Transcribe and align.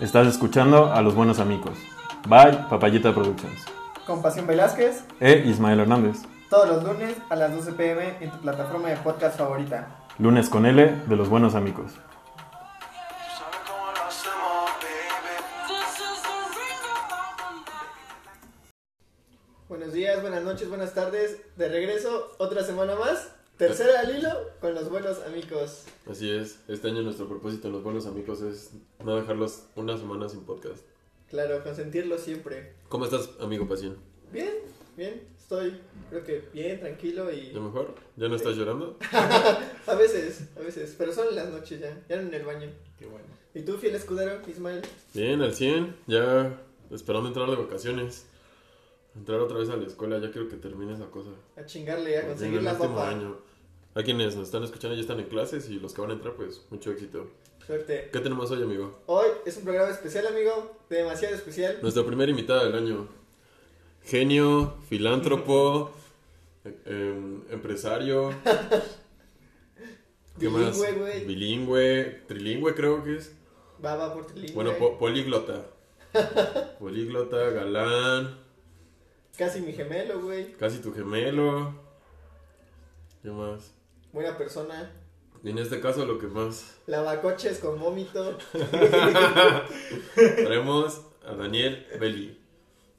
Estás 0.00 0.26
escuchando 0.26 0.92
a 0.92 1.02
los 1.02 1.14
buenos 1.14 1.38
amigos. 1.40 1.78
Bye, 2.26 2.58
Papayita 2.68 3.14
Productions. 3.14 3.64
Con 4.06 4.22
Pasión 4.22 4.46
Velázquez, 4.46 5.04
E 5.20 5.44
Ismael 5.46 5.80
Hernández. 5.80 6.22
todos 6.48 6.68
los 6.68 6.82
lunes 6.84 7.16
a 7.28 7.36
las 7.36 7.52
12 7.54 7.72
pm 7.74 8.16
en 8.20 8.30
tu 8.30 8.38
plataforma 8.38 8.88
de 8.88 8.96
podcast 8.96 9.38
favorita. 9.38 9.86
Lunes 10.18 10.48
con 10.48 10.66
L 10.66 11.02
de 11.06 11.16
los 11.16 11.28
buenos 11.28 11.54
amigos. 11.54 11.92
Buenos 19.68 19.92
días, 19.92 20.20
buenas 20.20 20.42
noches, 20.42 20.68
buenas 20.68 20.94
tardes. 20.94 21.38
De 21.56 21.68
regreso, 21.68 22.32
otra 22.38 22.64
semana 22.64 22.96
más. 22.96 23.30
Tercera 23.60 24.00
al 24.00 24.16
hilo 24.16 24.30
con 24.58 24.74
los 24.74 24.88
buenos 24.88 25.18
amigos. 25.24 25.84
Así 26.10 26.30
es, 26.30 26.60
este 26.66 26.88
año 26.88 27.02
nuestro 27.02 27.28
propósito 27.28 27.66
en 27.66 27.74
los 27.74 27.82
buenos 27.82 28.06
amigos 28.06 28.40
es 28.40 28.70
no 29.04 29.16
dejarlos 29.16 29.64
una 29.76 29.98
semana 29.98 30.30
sin 30.30 30.44
podcast. 30.44 30.78
Claro, 31.28 31.62
consentirlo 31.62 32.16
siempre. 32.16 32.72
¿Cómo 32.88 33.04
estás, 33.04 33.28
amigo 33.38 33.68
Pasión? 33.68 33.98
Bien, 34.32 34.54
bien, 34.96 35.24
estoy 35.38 35.78
creo 36.08 36.24
que 36.24 36.48
bien, 36.54 36.80
tranquilo 36.80 37.30
y... 37.30 37.52
¿Ya 37.52 37.60
mejor? 37.60 37.94
¿Ya 38.16 38.28
no 38.28 38.36
estás 38.36 38.56
llorando? 38.56 38.96
A 39.86 39.94
veces, 39.94 40.48
a 40.56 40.60
veces, 40.60 40.94
pero 40.96 41.12
son 41.12 41.28
en 41.28 41.36
las 41.36 41.50
noches 41.50 41.80
ya, 41.80 42.02
ya 42.08 42.16
en 42.18 42.32
el 42.32 42.46
baño. 42.46 42.70
Qué 42.98 43.04
bueno. 43.04 43.26
¿Y 43.54 43.60
tú, 43.60 43.76
fiel 43.76 43.94
escudero, 43.94 44.40
Ismael? 44.48 44.80
Bien, 45.12 45.42
al 45.42 45.54
100, 45.54 45.96
ya 46.06 46.58
esperando 46.90 47.28
entrar 47.28 47.50
de 47.50 47.56
vacaciones. 47.56 48.24
Entrar 49.14 49.38
otra 49.40 49.58
vez 49.58 49.68
a 49.68 49.76
la 49.76 49.86
escuela, 49.86 50.18
ya 50.18 50.30
quiero 50.30 50.48
que 50.48 50.56
termine 50.56 50.94
esa 50.94 51.10
cosa. 51.10 51.28
A 51.58 51.66
chingarle, 51.66 52.16
a 52.16 52.26
conseguir 52.26 52.62
la 52.62 52.78
papa. 52.78 53.10
año. 53.10 53.49
A 53.94 54.02
quienes 54.02 54.36
nos 54.36 54.46
están 54.46 54.62
escuchando 54.62 54.94
ya 54.94 55.00
están 55.02 55.18
en 55.20 55.26
clases 55.26 55.68
y 55.68 55.80
los 55.80 55.92
que 55.92 56.00
van 56.00 56.10
a 56.10 56.14
entrar, 56.14 56.34
pues 56.34 56.64
mucho 56.70 56.92
éxito. 56.92 57.28
Suerte. 57.66 58.08
¿Qué 58.12 58.20
tenemos 58.20 58.50
hoy, 58.50 58.62
amigo? 58.62 59.00
Hoy 59.06 59.26
es 59.44 59.56
un 59.56 59.64
programa 59.64 59.90
especial, 59.90 60.26
amigo, 60.28 60.76
demasiado 60.88 61.34
especial. 61.34 61.78
Nuestra 61.82 62.04
primera 62.04 62.30
invitada 62.30 62.64
del 62.64 62.74
año. 62.76 63.08
Genio, 64.04 64.76
filántropo, 64.88 65.90
eh, 66.64 66.74
em, 66.86 67.42
empresario. 67.50 68.30
¿Qué 70.38 70.48
más? 70.48 70.78
Bilingüe, 70.80 70.92
güey. 70.98 71.24
Bilingüe, 71.26 72.22
trilingüe 72.28 72.74
creo 72.74 73.04
que 73.04 73.16
es. 73.16 73.32
Va, 73.84 73.96
va 73.96 74.14
por 74.14 74.26
trilingüe. 74.26 74.54
Bueno, 74.54 74.72
po- 74.78 74.98
políglota. 74.98 75.66
políglota, 76.78 77.50
galán, 77.50 78.38
Casi 79.36 79.60
mi 79.60 79.72
gemelo, 79.72 80.20
güey. 80.20 80.52
casi 80.54 80.78
tu 80.78 80.92
gemelo. 80.92 81.74
¿Qué 83.22 83.30
más? 83.30 83.72
Buena 84.12 84.36
persona. 84.36 84.92
Y 85.42 85.50
en 85.50 85.58
este 85.58 85.80
caso 85.80 86.04
lo 86.04 86.18
que 86.18 86.26
más 86.26 86.78
Lavacoches 86.86 87.58
con 87.60 87.80
vómito. 87.80 88.36
traemos 90.14 91.00
a 91.24 91.34
Daniel 91.34 91.86
Belli. 91.98 92.38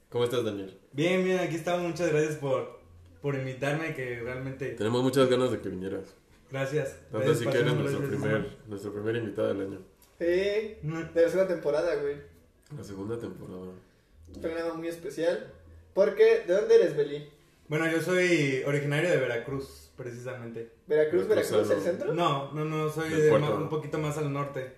¿Cómo 0.10 0.24
estás, 0.24 0.44
Daniel? 0.44 0.78
Bien, 0.92 1.24
bien, 1.24 1.40
aquí 1.40 1.56
estamos. 1.56 1.88
Muchas 1.88 2.12
gracias 2.12 2.36
por, 2.36 2.80
por 3.22 3.36
invitarme, 3.36 3.94
que 3.94 4.20
realmente... 4.20 4.72
Tenemos 4.72 5.04
muchas 5.04 5.30
ganas 5.30 5.52
de 5.52 5.60
que 5.60 5.70
vinieras. 5.70 6.16
Gracias. 6.52 6.98
Tanto 7.12 7.20
Gracias, 7.20 7.38
así 7.38 7.50
que 7.50 7.58
eres 7.58 7.74
nuestro 7.76 8.08
primer, 8.08 8.58
nuestro 8.68 8.94
primer 8.94 9.16
invitado 9.16 9.48
del 9.50 9.62
año. 9.62 9.80
Ismael. 10.20 11.14
de 11.14 11.22
la 11.22 11.30
segunda 11.30 11.48
temporada, 11.48 11.96
güey. 11.96 12.18
La 12.78 12.84
segunda 12.84 13.18
temporada. 13.18 13.72
Un 14.34 14.42
programa 14.42 14.74
muy 14.74 14.88
especial. 14.88 15.54
Porque, 15.94 16.44
¿de 16.48 16.54
dónde 16.54 16.76
eres, 16.76 16.96
Beli? 16.96 17.30
Bueno, 17.68 17.90
yo 17.90 18.02
soy 18.02 18.64
originario 18.66 19.10
de 19.10 19.18
Veracruz, 19.18 19.81
precisamente. 19.96 20.72
¿Veracruz, 20.88 21.28
Veracruz, 21.28 21.70
el 21.72 21.82
centro? 21.82 22.14
No, 22.14 22.52
no, 22.54 22.66
no, 22.66 22.90
soy 22.90 23.10
de 23.10 23.30
puerto, 23.30 23.50
¿no? 23.50 23.56
un 23.58 23.70
poquito 23.70 23.98
más 23.98 24.18
al 24.18 24.32
norte. 24.32 24.76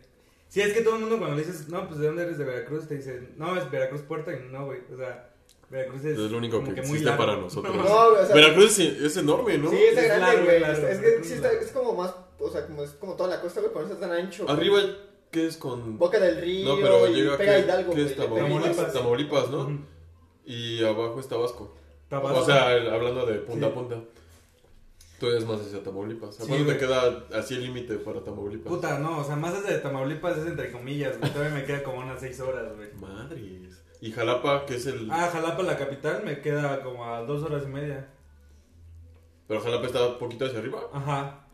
Sí, 0.48 0.62
es 0.62 0.74
que 0.74 0.82
todo 0.82 0.96
el 0.96 1.02
mundo 1.02 1.18
cuando 1.18 1.36
le 1.36 1.44
dices, 1.44 1.68
no, 1.70 1.88
pues 1.88 2.00
¿de 2.00 2.08
dónde 2.08 2.24
eres 2.24 2.38
de 2.38 2.44
Veracruz? 2.46 2.88
Te 2.88 2.96
dicen, 2.98 3.34
no, 3.38 3.56
es 3.58 3.70
Veracruz 3.72 4.02
Puerto 4.02 4.32
y 4.32 4.38
no, 4.52 4.66
güey. 4.66 4.82
O 4.94 4.98
sea, 4.98 5.30
Veracruz 5.70 6.06
es, 6.06 6.20
Es 6.20 6.32
lo 6.32 6.38
único 6.38 6.60
que 6.64 6.70
muy 6.72 6.80
existe 6.80 7.12
para 7.14 7.36
nosotros. 7.38 7.76
No, 7.76 7.82
güey, 8.12 8.22
o 8.22 8.26
sea- 8.26 8.36
Veracruz 8.36 8.78
es, 8.80 9.02
es 9.02 9.18
enorme, 9.18 9.58
¿no? 9.58 9.72
Sí, 9.72 9.78
está 9.78 10.02
Es 10.02 10.08
grande, 10.20 10.44
güey. 10.44 10.64
es, 10.64 10.78
es 10.80 11.00
que 11.00 11.24
sí 11.24 11.32
es 11.34 11.38
está, 11.38 11.52
es 11.54 11.72
como 11.72 11.94
más, 11.96 12.14
o 12.40 12.50
sea, 12.52 12.68
como 12.68 12.84
es 12.84 12.92
como 12.92 13.16
toda 13.16 13.30
la 13.30 13.42
costa, 13.42 13.62
güey, 13.62 13.74
por 13.74 13.84
eso 13.84 13.94
está 13.94 14.08
tan 14.08 14.16
ancho. 14.18 14.46
Arriba, 14.48 14.80
¿qué 15.32 15.48
es 15.48 15.58
con...? 15.58 15.98
Boca 15.98 16.20
del 16.20 16.40
río 16.40 16.70
No, 16.70 16.82
pero 16.82 17.08
y 17.08 17.14
llega 17.16 17.38
pega 17.38 17.54
a 17.54 17.56
¿qué, 17.56 17.62
Hidalgo, 17.64 17.94
¿qué 17.96 18.04
es 18.06 18.16
Tamaulipas? 18.16 18.94
Tamaulipas, 18.94 19.50
¿no? 19.50 19.62
Ujú. 19.62 19.80
Y 20.46 20.84
abajo 20.84 21.20
está 21.20 21.36
Vasco. 21.38 21.74
Tabasco. 22.10 22.40
O 22.42 22.46
sea, 22.46 22.76
el- 22.76 22.90
hablando 22.94 23.26
de 23.26 23.40
punta 23.40 23.66
Sí. 23.66 23.72
a 23.72 23.74
punta. 23.74 24.02
Tú 25.24 25.30
eres 25.30 25.46
más 25.46 25.62
hacia 25.62 25.82
Tamaulipas. 25.82 26.38
¿A 26.38 26.44
Sí, 26.44 26.50
cuánto 26.50 26.74
te 26.74 26.78
queda 26.78 27.24
así 27.34 27.54
el 27.54 27.64
límite 27.64 27.96
para 27.96 28.22
Tamaulipas? 28.22 28.68
Puta, 28.74 29.00
no, 29.00 29.20
o 29.20 29.24
sea, 29.24 29.38
más 29.38 29.54
desde 29.64 29.80
Tamaulipas 29.80 30.38
es 30.38 30.48
entre 30.48 30.70
comillas, 30.70 31.18
güey. 31.18 31.32
Todavía 31.32 31.56
me 31.60 31.64
queda 31.64 31.82
como 31.82 32.00
unas 32.00 32.20
seis 32.20 32.42
horas, 32.42 32.76
güey. 32.76 32.92
Madres. 32.96 33.82
Y 34.02 34.12
Jalapa, 34.12 34.66
que 34.66 34.76
es 34.76 34.86
el... 34.86 35.08
Ah, 35.10 35.30
Jalapa, 35.32 35.64
la 35.64 35.78
capital, 35.78 36.24
me 36.26 36.42
queda 36.42 36.84
como 36.84 37.06
a 37.06 37.22
dos 37.22 37.42
horas 37.42 37.64
y 37.66 37.68
media. 37.68 38.10
Pero 39.48 39.62
Jalapa 39.62 39.86
está 39.86 40.06
un 40.08 40.18
poquito 40.20 40.44
hacia 40.44 40.60
arriba. 40.60 40.82
Ajá. 40.92 41.46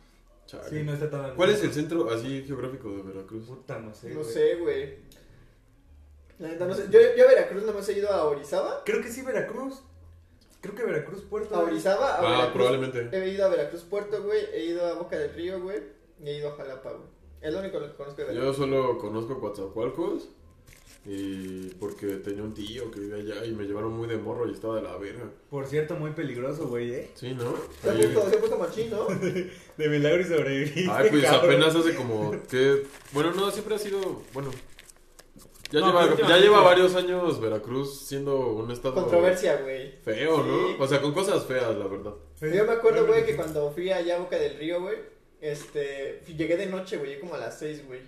Chale. 0.48 0.68
Sí, 0.68 0.82
no 0.84 0.94
está 0.94 1.12
tan... 1.12 1.36
¿Cuál 1.36 1.52
es 1.52 1.64
el 1.64 1.72
centro 1.72 2.10
así 2.12 2.44
geográfico 2.48 2.90
de 2.90 3.04
Veracruz? 3.04 3.46
Puta, 3.46 3.78
no 3.78 3.94
sé, 3.94 4.10
No 4.10 4.22
güey. 4.22 4.34
sé, 4.34 4.56
güey. 4.56 4.96
La 6.40 6.48
neta, 6.48 6.66
no 6.66 6.74
sé. 6.74 6.88
Yo, 6.90 7.00
yo 7.16 7.26
a 7.26 7.28
Veracruz 7.28 7.64
no 7.66 7.74
me 7.74 7.80
he 7.82 7.92
ido 8.00 8.10
a 8.12 8.24
Orizaba. 8.24 8.82
Creo 8.84 9.00
que 9.00 9.10
sí, 9.12 9.22
Veracruz. 9.22 9.84
Creo 10.62 10.76
que 10.76 10.84
Veracruz, 10.84 11.22
Puerto. 11.24 11.56
A 11.56 11.60
Orizaba, 11.60 12.16
a 12.16 12.18
Ah, 12.20 12.22
Veracruz. 12.22 12.54
probablemente. 12.54 13.10
He 13.18 13.30
ido 13.30 13.46
a 13.46 13.50
Veracruz 13.50 13.84
Puerto, 13.84 14.24
güey. 14.24 14.40
He 14.54 14.66
ido 14.66 14.86
a 14.86 14.94
Boca 14.94 15.18
del 15.18 15.34
Río, 15.34 15.62
güey. 15.62 15.78
Y 16.22 16.28
he 16.30 16.38
ido 16.40 16.50
a 16.50 16.56
Jalapa, 16.58 16.92
güey. 16.92 17.08
Es 17.42 17.54
lo 17.54 17.60
único 17.60 17.80
que 17.80 17.94
conozco 17.94 18.22
de 18.22 18.28
Yo 18.28 18.34
Veracruz. 18.34 18.58
solo 18.58 18.98
conozco 18.98 19.40
Coatzacoalcos. 19.40 20.30
Y 21.06 21.70
porque 21.80 22.08
tenía 22.18 22.44
un 22.44 22.54
tío 22.54 22.92
que 22.92 23.00
vivía 23.00 23.16
allá 23.16 23.46
y 23.46 23.54
me 23.54 23.64
llevaron 23.64 23.94
muy 23.94 24.08
de 24.08 24.18
morro 24.18 24.48
y 24.50 24.52
estaba 24.54 24.76
de 24.76 24.82
la 24.82 24.98
verga. 24.98 25.24
Por 25.50 25.66
cierto, 25.66 25.96
muy 25.96 26.12
peligroso, 26.12 26.68
güey, 26.68 26.92
¿eh? 26.94 27.10
Sí, 27.16 27.34
¿no? 27.34 27.54
Se 27.82 27.90
ha 27.90 27.94
Ahí- 27.94 28.02
puesto, 28.04 28.30
se 28.30 28.36
ha 28.36 28.40
puesto 28.40 28.58
machín, 28.60 28.90
¿no? 28.92 29.06
De 29.78 29.90
milagro 29.90 30.20
y 30.22 30.26
sobreviviste, 30.26 30.88
Ay, 30.92 31.08
pues 31.10 31.24
cabrón. 31.24 31.52
apenas 31.54 31.74
hace 31.76 31.96
como 31.96 32.36
que... 32.50 32.84
Bueno, 33.14 33.32
no, 33.34 33.50
siempre 33.50 33.76
ha 33.76 33.80
sido... 33.80 34.22
Bueno... 34.34 34.52
Ya, 35.72 35.82
No, 35.82 35.88
lleva, 35.88 36.28
ya 36.28 36.38
lleva 36.38 36.62
varios 36.64 36.96
años 36.96 37.40
Veracruz 37.40 38.02
siendo 38.08 38.38
un 38.54 38.72
estado 38.72 38.96
Controversia, 38.96 39.58
güey. 39.58 39.92
feo, 40.04 40.38
Sí. 40.38 40.50
¿no? 40.78 40.84
O 40.84 40.88
sea, 40.88 41.00
con 41.02 41.14
cosas 41.14 41.46
feas, 41.46 41.76
la 41.76 41.86
verdad. 41.88 42.14
Yo 42.42 42.66
me 42.66 42.72
acuerdo, 42.74 43.06
güey, 43.06 43.26
que 43.26 43.36
cuando 43.36 43.72
fui 43.72 43.92
allá 43.92 44.16
a 44.16 44.20
Boca 44.20 44.38
del 44.38 44.58
Río, 44.58 44.82
güey, 44.82 44.98
este, 45.42 46.22
llegué 46.36 46.58
de 46.58 46.66
noche, 46.66 46.98
güey, 46.98 47.10
llegué 47.12 47.22
como 47.22 47.36
a 47.36 47.38
las 47.38 47.60
6, 47.60 47.86
güey. 47.88 48.00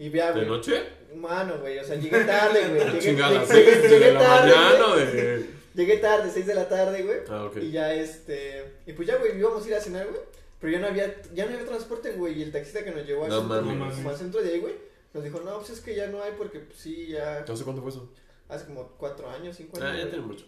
Y 0.00 0.08
vi 0.10 0.20
a, 0.20 0.26
¿De 0.32 0.40
güey, 0.40 0.46
noche? 0.46 0.82
mano, 1.16 1.58
güey, 1.60 1.78
o 1.78 1.84
sea, 1.84 1.96
llegué 1.96 2.24
tarde, 2.24 2.68
güey. 2.68 2.84
Llegué, 2.86 2.98
Chingada, 3.00 3.30
llegué- 3.32 3.36
¿a 3.36 3.40
las 3.40 3.48
seis 3.48 3.82
llegué 3.90 3.98
de 4.06 4.12
la 4.12 4.20
tarde, 4.20 4.52
mañana 4.54 4.86
güey. 4.94 5.58
Llegué 5.74 5.96
tarde, 5.98 6.30
6 6.34 6.44
de 6.46 6.54
la 6.56 6.68
tarde, 6.68 7.02
güey. 7.04 7.18
Ah, 7.28 7.44
ok. 7.44 7.56
Y 7.58 7.70
ya, 7.70 7.94
este, 7.94 8.64
y 8.84 8.92
pues 8.94 9.06
ya, 9.06 9.16
güey, 9.16 9.38
íbamos 9.38 9.64
a 9.64 9.68
ir 9.68 9.74
a 9.76 9.80
cenar, 9.80 10.08
güey. 10.08 10.20
Pero 10.60 10.72
ya 10.72 10.80
no 10.80 10.88
había, 10.88 11.14
ya 11.34 11.46
no 11.46 11.52
había 11.54 11.66
transporte, 11.68 12.10
güey, 12.12 12.36
y 12.36 12.42
el 12.42 12.50
taxista 12.50 12.82
que 12.82 12.90
nos 12.90 13.06
llevó 13.06 13.24
al, 13.24 13.30
No 13.30 13.38
centro, 13.42 13.62
mames. 13.62 13.94
como 13.94 14.10
al 14.10 14.16
centro 14.16 14.42
de 14.42 14.54
ahí, 14.54 14.58
güey, 14.58 14.74
nos 15.14 15.24
dijo, 15.24 15.40
no, 15.44 15.56
pues 15.58 15.70
es 15.70 15.80
que 15.80 15.94
ya 15.94 16.06
no 16.08 16.22
hay 16.22 16.32
porque, 16.36 16.60
pues 16.60 16.78
sí, 16.78 17.08
ya, 17.08 17.44
sé 17.46 17.64
cuánto 17.64 17.82
fue 17.82 17.90
eso. 17.90 18.12
hace 18.48 18.66
como 18.66 18.88
4 18.98 19.30
años, 19.30 19.56
5 19.56 19.76
años. 19.78 19.90
Ah, 19.92 19.96
ya 19.98 20.08
tiene 20.10 20.24
mucho. 20.26 20.44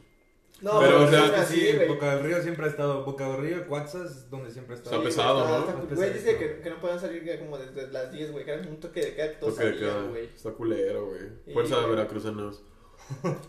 No, 0.60 0.78
Pero, 0.80 0.92
pero, 0.98 1.04
o 1.04 1.08
sea, 1.10 1.24
es 1.24 1.30
que 1.30 1.36
así, 1.36 1.60
sí. 1.72 1.78
Boca 1.88 2.14
del 2.16 2.24
Río 2.24 2.42
siempre 2.42 2.66
ha 2.66 2.68
estado. 2.68 3.02
Boca 3.04 3.26
del 3.30 3.40
Río, 3.40 3.66
Cuatzas, 3.66 4.10
es 4.10 4.30
donde 4.30 4.50
siempre 4.50 4.74
ha 4.74 4.78
estado. 4.78 4.96
Está 4.96 5.04
pesado, 5.08 5.48
¿no? 5.48 5.58
está- 5.60 5.82
Está 5.82 5.94
Güey, 5.94 6.12
dice 6.12 6.36
que, 6.36 6.60
que 6.60 6.70
no 6.70 6.80
puedan 6.80 7.00
salir 7.00 7.24
ya 7.24 7.38
como 7.38 7.56
desde 7.56 7.88
las 7.90 8.12
10, 8.12 8.30
güey, 8.32 8.44
que 8.44 8.50
era 8.50 8.68
un 8.68 8.78
toque 8.78 9.00
de 9.00 9.14
queda 9.14 9.30
que 9.30 9.36
todos 9.36 9.56
de 9.56 9.64
salían, 9.72 10.10
güey. 10.10 10.24
Está 10.26 10.50
culero, 10.50 11.06
güey. 11.06 11.54
Fuerza 11.54 11.76
güey. 11.76 11.90
veracruzanos. 11.90 12.62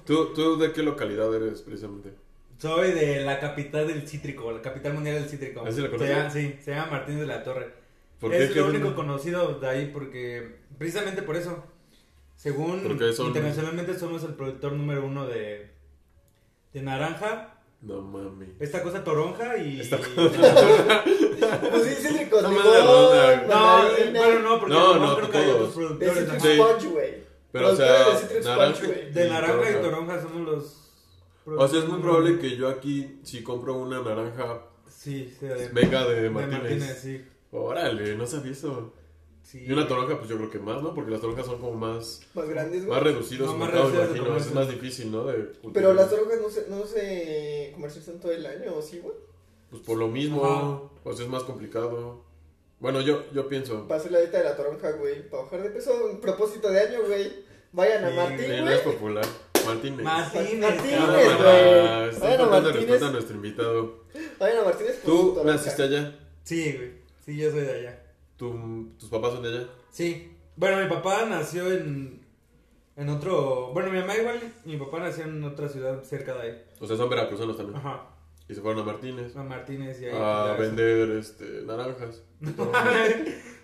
¿Tú, 0.06 0.34
¿Tú 0.34 0.58
de 0.58 0.72
qué 0.72 0.84
localidad 0.84 1.34
eres, 1.36 1.62
precisamente? 1.62 2.12
Soy 2.58 2.92
de 2.92 3.22
la 3.22 3.40
capital 3.40 3.88
del 3.88 4.08
cítrico, 4.08 4.52
la 4.52 4.62
capital 4.62 4.94
mundial 4.94 5.16
del 5.16 5.28
cítrico. 5.30 5.64
¿Ah, 5.66 5.72
sí 5.72 5.82
la 5.82 5.88
se 5.88 5.92
conoces? 5.92 6.16
llama, 6.16 6.30
sí, 6.30 6.56
se 6.64 6.72
llama 6.72 6.92
Martínez 6.92 7.22
de 7.22 7.28
la 7.28 7.44
Torre. 7.44 7.74
¿Por 8.20 8.32
qué? 8.32 8.44
es 8.44 8.52
¿Qué 8.52 8.60
lo 8.60 8.68
único 8.68 8.96
conocido 8.96 9.60
de 9.60 9.68
ahí 9.68 9.90
porque, 9.92 10.61
precisamente 10.82 11.22
por 11.22 11.36
eso, 11.38 11.64
según 12.36 12.82
son- 13.16 13.28
internacionalmente 13.28 14.00
somos 14.00 14.24
el 14.24 14.34
productor 14.34 14.74
número 14.74 15.06
uno 15.06 15.28
de, 15.28 15.70
de 16.74 16.82
naranja, 16.82 17.54
No 17.84 18.02
mami. 18.02 18.48
esta 18.60 18.82
cosa 18.82 19.04
toronja 19.04 19.58
y... 19.58 19.80
Esta 19.80 19.98
Pues 21.70 21.84
sí, 21.84 22.08
cítricos, 22.08 22.42
No 22.42 22.50
limón, 22.50 22.66
mames, 22.66 22.84
no, 22.84 23.48
No, 23.48 23.84
mandarina. 23.84 24.20
bueno, 24.20 24.40
no, 24.40 24.60
porque 24.60 24.74
No, 24.74 24.96
no, 24.98 25.16
creo 25.18 25.30
que 25.30 25.38
hay 25.38 25.50
otros 25.52 25.70
De 25.76 25.76
productores. 25.76 26.18
Citrus 26.18 26.42
Sí. 26.42 26.60
ajá. 26.60 26.74
Punch, 26.74 26.92
güey. 26.92 27.14
Pero, 27.52 27.68
o 27.72 27.76
sea, 27.76 28.10
de 28.10 28.18
Citrus 28.18 28.46
naranja-. 28.46 28.88
De 29.14 29.26
y 29.26 29.30
naranja 29.30 29.70
y 29.72 29.82
toronja. 29.84 30.22
somos 30.22 30.42
los... 30.48 30.78
O 31.46 31.68
sea, 31.68 31.80
es 31.80 31.88
muy 31.88 32.00
probable 32.02 32.40
que 32.40 32.56
yo 32.58 32.70
aquí, 32.70 33.20
si 33.24 33.44
compro 33.44 33.76
una 33.76 34.02
naranja, 34.02 34.64
Sí, 34.90 35.32
sí, 35.40 35.46
de, 35.46 35.70
venga 35.70 36.06
de 36.06 36.22
de 36.24 36.30
Martínez. 36.32 36.60
Martínez, 36.62 37.00
sí. 37.02 37.24
Órale, 37.52 38.16
no 38.16 38.26
sabía 38.26 38.52
eso. 38.52 38.94
Sí. 39.44 39.66
Y 39.68 39.72
una 39.72 39.88
toronja, 39.88 40.18
pues 40.18 40.30
yo 40.30 40.38
creo 40.38 40.50
que 40.50 40.60
más, 40.60 40.82
¿no? 40.82 40.94
Porque 40.94 41.12
las 41.12 41.22
toronjas 41.22 41.46
son 41.46 41.60
como 41.60 41.74
más, 41.74 42.22
Más 42.34 42.48
grandes, 42.50 42.86
güey. 42.86 42.90
más 42.96 43.04
reducidos 43.04 43.48
No, 43.48 43.58
más 43.58 43.70
mercado, 43.72 43.90
imagino. 44.06 44.38
Es 44.38 44.54
más 44.54 44.70
difícil, 44.70 45.12
¿no? 45.12 45.26
De 45.26 45.36
cultivar. 45.46 45.74
Pero 45.74 45.94
las 45.94 46.10
drogas 46.12 46.40
no 46.42 46.50
se, 46.50 46.68
no 46.70 46.86
se 46.86 47.72
comercializan 47.74 48.20
todo 48.20 48.32
el 48.32 48.46
año, 48.46 48.76
¿o 48.76 48.82
sí, 48.82 49.00
güey? 49.00 49.16
Pues 49.70 49.82
por 49.84 49.98
lo 49.98 50.08
mismo, 50.08 50.46
Ajá. 50.46 50.82
pues 51.04 51.20
es 51.20 51.28
más 51.28 51.44
complicado. 51.44 52.24
Bueno, 52.80 53.02
yo, 53.02 53.24
yo 53.32 53.48
pienso. 53.48 53.88
Para 53.88 54.00
hacer 54.00 54.12
la 54.12 54.20
dieta 54.20 54.40
de 54.40 54.44
la 54.46 54.56
toronja, 54.56 54.92
güey. 54.94 55.30
Para 55.30 55.44
bajar 55.44 55.62
de 55.64 55.70
peso, 55.70 55.94
un 56.12 56.20
propósito 56.20 56.70
de 56.70 56.80
año, 56.80 57.00
güey. 57.06 57.32
Vayan 57.74 58.04
a 58.04 58.10
Sí, 58.10 58.16
Martín, 58.16 58.40
Sí, 58.40 58.52
no 58.58 58.62
güey. 58.64 58.74
es 58.76 58.82
popular. 58.82 59.26
Martínez. 59.66 60.04
Martínez. 60.04 60.60
Martínez, 60.60 61.00
Ah, 61.00 61.06
güey. 61.08 62.10
Estoy 62.10 62.22
Vayan 62.30 62.42
a 62.42 62.46
Martínez. 62.48 63.02
a 63.04 63.12
nuestro 63.12 63.36
invitado. 63.36 64.04
Vayan 64.40 64.58
a 64.58 64.64
Martínez 64.64 65.00
¿Tú 65.06 65.40
naciste 65.46 65.84
allá? 65.84 66.20
Sí, 66.44 66.74
güey. 66.76 66.92
Sí, 67.24 67.38
yo 67.38 67.52
soy 67.52 67.62
de 67.62 67.72
allá. 67.72 68.01
¿Tu- 68.42 68.96
¿Tus 68.98 69.08
papás 69.10 69.34
son 69.34 69.44
de 69.44 69.50
allá? 69.50 69.68
Sí. 69.92 70.36
Bueno, 70.56 70.82
mi 70.84 70.90
papá 70.90 71.28
nació 71.30 71.72
en. 71.72 72.26
En 72.96 73.08
otro. 73.10 73.70
Bueno, 73.72 73.92
mi 73.92 74.00
mamá 74.00 74.18
igual. 74.18 74.40
Mi 74.66 74.78
papá 74.78 75.00
nació 75.00 75.26
en 75.26 75.44
otra 75.44 75.70
ciudad 75.70 76.02
cerca 76.02 76.34
de 76.34 76.42
ahí. 76.42 76.64
O 76.80 76.88
sea, 76.88 76.98
son 76.98 77.08
veracruzanos 77.08 77.56
también. 77.56 77.78
Ajá. 77.78 78.08
Y 78.50 78.56
se 78.56 78.62
fueron 78.62 78.82
a 78.82 78.92
Martínez 78.92 79.36
A 79.38 79.44
Martínez 79.44 80.02
y 80.02 80.06
ahí. 80.08 80.12
a 80.16 80.48
ya, 80.48 80.54
vender 80.60 81.12
este, 81.12 81.62
naranjas. 81.68 82.24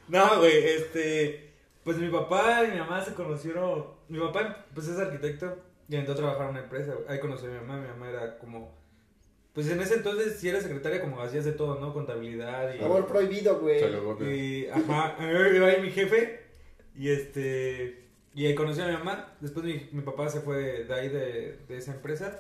no, 0.07 0.37
güey, 0.39 0.63
este. 0.63 1.53
Pues 1.83 1.97
mi 1.97 2.09
papá 2.09 2.63
y 2.63 2.71
mi 2.73 2.77
mamá 2.77 3.03
se 3.03 3.15
conocieron. 3.15 3.83
Mi 4.09 4.19
papá, 4.19 4.65
pues 4.75 4.87
es 4.89 4.99
arquitecto 4.99 5.57
y 5.89 5.95
entró 5.95 6.13
a 6.13 6.17
trabajar 6.17 6.43
en 6.43 6.49
una 6.51 6.59
empresa. 6.65 6.93
Ahí 7.09 7.19
conocí 7.19 7.47
a 7.47 7.49
mi 7.49 7.55
mamá. 7.61 7.77
Mi 7.81 7.87
mamá 7.87 8.09
era 8.09 8.37
como. 8.37 8.76
Pues 9.57 9.69
en 9.69 9.81
ese 9.81 9.95
entonces, 9.95 10.35
si 10.39 10.49
era 10.49 10.61
secretaria, 10.61 11.01
como 11.01 11.19
hacías 11.19 11.43
de 11.43 11.51
todo, 11.51 11.79
¿no? 11.79 11.91
Contabilidad 11.91 12.75
y. 12.75 12.83
Amor 12.83 13.07
prohibido, 13.07 13.59
güey. 13.59 13.79
Y, 14.31 14.67
ajá, 14.67 15.15
a 15.15 15.25
mí 15.25 15.55
iba 15.55 15.65
ahí 15.65 15.81
mi 15.81 15.89
jefe 15.89 16.41
y 16.95 17.09
este 17.09 18.05
y 18.35 18.45
ahí 18.45 18.53
conocí 18.53 18.81
a 18.81 18.85
mi 18.85 18.93
mamá. 18.93 19.33
Después 19.39 19.65
mi, 19.65 19.89
mi 19.93 20.03
papá 20.03 20.29
se 20.29 20.41
fue 20.41 20.83
de 20.83 20.93
ahí 20.93 21.09
de, 21.09 21.57
de 21.67 21.75
esa 21.75 21.95
empresa. 21.95 22.39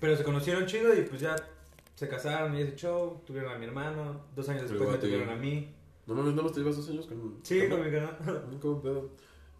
Pero 0.00 0.16
se 0.16 0.24
conocieron 0.24 0.66
chido 0.66 0.92
y 0.92 1.02
pues 1.02 1.20
ya 1.20 1.36
se 1.94 2.08
casaron 2.08 2.56
y 2.58 2.62
ese 2.62 2.74
show. 2.74 3.22
Tuvieron 3.24 3.52
a 3.52 3.56
mi 3.58 3.66
hermano. 3.66 4.22
Dos 4.34 4.48
años 4.48 4.68
después 4.68 4.90
me 4.90 4.98
tuvieron 4.98 5.28
a 5.30 5.36
mí. 5.36 5.72
No 6.08 6.14
mames, 6.16 6.32
nada 6.32 6.42
más 6.42 6.52
te 6.52 6.58
llevas 6.62 6.76
dos 6.78 6.88
años 6.90 7.06
con. 7.06 7.38
Sí, 7.44 7.60
con- 7.60 7.70
con 7.78 7.84
mi 7.84 7.92
canal. 7.92 8.58
¿Cómo 8.60 8.82
pedo? 8.82 9.10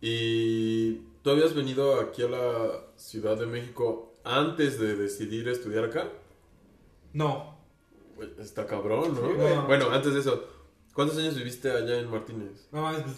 ¿Y 0.01 0.95
tú 1.23 1.31
habías 1.31 1.55
venido 1.55 2.01
aquí 2.01 2.23
a 2.23 2.29
la 2.29 2.85
Ciudad 2.97 3.37
de 3.39 3.47
México 3.47 4.06
antes 4.27 4.79
de 4.79 4.97
decidir 4.97 5.49
estudiar 5.49 5.85
acá? 5.85 6.09
No, 7.13 7.57
Güey, 8.17 8.31
Está 8.41 8.67
cabrón, 8.67 9.15
¿no? 9.15 9.29
Sí. 9.29 9.61
Bueno, 9.67 9.91
antes 9.91 10.15
de 10.15 10.21
eso, 10.21 10.49
¿cuántos 10.95 11.19
años 11.19 11.37
viviste 11.37 11.71
allá 11.71 11.99
en 11.99 12.11
Martínez? 12.11 12.67
no 12.73 12.83
mames, 12.83 13.03
pues 13.03 13.17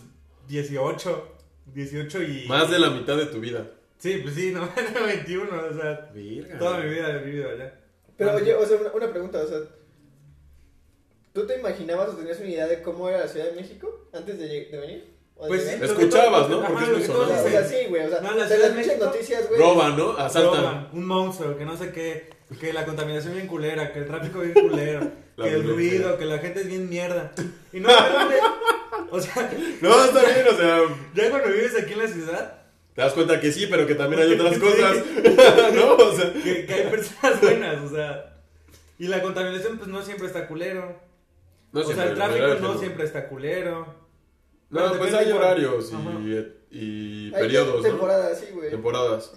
18. 0.49 1.35
18 1.75 2.23
y. 2.23 2.47
Más 2.49 2.71
de 2.71 2.79
la 2.79 2.91
mitad 2.91 3.17
de 3.17 3.27
tu 3.27 3.39
vida. 3.41 3.71
Sí, 3.99 4.19
pues 4.23 4.35
sí, 4.35 4.53
no, 4.53 4.69
21. 5.07 5.49
O 5.51 5.73
sea, 5.75 6.11
Verga. 6.15 6.59
toda 6.59 6.81
mi 6.81 6.91
vida 6.91 7.11
he 7.13 7.25
vivido 7.25 7.51
allá. 7.51 7.81
Pero 8.17 8.35
oye, 8.35 8.55
o 8.55 8.67
sea, 8.67 8.79
una, 8.79 8.93
una 8.93 9.11
pregunta, 9.11 9.43
o 9.43 9.47
sea. 9.47 9.59
¿Tú 11.33 11.47
te 11.47 11.59
imaginabas 11.59 12.09
o 12.11 12.17
tenías 12.17 12.39
una 12.41 12.49
idea 12.49 12.67
de 12.67 12.83
cómo 12.83 13.09
era 13.09 13.19
la 13.19 13.29
Ciudad 13.29 13.47
de 13.47 13.61
México 13.61 14.09
antes 14.13 14.39
de 14.39 14.69
venir? 14.73 15.18
¿O 15.41 15.45
de 15.45 15.49
Pues 15.51 15.67
Escuchabas, 15.91 16.49
¿no? 16.49 16.65
Porque 16.67 16.85
es 16.85 16.91
muy 16.91 17.05
sonado. 17.05 17.49
sea, 17.49 17.65
sí, 17.65 17.77
güey, 17.89 18.05
o 18.07 18.11
sea, 18.11 18.21
No, 18.21 18.35
las 18.35 18.49
pinches 18.53 18.75
México- 18.75 19.05
noticias, 19.05 19.49
güey. 19.49 19.61
Roban, 19.61 19.97
¿no? 19.97 20.11
Asaltan. 20.17 20.61
Roban, 20.63 20.89
un 20.93 21.07
monstruo, 21.07 21.57
que 21.57 21.65
no 21.65 21.77
sé 21.77 21.93
qué, 21.93 22.31
que 22.61 22.73
la 22.73 22.85
contaminación 22.85 23.35
bien 23.35 23.47
culera, 23.47 23.93
que 23.93 24.01
el 24.01 24.07
tráfico 24.07 24.41
bien 24.41 24.55
culero, 24.55 25.01
que 25.37 25.49
el 25.49 25.65
ruido, 25.65 26.19
que 26.19 26.25
la 26.25 26.39
gente 26.39 26.61
es 26.63 26.67
bien 26.67 26.89
mierda. 26.89 27.33
Y 27.73 27.79
no, 27.81 27.89
o 29.11 29.21
sea, 29.21 29.51
No, 29.81 30.05
está 30.05 30.21
bien, 30.25 30.47
o 30.53 30.57
sea, 30.57 30.81
ya 31.15 31.31
cuando 31.31 31.49
vives 31.51 31.77
aquí 31.81 31.93
en 31.93 31.99
la 32.01 32.09
ciudad, 32.09 32.63
te 32.95 33.03
das 33.03 33.13
cuenta 33.13 33.41
que 33.41 33.53
sí, 33.53 33.69
pero 33.71 33.87
que 33.87 33.95
también 33.95 34.23
hay 34.23 34.33
otras 34.41 34.59
cosas. 34.59 34.97
¿No? 35.75 35.95
O 35.95 36.13
sea, 36.17 36.33
que, 36.33 36.67
que 36.67 36.75
hay 36.75 36.87
personas 36.91 37.41
buenas, 37.41 37.81
o 37.83 37.95
sea, 37.95 38.35
y 38.99 39.07
la 39.07 39.23
contaminación 39.23 39.79
pues 39.79 39.89
no 39.89 40.03
siempre 40.03 40.27
está 40.27 40.49
culero. 40.49 41.01
no 41.71 41.81
o 41.81 41.85
sea, 41.85 42.05
el 42.09 42.15
tráfico 42.17 42.47
no 42.61 42.77
siempre 42.77 43.05
está 43.05 43.29
culero. 43.29 44.08
No, 44.71 44.81
Bueno, 44.81 44.99
pues 44.99 45.13
depende 45.13 45.31
hay 45.33 45.39
horarios 45.39 45.93
y, 46.71 46.79
y 46.79 47.27
Hay 47.35 47.41
periodos, 47.43 47.77
¿no? 47.83 47.83
temporadas, 47.89 48.39
sí, 48.41 48.47
güey. 48.53 48.71
Temporadas. 48.71 49.33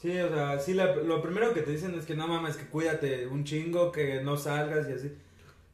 Sí, 0.00 0.18
o 0.18 0.28
sea, 0.28 0.58
sí, 0.58 0.74
la- 0.74 0.96
lo 0.96 1.22
primero 1.22 1.54
que 1.54 1.62
te 1.62 1.70
dicen 1.70 1.94
es 1.94 2.04
que 2.06 2.16
no 2.16 2.26
mames, 2.26 2.56
que 2.56 2.66
cuídate 2.66 3.26
un 3.28 3.44
chingo, 3.44 3.92
que 3.92 4.20
no 4.22 4.36
salgas 4.36 4.88
y 4.88 4.92
así. 4.94 5.12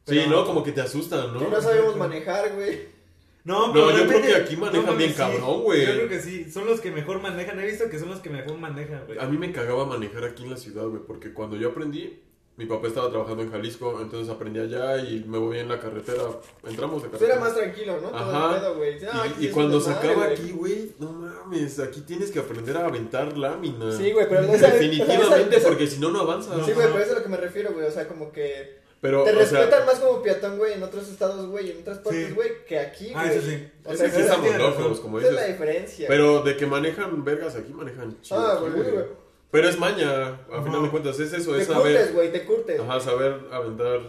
Sí, 0.05 0.21
¿no? 0.29 0.45
Como 0.45 0.63
que 0.63 0.71
te 0.71 0.81
asustan, 0.81 1.33
¿no? 1.33 1.39
Que 1.39 1.47
no 1.47 1.61
sabemos 1.61 1.95
manejar, 1.95 2.53
güey. 2.53 2.99
No, 3.43 3.67
No, 3.67 3.73
pero 3.73 3.97
yo 3.97 4.07
creo 4.07 4.21
que 4.21 4.35
aquí 4.35 4.55
manejan 4.57 4.97
bien 4.97 5.09
sí. 5.11 5.15
cabrón, 5.17 5.61
güey. 5.63 5.85
Yo 5.87 5.93
creo 5.93 6.09
que 6.09 6.21
sí, 6.21 6.51
son 6.51 6.67
los 6.67 6.79
que 6.81 6.91
mejor 6.91 7.19
manejan. 7.21 7.59
He 7.59 7.65
visto 7.65 7.89
que 7.89 7.97
son 7.97 8.09
los 8.09 8.19
que 8.19 8.29
mejor 8.29 8.57
manejan, 8.59 9.05
güey. 9.07 9.17
A 9.17 9.25
mí 9.25 9.37
me 9.39 9.51
cagaba 9.51 9.85
manejar 9.85 10.23
aquí 10.25 10.43
en 10.43 10.51
la 10.51 10.57
ciudad, 10.57 10.85
güey, 10.85 11.01
porque 11.07 11.33
cuando 11.33 11.55
yo 11.57 11.69
aprendí, 11.69 12.19
mi 12.59 12.65
papá 12.65 12.87
estaba 12.87 13.09
trabajando 13.09 13.41
en 13.41 13.51
Jalisco, 13.51 13.99
entonces 14.01 14.29
aprendí 14.29 14.59
allá 14.59 14.97
y 14.97 15.23
me 15.25 15.37
voy 15.37 15.59
en 15.59 15.69
la 15.69 15.79
carretera. 15.79 16.23
Entramos 16.67 17.01
de 17.01 17.07
carretera. 17.09 17.33
era 17.35 17.41
más 17.41 17.55
tranquilo, 17.55 17.93
¿no? 18.01 18.09
Todo 18.09 18.17
Ajá. 18.19 18.55
el 18.57 18.97
pedo. 18.99 19.09
Ah, 19.13 19.27
Y, 19.39 19.47
cuando 19.47 19.77
un 19.77 19.81
se 19.83 19.89
desmadre, 19.91 20.09
acaba 20.11 20.25
güey. 20.27 20.37
aquí, 20.37 20.51
güey, 20.51 20.91
no 20.99 21.11
mames, 21.13 21.79
aquí 21.79 22.01
tienes 22.01 22.31
que 22.31 22.39
aprender 22.39 22.75
a 22.75 22.85
aventar 22.85 23.37
lámina. 23.37 23.91
Sí, 23.95 24.11
güey, 24.11 24.27
pero 24.27 24.41
esa- 24.43 24.71
Definitivamente, 24.71 25.25
esa- 25.55 25.57
esa- 25.57 25.67
porque 25.69 25.87
si 25.87 25.99
no, 25.99 26.09
no 26.11 26.19
avanzas. 26.19 26.53
Sí, 26.65 26.73
güey, 26.73 26.87
pero 26.87 26.99
eso 26.99 27.05
es 27.05 27.11
a 27.13 27.15
lo 27.19 27.23
que 27.23 27.29
me 27.29 27.37
refiero, 27.37 27.71
güey. 27.71 27.85
O 27.87 27.91
sea, 27.91 28.07
como 28.09 28.31
que 28.33 28.77
Pero, 28.99 29.23
te 29.23 29.31
respetan 29.31 29.69
sea, 29.69 29.85
más 29.85 29.95
como 29.99 30.21
peatón, 30.21 30.57
güey, 30.57 30.73
en 30.73 30.83
otros 30.83 31.07
estados, 31.07 31.47
güey, 31.47 31.71
en 31.71 31.79
otras 31.79 31.99
partes, 31.99 32.27
Sí. 32.27 32.33
güey, 32.33 32.65
que 32.67 32.77
aquí, 32.77 33.13
güey. 33.13 33.15
Ah, 33.15 33.31
eso 33.31 33.41
sí. 33.47 33.67
O 33.85 33.91
es 33.93 33.99
sea, 33.99 34.11
que 34.11 34.19
estamos 34.19 34.57
locos, 34.57 34.99
como 34.99 35.19
esa 35.19 35.29
es 35.29 35.33
la 35.33 35.41
dices. 35.43 35.57
diferencia. 35.57 36.07
Pero 36.09 36.41
de 36.43 36.57
que 36.57 36.65
manejan 36.65 37.23
vergas, 37.23 37.55
aquí 37.55 37.71
manejan 37.73 38.19
chido. 38.21 38.37
Ah, 38.37 38.55
güey, 38.59 38.73
güey. 38.73 39.05
Pero 39.51 39.67
es 39.67 39.79
maña, 39.79 40.09
a 40.27 40.29
Ajá. 40.51 40.63
final 40.63 40.83
de 40.83 40.89
cuentas, 40.89 41.19
es 41.19 41.33
eso, 41.33 41.53
Te 41.53 41.61
es 41.61 41.67
curtes, 41.67 41.95
saber, 41.97 42.13
güey, 42.13 42.31
te 42.31 42.45
curtes. 42.45 42.79
ajá, 42.79 42.99
saber 42.99 43.39
aventar 43.51 44.01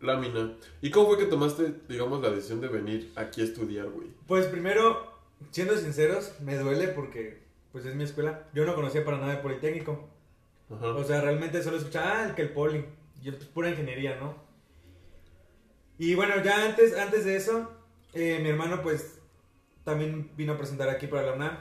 lámina. 0.00 0.52
¿Y 0.82 0.90
cómo 0.90 1.08
fue 1.08 1.18
que 1.18 1.24
tomaste, 1.24 1.72
digamos, 1.88 2.20
la 2.22 2.30
decisión 2.30 2.60
de 2.60 2.68
venir 2.68 3.10
aquí 3.16 3.40
a 3.40 3.44
estudiar, 3.44 3.88
güey? 3.88 4.08
Pues 4.26 4.46
primero, 4.46 5.10
siendo 5.50 5.76
sinceros, 5.76 6.32
me 6.40 6.56
duele 6.58 6.88
porque 6.88 7.42
pues 7.72 7.86
es 7.86 7.94
mi 7.94 8.04
escuela. 8.04 8.46
Yo 8.54 8.64
no 8.66 8.74
conocía 8.74 9.04
para 9.04 9.16
nada 9.18 9.32
de 9.36 9.38
Politécnico. 9.42 10.08
Ajá. 10.70 10.88
O 10.88 11.02
sea, 11.04 11.20
realmente 11.22 11.62
solo 11.62 11.78
escuchaba, 11.78 12.18
ah, 12.20 12.26
el 12.28 12.34
que 12.34 12.42
el 12.42 12.50
Poli. 12.52 12.84
Y 13.22 13.30
pues 13.30 13.44
pura 13.46 13.70
ingeniería, 13.70 14.16
¿no? 14.20 14.34
Y 15.98 16.14
bueno, 16.14 16.34
ya 16.44 16.64
antes, 16.66 16.96
antes 16.96 17.24
de 17.24 17.36
eso, 17.36 17.70
eh, 18.12 18.38
mi 18.42 18.48
hermano 18.50 18.82
pues 18.82 19.18
también 19.84 20.30
vino 20.36 20.52
a 20.52 20.58
presentar 20.58 20.88
aquí 20.90 21.06
para 21.06 21.22
la 21.22 21.32
UNAM. 21.32 21.56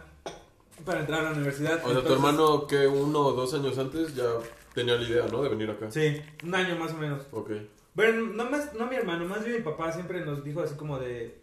Para 0.86 1.00
entrar 1.02 1.22
a 1.22 1.24
la 1.24 1.32
universidad. 1.32 1.76
O 1.76 1.78
sea, 1.78 1.82
tu 1.84 1.90
Entonces, 2.00 2.12
hermano 2.14 2.68
que 2.68 2.88
uno 2.88 3.20
o 3.20 3.32
dos 3.34 3.54
años 3.54 3.78
antes 3.78 4.16
ya 4.16 4.26
tenía 4.74 4.96
la 4.96 5.04
idea, 5.08 5.26
¿no? 5.32 5.42
De 5.44 5.50
venir 5.50 5.70
acá. 5.70 5.90
Sí, 5.92 6.22
un 6.44 6.54
año 6.56 6.76
más 6.78 6.92
o 6.94 6.98
menos. 6.98 7.24
Ok. 7.32 7.52
Bueno, 7.94 8.22
no, 8.34 8.50
más, 8.50 8.74
no 8.74 8.88
mi 8.88 8.96
hermano, 8.96 9.26
más 9.26 9.44
bien 9.46 9.58
mi 9.58 9.62
papá 9.64 9.92
siempre 9.92 10.26
nos 10.26 10.44
dijo 10.44 10.62
así 10.62 10.76
como 10.76 11.00
de... 11.00 11.42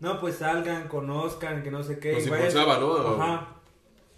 No, 0.00 0.20
pues 0.20 0.36
salgan, 0.36 0.86
conozcan, 0.88 1.62
que 1.64 1.70
no 1.72 1.82
sé 1.82 1.98
qué. 1.98 2.12
Nos 2.12 2.26
impulsaba, 2.26 2.78
¿no? 2.78 2.94
A- 2.94 3.14
Ajá. 3.14 3.48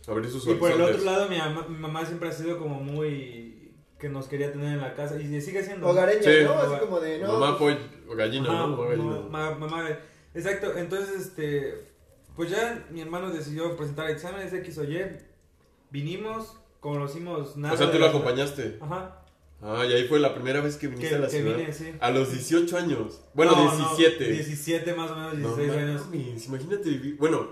Abrir 0.08 0.30
sus 0.30 0.46
Y 0.46 0.54
por 0.54 0.70
el 0.70 0.80
otro 0.80 1.02
lado, 1.04 1.28
mi 1.28 1.38
mamá, 1.38 1.66
mi 1.68 1.78
mamá 1.78 2.04
siempre 2.04 2.28
ha 2.28 2.32
sido 2.32 2.58
como 2.58 2.80
muy... 2.80 3.72
Que 3.98 4.08
nos 4.08 4.28
quería 4.28 4.50
tener 4.52 4.74
en 4.74 4.80
la 4.80 4.94
casa. 4.94 5.20
Y 5.20 5.40
sigue 5.40 5.62
siendo. 5.62 5.86
Hogareña, 5.88 6.22
Sí. 6.22 6.44
¿no? 6.44 6.52
Así 6.52 6.80
como 6.80 7.00
de, 7.00 7.18
no. 7.18 7.32
Mamá 7.38 7.58
pues, 7.58 7.76
pollo, 7.76 8.16
gallina, 8.16 8.48
Ajá, 8.50 8.58
¿no? 8.66 8.68
Mamá 8.76 8.88
gallina. 8.90 9.20
ma- 9.30 9.50
ma- 9.50 9.54
mamá, 9.66 9.88
exacto. 10.34 10.74
Entonces, 10.76 11.20
este... 11.20 11.89
Pues 12.40 12.49
ya 12.52 12.87
mi 12.90 13.02
hermano 13.02 13.28
decidió 13.30 13.76
presentar 13.76 14.09
exámenes 14.09 14.50
X 14.50 14.78
o 14.78 14.85
Y. 14.85 14.99
Vinimos, 15.90 16.56
conocimos 16.80 17.54
nada. 17.59 17.75
o 17.75 17.76
sea, 17.76 17.88
tú 17.92 17.99
lo 17.99 18.04
la- 18.06 18.09
acompañaste. 18.09 18.78
Ajá. 18.80 19.23
Ah, 19.61 19.85
y 19.87 19.92
ahí 19.92 20.09
fue 20.09 20.18
la 20.20 20.32
primera 20.35 20.62
vez 20.62 20.78
que 20.78 20.87
viniste 20.87 21.11
Que, 21.11 21.14
a 21.16 21.18
la 21.18 21.26
que 21.28 21.37
ciudad. 21.42 21.54
vine, 21.59 21.70
sí. 21.70 21.92
A 22.00 22.11
los 22.11 22.32
18 22.32 22.78
años. 22.78 23.20
Bueno, 23.35 23.52
No, 23.52 23.64
no, 23.66 23.94
17. 23.94 24.25
17 24.32 24.94
más 24.94 25.11
o 25.11 25.16
menos, 25.16 25.35
No 25.35 25.54
16 25.54 25.70
años. 25.82 26.06
mames, 26.06 26.47
imagínate 26.47 26.88
vivir. 26.88 27.16
Bueno, 27.18 27.47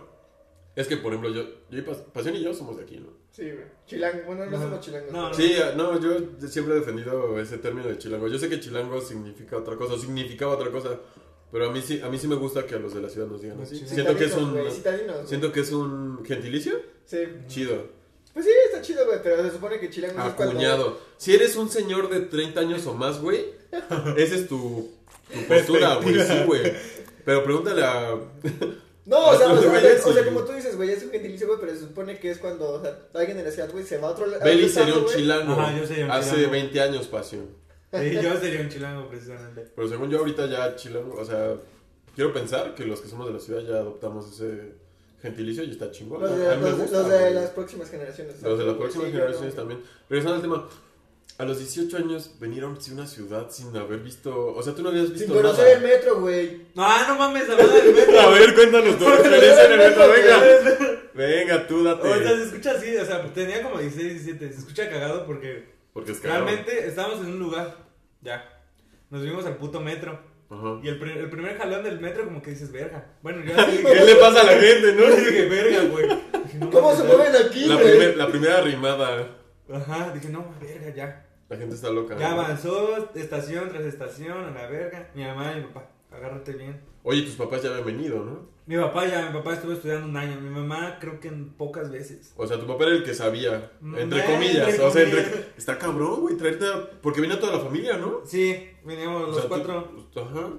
es 0.74 0.86
que 0.88 0.96
por 0.96 1.12
ejemplo, 1.12 1.34
yo, 1.34 1.42
yo 1.70 1.78
y 1.80 1.82
Pas- 1.82 2.04
Pasión 2.10 2.34
y 2.36 2.42
yo 2.42 2.54
somos 2.54 2.78
de 2.78 2.84
aquí, 2.84 2.96
¿no? 2.96 3.08
Sí, 3.30 3.42
güey. 3.42 3.66
Chilango, 3.86 4.20
bueno, 4.24 4.46
no 4.46 4.58
somos 4.58 4.80
chilangos. 4.80 5.12
No, 5.12 5.34
Sí, 5.34 5.52
ah, 5.62 5.74
no, 5.76 6.00
yo 6.00 6.48
siempre 6.48 6.76
he 6.76 6.78
defendido 6.78 7.38
ese 7.38 7.58
término 7.58 7.88
de 7.88 7.98
chilango. 7.98 8.26
Yo 8.28 8.38
sé 8.38 8.48
que 8.48 8.58
chilango 8.58 9.02
significa 9.02 9.58
otra 9.58 9.76
cosa, 9.76 9.98
significaba 9.98 10.54
otra 10.54 10.70
cosa, 10.70 10.98
pero 11.50 11.68
a 11.68 11.72
mí 11.72 11.80
sí, 11.82 12.00
a 12.02 12.08
mí 12.08 12.18
sí 12.18 12.28
me 12.28 12.34
gusta 12.36 12.66
que 12.66 12.74
a 12.74 12.78
los 12.78 12.94
de 12.94 13.00
la 13.00 13.08
ciudad 13.08 13.26
nos 13.26 13.40
digan 13.42 13.60
así. 13.60 13.82
Siento 13.86 14.16
que 14.16 14.24
es 14.26 14.34
un, 14.34 14.70
citadinos, 14.70 15.28
siento 15.28 15.52
que 15.52 15.60
es 15.60 15.72
un 15.72 16.24
gentilicio 16.24 16.80
Sí. 17.06 17.18
chido, 17.46 17.86
Pues 18.34 18.44
sí, 18.44 18.50
está 18.66 18.82
chido, 18.82 19.06
güey, 19.06 19.18
pero 19.22 19.42
se 19.42 19.50
supone 19.50 19.80
que 19.80 19.88
chilangos 19.88 20.26
es 20.26 20.34
cuando... 20.34 20.52
acuñado. 20.52 20.98
Si 21.16 21.34
eres 21.34 21.56
un 21.56 21.70
señor 21.70 22.10
de 22.10 22.20
30 22.20 22.60
años 22.60 22.86
o 22.86 22.94
más, 22.94 23.20
güey, 23.20 23.46
esa 24.16 24.34
es 24.34 24.46
tu, 24.46 24.90
tu 25.32 25.40
postura, 25.48 25.96
güey, 25.96 26.20
sí, 26.20 26.42
güey. 26.46 26.74
Pero 27.24 27.44
pregúntale 27.44 27.82
a... 27.82 28.14
No, 29.06 29.28
o 29.28 29.38
sea, 29.38 29.50
o 29.50 29.58
sea, 29.58 30.22
o 30.22 30.24
como 30.26 30.44
tú 30.44 30.52
dices, 30.52 30.76
güey, 30.76 30.90
es 30.90 31.02
un 31.02 31.10
gentilicio, 31.10 31.46
güey, 31.46 31.58
pero 31.58 31.72
se 31.72 31.80
supone 31.80 32.18
que 32.18 32.30
es 32.30 32.36
cuando, 32.36 32.72
o 32.72 32.82
sea, 32.82 32.98
alguien 33.14 33.38
de 33.38 33.44
la 33.44 33.50
ciudad, 33.50 33.70
güey, 33.72 33.82
se 33.82 33.96
va 33.96 34.08
a 34.08 34.10
otro 34.10 34.26
lado. 34.26 34.44
Beli 34.44 34.68
sería 34.68 34.94
un 34.94 35.06
chilango. 35.06 35.54
Ajá, 35.54 35.78
yo 35.78 35.86
sería 35.86 36.04
un 36.04 36.10
Hace 36.10 36.30
chilango. 36.32 36.52
20 36.52 36.80
años, 36.82 37.06
pasión. 37.06 37.46
Sí, 37.98 38.18
yo 38.22 38.38
sería 38.38 38.60
un 38.60 38.68
chilango, 38.68 39.08
precisamente. 39.08 39.66
Pero 39.74 39.88
según 39.88 40.10
yo 40.10 40.18
ahorita 40.18 40.46
ya 40.46 40.76
chilango, 40.76 41.18
o 41.18 41.24
sea, 41.24 41.54
quiero 42.14 42.32
pensar 42.32 42.74
que 42.74 42.84
los 42.84 43.00
que 43.00 43.08
somos 43.08 43.26
de 43.26 43.32
la 43.32 43.40
ciudad 43.40 43.60
ya 43.62 43.76
adoptamos 43.76 44.30
ese 44.32 44.74
gentilicio 45.22 45.64
y 45.64 45.70
está 45.70 45.90
chingón. 45.90 46.20
Los 46.22 46.38
de, 46.38 46.56
los, 46.56 46.78
gusta, 46.78 46.98
los 46.98 47.08
de 47.08 47.30
las 47.32 47.50
próximas 47.50 47.90
generaciones. 47.90 48.42
Los 48.42 48.58
de 48.58 48.64
las 48.66 48.76
próximas 48.76 49.06
sí, 49.06 49.12
generaciones 49.12 49.54
claro. 49.54 49.68
también. 49.68 49.90
Regresando 50.08 50.36
al 50.36 50.42
tema, 50.42 50.68
a 51.38 51.44
los 51.44 51.58
18 51.58 51.96
años 51.96 52.32
venir 52.40 52.64
a 52.64 52.66
una 52.66 53.06
ciudad 53.06 53.46
sin 53.50 53.76
haber 53.76 54.00
visto, 54.00 54.54
o 54.54 54.62
sea, 54.62 54.74
tú 54.74 54.82
no 54.82 54.88
habías 54.90 55.10
visto 55.10 55.26
Sin 55.26 55.34
conocer 55.34 55.76
el 55.76 55.82
nada. 55.82 55.94
metro, 55.94 56.20
güey. 56.20 56.66
Ah, 56.76 57.06
no 57.08 57.16
mames, 57.16 57.48
hablando 57.48 57.74
del 57.74 57.94
metro. 57.94 58.20
A 58.20 58.30
ver, 58.30 58.54
cuéntanos 58.54 58.98
tu 58.98 59.08
experiencia 59.08 59.64
en 59.64 59.72
el 59.72 59.78
metro, 59.78 60.08
venga. 60.08 60.98
Venga, 61.14 61.66
tú 61.66 61.80
O 61.80 61.82
sea, 61.84 62.18
se 62.18 62.24
date. 62.24 62.42
escucha 62.42 62.72
así, 62.72 62.96
o 62.96 63.04
sea, 63.04 63.32
tenía 63.32 63.62
como 63.62 63.78
16, 63.78 64.24
17. 64.24 64.52
Se 64.52 64.58
escucha 64.60 64.90
cagado 64.90 65.26
porque 65.26 65.77
Porque 65.98 66.12
es 66.12 66.20
cagado. 66.20 66.44
realmente 66.44 66.86
estábamos 66.86 67.20
en 67.26 67.32
un 67.32 67.38
lugar. 67.40 67.76
Ya. 68.20 68.48
Nos 69.10 69.22
vimos 69.22 69.44
al 69.46 69.56
puto 69.56 69.80
metro. 69.80 70.20
Ajá. 70.48 70.78
Y 70.82 70.88
el, 70.88 70.98
pri- 71.00 71.18
el 71.18 71.28
primer 71.28 71.58
jalón 71.58 71.82
del 71.82 71.98
metro, 72.00 72.24
como 72.24 72.40
que 72.40 72.50
dices, 72.52 72.70
verga. 72.70 73.04
Bueno, 73.22 73.44
yo 73.44 73.52
así 73.58 73.78
¿Qué 73.84 74.04
le 74.04 74.14
pasa 74.14 74.42
a 74.42 74.44
la 74.44 74.52
gente, 74.52 74.92
no? 74.94 75.00
Yo 75.08 75.16
dije, 75.16 75.46
verga, 75.46 75.84
güey. 75.90 76.08
No 76.60 76.70
¿Cómo 76.70 76.94
se 76.94 77.02
mueven 77.04 77.32
aquí, 77.36 77.66
La, 77.66 77.78
primer- 77.78 78.16
la 78.16 78.28
primera 78.28 78.60
rimada. 78.60 79.36
Ajá, 79.72 80.12
dije, 80.14 80.28
no, 80.28 80.46
verga, 80.60 80.94
ya. 80.94 81.26
La 81.48 81.56
gente 81.56 81.74
está 81.74 81.90
loca. 81.90 82.16
Ya 82.16 82.30
¿no? 82.30 82.40
avanzó, 82.40 83.10
estación 83.14 83.68
tras 83.70 83.82
estación, 83.84 84.44
a 84.44 84.50
la 84.52 84.66
verga. 84.68 85.10
Mi 85.14 85.24
mamá 85.24 85.52
y 85.52 85.56
mi 85.56 85.66
papá, 85.66 85.90
agárrate 86.12 86.52
bien. 86.52 86.80
Oye, 87.02 87.22
tus 87.22 87.34
papás 87.34 87.62
ya 87.62 87.70
habían 87.70 87.86
venido, 87.86 88.24
¿no? 88.24 88.48
Mi 88.68 88.76
papá 88.76 89.06
ya, 89.06 89.26
mi 89.26 89.32
papá 89.32 89.54
estuvo 89.54 89.72
estudiando 89.72 90.06
un 90.08 90.16
año. 90.16 90.38
Mi 90.40 90.50
mamá 90.50 90.98
creo 91.00 91.18
que 91.18 91.28
en 91.28 91.48
pocas 91.54 91.90
veces. 91.90 92.32
O 92.36 92.46
sea, 92.46 92.58
tu 92.60 92.66
papá 92.66 92.84
era 92.84 92.96
el 92.96 93.02
que 93.02 93.14
sabía, 93.14 93.72
entre 93.96 94.20
Eh, 94.20 94.24
comillas. 94.26 94.68
entre 94.68 94.84
o 94.84 94.90
sea, 94.90 95.02
entre... 95.04 95.46
está 95.56 95.78
cabrón, 95.78 96.20
güey, 96.20 96.36
traerte 96.36 96.66
a... 96.66 96.90
Porque 97.00 97.20
viene 97.22 97.36
toda 97.36 97.54
la 97.54 97.60
familia, 97.60 97.96
¿no? 97.96 98.20
Sí, 98.26 98.68
veníamos 98.84 99.22
O 99.24 99.26
los 99.28 99.42
tú- 99.42 99.48
cuatro. 99.48 99.90
Ajá. 100.16 100.50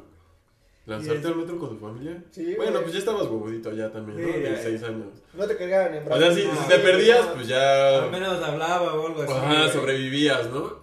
¿Lanzarte 0.88 1.28
al 1.28 1.36
metro 1.36 1.60
con 1.60 1.70
tu 1.70 1.78
familia? 1.78 2.24
Sí, 2.32 2.56
Bueno, 2.56 2.72
güey. 2.72 2.82
pues 2.84 2.94
ya 2.94 3.00
estabas 3.00 3.28
huevudito 3.28 3.72
ya 3.74 3.92
también, 3.92 4.20
¿no? 4.28 4.34
Sí, 4.34 4.40
De 4.40 4.50
ya. 4.54 4.58
6 4.64 4.84
años. 4.84 5.08
No 5.36 5.46
te 5.46 5.56
cargaban 5.56 5.94
en 5.94 6.02
O 6.02 6.06
brazos. 6.08 6.24
sea, 6.24 6.34
si, 6.34 6.48
no, 6.48 6.62
si 6.64 6.68
te 6.68 6.76
sí, 6.78 6.82
perdías, 6.82 7.26
no. 7.28 7.34
pues 7.36 7.48
ya... 7.48 8.04
Al 8.06 8.12
menos 8.12 8.44
hablaba 8.44 8.94
o 8.96 9.06
algo 9.08 9.22
así. 9.22 9.32
Ajá, 9.34 9.60
güey. 9.60 9.72
sobrevivías, 9.72 10.50
¿no? 10.50 10.80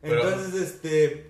Pero- 0.00 0.22
Entonces, 0.22 0.54
este. 0.62 1.25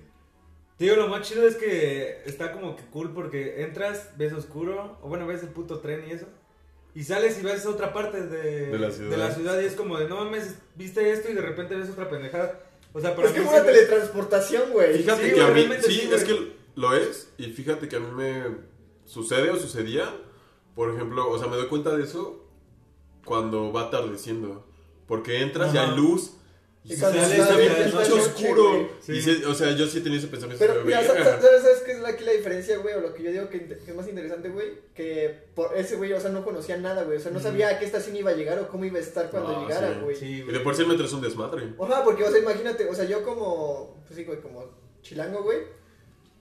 Te 0.76 0.84
digo, 0.84 0.96
lo 0.96 1.08
más 1.08 1.26
chido 1.26 1.46
es 1.46 1.56
que 1.56 2.22
está 2.26 2.52
como 2.52 2.76
que 2.76 2.84
cool 2.86 3.12
porque 3.12 3.62
entras, 3.62 4.10
ves 4.18 4.32
oscuro, 4.32 4.98
o 5.02 5.08
bueno, 5.08 5.26
ves 5.26 5.42
el 5.42 5.48
puto 5.48 5.78
tren 5.80 6.04
y 6.08 6.12
eso. 6.12 6.26
Y 6.94 7.04
sales 7.04 7.38
y 7.38 7.42
ves 7.42 7.66
otra 7.66 7.92
parte 7.92 8.26
de, 8.26 8.66
De 8.68 8.78
la 8.78 8.90
ciudad. 8.90 9.34
ciudad 9.34 9.60
y 9.60 9.64
es 9.64 9.74
como 9.74 9.98
de, 9.98 10.08
no 10.08 10.16
mames, 10.16 10.56
viste 10.74 11.10
esto 11.12 11.30
y 11.30 11.34
de 11.34 11.42
repente 11.42 11.74
ves 11.74 11.90
otra 11.90 12.08
pendejada. 12.08 12.60
O 12.92 13.00
sea, 13.00 13.14
para 13.14 13.28
Es 13.28 13.34
mí 13.34 13.40
como 13.40 13.50
sí 13.52 13.56
una 13.56 13.66
teletransportación, 13.66 14.70
güey. 14.72 14.98
Fíjate 14.98 15.28
Sí, 15.28 15.34
que 15.34 15.42
a 15.42 15.48
mí... 15.48 15.68
Sí, 15.82 15.92
sí, 15.92 16.10
es 16.12 16.24
que 16.24 16.52
lo 16.74 16.94
es. 16.94 17.30
Y 17.36 17.52
fíjate 17.52 17.88
que 17.88 17.96
a 17.96 18.00
mí 18.00 18.10
me 18.14 18.44
sucede 19.04 19.50
o 19.50 19.56
sucedía. 19.56 20.14
Por 20.74 20.94
ejemplo, 20.94 21.30
o 21.30 21.38
sea, 21.38 21.48
me 21.48 21.56
doy 21.56 21.66
cuenta 21.68 21.94
de 21.96 22.04
eso 22.04 22.46
cuando 23.24 23.72
va 23.72 23.82
atardeciendo. 23.88 24.66
Porque 25.06 25.40
entras 25.42 25.74
y 25.74 25.78
hay 25.78 25.94
luz. 25.96 26.32
Sale, 26.94 27.20
está 27.20 27.88
noche, 27.88 28.12
oscuro. 28.12 28.88
Sí. 29.02 29.12
Y 29.14 29.22
sí, 29.22 29.42
o 29.44 29.54
sea, 29.54 29.72
yo 29.72 29.86
sí 29.86 29.98
he 29.98 30.00
tenido 30.02 30.20
ese 30.20 30.28
pensamiento. 30.28 30.64
Pero, 30.64 30.84
mira, 30.84 31.00
"Verga". 31.00 31.40
¿sabes, 31.40 31.62
sabes, 31.62 31.78
qué 31.84 31.92
es 31.92 32.00
la- 32.00 32.10
aquí 32.10 32.24
la 32.24 32.32
diferencia, 32.32 32.76
güey? 32.78 32.94
O 32.94 33.00
lo 33.00 33.14
que 33.14 33.22
yo 33.22 33.32
digo 33.32 33.48
que, 33.48 33.66
es 33.86 33.94
más 33.96 34.06
interesante, 34.06 34.50
güey. 34.50 34.78
Que 34.94 35.34
por 35.54 35.76
ese 35.76 35.96
güey, 35.96 36.12
o 36.12 36.20
sea, 36.20 36.30
no 36.30 36.44
conocía 36.44 36.76
nada, 36.76 37.02
güey. 37.04 37.16
O 37.16 37.20
sea, 37.20 37.32
no 37.32 37.40
sabía 37.40 37.70
a 37.70 37.78
qué 37.78 37.86
estación 37.86 38.14
iba 38.16 38.30
a 38.30 38.34
llegar 38.34 38.58
o 38.60 38.68
cómo 38.68 38.84
iba 38.84 38.98
a 38.98 39.02
estar 39.02 39.30
cuando 39.30 39.56
Ah, 39.56 39.62
llegara, 39.66 39.94
sí. 39.94 40.00
güey. 40.02 40.16
Sí, 40.16 40.44
Y 40.46 40.52
de 40.52 40.60
por 40.60 40.76
sí 40.76 40.82
el 40.82 40.88
metro 40.88 41.06
es 41.06 41.12
un 41.12 41.22
desmadre. 41.22 41.72
Ajá, 41.80 42.04
porque, 42.04 42.22
o 42.22 42.30
sea, 42.30 42.38
imagínate, 42.38 42.86
o 42.88 42.94
sea, 42.94 43.04
yo 43.06 43.22
como, 43.24 44.02
pues 44.06 44.16
sí, 44.16 44.24
güey, 44.24 44.40
como 44.40 44.70
chilango, 45.02 45.42
güey. 45.42 45.58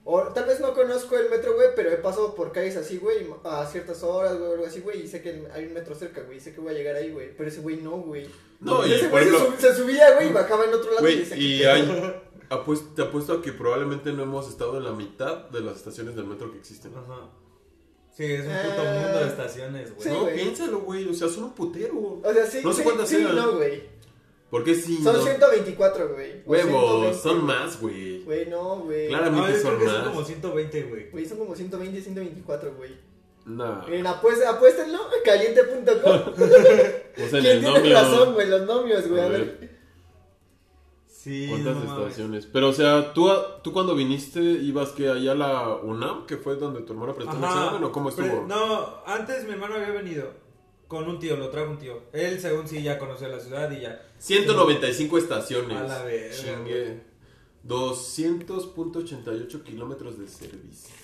O 0.08 0.22
tal 0.32 0.44
vez 0.44 0.60
no 0.60 0.72
conozco 0.72 1.16
el 1.18 1.28
metro, 1.28 1.54
güey, 1.56 1.68
pero 1.74 1.90
he 1.90 1.96
pasado 1.96 2.32
por 2.36 2.52
calles 2.52 2.76
así, 2.76 2.98
güey, 2.98 3.26
a 3.42 3.66
ciertas 3.66 4.04
horas, 4.04 4.38
güey, 4.38 4.50
o 4.50 4.52
algo 4.54 4.66
así, 4.66 4.78
güey, 4.80 5.02
y 5.02 5.08
sé 5.08 5.20
que 5.20 5.48
hay 5.52 5.64
un 5.66 5.72
metro 5.74 5.96
cerca, 5.96 6.22
güey, 6.22 6.38
y 6.38 6.40
sé 6.40 6.54
que 6.54 6.60
voy 6.60 6.70
a 6.72 6.76
llegar 6.78 6.94
ahí, 6.94 7.10
güey. 7.10 7.36
Pero 7.36 7.48
ese 7.48 7.60
güey 7.60 7.78
no, 7.78 7.90
güey. 7.98 8.28
No, 8.60 8.86
y 8.86 8.92
ese 8.92 9.08
güey 9.08 9.24
se, 9.24 9.30
ejemplo- 9.30 9.46
sub- 9.50 9.58
se 9.60 9.74
subía, 9.74 10.14
güey, 10.14 10.28
y 10.28 10.32
bajaba 10.32 10.64
en 10.64 10.74
otro 10.74 10.92
lado 10.92 11.08
y 11.08 11.12
Güey, 11.12 11.18
decía, 11.28 11.36
y 11.36 11.58
"¿Qué 11.58 11.66
hay. 11.68 11.82
pedo?". 11.86 12.22
apuesto- 12.50 12.94
te 12.94 13.02
apuesto 13.02 13.32
a 13.32 13.42
que 13.42 13.52
probablemente 13.52 14.12
no 14.12 14.22
hemos 14.22 14.48
estado 14.48 14.76
en 14.78 14.84
la 14.84 14.92
mitad 14.92 15.48
de 15.50 15.60
las 15.60 15.76
estaciones 15.78 16.14
del 16.14 16.26
metro 16.26 16.52
que 16.52 16.58
existen. 16.58 16.92
Ajá. 16.96 17.28
Sí, 18.16 18.24
es 18.24 18.46
un 18.46 18.52
puto 18.52 18.82
Ah. 18.86 19.00
mundo 19.02 19.18
de 19.18 19.26
estaciones, 19.26 19.94
güey. 19.94 20.08
Sí, 20.08 20.14
no, 20.14 20.26
piénsalo, 20.28 20.78
güey. 20.82 21.08
O 21.08 21.14
sea, 21.14 21.28
son 21.28 21.44
un 21.44 21.52
putero. 21.52 22.20
O 22.22 22.32
sea, 22.32 22.46
sí, 22.46 22.60
No 22.62 22.72
sé 22.72 22.78
sí, 22.78 22.84
cuántas 22.84 23.08
sí, 23.08 23.16
eran. 23.16 23.34
no, 23.36 23.56
güey. 23.56 23.82
¿Por 24.50 24.62
qué 24.64 24.74
sí? 24.74 25.02
Son 25.02 25.16
no? 25.16 25.22
124, 25.22 26.14
güey. 26.14 26.42
Huevos, 26.46 27.16
120. 27.16 27.18
son 27.18 27.44
más, 27.44 27.80
güey. 27.80 28.22
Güey, 28.22 28.46
no, 28.46 28.76
güey. 28.80 29.10
No, 29.10 29.18
Claramente 29.18 29.60
son 29.60 29.78
que 29.78 29.84
son 29.86 29.94
más. 29.98 30.08
como 30.08 30.24
120, 30.24 30.82
güey. 30.84 31.10
Güey, 31.10 31.26
son 31.26 31.38
como 31.38 31.54
120, 31.56 32.00
124, 32.00 32.74
güey. 32.76 32.96
Nah. 33.44 33.84
Miren, 33.86 34.06
apuesta, 34.06 34.50
apuéstenlo, 34.50 34.98
caliente.com. 35.24 36.32
Pues 36.36 37.32
en 37.34 37.40
¿Quién 37.42 37.64
el 37.64 37.72
tiene 37.82 37.92
razón, 37.94 38.34
güey? 38.34 38.48
Los 38.48 38.62
nomios, 38.62 39.08
güey. 39.08 39.20
A 39.20 39.24
A 39.26 39.28
ver. 39.28 39.40
ver. 39.60 39.76
Sí, 41.06 41.48
¿Cuántas 41.50 41.74
no 41.76 41.84
mames. 41.86 42.02
estaciones? 42.06 42.46
Pero, 42.46 42.68
o 42.68 42.72
sea, 42.72 43.12
¿tú, 43.12 43.28
tú 43.64 43.72
cuando 43.72 43.96
viniste 43.96 44.40
ibas 44.40 44.90
que 44.90 45.08
allá 45.08 45.32
a 45.32 45.34
la 45.34 45.68
UNAM, 45.82 46.24
que 46.26 46.36
fue 46.36 46.54
donde 46.54 46.82
tu 46.82 46.92
hermano 46.92 47.14
prestó 47.16 47.36
el 47.36 47.42
examen, 47.42 47.82
o 47.84 47.90
cómo 47.90 48.10
estuvo? 48.10 48.26
Pero- 48.26 48.46
no, 48.46 49.02
antes 49.06 49.44
mi 49.44 49.50
hermano 49.52 49.74
había 49.74 49.90
venido 49.90 50.30
con 50.88 51.08
un 51.08 51.18
tío, 51.18 51.36
lo 51.36 51.48
trajo 51.50 51.70
un 51.70 51.78
tío. 51.78 52.02
Él, 52.12 52.40
según 52.40 52.66
sí, 52.68 52.82
ya 52.82 52.98
conocía 52.98 53.28
la 53.28 53.40
ciudad 53.40 53.70
y 53.70 53.80
ya. 53.80 54.02
195 54.18 55.18
estaciones. 55.18 55.76
A 55.76 55.82
la 55.84 56.02
verga, 56.04 56.34
Chingue. 56.34 57.00
200.88 57.66 59.62
kilómetros 59.62 60.18
de 60.18 60.28
servicio. 60.28 60.94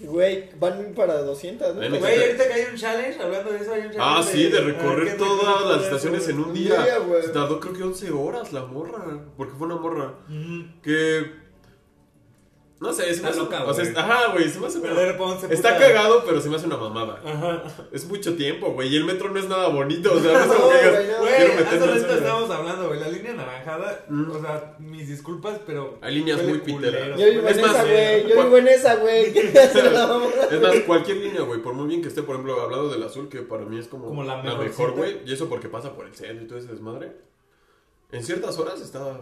Güey, 0.00 0.48
van 0.58 0.94
para 0.96 1.20
200, 1.22 1.74
¿no? 1.74 1.98
Güey, 1.98 2.22
ahorita 2.24 2.48
que 2.48 2.52
hay 2.54 2.64
un 2.70 2.76
challenge, 2.76 3.20
hablando 3.22 3.52
de 3.52 3.58
eso, 3.58 3.72
hay 3.74 3.82
un 3.82 3.90
challenge. 3.92 4.00
Ah, 4.00 4.22
sí, 4.22 4.44
de 4.48 4.60
recorrer 4.60 5.08
¿qué 5.08 5.14
todas 5.14 5.66
las 5.66 5.84
estaciones 5.84 6.22
eso, 6.22 6.30
en 6.30 6.38
un 6.38 6.44
Un 6.46 6.54
día. 6.54 6.82
día, 6.82 6.98
güey. 6.98 7.22
Se 7.22 7.28
tardó 7.28 7.60
creo 7.60 7.74
que 7.74 7.82
11 7.82 8.10
horas 8.10 8.50
la 8.52 8.64
morra. 8.64 9.26
Porque 9.36 9.54
fue 9.56 9.66
una 9.66 9.76
morra. 9.76 10.14
Que. 10.82 11.39
No 12.80 12.94
sé, 12.94 13.10
Está 13.10 13.28
hace. 13.28 13.38
loca, 13.38 13.62
o 13.66 13.74
sea, 13.74 13.84
ajá, 13.94 14.32
güey, 14.32 14.48
se 14.48 14.58
me 14.58 14.66
hace. 14.66 14.78
11 14.78 15.52
Está 15.52 15.76
cagado, 15.76 16.24
pero 16.24 16.40
se 16.40 16.48
me 16.48 16.56
hace 16.56 16.64
una 16.64 16.78
mamada. 16.78 17.20
Ajá. 17.22 17.62
Es 17.92 18.06
mucho 18.08 18.34
tiempo, 18.36 18.72
güey. 18.72 18.88
Y 18.88 18.96
el 18.96 19.04
metro 19.04 19.28
no 19.28 19.38
es 19.38 19.46
nada 19.46 19.68
bonito. 19.68 20.14
O 20.14 20.18
sea, 20.18 20.32
no 20.32 20.40
es 20.40 20.46
como 20.46 20.64
No, 20.64 20.70
que 20.70 20.78
digas, 21.02 21.18
güey, 21.20 21.36
quiero 21.36 21.52
hace 21.52 21.62
meterme 21.64 21.84
en 21.96 22.02
rato 22.02 22.14
estábamos 22.14 22.50
hablando, 22.50 22.88
güey, 22.88 23.00
la 23.00 23.08
línea 23.08 23.34
naranjada, 23.34 24.04
Mm. 24.08 24.30
o 24.30 24.40
sea, 24.40 24.76
mis 24.78 25.08
disculpas, 25.08 25.60
pero... 25.66 25.98
Hay 26.00 26.14
líneas 26.14 26.42
muy 26.42 26.58
piteras. 26.60 27.18
Yo 27.20 27.26
vivo 27.30 27.48
Es 27.48 27.56
en 27.58 27.62
más, 27.62 27.74
esa, 27.74 27.84
güey. 27.84 28.26
Yo 28.28 28.34
¿cuál- 28.34 28.46
vivo 28.46 28.58
en 28.58 28.68
esa, 28.68 28.96
güey. 28.96 29.32
¿Qué 29.34 29.42
te 29.42 29.58
hace 29.60 29.82
la? 29.90 30.20
Es 30.50 30.60
más, 30.62 30.74
cualquier 30.86 31.16
línea, 31.18 31.42
güey, 31.42 31.60
por 31.60 31.74
muy 31.74 31.86
bien 31.86 32.00
que 32.00 32.08
esté, 32.08 32.22
por 32.22 32.36
ejemplo, 32.36 32.62
hablado 32.62 32.88
del 32.88 33.02
azul, 33.02 33.28
que 33.28 33.40
para 33.42 33.66
mí 33.66 33.78
es 33.78 33.88
como, 33.88 34.06
Como 34.06 34.24
la 34.24 34.42
mejor, 34.42 34.58
mejorcita. 34.64 34.98
güey, 34.98 35.18
y 35.26 35.32
eso 35.34 35.50
porque 35.50 35.68
pasa 35.68 35.92
por 35.94 36.06
el 36.06 36.14
centro 36.14 36.44
y 36.44 36.48
todo 36.48 36.58
ese 36.58 36.68
desmadre. 36.68 37.12
En 38.10 38.24
ciertas 38.24 38.58
horas 38.58 38.80
está 38.80 39.20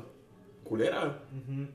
culera, 0.62 1.22
Ujú. 1.36 1.66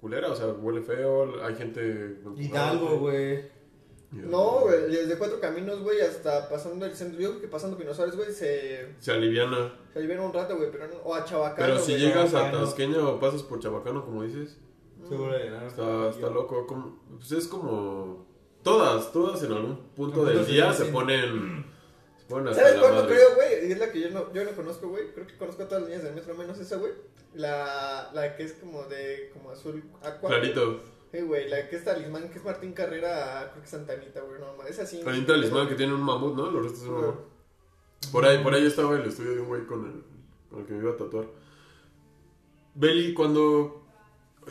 Culera, 0.00 0.30
o 0.30 0.36
sea, 0.36 0.46
huele 0.48 0.82
feo, 0.82 1.42
hay 1.44 1.54
gente... 1.54 2.18
Hidalgo, 2.36 2.98
güey. 2.98 3.54
No, 4.12 4.60
güey, 4.60 4.82
desde 4.90 5.18
Cuatro 5.18 5.40
Caminos, 5.40 5.82
güey, 5.82 6.00
hasta 6.00 6.48
pasando 6.48 6.86
el 6.86 6.94
centro. 6.94 7.20
Yo 7.20 7.30
creo 7.30 7.40
que 7.42 7.48
pasando 7.48 7.76
Pino 7.76 7.92
Suárez, 7.92 8.16
güey, 8.16 8.32
se, 8.32 8.94
Se 9.00 9.12
aliviana. 9.12 9.74
se 9.92 9.98
alivian 9.98 10.20
un 10.20 10.32
rato, 10.32 10.56
güey, 10.56 10.70
pero 10.70 10.86
no. 10.86 10.94
O 11.04 11.14
a 11.14 11.24
Chabacano, 11.24 11.56
Pero 11.66 11.78
si 11.78 11.96
llegas 11.96 12.32
a. 12.32 12.50
Tasqueña 12.52 12.98
o 13.06 13.18
pasas 13.18 13.42
por 13.42 13.58
Chabacano, 13.58 14.04
como 14.04 14.22
dices, 14.22 14.58
Seguro 15.08 15.32
de 15.32 15.50
nada. 15.50 15.66
está, 15.66 16.08
está 16.10 16.30
loco. 16.30 16.66
como- 16.66 16.98
pues 17.16 17.32
es 17.32 17.46
como... 17.48 18.26
Todas, 18.62 19.12
todas 19.12 19.42
en 19.42 19.52
algún 19.52 19.76
punto 19.94 20.24
del 20.24 20.46
día 20.46 20.72
se 20.72 20.86
ponen... 20.86 21.66
Hasta 22.28 22.54
¿Sabes 22.54 22.74
cuál 22.80 22.94
no 22.94 23.02
madre. 23.02 23.14
creo, 23.14 23.34
güey? 23.36 23.68
Y 23.68 23.72
es 23.72 23.78
la 23.78 23.90
que 23.92 24.00
yo 24.00 24.10
no, 24.10 24.32
yo 24.32 24.44
no 24.44 24.50
conozco, 24.52 24.88
güey. 24.88 25.12
Creo 25.12 25.26
que 25.26 25.36
conozco 25.36 25.62
a 25.62 25.66
todas 25.68 25.82
las 25.82 25.90
líneas 25.90 26.04
del 26.04 26.14
metro, 26.14 26.34
menos 26.34 26.58
esa, 26.58 26.76
güey. 26.76 26.92
La, 27.34 28.10
la 28.14 28.34
que 28.36 28.42
es 28.44 28.54
como 28.54 28.84
de, 28.84 29.30
como 29.32 29.50
azul 29.50 29.82
aqua. 30.02 30.28
Clarito. 30.30 30.80
Sí, 31.12 31.20
güey, 31.20 31.48
la 31.48 31.68
que 31.68 31.76
es 31.76 31.84
talismán, 31.84 32.28
que 32.30 32.38
es 32.38 32.44
Martín 32.44 32.72
Carrera, 32.72 33.48
creo 33.52 33.62
que 33.62 33.68
Santa 33.68 33.92
Anita, 33.92 34.20
güey, 34.22 34.40
no, 34.40 34.54
mames, 34.56 34.72
es 34.72 34.80
así. 34.80 35.02
Hay 35.06 35.18
un 35.20 35.26
talismán 35.26 35.68
que 35.68 35.74
tiene 35.76 35.94
un 35.94 36.00
mamut, 36.02 36.34
¿no? 36.36 36.50
Los 36.50 36.64
restos 36.64 36.82
un 36.88 36.94
mamut. 37.00 37.14
Por 38.10 38.24
ahí, 38.24 38.42
por 38.42 38.52
ahí 38.54 38.66
estaba 38.66 38.96
el 38.96 39.02
estudio 39.06 39.34
de 39.36 39.40
un 39.40 39.46
güey 39.48 39.64
con 39.66 39.84
el, 39.86 40.02
con 40.50 40.60
el 40.60 40.66
que 40.66 40.72
me 40.74 40.80
iba 40.82 40.92
a 40.92 40.96
tatuar. 40.96 41.26
Beli, 42.74 43.14
cuando... 43.14 43.82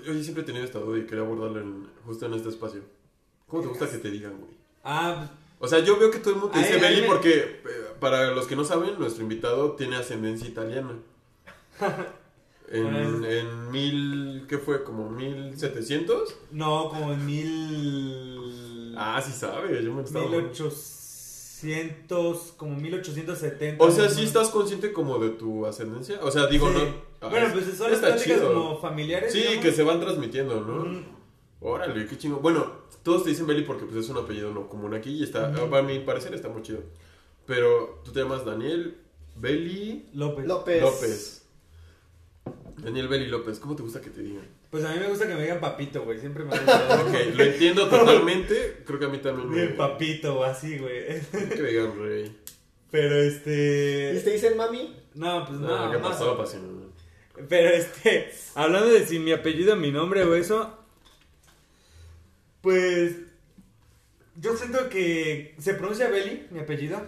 Yo 0.03 0.13
siempre 0.22 0.44
he 0.44 0.46
tenido 0.46 0.65
esta 0.65 0.79
duda 0.79 0.98
y 0.98 1.05
quería 1.05 1.24
abordarla 1.24 1.62
en- 1.62 1.88
justo 2.05 2.25
en 2.25 2.34
este 2.34 2.50
espacio. 2.50 2.82
¿Cómo 3.48 3.62
te 3.62 3.67
gusta 3.70 3.89
que 3.89 3.98
te 4.00 4.10
digan, 4.10 4.38
güey? 4.39 4.51
Ah, 4.84 5.29
O 5.60 5.68
sea, 5.68 5.80
yo 5.80 5.98
veo 6.00 6.10
que 6.12 6.20
todo 6.20 6.32
el 6.34 6.40
mundo 6.40 6.54
te 6.54 6.60
dice 6.60 6.80
me- 6.80 7.04
porque, 7.08 7.40
eh, 7.40 7.62
para 8.00 8.32
los 8.32 8.46
que 8.48 8.56
no 8.56 8.64
saben, 8.66 8.98
nuestro 9.00 9.24
invitado 9.24 9.72
tiene 9.74 9.96
ascendencia 9.96 10.48
italiana. 10.48 10.92
En, 12.72 13.24
en 13.24 13.70
mil... 13.70 14.48
¿Qué 14.50 14.58
fue? 14.58 14.84
¿Como 14.84 15.08
mil 15.08 15.56
setecientos? 15.56 16.36
no, 16.52 16.90
como 16.90 17.14
en 17.14 17.24
mil... 17.24 18.96
Ah, 18.98 19.22
sí 19.24 19.32
sabe, 19.32 19.84
yo 19.84 19.94
me 19.94 20.02
estaba... 20.02 20.26
1800, 20.28 22.54
como 22.58 22.76
1870. 22.76 23.84
O 23.84 23.92
sea, 23.92 24.10
¿sí 24.10 24.24
estás 24.24 24.50
consciente 24.50 24.92
como 24.94 25.20
de 25.20 25.30
tu 25.30 25.66
ascendencia? 25.68 26.18
O 26.24 26.32
sea, 26.32 26.48
digo, 26.48 26.68
Sí. 26.70 26.76
no... 27.22 27.30
Bueno, 27.30 27.46
es- 27.48 27.54
pues 27.54 27.66
son 27.78 27.92
las 27.92 28.00
pláticas 28.00 28.42
como 28.42 28.80
familiares. 28.80 29.32
Sí, 29.32 29.40
digamos. 29.40 29.64
que 29.64 29.72
se 29.72 29.84
van 29.84 30.00
transmitiendo, 30.00 30.60
¿no? 30.62 30.82
Ujú. 30.82 31.02
Órale, 31.62 32.08
qué 32.08 32.18
chingo. 32.18 32.38
Bueno, 32.40 32.66
todos 33.06 33.24
te 33.24 33.30
dicen 33.30 33.48
Beli 33.48 33.62
porque 33.62 33.86
pues 33.86 33.96
es 34.04 34.10
un 34.10 34.18
apellido 34.18 34.52
no 34.52 34.68
común 34.68 34.94
aquí 34.96 35.12
y 35.12 35.24
está, 35.24 35.50
Ujú. 35.52 35.74
a 35.76 35.82
mi 35.82 36.00
parecer 36.00 36.34
está 36.34 36.50
muy 36.50 36.62
chido. 36.64 36.80
Pero 37.46 38.02
tú 38.04 38.12
te 38.12 38.20
llamas 38.22 38.44
Daniel 38.44 38.98
Beli 39.38 40.10
López. 40.14 40.46
López. 40.46 40.82
López. 40.82 41.46
Daniel 42.78 43.08
Beli 43.08 43.28
López, 43.28 43.60
¿cómo 43.60 43.76
te 43.76 43.84
gusta 43.84 44.02
que 44.02 44.10
te 44.10 44.22
digan? 44.22 44.44
Pues 44.70 44.84
a 44.84 44.92
mí 44.94 45.00
me 45.00 45.08
gusta 45.08 45.28
que 45.28 45.36
me 45.36 45.44
digan 45.44 45.60
papito, 45.62 46.04
güey. 46.04 46.20
Siempre 46.20 46.44
me 46.44 46.54
ha 46.56 46.60
gustado. 46.60 47.08
Ok, 47.08 47.14
lo 47.36 47.44
entiendo 47.44 47.88
totalmente. 47.90 48.82
Creo 48.86 49.00
que 49.00 49.06
a 49.06 49.10
mí 49.10 49.20
también 49.20 49.50
me. 49.50 49.56
Bien 49.56 49.78
papito 49.78 50.40
o 50.40 50.44
así, 50.44 50.78
güey. 50.80 51.06
Que 51.32 51.62
me 51.62 51.70
digan 51.70 51.94
rey. 52.00 52.36
Pero 52.92 53.24
¿Y 53.24 53.28
este. 53.28 54.22
te 54.24 54.32
dicen 54.32 54.58
mami? 54.58 54.96
No, 55.14 55.46
pues 55.46 55.60
No, 55.60 55.86
no. 55.86 55.92
¿qué 55.92 56.00
pasó? 56.00 56.44
Pero 57.48 57.70
este. 57.70 58.32
Hablando 58.56 58.90
de 58.90 59.06
si 59.06 59.20
mi 59.20 59.32
apellido, 59.32 59.76
mi 59.76 59.92
nombre 59.92 60.24
o 60.24 60.36
eso. 60.36 60.78
Pues. 62.66 63.16
Yo 64.38 64.58
siento 64.58 64.90
que 64.90 65.54
se 65.60 65.76
pronuncia 65.76 66.10
Belly, 66.10 66.48
mi 66.50 66.60
apellido. 66.60 67.00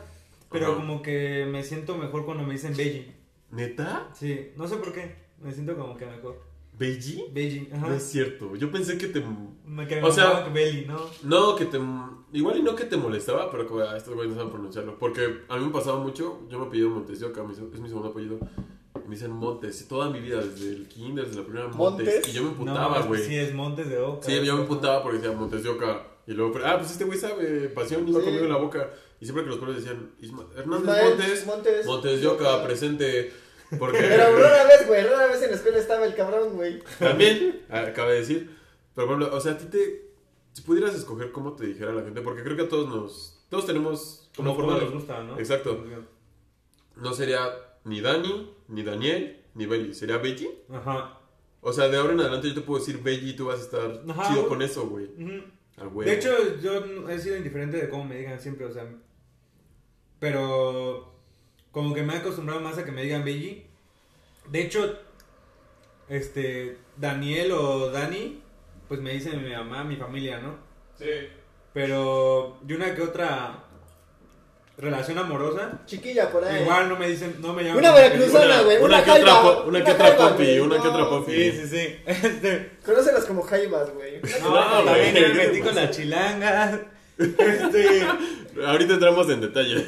Pero 0.52 0.68
Ajá. 0.68 0.76
como 0.76 1.02
que 1.02 1.48
me 1.52 1.64
siento 1.64 1.98
mejor 1.98 2.26
cuando 2.26 2.44
me 2.44 2.54
dicen 2.54 2.78
Belly. 2.78 3.12
¿Neta? 3.50 4.08
Sí, 4.14 4.52
no 4.56 4.68
sé 4.68 4.78
por 4.78 4.94
qué. 4.94 5.16
Me 5.42 5.52
siento 5.52 5.76
como 5.76 5.98
que 5.98 6.06
mejor. 6.06 6.44
¿Beiji? 6.78 7.26
Belly, 7.34 7.70
ajá. 7.74 7.88
No 7.88 7.94
es 7.96 8.04
cierto. 8.04 8.56
Yo 8.56 8.72
pensé 8.72 9.00
que 9.00 9.08
te. 9.08 9.24
Me 9.66 9.88
que 9.88 10.00
O 10.04 10.12
sea- 10.12 10.48
Belly, 10.50 10.86
¿no? 10.86 11.00
No, 11.24 11.56
que 11.56 11.66
te. 11.66 11.80
Igual 12.34 12.60
y 12.60 12.62
no 12.62 12.76
que 12.76 12.86
te 12.86 12.96
molestaba, 12.98 13.50
pero 13.50 13.68
que 13.68 13.82
ah, 13.82 13.98
estos 13.98 14.14
güeyes 14.14 14.30
no 14.34 14.38
saben 14.38 14.52
pronunciarlo. 14.54 15.00
Porque 15.00 15.40
a 15.50 15.58
mí 15.58 15.66
me 15.66 15.72
pasaba 15.72 15.98
mucho. 16.00 16.48
Yo 16.52 16.60
me 16.60 16.68
apellido 16.68 16.92
Montes 16.92 17.20
de 17.20 17.26
Oca, 17.26 17.44
mi- 17.44 17.54
es 17.54 17.80
mi 17.80 17.88
segundo 17.90 18.10
apellido. 18.10 18.38
Me 19.08 19.16
dicen 19.16 19.32
Montes. 19.32 19.88
Toda 19.88 20.10
mi 20.10 20.20
vida, 20.20 20.42
desde 20.44 20.70
el 20.70 20.88
kinder, 20.88 21.26
desde 21.26 21.40
la 21.40 21.46
primera 21.46 21.68
Montes. 21.70 22.06
¿Montes? 22.08 22.28
Y 22.28 22.32
yo 22.34 22.44
me 22.44 22.50
no, 22.50 22.54
emputaba, 22.56 23.02
güey. 23.04 23.24
sí, 23.24 23.36
es 23.38 23.54
Montes 23.54 23.90
de 23.90 23.98
Oca. 24.00 24.26
Sí, 24.26 24.46
yo 24.46 24.56
me 24.56 24.62
emputaba 24.64 25.02
porque 25.02 25.18
decía 25.20 25.32
Montes 25.32 25.64
de 25.64 25.70
Oca. 25.70 26.04
Y 26.28 26.34
luego, 26.34 26.52
pero, 26.52 26.68
ah, 26.68 26.78
pues 26.78 26.92
este 26.92 27.06
güey 27.06 27.18
sabe, 27.18 27.70
pasión, 27.70 28.06
iba 28.08 28.20
Sí. 28.20 28.26
conmigo 28.26 28.44
en 28.46 28.52
la 28.52 28.58
boca. 28.58 28.90
Y 29.22 29.26
siempre 29.26 29.44
que 29.46 29.50
los 29.50 29.60
pueblos 29.60 29.78
decían, 29.78 30.12
Hernández 30.22 30.82
Ismael 30.82 31.08
Montes, 31.10 31.46
Montes. 31.46 31.86
Montes 31.86 32.22
de 32.22 32.28
Oca, 32.28 32.64
presente. 32.66 33.34
Porque 33.80 33.98
Pero 34.00 34.38
rara 34.38 34.64
vez, 34.66 34.88
güey, 34.88 35.04
rara 35.04 35.28
vez 35.28 35.42
en 35.42 35.50
la 35.52 35.56
escuela 35.56 35.78
estaba 35.78 36.06
el 36.06 36.16
cabrón, 36.16 36.54
güey. 36.56 36.82
también, 37.00 37.64
acaba 37.70 38.12
de 38.12 38.20
decir. 38.20 38.56
Pero, 38.94 39.08
por 39.08 39.16
ejemplo, 39.18 39.38
o 39.38 39.42
sea, 39.42 39.54
a 39.54 39.58
ti 39.58 39.66
te. 39.66 40.08
Si 40.54 40.62
pudieras 40.64 40.96
escoger 40.96 41.32
cómo 41.32 41.54
te 41.54 41.66
dijera 41.66 41.94
la 41.94 42.02
gente, 42.04 42.22
porque 42.22 42.44
creo 42.44 42.56
que 42.58 42.64
a 42.64 42.70
todos 42.70 42.90
nos. 42.90 43.46
Todos 43.50 43.66
tenemos 43.66 44.30
Como 44.36 44.52
una 44.54 44.60
forma 44.60 44.82
nos 44.82 44.92
gusta, 44.94 45.24
¿no? 45.24 45.40
Exacto. 45.40 45.84
No 46.96 47.14
sería 47.14 47.50
ni 47.88 48.01
Dani, 48.01 48.53
ni 48.67 48.84
Daniel, 48.84 49.44
ni 49.56 49.65
Belly. 49.65 49.94
Sería 49.94 50.17
Belly. 50.17 50.50
Ajá. 50.70 51.20
O 51.62 51.74
sea, 51.74 51.88
de 51.88 51.98
ahora 51.98 52.13
en 52.13 52.20
adelante 52.20 52.50
yo 52.50 52.53
te 52.53 52.62
puedo 52.62 52.79
decir 52.79 53.01
Belly 53.01 53.32
y 53.32 53.36
tú 53.36 53.46
vas 53.48 53.60
a 53.60 53.63
estar 53.63 54.03
Ajá, 54.10 54.27
chido 54.27 54.41
güey. 54.41 54.50
con 54.50 54.62
eso, 54.62 54.88
güey. 54.88 55.10
A 55.77 55.84
huevo. 55.88 56.03
De 56.03 56.13
hecho, 56.13 56.29
yo 56.62 57.10
he 57.10 57.20
sido 57.20 57.38
indiferente 57.38 57.77
de 57.77 57.89
cómo 57.89 58.06
me 58.06 58.17
digan 58.17 58.39
siempre, 58.39 58.65
o 58.65 58.72
sea. 58.72 58.86
Pero. 60.20 61.13
Como 61.72 61.94
que 61.94 62.01
me 62.03 62.13
he 62.13 62.17
acostumbrado 62.17 62.62
más 62.62 62.77
a 62.77 62.86
que 62.86 62.91
me 62.91 63.03
digan 63.03 63.24
Belly. 63.24 63.65
De 64.50 64.62
hecho, 64.62 64.98
este. 66.10 66.77
Daniel 66.96 67.51
o 67.51 67.91
Dani, 67.91 68.41
pues 68.88 69.00
me 69.01 69.13
dicen 69.13 69.44
mi 69.44 69.51
mamá, 69.51 69.84
mi 69.84 69.96
familia, 69.96 70.39
¿no? 70.39 70.58
Sí. 70.98 71.06
Pero. 71.74 72.58
De 72.63 72.75
una 72.75 72.96
que 72.96 73.01
otra. 73.01 73.65
Relación 74.77 75.17
amorosa. 75.17 75.81
Chiquilla 75.88 76.29
por 76.31 76.43
ahí. 76.46 76.62
Igual 76.62 76.88
no 76.89 76.98
me 76.98 77.10
dicen, 77.10 77.36
no 77.41 77.51
me 77.53 77.63
llaman. 77.63 77.79
Una 77.79 77.93
veracruzana, 77.96 78.62
güey. 78.62 78.77
una 78.77 78.86
Una, 78.86 79.03
que 79.03 79.12
otra 79.12 79.24
jaiba, 79.34 79.41
po- 79.41 79.67
una 79.67 79.84
que 79.84 79.91
otra 79.91 80.17
popi, 80.17 80.60
una 80.60 80.81
que 80.81 80.88
otra 80.88 81.10
popi. 81.10 81.31
Sí, 81.31 81.51
sí, 81.51 81.67
sí. 81.67 81.96
Este, 82.05 82.72
Conócelas 82.86 83.25
como 83.25 83.41
jaibas, 83.41 83.91
güey. 83.96 84.22
no, 84.43 84.50
No, 84.51 84.84
también 84.86 85.12
güey. 85.13 85.24
me 85.29 85.34
metí 85.34 85.62
con 85.62 85.74
la 85.75 85.89
chilanga. 85.89 86.79
Este. 87.17 88.05
Ahorita 88.63 88.93
entramos 88.93 89.27
en 89.31 89.41
detalles. 89.41 89.84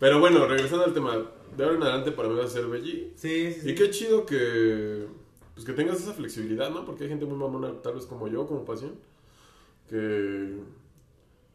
Pero 0.00 0.18
bueno, 0.18 0.46
regresando 0.46 0.84
al 0.84 0.92
tema. 0.94 1.16
De 1.56 1.64
ahora 1.64 1.76
en 1.76 1.82
adelante 1.82 2.10
para 2.12 2.28
mí 2.28 2.34
va 2.36 2.44
a 2.44 2.48
ser 2.48 2.66
Belly. 2.66 3.12
Sí, 3.16 3.52
sí, 3.52 3.60
sí. 3.60 3.70
Y 3.70 3.74
qué 3.76 3.90
chido 3.90 4.26
que. 4.26 5.06
Pues 5.54 5.64
que 5.66 5.72
tengas 5.74 6.00
esa 6.00 6.12
flexibilidad, 6.12 6.70
¿no? 6.70 6.84
Porque 6.84 7.04
hay 7.04 7.10
gente 7.10 7.24
muy 7.26 7.36
mamona, 7.36 7.72
tal 7.82 7.94
vez 7.94 8.06
como 8.06 8.26
yo, 8.26 8.46
como 8.48 8.64
pasión. 8.64 8.94
Que. 9.88 10.54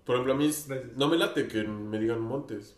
Por 0.06 0.16
ejemplo, 0.16 0.34
a 0.34 0.38
mí 0.38 0.46
Gracias. 0.46 0.98
no 0.98 1.08
me 1.08 1.18
late 1.18 1.48
que 1.48 1.64
me 1.64 2.00
digan 2.00 2.22
Montes. 2.22 2.76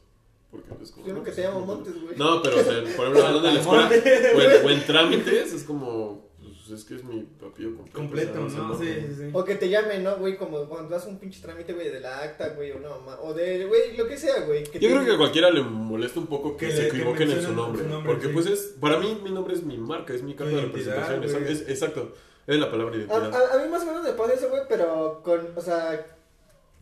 Porque 0.50 0.68
es 0.82 0.92
como. 0.92 1.06
Yo 1.06 1.14
no, 1.14 1.20
nunca 1.20 1.32
pues, 1.32 1.36
te 1.36 1.42
llamo 1.44 1.66
Montes. 1.66 2.02
Güey. 2.02 2.16
No, 2.18 2.42
pero 2.42 2.58
o 2.58 2.64
sea, 2.64 2.74
por 2.96 3.06
ejemplo, 3.08 3.26
hablando 3.26 3.42
de 3.42 3.54
la 3.54 3.60
escuela. 3.60 3.90
O, 3.90 4.42
en, 4.42 4.66
o 4.66 4.70
en 4.70 4.86
trámites, 4.86 5.54
es 5.54 5.64
como. 5.64 6.26
Pues 6.40 6.80
es 6.82 6.86
que 6.86 6.96
es 6.96 7.04
mi 7.06 7.26
apellido 7.46 7.78
completo. 7.78 7.94
Completo, 7.94 8.46
o 8.46 8.50
sea, 8.50 8.60
¿no? 8.60 8.68
no 8.70 8.78
Sí, 8.80 8.86
sí, 9.08 9.16
sí. 9.18 9.30
O 9.32 9.44
que 9.46 9.56
te 9.56 9.70
llamen, 9.70 10.04
¿no, 10.04 10.18
güey? 10.18 10.38
Como 10.38 10.66
cuando 10.68 10.90
das 10.90 11.06
un 11.06 11.18
pinche 11.18 11.42
trámite, 11.42 11.72
güey, 11.74 11.90
de 11.90 12.02
la 12.02 12.20
acta, 12.20 12.50
güey, 12.50 12.72
o 12.72 12.80
no, 12.80 13.00
ma- 13.02 13.18
o 13.22 13.34
de, 13.34 13.66
güey, 13.66 13.96
lo 13.96 14.06
que 14.06 14.18
sea, 14.18 14.42
güey. 14.42 14.64
que 14.64 14.78
Yo 14.80 14.90
te- 14.90 14.94
creo 14.96 15.06
que 15.06 15.12
a 15.14 15.18
cualquiera 15.18 15.50
le 15.50 15.62
molesta 15.62 16.20
un 16.20 16.28
poco 16.28 16.58
que, 16.58 16.68
Que 16.68 16.72
se 16.74 16.84
le- 16.84 16.90
que 16.90 16.98
equivoquen 16.98 17.32
en 17.32 17.42
su 17.42 17.54
nombre. 17.54 17.84
su 17.84 17.88
nombre, 17.90 18.12
porque 18.12 18.28
sí. 18.28 18.34
pues 18.34 18.46
es, 18.48 18.76
para 18.82 19.00
mí 19.00 19.18
mi 19.24 19.32
nombre 19.32 19.54
es 19.54 19.64
mi 19.64 19.78
marca, 19.78 20.14
es 20.14 20.24
mi 20.24 20.34
carta 20.36 20.56
de 20.58 20.62
representación. 20.64 21.22
güey. 21.24 21.44
Es, 21.54 21.62
es- 21.62 21.70
exacto, 21.70 22.14
es 22.48 22.60
la 22.60 22.70
palabra 22.70 22.96
A, 22.96 22.98
identidad. 22.98 23.34
a, 23.34 23.54
a 23.54 23.64
mí 23.64 23.70
más 23.72 23.84
o 23.84 23.86
menos 23.86 24.04
me 24.04 24.12
pasa 24.12 24.34
eso, 24.34 24.50
güey, 24.50 24.64
pero 24.68 25.22
con, 25.24 25.40
o 25.56 25.62
sea, 25.62 26.06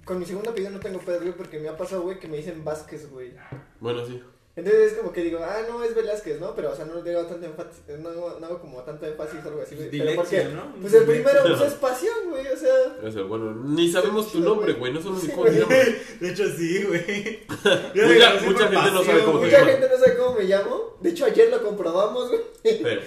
con 0.06 0.20
mi 0.20 0.26
segundo 0.26 0.52
apellido 0.52 0.72
no 0.72 0.80
tengo 0.80 1.00
pedo, 1.00 1.20
güey, 1.20 1.34
porque 1.34 1.60
me 1.60 1.68
ha 1.68 1.76
pasado, 1.78 2.04
güey, 2.04 2.20
que 2.20 2.28
me 2.28 2.38
dicen 2.38 2.64
Vázquez, 2.64 3.10
güey. 3.10 3.34
Bueno, 3.80 4.06
sí. 4.06 4.22
Entonces 4.58 4.94
es 4.94 4.98
como 5.00 5.12
que 5.12 5.22
digo, 5.22 5.40
ah, 5.44 5.58
no, 5.68 5.84
es 5.84 5.94
Velázquez, 5.94 6.40
¿no? 6.40 6.56
Pero, 6.56 6.72
o 6.72 6.76
sea, 6.76 6.86
no 6.86 6.96
le 6.96 7.10
digo 7.10 7.26
tanto 7.26 7.46
énfasis, 7.46 7.82
no, 8.00 8.08
hago- 8.10 8.38
no 8.40 8.46
hago 8.46 8.62
como 8.62 8.82
tanto 8.84 9.06
énfasis 9.06 9.44
o 9.44 9.50
algo 9.50 9.62
así, 9.62 9.76
güey. 9.76 9.90
Pero 9.92 10.16
porque, 10.16 10.46
¿no? 10.46 10.74
pues 10.80 10.94
el 10.94 11.04
primero, 11.04 11.42
pues 11.44 11.62
es 11.62 11.74
pasión, 11.74 12.16
güey, 12.30 12.48
o 12.48 12.56
sea. 12.56 12.96
Es 13.04 13.16
el 13.18 13.26
bueno. 13.26 13.52
Ni 13.54 13.92
sabemos 13.92 14.32
tu 14.32 14.40
nombre, 14.40 14.72
güey. 14.74 14.94
No 14.94 15.02
sabemos 15.02 15.24
ni 15.26 15.30
cómo 15.34 15.44
te 15.48 15.60
llamas. 15.60 15.70
De 16.22 16.30
hecho, 16.30 16.48
sí, 16.56 16.84
güey. 16.86 17.40
Mucha- 17.50 18.42
mucha 18.46 18.68
gente 18.70 18.92
no 18.92 19.04
sabe 19.04 19.24
cómo 19.26 19.40
te 19.40 19.46
Mucha 19.48 19.58
llama. 19.60 19.72
gente 19.72 19.90
no 19.90 19.98
sabe 19.98 20.18
cómo 20.18 20.36
me 20.38 20.44
llamo. 20.46 20.98
De 21.02 21.10
hecho, 21.10 21.26
ayer 21.26 21.50
lo 21.50 21.62
comprobamos, 21.62 22.30
güey. 22.30 22.42
Pero, 22.64 23.02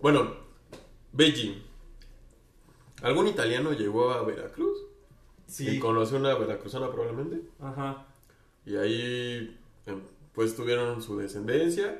bueno, 0.00 0.36
Beijing. 1.12 1.62
¿Algún 3.00 3.28
italiano 3.28 3.72
llegó 3.72 4.10
a 4.10 4.22
Veracruz? 4.24 4.76
Y 5.58 5.64
Sí. 5.66 5.78
conoció 5.80 6.16
una 6.18 6.34
veracruzana 6.34 6.90
probablemente. 6.90 7.40
Ajá. 7.60 8.06
Y 8.64 8.76
ahí, 8.76 9.58
em, 9.86 10.00
pues, 10.34 10.54
tuvieron 10.54 11.02
su 11.02 11.18
descendencia. 11.18 11.98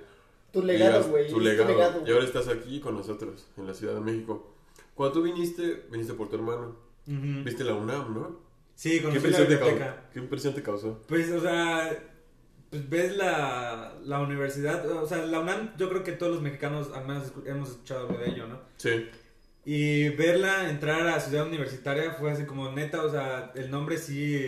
Tu 0.53 0.63
legado, 0.63 1.05
güey. 1.09 1.29
Tu 1.31 1.41
legado. 1.41 2.05
Y 2.07 2.11
ahora 2.13 2.25
estás 2.25 2.49
aquí 2.49 2.81
con 2.81 2.95
nosotros, 2.97 3.47
en 3.57 3.67
la 3.67 3.75
Ciudad 3.75 3.95
de 3.95 4.01
México. 4.01 4.55
Cuando 4.95 5.15
tú 5.15 5.23
viniste, 5.23 5.87
viniste 5.91 6.15
por 6.15 6.29
tu 6.29 6.37
hermano. 6.37 6.77
Ujú. 7.07 7.45
Viste 7.45 7.65
la 7.65 7.75
UNAM, 7.75 8.15
¿no? 8.15 8.39
Sí, 8.75 8.99
¿Qué 8.99 9.03
conocí 9.03 9.21
la 9.31 9.41
impresión, 9.41 9.79
te? 9.79 9.95
¿Qué 10.13 10.19
impresión 10.21 10.55
te 10.55 10.63
causó? 10.63 11.03
Pues, 11.07 11.31
o 11.33 11.41
sea, 11.41 11.91
pues 12.71 12.89
ves 12.89 13.17
la, 13.17 13.95
la 14.05 14.21
universidad, 14.21 14.89
o 14.91 15.07
sea, 15.07 15.25
la 15.27 15.41
UNAM, 15.41 15.77
yo 15.77 15.89
creo 15.89 16.05
que 16.05 16.13
todos 16.13 16.33
los 16.35 16.43
mexicanos 16.43 16.91
al 16.95 17.07
menos 17.07 17.33
hemos 17.47 17.71
escuchado 17.71 18.07
algo 18.09 18.19
de 18.19 18.31
ello, 18.31 18.47
¿no? 18.47 18.61
Sí. 18.77 19.09
Y 19.65 20.09
verla 20.11 20.71
entrar 20.71 21.07
a 21.09 21.21
Ciudad 21.21 21.47
Universitaria 21.47 22.13
fue 22.13 22.31
así 22.31 22.45
como 22.45 22.71
neta, 22.73 23.05
o 23.05 23.11
sea, 23.11 23.53
el 23.55 23.71
nombre 23.71 23.99
sí... 23.99 24.39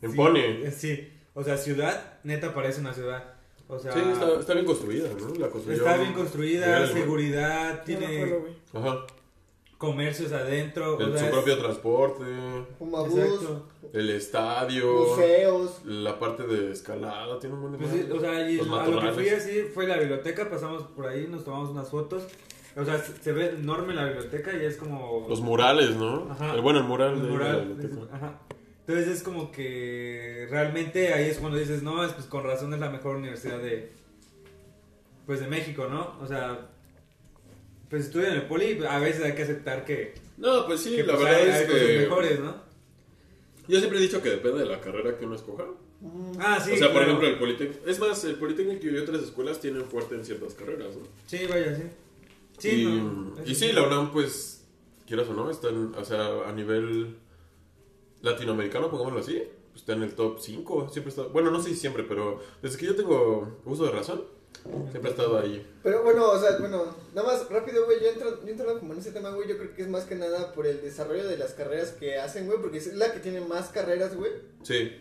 sí, 0.00 0.06
Impone. 0.06 0.66
eh, 0.66 0.70
Sí, 0.70 1.08
o 1.34 1.44
sea, 1.44 1.56
ciudad, 1.58 2.18
neta 2.24 2.54
parece 2.54 2.80
una 2.80 2.94
ciudad. 2.94 3.34
O 3.68 3.78
sea, 3.78 3.92
Sí, 3.92 4.00
está, 4.12 4.38
está 4.40 4.54
bien 4.54 4.66
construida, 4.66 5.08
¿no? 5.18 5.34
La 5.34 5.46
está 5.46 5.96
bien 5.98 6.12
construida, 6.14 6.86
seguridad, 6.86 7.84
tiene. 7.84 8.34
Ajá. 8.72 9.06
comercios 9.78 10.30
adentro. 10.32 10.98
El- 11.00 11.08
o 11.08 11.12
sea, 11.12 11.18
su 11.18 11.24
es- 11.26 11.30
propio 11.32 11.58
transporte, 11.58 12.24
Fumabús, 12.78 13.18
Exacto. 13.18 13.68
el 13.92 14.10
estadio, 14.10 15.06
museos. 15.08 15.80
la 15.84 16.18
parte 16.18 16.44
de 16.46 16.70
escalada, 16.72 17.38
tiene 17.40 17.56
un 17.56 17.62
buen 17.62 17.72
de 17.72 17.78
Pues 17.78 17.90
sí, 17.90 18.06
o 18.12 18.20
sea, 18.20 18.48
y 18.50 18.56
Los 18.58 18.68
a 18.68 18.86
lo 18.86 19.00
que 19.00 19.12
fui 19.12 19.28
así 19.30 19.62
fue 19.74 19.86
la 19.88 19.96
biblioteca, 19.98 20.48
pasamos 20.48 20.84
por 20.84 21.06
ahí, 21.08 21.26
nos 21.28 21.44
tomamos 21.44 21.70
unas 21.70 21.88
fotos. 21.90 22.24
O 22.76 22.84
sea, 22.84 22.98
se, 22.98 23.32
ve 23.32 23.50
enorme 23.50 23.94
la 23.94 24.06
biblioteca 24.06 24.52
y 24.56 24.64
es 24.64 24.76
como... 24.76 25.26
Los 25.28 25.40
murales, 25.40 25.94
¿no? 25.96 26.28
Ajá. 26.30 26.54
El, 26.54 26.62
bueno, 26.62 26.80
el 26.80 26.86
mural, 26.86 27.14
el 27.14 27.22
de 27.22 27.38
la 27.38 27.56
biblioteca. 27.56 28.16
Ajá. 28.16 28.40
Entonces 28.86 29.08
es 29.08 29.22
como 29.22 29.52
que 29.52 30.46
realmente 30.50 31.12
ahí 31.12 31.28
es 31.28 31.38
cuando 31.38 31.58
dices, 31.58 31.82
no, 31.82 32.04
es, 32.04 32.12
pues 32.12 32.26
con 32.26 32.44
razón 32.44 32.72
es 32.74 32.80
la 32.80 32.90
mejor 32.90 33.16
universidad 33.16 33.58
de... 33.58 33.92
Pues 35.26 35.40
de 35.40 35.46
México, 35.46 35.86
¿no? 35.88 36.16
O 36.20 36.26
sea, 36.26 36.68
pues 37.88 38.06
estudia 38.06 38.28
en 38.28 38.34
el 38.34 38.42
poli, 38.46 38.82
a 38.88 38.98
veces 38.98 39.22
hay 39.22 39.34
que 39.34 39.42
aceptar 39.42 39.84
que... 39.84 40.14
No, 40.38 40.66
pues 40.66 40.80
sí, 40.80 40.96
que, 40.96 41.04
la 41.04 41.14
pues, 41.14 41.24
verdad 41.24 41.40
hay, 41.40 41.48
es 41.48 41.54
hay 41.54 41.66
cosas 41.66 41.82
que... 41.82 41.98
mejores, 41.98 42.40
¿no? 42.40 42.56
Yo 43.68 43.78
siempre 43.78 43.98
he 43.98 44.02
dicho 44.02 44.22
que 44.22 44.30
depende 44.30 44.60
de 44.60 44.66
la 44.66 44.80
carrera 44.80 45.16
que 45.16 45.26
uno 45.26 45.36
escoja. 45.36 45.64
Ah, 46.40 46.58
sí. 46.58 46.72
o 46.72 46.76
sea, 46.76 46.92
por 46.92 47.02
ejemplo, 47.02 47.28
el 47.28 47.38
Politécnico... 47.38 47.86
Es 47.86 48.00
más, 48.00 48.24
el 48.24 48.34
Politécnico 48.34 48.86
y 48.86 48.96
otras 48.98 49.22
escuelas 49.22 49.60
tienen 49.60 49.84
fuerte 49.84 50.16
en 50.16 50.24
ciertas 50.24 50.54
carreras, 50.54 50.96
¿no? 50.96 51.02
Sí, 51.26 51.46
vaya, 51.48 51.76
sí. 51.76 51.82
Sí, 52.62 52.84
y, 52.84 52.86
no, 52.86 53.34
y 53.44 53.56
sí, 53.56 53.72
la 53.72 53.82
UNAM, 53.82 54.12
pues, 54.12 54.64
quieras 55.04 55.28
o 55.28 55.34
no, 55.34 55.50
está 55.50 55.68
en, 55.68 55.92
o 55.96 56.04
sea, 56.04 56.48
a 56.48 56.52
nivel 56.52 57.18
latinoamericano, 58.20 58.88
pongámoslo 58.88 59.18
así, 59.18 59.42
pues, 59.70 59.80
está 59.80 59.94
en 59.94 60.04
el 60.04 60.14
top 60.14 60.38
5, 60.38 60.88
siempre 60.88 61.10
está, 61.10 61.22
bueno, 61.24 61.50
no 61.50 61.60
sé 61.60 61.70
si 61.70 61.74
siempre, 61.76 62.04
pero 62.04 62.40
desde 62.62 62.78
que 62.78 62.86
yo 62.86 62.94
tengo 62.94 63.58
uso 63.64 63.86
de 63.86 63.90
razón, 63.90 64.22
siempre 64.92 65.08
ha 65.08 65.10
estado 65.10 65.40
ahí. 65.40 65.66
Pero 65.82 66.04
bueno, 66.04 66.30
o 66.30 66.38
sea, 66.38 66.56
bueno, 66.58 66.94
nada 67.12 67.26
más 67.26 67.50
rápido, 67.50 67.84
güey, 67.84 68.00
yo 68.00 68.10
entro, 68.10 68.44
yo 68.44 68.48
entro 68.48 68.78
como 68.78 68.92
en 68.92 69.00
ese 69.00 69.10
tema, 69.10 69.30
güey, 69.30 69.48
yo 69.48 69.58
creo 69.58 69.74
que 69.74 69.82
es 69.82 69.88
más 69.88 70.04
que 70.04 70.14
nada 70.14 70.52
por 70.52 70.64
el 70.68 70.80
desarrollo 70.82 71.26
de 71.26 71.38
las 71.38 71.54
carreras 71.54 71.90
que 71.90 72.20
hacen, 72.20 72.46
güey, 72.46 72.60
porque 72.60 72.78
es 72.78 72.94
la 72.94 73.12
que 73.12 73.18
tiene 73.18 73.40
más 73.40 73.70
carreras, 73.70 74.14
güey, 74.14 74.30
Sí, 74.62 74.92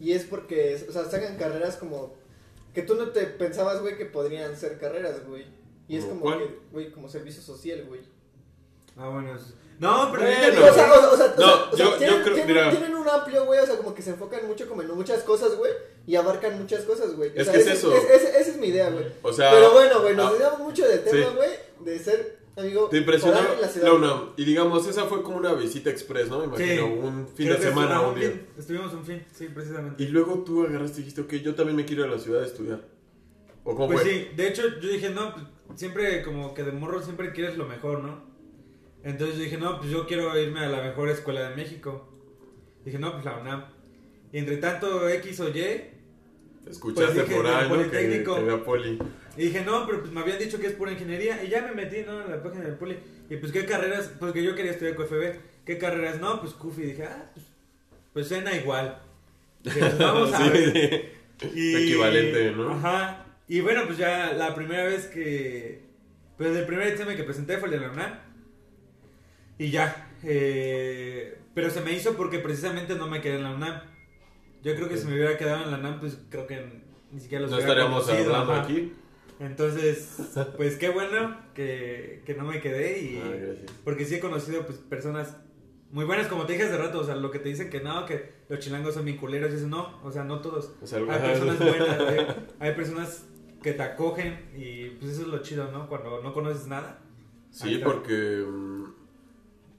y 0.00 0.12
es 0.12 0.24
porque, 0.24 0.86
o 0.88 0.92
sea, 0.92 1.04
sacan 1.04 1.36
carreras 1.36 1.76
como 1.76 2.14
que 2.72 2.80
tú 2.80 2.94
no 2.94 3.10
te 3.10 3.26
pensabas, 3.26 3.82
güey, 3.82 3.98
que 3.98 4.06
podrían 4.06 4.56
ser 4.56 4.78
carreras, 4.78 5.26
güey, 5.26 5.59
Y 5.90 5.96
es 5.96 6.04
¿Como 6.04 6.38
que, 6.38 6.58
güey, 6.70 6.92
como 6.92 7.08
servicio 7.08 7.42
social, 7.42 7.84
güey. 7.88 8.00
Ah, 8.96 9.08
bueno. 9.08 9.34
es- 9.34 9.54
No, 9.80 10.08
pero 10.12 10.22
Bueno. 10.24 10.70
o 10.70 10.74
sea, 10.74 10.92
o, 10.92 11.14
o 11.14 11.16
sea, 11.16 11.34
No, 11.38 11.70
o 11.72 11.76
sea, 11.76 11.86
yo- 11.86 11.96
tienen, 11.96 12.22
creo- 12.22 12.34
tienen- 12.34 12.46
mira. 12.54 12.70
tienen 12.70 12.94
un 12.94 13.08
amplio, 13.08 13.44
güey, 13.46 13.58
o 13.60 13.66
sea, 13.66 13.76
como 13.76 13.94
que 13.94 14.02
se 14.02 14.10
enfocan 14.10 14.46
mucho 14.46 14.68
como 14.68 14.82
en 14.82 14.94
muchas 14.94 15.22
cosas, 15.22 15.56
güey, 15.56 15.72
y 16.06 16.16
abarcan 16.16 16.60
muchas 16.60 16.82
cosas, 16.84 17.16
güey. 17.16 17.30
O 17.30 17.32
Es 17.34 17.44
sea, 17.46 17.54
que 17.54 17.60
es 17.60 17.66
eso. 17.66 17.92
es- 17.94 18.04
esa 18.22 18.50
es 18.50 18.56
mi 18.58 18.68
idea, 18.68 18.90
güey. 18.90 19.06
O 19.22 19.32
sea, 19.32 19.50
Pero 19.52 19.72
bueno, 19.72 20.00
güey, 20.02 20.14
nos 20.14 20.32
ah, 20.42 20.56
mucho 20.58 20.86
del 20.86 21.02
tema, 21.02 21.30
sí. 21.30 21.34
güey, 21.36 21.50
de 21.80 21.98
ser, 21.98 22.38
amigo, 22.56 22.88
Te 22.88 22.98
impresionó 22.98 23.38
en 23.54 23.60
la 23.60 23.68
ciudad. 23.68 23.90
Y 24.36 24.44
digamos, 24.44 24.86
esa 24.86 25.06
fue 25.06 25.22
como 25.22 25.38
una 25.38 25.54
visita 25.54 25.88
express, 25.90 26.28
¿no? 26.28 26.38
Me 26.40 26.44
imagino, 26.44 26.86
un 26.86 27.26
fin 27.34 27.46
Creo 27.46 27.58
de 27.58 27.62
semana, 27.64 27.94
estuvimos 27.94 28.14
un 28.14 28.20
día. 28.20 28.30
fin, 28.30 28.46
Estuvimos 28.58 28.92
un 28.92 29.04
fin, 29.04 29.26
sí, 29.36 29.48
precisamente. 29.48 30.02
Y 30.02 30.08
luego 30.08 30.44
tú 30.44 30.62
agarraste 30.66 31.00
y 31.00 31.04
dijiste, 31.04 31.22
ok, 31.22 31.32
yo 31.42 31.54
también 31.54 31.76
me 31.76 31.84
quiero 31.86 32.04
ir 32.04 32.10
a 32.12 32.14
la 32.14 32.20
ciudad 32.20 32.42
a 32.42 32.46
estudiar. 32.46 32.80
¿O 33.64 33.74
cómo 33.74 33.88
Pues 33.88 34.02
fue? 34.02 34.10
sí, 34.10 34.28
de 34.36 34.48
hecho 34.48 34.62
yo 34.80 34.88
dije, 34.88 35.10
no, 35.10 35.32
pues, 35.34 35.44
siempre 35.78 36.22
como 36.22 36.54
que 36.54 36.62
de 36.64 36.72
morro 36.72 37.02
siempre 37.02 37.32
quieres 37.32 37.56
lo 37.56 37.66
mejor, 37.66 38.02
¿no? 38.02 38.22
Entonces 39.02 39.36
yo 39.38 39.44
dije, 39.44 39.56
no, 39.58 39.78
pues 39.78 39.90
yo 39.90 40.06
quiero 40.06 40.38
irme 40.38 40.60
a 40.60 40.68
la 40.68 40.82
mejor 40.82 41.08
escuela 41.08 41.48
de 41.48 41.56
México. 41.56 42.08
Dije, 42.84 42.98
no, 42.98 43.12
pues 43.12 43.24
la 43.24 43.36
UNAM. 43.38 43.64
Y 44.32 44.38
entre 44.38 44.56
tanto 44.58 45.08
X 45.08 45.40
o 45.40 45.48
Y, 45.48 45.60
Escuchaste 46.68 47.14
Pues 47.14 47.28
dije, 47.28 47.40
por. 47.42 47.46
Que, 47.46 47.68
Politécnico. 47.68 48.34
que 48.36 48.42
vea 48.42 48.62
poli. 48.64 48.98
y 49.36 49.42
dije, 49.44 49.62
no, 49.64 49.86
pero 49.86 50.00
pues 50.00 50.12
me 50.12 50.20
habían 50.20 50.38
dicho 50.38 50.60
que 50.60 50.66
es 50.66 50.74
pura 50.74 50.92
ingeniería. 50.92 51.42
Y 51.42 51.48
ya 51.48 51.62
me 51.62 51.72
metí, 51.72 52.02
¿no? 52.06 52.22
En 52.22 52.30
la 52.30 52.42
página 52.42 52.64
del 52.64 52.74
poli. 52.74 52.98
Y 53.30 53.36
pues, 53.36 53.50
¿qué 53.50 53.64
carreras? 53.64 54.12
Pues 54.20 54.32
que 54.32 54.42
yo 54.42 54.54
quería 54.54 54.72
estudiar 54.72 54.94
QFB. 54.96 55.64
¿Qué 55.64 55.78
carreras? 55.78 56.20
No, 56.20 56.38
pues 56.40 56.52
QFI. 56.52 56.82
Dije, 56.82 57.04
ah, 57.04 57.30
pues, 57.32 57.46
pues 58.12 58.28
suena 58.28 58.54
igual. 58.54 59.00
Dije, 59.62 59.80
pues, 59.80 59.98
vamos 59.98 60.32
a 60.34 60.38
Sí, 60.44 60.50
ver. 60.50 61.12
sí. 61.40 61.48
Y- 61.54 61.76
Equivalente, 61.76 62.52
¿no? 62.52 62.70
Ajá. 62.72 63.24
Y 63.50 63.60
bueno, 63.62 63.82
pues 63.86 63.98
ya 63.98 64.32
la 64.32 64.54
primera 64.54 64.84
vez 64.84 65.06
que. 65.06 65.82
Pues 66.38 66.56
el 66.56 66.64
primer 66.66 66.86
examen 66.86 67.16
que 67.16 67.24
presenté 67.24 67.58
fue 67.58 67.68
el 67.68 67.72
de 67.74 67.80
la 67.80 67.90
UNAM. 67.92 68.12
Y 69.58 69.70
ya. 69.70 70.08
eh, 70.22 71.36
pero 71.52 71.68
se 71.68 71.80
me 71.80 71.92
hizo 71.92 72.16
porque 72.16 72.38
precisamente 72.38 72.94
no 72.94 73.08
me 73.08 73.20
quedé 73.20 73.34
en 73.36 73.42
la 73.42 73.50
UNAM. 73.50 73.80
Yo 74.62 74.74
creo 74.76 74.88
que 74.88 74.96
si 74.96 75.06
me 75.08 75.14
hubiera 75.14 75.36
quedado 75.36 75.64
en 75.64 75.72
la 75.72 75.78
UNAM, 75.78 75.98
pues 75.98 76.16
creo 76.30 76.46
que 76.46 76.80
ni 77.10 77.18
siquiera 77.20 77.42
los 77.42 77.50
No 77.50 77.56
hubiera 77.56 77.72
estaríamos 77.72 78.04
conocido, 78.04 78.34
hablando 78.36 78.52
ajá. 78.52 78.62
aquí. 78.62 78.92
Entonces, 79.40 80.14
pues 80.56 80.76
qué 80.76 80.90
bueno 80.90 81.36
que, 81.54 82.22
que 82.24 82.34
no 82.34 82.44
me 82.44 82.60
quedé. 82.60 83.00
Y, 83.00 83.18
Ah, 83.18 83.66
porque 83.84 84.04
sí 84.04 84.14
he 84.14 84.20
conocido 84.20 84.64
pues 84.64 84.78
personas 84.78 85.36
muy 85.90 86.04
buenas, 86.04 86.28
como 86.28 86.46
te 86.46 86.52
dije 86.52 86.66
hace 86.66 86.78
rato. 86.78 87.00
O 87.00 87.04
sea, 87.04 87.16
lo 87.16 87.32
que 87.32 87.40
te 87.40 87.48
dicen 87.48 87.68
que 87.68 87.80
no, 87.80 88.06
que 88.06 88.30
los 88.48 88.60
chilangos 88.60 88.94
son 88.94 89.04
bien 89.06 89.16
culeros. 89.16 89.52
Y 89.52 89.56
eso 89.56 89.66
no, 89.66 89.98
o 90.04 90.12
sea, 90.12 90.22
no 90.22 90.40
todos. 90.40 90.72
O 90.80 90.86
sea, 90.86 91.00
Hay 91.00 91.04
personas 91.06 91.58
buenas, 91.58 92.00
hay, 92.00 92.26
hay 92.60 92.74
personas 92.74 93.24
que 93.62 93.72
te 93.72 93.82
acogen 93.82 94.50
y 94.56 94.90
pues 94.90 95.12
eso 95.12 95.22
es 95.22 95.28
lo 95.28 95.42
chido, 95.42 95.70
¿no? 95.70 95.88
Cuando 95.88 96.22
no 96.22 96.32
conoces 96.32 96.66
nada. 96.66 97.02
Sí, 97.50 97.80
porque 97.82 98.44
mm, 98.46 98.84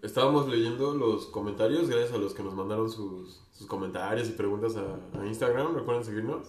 estábamos 0.02 0.48
leyendo 0.48 0.94
los 0.94 1.28
comentarios, 1.28 1.90
gracias 1.90 2.14
a 2.14 2.18
los 2.18 2.34
que 2.34 2.44
nos 2.44 2.54
mandaron 2.54 2.90
sus, 2.90 3.42
sus 3.52 3.68
comentarios 3.68 4.28
y 4.30 4.34
preguntas 4.34 4.76
a, 4.76 5.20
a 5.20 5.26
Instagram, 5.26 5.76
recuerden 5.76 6.04
seguirnos. 6.04 6.48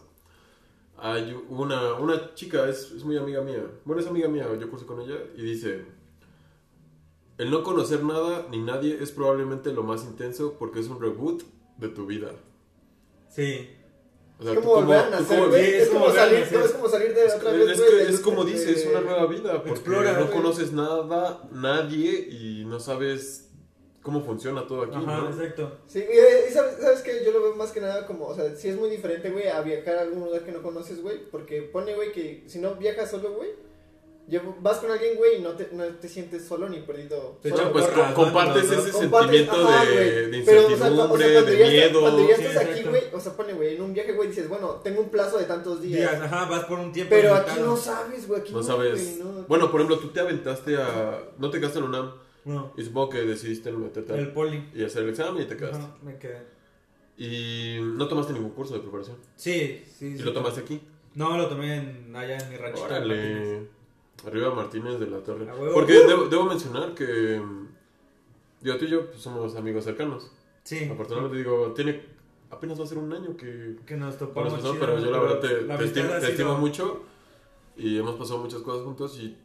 Hay 0.99 1.37
una, 1.49 1.95
una 1.95 2.35
chica, 2.35 2.69
es, 2.69 2.93
es 2.93 3.05
muy 3.05 3.17
amiga 3.17 3.41
mía, 3.41 3.65
bueno, 3.85 4.01
es 4.01 4.07
amiga 4.07 4.29
mía, 4.29 4.47
yo 4.59 4.71
curso 4.71 4.87
con 4.87 5.01
ella, 5.01 5.17
y 5.37 5.43
dice, 5.43 5.85
el 7.39 7.51
no 7.51 7.63
conocer 7.63 8.05
nada 8.05 8.47
ni 8.51 8.59
nadie 8.59 9.03
es 9.03 9.11
probablemente 9.11 9.73
lo 9.73 9.83
más 9.83 10.05
intenso 10.05 10.57
porque 10.59 10.81
es 10.81 10.89
un 10.89 11.01
reboot 11.01 11.43
de 11.79 11.89
tu 11.89 12.07
vida. 12.07 12.31
Sí. 13.29 13.69
O 14.43 14.45
sea, 14.45 14.53
Es 14.55 14.59
tú 14.59 14.65
como 14.65 14.75
volver 14.83 14.99
a 14.99 15.11
nacer, 15.11 15.49
güey. 15.49 15.65
Es 15.75 15.83
es 15.85 15.89
como 15.91 16.11
salir, 16.11 16.41
nacer. 16.41 16.61
es 16.61 16.71
como 16.73 16.89
salir 16.89 17.15
de 17.15 17.25
otra 17.27 17.53
vez, 17.53 17.71
Es, 17.71 17.79
güey. 17.79 18.23
como 18.23 18.45
de- 18.45 18.53
dices, 18.53 18.77
es 18.79 18.87
una 18.87 19.01
nueva 19.01 19.27
vida, 19.27 19.53
porque 19.55 19.71
Explora, 19.71 20.13
no 20.15 20.27
güey. 20.27 20.31
conoces 20.37 20.73
nada, 20.73 21.43
nadie 21.53 22.29
y 22.31 22.65
no 22.67 22.81
sabes 22.81 23.49
cómo 24.03 24.21
funciona 24.25 24.67
todo 24.67 24.83
aquí, 24.83 24.97
Ajá, 24.97 25.19
¿no? 25.19 25.29
exacto. 25.31 25.79
Sí, 25.87 26.01
y, 26.01 26.51
y 26.51 26.53
sabes, 26.53 26.75
sabes 26.81 27.03
que 27.03 27.25
yo 27.25 27.31
lo 27.31 27.41
veo 27.41 27.55
más 27.55 27.71
que 27.71 27.81
nada 27.81 28.05
como, 28.05 28.27
o 28.27 28.35
sea, 28.35 28.53
sí 28.57 28.69
es 28.69 28.77
muy 28.77 28.91
diferente, 28.91 29.31
güey, 29.31 29.47
a 29.47 29.61
viajar 29.61 29.95
a 29.97 30.01
algún 30.01 30.25
lugar 30.25 30.43
que 30.45 30.51
no 30.51 30.61
conoces, 30.61 31.01
güey, 31.03 31.19
porque 31.31 31.63
pone, 31.63 31.95
güey, 31.95 32.11
que 32.11 32.43
si 32.49 32.59
no 32.59 32.75
viajas 32.75 33.13
solo, 33.13 33.33
güey, 33.35 33.51
vas 34.61 34.79
con 34.79 34.91
alguien, 34.91 35.17
güey, 35.17 35.37
y 35.39 35.43
no 35.43 35.51
te, 35.53 35.69
no 35.73 35.85
te 35.85 36.09
sientes 36.09 36.45
solo 36.47 36.69
ni 36.69 36.81
perdido. 36.81 37.39
De 37.43 37.51
hecho, 37.51 37.71
pues 37.73 37.87
compartes 38.15 38.65
¿no? 38.71 38.73
ese 38.79 38.91
Compartes- 38.93 39.31
sentimiento 39.47 39.69
ajá, 39.69 39.85
de, 39.85 39.93
güey. 39.93 40.31
de 40.31 40.43
Pero, 40.47 40.61
o 40.61 40.65
sea, 40.69 40.71
incertidumbre, 40.77 41.29
de 41.43 41.69
miedo. 41.69 42.01
Cuando 42.01 42.29
ya 42.29 42.37
Sí, 42.37 42.43
estás 42.45 42.65
aquí, 42.65 42.83
güey, 42.85 43.03
o 43.23 43.25
sea, 43.25 43.37
pone, 43.37 43.53
güey, 43.53 43.77
en 43.77 43.83
un 43.83 43.95
viaje, 43.95 44.13
güey, 44.13 44.29
dices, 44.29 44.49
bueno, 44.49 44.71
tengo 44.83 45.01
un 45.01 45.09
plazo 45.09 45.39
de 45.39 45.45
tantos 45.45 45.81
días. 45.81 46.01
Días, 46.11 46.21
ajá, 46.23 46.47
vas 46.47 46.65
por 46.65 46.79
un 46.79 46.93
tiempo. 46.93 47.11
pero 47.15 47.35
aquí 47.35 47.61
no 47.61 47.77
sabes, 47.77 48.27
güey, 48.27 48.41
aquí 48.41 48.53
No 48.53 48.59
no, 48.59 48.65
sabes. 48.65 49.19
güey, 49.21 49.33
no. 49.35 49.43
Bueno, 49.45 49.71
por 49.71 49.81
ejemplo, 49.81 49.99
tú 49.99 50.09
te 50.09 50.21
aventaste 50.21 50.77
a. 50.77 51.21
No 51.39 51.51
te 51.51 51.59
quedaste 51.61 51.79
en 51.79 51.85
UNAM 51.87 52.13
No, 52.45 52.73
y 52.77 52.83
supongo 52.83 53.11
que 53.11 53.23
decidiste 53.23 53.71
meterte 53.73 54.15
el 54.19 54.33
poli. 54.33 54.69
y 54.75 54.83
hacer 54.85 55.05
el 55.05 55.11
examen 55.11 55.43
y 55.43 55.47
te 55.47 55.57
quedaste. 55.57 55.79
Ajá, 55.79 55.97
me 56.03 56.19
quedé. 56.19 56.43
Y 57.17 57.79
no 57.81 58.09
tomaste 58.09 58.33
ningún 58.33 58.51
curso 58.51 58.75
de 58.75 58.81
preparación. 58.81 59.17
Sí, 59.37 59.85
sí. 59.99 60.07
¿Y 60.09 60.19
sí. 60.19 60.23
lo 60.25 60.33
tomaste 60.33 60.61
aquí? 60.61 60.81
No, 61.15 61.37
lo 61.37 61.47
tomé 61.49 61.77
en, 61.77 62.17
allá 62.17 62.39
en 62.39 62.51
mi 62.51 62.57
ranchito. 62.57 62.89
de 62.89 62.93
Martínez. 63.01 63.39
Órale. 63.49 63.69
Arriba 64.27 64.55
Martínez 64.55 64.99
de 65.01 65.07
la 65.09 65.19
Torre. 65.19 65.47
Porque 65.75 65.93
debo, 65.93 66.25
debo 66.25 66.45
mencionar 66.45 66.95
que. 66.95 67.39
mm, 67.39 67.69
Yo, 68.63 68.79
tú 68.79 68.85
y 68.87 68.89
yo 68.91 69.07
pues, 69.11 69.21
somos 69.21 69.55
amigos 69.57 69.85
cercanos. 69.85 70.31
Sí. 70.65 70.89
Afortunadamente, 70.91 71.39
digo, 71.39 71.73
tiene. 71.75 72.12
Apenas 72.53 72.79
va 72.79 72.85
a 72.85 72.87
ser 72.87 72.99
un 72.99 73.13
año 73.13 73.37
que. 73.37 73.77
Que 73.87 73.97
nos 73.97 74.17
topamos. 74.19 74.57
chido, 74.61 74.77
pero 74.79 74.99
yo 75.01 75.11
la 75.11 75.19
verdad 75.19 75.41
te, 75.41 75.63
la 75.63 75.79
te 75.79 75.85
estimo, 75.87 76.09
te 76.21 76.29
estimo 76.31 76.59
mucho 76.59 77.03
y 77.77 77.99
hemos 77.99 78.15
pasado 78.17 78.39
muchas 78.39 78.61
cosas 78.63 78.85
juntos 78.85 79.19
y 79.19 79.37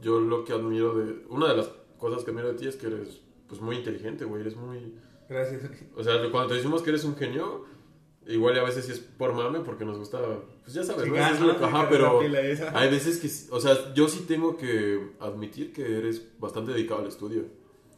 yo 0.00 0.18
lo 0.18 0.44
que 0.44 0.52
admiro 0.54 0.94
de... 0.94 1.24
Una 1.28 1.48
de 1.48 1.56
las 1.58 1.70
cosas 1.98 2.24
que 2.24 2.30
admiro 2.30 2.48
de 2.48 2.54
ti 2.54 2.66
es 2.66 2.76
que 2.76 2.86
eres 2.86 3.20
pues 3.46 3.60
muy 3.60 3.76
inteligente, 3.76 4.24
güey, 4.24 4.40
eres 4.40 4.56
muy... 4.56 4.94
Gracias. 5.28 5.62
O 5.94 6.02
sea, 6.02 6.14
cuando 6.30 6.48
te 6.48 6.54
decimos 6.54 6.82
que 6.82 6.90
eres 6.90 7.04
un 7.04 7.14
genio, 7.16 7.64
igual 8.26 8.56
y 8.56 8.58
a 8.58 8.62
veces 8.64 8.86
sí 8.86 8.92
es 8.92 8.98
por 9.00 9.34
mame 9.34 9.60
porque 9.60 9.84
nos 9.84 9.98
gusta... 9.98 10.18
Pues 10.62 10.74
ya 10.74 10.82
sabes, 10.82 11.06
¿no? 11.06 11.12
Chingar, 11.14 11.34
Es 11.34 11.40
lo- 11.40 11.52
¿no? 11.58 11.66
Ajá, 11.66 11.88
pero 11.90 12.20
hay 12.20 12.90
veces 12.90 13.18
que... 13.18 13.28
sí- 13.28 13.48
O 13.50 13.60
sea, 13.60 13.92
yo 13.94 14.08
sí 14.08 14.24
tengo 14.26 14.56
que 14.56 15.12
admitir 15.20 15.72
que 15.74 15.98
eres 15.98 16.26
bastante 16.38 16.72
dedicado 16.72 17.02
al 17.02 17.08
estudio. 17.08 17.44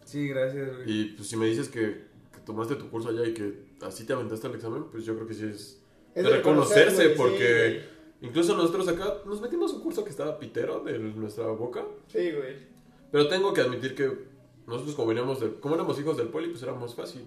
Sí, 0.04 0.26
gracias, 0.28 0.74
güey. 0.76 0.90
Y 0.90 1.04
pues 1.16 1.28
si 1.28 1.36
me 1.36 1.46
dices 1.46 1.68
que 1.68 2.05
tomaste 2.46 2.76
tu 2.76 2.88
curso 2.88 3.10
allá 3.10 3.26
y 3.26 3.34
que 3.34 3.64
así 3.82 4.04
te 4.06 4.12
aventaste 4.14 4.46
al 4.46 4.54
examen, 4.54 4.84
pues 4.90 5.04
yo 5.04 5.14
creo 5.16 5.26
que 5.26 5.34
sí 5.34 5.44
es 5.44 5.82
Es 6.14 6.24
de 6.24 6.30
reconocer, 6.30 6.86
reconocerse, 6.88 7.14
porque 7.16 7.82
sí, 8.20 8.26
incluso 8.26 8.56
nosotros 8.56 8.88
acá 8.88 9.18
nos 9.26 9.40
metimos 9.42 9.72
un 9.74 9.82
curso 9.82 10.02
que 10.04 10.10
estaba 10.10 10.38
pitero 10.38 10.80
de 10.80 10.98
nuestra 10.98 11.46
boca, 11.48 11.84
Sí, 12.06 12.30
güey. 12.32 12.54
pero 13.12 13.28
tengo 13.28 13.52
que 13.52 13.60
admitir 13.60 13.94
que 13.94 14.10
nosotros 14.66 14.94
como 14.94 15.08
veníamos 15.08 15.40
de, 15.40 15.54
como 15.60 15.74
éramos 15.74 15.98
hijos 16.00 16.16
del 16.16 16.28
poli, 16.28 16.48
pues 16.48 16.62
era 16.62 16.72
más 16.72 16.94
fácil. 16.94 17.22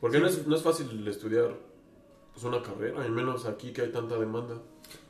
Porque 0.00 0.18
no, 0.18 0.26
es, 0.26 0.46
no 0.46 0.56
es 0.56 0.62
fácil 0.62 1.06
estudiar 1.08 1.56
pues, 2.32 2.44
una 2.44 2.60
carrera, 2.62 3.02
al 3.02 3.12
menos 3.12 3.46
aquí 3.46 3.72
que 3.72 3.82
hay 3.82 3.88
tanta 3.92 4.18
demanda. 4.18 4.60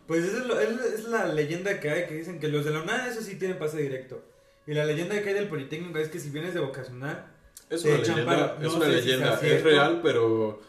Pues 0.06 0.24
esa 0.24 0.38
es, 0.38 0.46
lo- 0.46 0.60
es- 0.60 0.94
es 1.00 1.08
la 1.08 1.26
leyenda 1.26 1.80
que 1.80 1.88
hay, 1.90 2.06
que 2.06 2.14
dicen 2.14 2.38
que 2.40 2.48
los 2.48 2.64
de 2.66 2.72
la 2.72 2.82
UNAM, 2.82 3.08
eso 3.08 3.22
sí 3.22 3.38
tienen 3.38 3.58
pase 3.58 3.80
directo. 3.80 4.20
Y 4.66 4.74
la 4.74 4.84
leyenda 4.84 5.20
que 5.22 5.28
hay 5.30 5.34
del 5.34 5.48
Politécnico 5.48 5.98
es 5.98 6.08
que 6.08 6.20
si 6.20 6.28
vienes 6.30 6.52
de 6.54 6.60
vocacional, 6.60 7.31
Es 7.74 7.84
una 7.84 7.96
leyenda, 7.98 8.58
es 8.60 8.72
una 8.74 8.88
leyenda, 8.88 9.40
es 9.40 9.62
real, 9.64 10.00
pero 10.02 10.60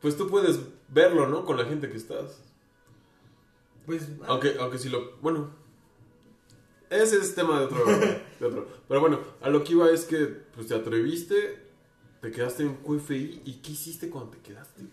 pues 0.00 0.16
tú 0.16 0.28
puedes 0.28 0.58
verlo, 0.88 1.26
¿no? 1.28 1.44
Con 1.44 1.56
la 1.58 1.64
gente 1.64 1.88
que 1.90 1.96
estás. 1.96 2.42
pues... 3.84 4.08
Aunque, 4.26 4.56
aunque 4.58 4.78
si 4.78 4.88
lo. 4.88 5.16
Bueno. 5.20 5.50
Ese 6.90 7.16
es 7.18 7.34
tema 7.34 7.58
de 7.60 7.66
otro, 7.66 7.84
de 7.84 8.46
otro. 8.46 8.66
Pero 8.88 9.00
bueno, 9.02 9.20
a 9.42 9.50
lo 9.50 9.62
que 9.62 9.72
iba 9.72 9.90
es 9.90 10.06
que 10.06 10.24
pues 10.54 10.68
te 10.68 10.74
atreviste, 10.74 11.62
te 12.22 12.30
quedaste 12.30 12.62
en 12.62 12.76
QFI 12.76 13.42
y 13.44 13.52
¿qué 13.62 13.72
hiciste 13.72 14.08
cuando 14.08 14.30
te 14.30 14.38
quedaste? 14.38 14.84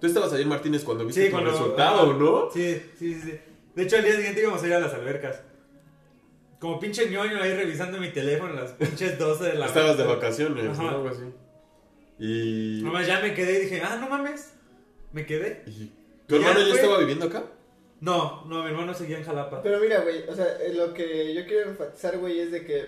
Tú 0.00 0.06
estabas 0.06 0.32
ahí 0.32 0.40
en 0.42 0.48
Martínez 0.48 0.84
cuando 0.84 1.04
viste 1.04 1.26
Sí, 1.26 1.30
cuando- 1.30 1.50
resultado, 1.50 2.10
ajá. 2.10 2.18
¿no? 2.18 2.50
Sí, 2.50 2.80
sí, 2.98 3.12
sí, 3.14 3.20
sí. 3.20 3.40
De 3.74 3.82
hecho, 3.82 3.96
al 3.96 4.04
día 4.04 4.16
siguiente 4.16 4.40
íbamos 4.40 4.62
a 4.62 4.66
ir 4.66 4.72
a 4.72 4.80
las 4.80 4.94
albercas. 4.94 5.42
Como 6.58 6.80
pinche 6.80 7.10
ñoño 7.10 7.42
ahí 7.42 7.52
revisando 7.54 7.98
mi 7.98 8.10
teléfono 8.10 8.52
a 8.52 8.62
las 8.62 8.72
pinches 8.72 9.18
12 9.18 9.44
de 9.44 9.54
la 9.54 9.66
Estabas 9.66 9.98
de 9.98 10.04
vacaciones, 10.04 10.66
Ajá. 10.66 10.82
¿no? 10.82 10.88
Algo 10.90 11.08
así. 11.08 11.24
Y, 12.18 12.80
Nomás 12.82 13.06
ya 13.06 13.20
me 13.20 13.34
quedé 13.34 13.58
y 13.58 13.62
dije, 13.62 13.82
ah, 13.84 13.98
no 14.00 14.08
mames. 14.08 14.54
Me 15.12 15.26
quedé. 15.26 15.62
y- 15.66 15.92
¿Tu 16.26 16.36
hermano 16.36 16.60
ya 16.60 16.74
estaba 16.74 16.98
viviendo 16.98 17.26
acá? 17.26 17.44
No, 18.00 18.44
no, 18.46 18.62
mi 18.62 18.70
hermano 18.70 18.94
seguía 18.94 19.18
en 19.18 19.24
Jalapa. 19.24 19.62
Pero 19.62 19.78
mira, 19.80 20.00
güey, 20.00 20.28
o 20.28 20.34
sea, 20.34 20.58
eh, 20.60 20.74
lo 20.74 20.92
que 20.94 21.34
yo 21.34 21.46
quiero 21.46 21.70
enfatizar, 21.70 22.18
güey, 22.18 22.38
es 22.40 22.50
de 22.50 22.64
que, 22.64 22.86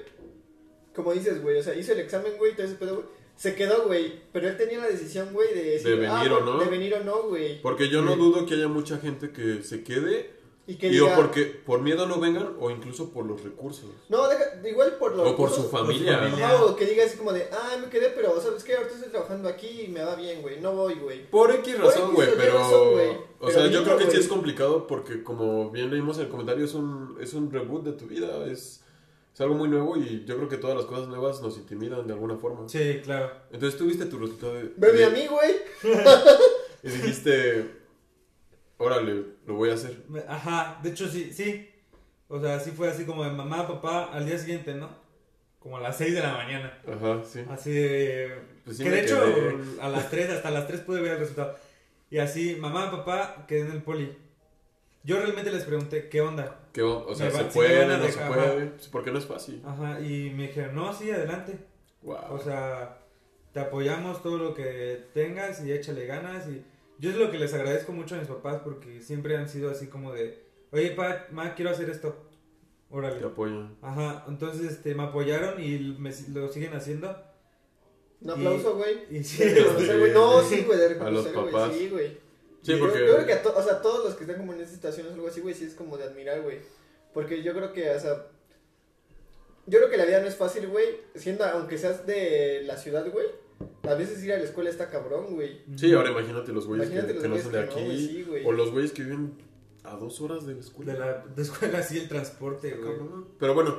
como 0.95 1.13
dices, 1.13 1.43
güey, 1.43 1.59
o 1.59 1.63
sea, 1.63 1.75
hizo 1.75 1.93
el 1.93 2.01
examen, 2.01 2.33
güey, 2.39 2.55
todo 2.55 2.67
ese 2.67 2.77
pedo, 2.77 2.95
güey. 2.97 3.07
Se 3.37 3.55
quedó, 3.55 3.85
güey, 3.87 4.21
pero 4.33 4.49
él 4.49 4.57
tenía 4.57 4.79
la 4.79 4.89
decisión, 4.89 5.29
güey, 5.33 5.55
de 5.55 5.63
decir, 5.63 5.89
De 5.91 5.97
venir 5.97 6.31
ah, 6.33 6.37
o 6.39 6.45
no. 6.45 6.59
De 6.59 6.67
venir 6.71 6.95
o 6.95 7.05
no, 7.05 7.25
güey. 7.25 7.61
Porque 7.61 7.89
yo 7.89 8.01
no 8.01 8.17
dudo 8.17 8.47
que 8.47 8.55
haya 8.55 8.69
mucha 8.69 8.99
gente 8.99 9.31
que 9.31 9.63
se 9.63 9.85
quede 9.85 10.36
Y 10.69 10.75
que 10.77 10.89
Y 10.89 10.99
o 10.99 11.05
diga, 11.05 11.17
porque 11.17 11.45
por 11.45 11.81
miedo 11.81 12.07
no 12.07 12.19
vengan 12.19 12.57
o 12.59 12.71
incluso 12.73 13.11
por 13.13 13.25
los 13.25 13.41
recursos. 13.43 13.89
no, 14.09 14.27
deja- 14.29 14.67
igual 14.69 14.97
por 14.99 15.15
los 15.15 15.29
O 15.29 15.37
por 15.37 15.49
su 15.51 15.63
recursos, 15.63 15.71
familia. 15.71 16.19
familia. 16.19 16.47
Ajá, 16.49 16.65
o 16.65 16.75
que 16.75 16.87
diga 16.87 17.05
así 17.05 17.17
como 17.17 17.33
de, 17.33 17.49
ah, 17.53 17.77
me 17.81 17.89
quedé, 17.89 18.09
pero 18.11 18.41
sabes 18.41 18.65
qué, 18.65 18.75
ahorita 18.75 18.95
estoy 18.97 19.11
trabajando 19.11 19.49
aquí 19.49 19.83
y 19.83 19.89
me 19.89 20.03
va 20.03 20.17
bien, 20.17 20.43
güey, 20.43 20.61
no 20.61 20.73
voy, 20.75 20.95
güey. 20.95 21.31
Por 21.31 21.53
X 21.53 21.77
Por 21.77 21.85
razón, 21.85 22.15
güey, 22.15 22.29
pero... 22.37 22.55
razón, 22.59 22.93
güey. 22.93 23.11
O 23.11 23.47
Pero 23.47 23.51
sea, 23.53 23.67
yo 23.69 23.85
creo 23.85 23.97
que 23.99 24.11
sí 24.11 24.17
es 24.17 24.27
complicado 24.29 24.87
porque 24.89 25.23
como 25.23 25.71
bien 25.71 25.91
leímos 25.91 26.17
en 26.19 26.25
el 26.25 26.29
comentario, 26.31 26.65
es 26.65 26.75
un, 26.75 27.17
es 27.21 27.33
un 27.35 27.51
reboot 27.53 27.85
de 27.85 27.93
tu 27.93 28.07
vida, 28.07 28.45
es, 28.47 28.83
es 29.35 29.41
algo 29.41 29.55
muy 29.55 29.69
nuevo 29.69 29.97
y 29.97 30.25
yo 30.25 30.37
creo 30.37 30.49
que 30.49 30.57
todas 30.57 30.77
las 30.77 30.87
cosas 30.87 31.07
nuevas 31.07 31.43
nos 31.43 31.59
intimidan 31.59 32.07
de 32.09 32.15
alguna 32.15 32.39
forma. 32.39 32.69
Sí, 32.69 33.01
claro. 33.05 33.31
Entonces 33.53 33.79
tú 33.79 33.85
viste 33.87 34.07
tu 34.07 34.19
resultado 34.19 34.55
de... 34.55 34.73
Bebe 34.77 34.99
de- 34.99 35.05
a 35.05 35.11
mí, 35.11 35.27
güey. 35.29 35.55
Y 36.83 36.89
dijiste, 36.89 37.71
órale, 38.79 39.25
lo 39.47 39.55
voy 39.55 39.71
a 39.71 39.75
hacer. 39.75 40.05
Ajá, 40.29 40.79
de 40.83 40.91
hecho 40.91 41.09
sí, 41.09 41.33
sí. 41.33 41.71
O 42.29 42.41
sea, 42.41 42.59
sí 42.59 42.73
fue 42.73 42.89
así 42.89 43.05
como 43.05 43.25
de 43.25 43.31
mamá, 43.31 43.67
papá, 43.67 44.11
al 44.13 44.27
día 44.27 44.39
siguiente, 44.39 44.75
¿no? 44.75 44.91
Como 45.61 45.79
a 45.79 45.81
las 45.81 45.97
6 45.97 46.15
de 46.15 46.21
la 46.21 46.33
mañana. 46.33 46.79
Ajá, 46.87 47.23
sí. 47.25 47.45
Así 47.49 47.73
de... 47.73 48.39
Pues 48.65 48.77
sí 48.77 48.85
que 48.85 48.91
de 48.91 49.01
hecho 49.01 49.21
quedé. 49.23 49.81
a 49.81 49.89
las 49.89 50.11
3, 50.11 50.31
hasta 50.31 50.51
las 50.51 50.67
3 50.67 50.81
pude 50.81 51.01
ver 51.01 51.13
el 51.13 51.19
resultado. 51.19 51.57
Y 52.11 52.19
así, 52.19 52.57
mamá, 52.57 52.91
papá, 52.91 53.45
quedé 53.47 53.61
en 53.61 53.73
el 53.73 53.83
poli. 53.83 54.17
Yo 55.03 55.19
realmente 55.19 55.53
les 55.53 55.65
pregunté, 55.65 56.09
¿qué 56.09 56.21
onda? 56.21 56.69
Que, 56.73 56.83
o 56.83 57.15
sea, 57.15 57.31
se 57.31 57.45
puede, 57.45 57.87
no 57.87 58.09
se 58.09 58.19
puede, 58.19 58.73
porque 58.91 59.13
no 59.13 59.19
es 59.19 59.27
fácil. 59.27 59.63
Ajá, 59.65 60.01
y 60.01 60.31
me 60.31 60.49
dijeron, 60.49 60.75
no, 60.75 60.93
sí, 60.93 61.11
adelante. 61.11 61.59
Wow. 62.03 62.17
O 62.31 62.39
sea, 62.41 62.99
te 63.53 63.61
apoyamos 63.61 64.21
todo 64.23 64.39
lo 64.39 64.55
que 64.55 65.05
tengas 65.15 65.65
y 65.65 65.73
échale 65.73 66.07
ganas. 66.07 66.49
Y 66.49 66.65
yo 66.99 67.11
es 67.11 67.17
lo 67.17 67.31
que 67.31 67.39
les 67.39 67.53
agradezco 67.55 67.93
mucho 67.93 68.15
a 68.15 68.19
mis 68.19 68.29
papás 68.29 68.61
porque 68.65 69.01
siempre 69.03 69.37
han 69.37 69.49
sido 69.49 69.71
así 69.71 69.87
como 69.89 70.13
de, 70.13 70.43
oye, 70.73 70.91
pa, 70.93 71.27
ma, 71.31 71.55
quiero 71.55 71.71
hacer 71.71 71.91
esto. 71.91 72.17
Órale. 72.89 73.19
te 73.19 73.27
apoyan. 73.27 73.77
Ajá, 73.83 74.25
entonces 74.29 74.71
este, 74.71 74.95
me 74.95 75.03
apoyaron 75.03 75.63
y 75.63 75.97
me, 75.99 76.11
lo 76.33 76.49
siguen 76.53 76.75
haciendo. 76.75 77.17
Un 78.21 78.31
aplauso, 78.31 78.77
güey. 78.77 79.01
Y 79.11 79.23
sí, 79.25 79.45
De 79.45 79.55
reconocer, 79.55 79.99
güey. 79.99 80.13
No, 80.13 80.43
sí, 80.49 80.63
güey, 80.63 80.79
de 80.79 80.85
A 80.87 80.89
los 80.89 80.99
reconocer, 80.99 81.33
güey. 81.35 81.53
papás. 81.53 81.75
Sí, 81.75 81.89
güey. 81.89 82.19
Sí, 82.63 82.73
Yo- 82.73 82.79
porque... 82.79 83.07
Yo, 83.07 83.15
creo 83.15 83.27
que 83.27 83.33
a, 83.35 83.43
to- 83.43 83.55
o 83.57 83.63
sea, 83.63 83.83
todos 83.83 84.05
los 84.05 84.15
que 84.15 84.25
están 84.25 84.39
como 84.39 84.53
en 84.55 84.61
esta 84.61 84.75
situación 84.75 85.09
o 85.09 85.13
algo 85.15 85.29
así, 85.29 85.41
güey, 85.41 85.55
sí 85.55 85.65
es 85.65 85.75
como 85.75 85.97
de 85.99 86.05
admirar, 86.05 86.41
güey. 86.43 86.59
Porque 87.13 87.43
yo 87.43 87.53
creo 87.55 87.73
que, 87.73 87.91
o 87.91 88.01
sea. 88.01 88.27
Yo 89.67 89.79
creo 89.81 89.91
que 89.91 89.97
la 89.97 90.05
vida 90.05 90.21
no 90.21 90.29
es 90.29 90.37
fácil, 90.37 90.69
güey. 90.69 91.01
Siendo, 91.15 91.45
aunque 91.45 91.77
seas 91.79 92.07
de 92.07 92.63
la 92.65 92.77
ciudad, 92.77 93.11
güey. 93.11 93.27
A 93.89 93.95
veces 93.95 94.23
ir 94.25 94.33
a 94.33 94.39
la 94.39 94.45
escuela 94.45 94.69
está 94.71 94.91
cabrón, 94.91 95.35
güey. 95.35 95.63
Sí, 95.77 95.93
ahora 95.93 96.11
imagínate 96.11 96.53
los 96.53 96.67
güeyes 96.67 96.91
que, 96.91 97.03
los 97.03 97.23
que 97.23 97.29
no 97.29 97.39
son 97.39 97.53
de 97.53 97.59
que 97.61 97.67
no, 97.67 97.73
aquí. 97.73 97.85
güey, 97.85 97.99
sí, 98.07 98.23
güey. 98.29 98.45
o 98.47 98.53
los 98.53 98.71
güeyes 98.73 98.93
que 98.93 99.03
viven 99.03 99.33
a 99.85 99.97
dos 99.97 100.21
horas 100.21 100.47
de 100.47 100.55
la 100.55 100.61
escuela. 100.61 100.93
de 100.93 100.99
la 100.99 101.25
de 101.35 101.43
escuela 101.43 101.83
sí 101.83 101.99
el 101.99 102.09
transporte, 102.09 102.71
güey. 102.73 102.83
cabrón. 102.99 103.29
Pero 103.39 103.55
bueno, 103.55 103.79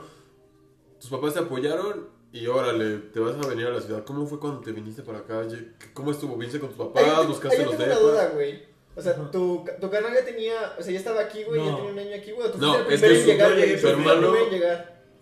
tus 1.00 1.10
papás 1.10 1.34
te 1.34 1.40
apoyaron 1.42 2.08
y 2.32 2.48
órale, 2.48 2.98
te 3.13 3.20
vas 3.20 3.36
a 3.36 3.48
venir 3.50 3.68
a 3.68 3.72
la 3.72 3.82
ciudad. 3.82 4.04
¿Cómo 4.06 4.26
fue 4.26 4.40
cuando 4.40 4.62
te 4.62 4.72
viniste 4.72 5.02
para 5.04 5.20
acá? 5.20 5.46
¿Cómo 5.94 6.12
estuvo? 6.12 6.36
¿Viniste 6.38 6.60
con 6.60 6.70
tus 6.70 6.78
papás? 6.78 7.28
¿Buscaste 7.28 7.66
los 7.66 7.78
tengo 7.78 7.84
una 7.92 8.00
duda, 8.00 8.30
güey. 8.30 8.63
O 8.96 9.02
sea, 9.02 9.12
Ajá. 9.12 9.30
tu, 9.30 9.63
tu 9.80 9.90
carnal 9.92 10.12
ya 10.13 10.26
tenía, 10.26 10.74
o 10.80 10.82
sea, 10.82 10.92
ya 10.92 10.98
estaba 10.98 11.22
aquí, 11.22 11.44
güey, 11.44 11.63
ya 11.63 11.70
No. 11.72 11.78
tenía 11.78 11.92
un 11.92 12.00
año 12.00 12.16
aquí, 12.16 12.32
güey. 12.32 12.52
Tú 12.52 12.58
No, 12.58 12.74
fuiste 12.86 13.06
el 13.06 13.12
es 13.13 13.24
primero 13.24 13.54
en 13.54 13.60
llegar, 13.60 13.80
yo 13.84 14.30
güey. 14.30 14.52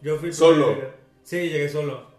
Yo 0.02 0.18
fui 0.18 0.32
Solo. 0.32 0.78
Sí, 1.24 1.50
llegué 1.50 1.68
solo. 1.68 2.15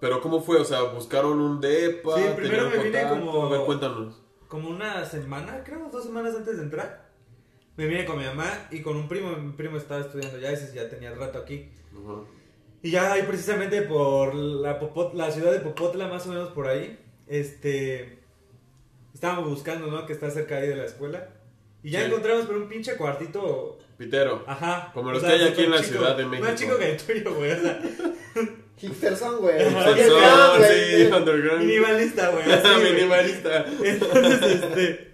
Pero 0.00 0.20
¿cómo 0.20 0.40
fue? 0.40 0.56
O 0.58 0.64
sea, 0.64 0.82
¿buscaron 0.82 1.38
un 1.40 1.60
depa? 1.60 2.16
Sí, 2.16 2.22
primero 2.36 2.64
¿Tenían 2.64 2.78
me 2.78 2.84
vine 2.84 3.00
contacto? 3.02 3.26
como- 3.32 3.46
A 3.46 3.50
ver, 3.50 3.60
cuéntanos. 3.66 4.22
Como 4.48 4.68
una 4.70 5.04
semana, 5.04 5.62
creo, 5.64 5.88
dos 5.92 6.04
semanas 6.04 6.34
antes 6.34 6.56
de 6.56 6.62
entrar. 6.64 7.08
Me 7.76 7.86
vine 7.86 8.04
con 8.04 8.18
mi 8.18 8.24
mamá 8.24 8.66
y 8.70 8.80
con 8.82 8.96
un 8.96 9.08
primo. 9.08 9.30
Mi 9.36 9.52
primo 9.52 9.76
estaba 9.76 10.00
estudiando 10.00 10.38
ya, 10.38 10.50
ese 10.50 10.74
ya 10.74 10.88
tenía 10.88 11.14
rato 11.14 11.38
aquí. 11.38 11.70
Ajá. 11.92 12.22
Y 12.82 12.90
ya 12.90 13.12
ahí 13.12 13.22
precisamente 13.24 13.82
por 13.82 14.34
la, 14.34 14.80
Popot- 14.80 15.12
la 15.14 15.30
ciudad 15.30 15.52
de 15.52 15.60
Popotla, 15.60 16.08
más 16.08 16.26
o 16.26 16.30
menos 16.30 16.48
por 16.48 16.66
ahí, 16.66 16.98
este, 17.26 18.18
estábamos 19.14 19.48
buscando, 19.50 19.86
¿no? 19.88 20.06
Que 20.06 20.14
está 20.14 20.30
cerca 20.30 20.56
ahí 20.56 20.66
de 20.68 20.76
la 20.76 20.84
escuela. 20.86 21.28
Y 21.82 21.90
ya 21.90 22.00
Sí. 22.00 22.06
encontramos 22.06 22.46
por 22.46 22.56
un 22.56 22.68
pinche 22.68 22.96
cuartito, 22.96 23.78
Pitero. 23.98 24.44
ajá. 24.46 24.90
Como 24.94 25.10
o 25.10 25.12
los 25.12 25.20
sea, 25.22 25.30
que 25.30 25.36
hay 25.44 25.48
aquí 25.50 25.64
en 25.64 25.70
la 25.70 25.76
chico, 25.78 25.98
Ciudad 25.98 26.16
de 26.16 26.26
México. 26.26 26.48
Más 26.48 26.58
chico 26.60 26.76
que 26.78 26.90
el 26.90 26.96
tuyo, 26.96 27.34
güey, 27.34 27.52
o 27.52 27.60
sea, 27.60 27.80
Hipsterson, 28.80 29.38
güey. 29.38 29.58
Sí, 29.60 31.10
underground. 31.12 31.64
minimalista, 31.64 32.30
güey. 32.30 32.92
Minimalista. 32.92 33.66
Entonces, 33.82 34.42
este, 34.42 35.10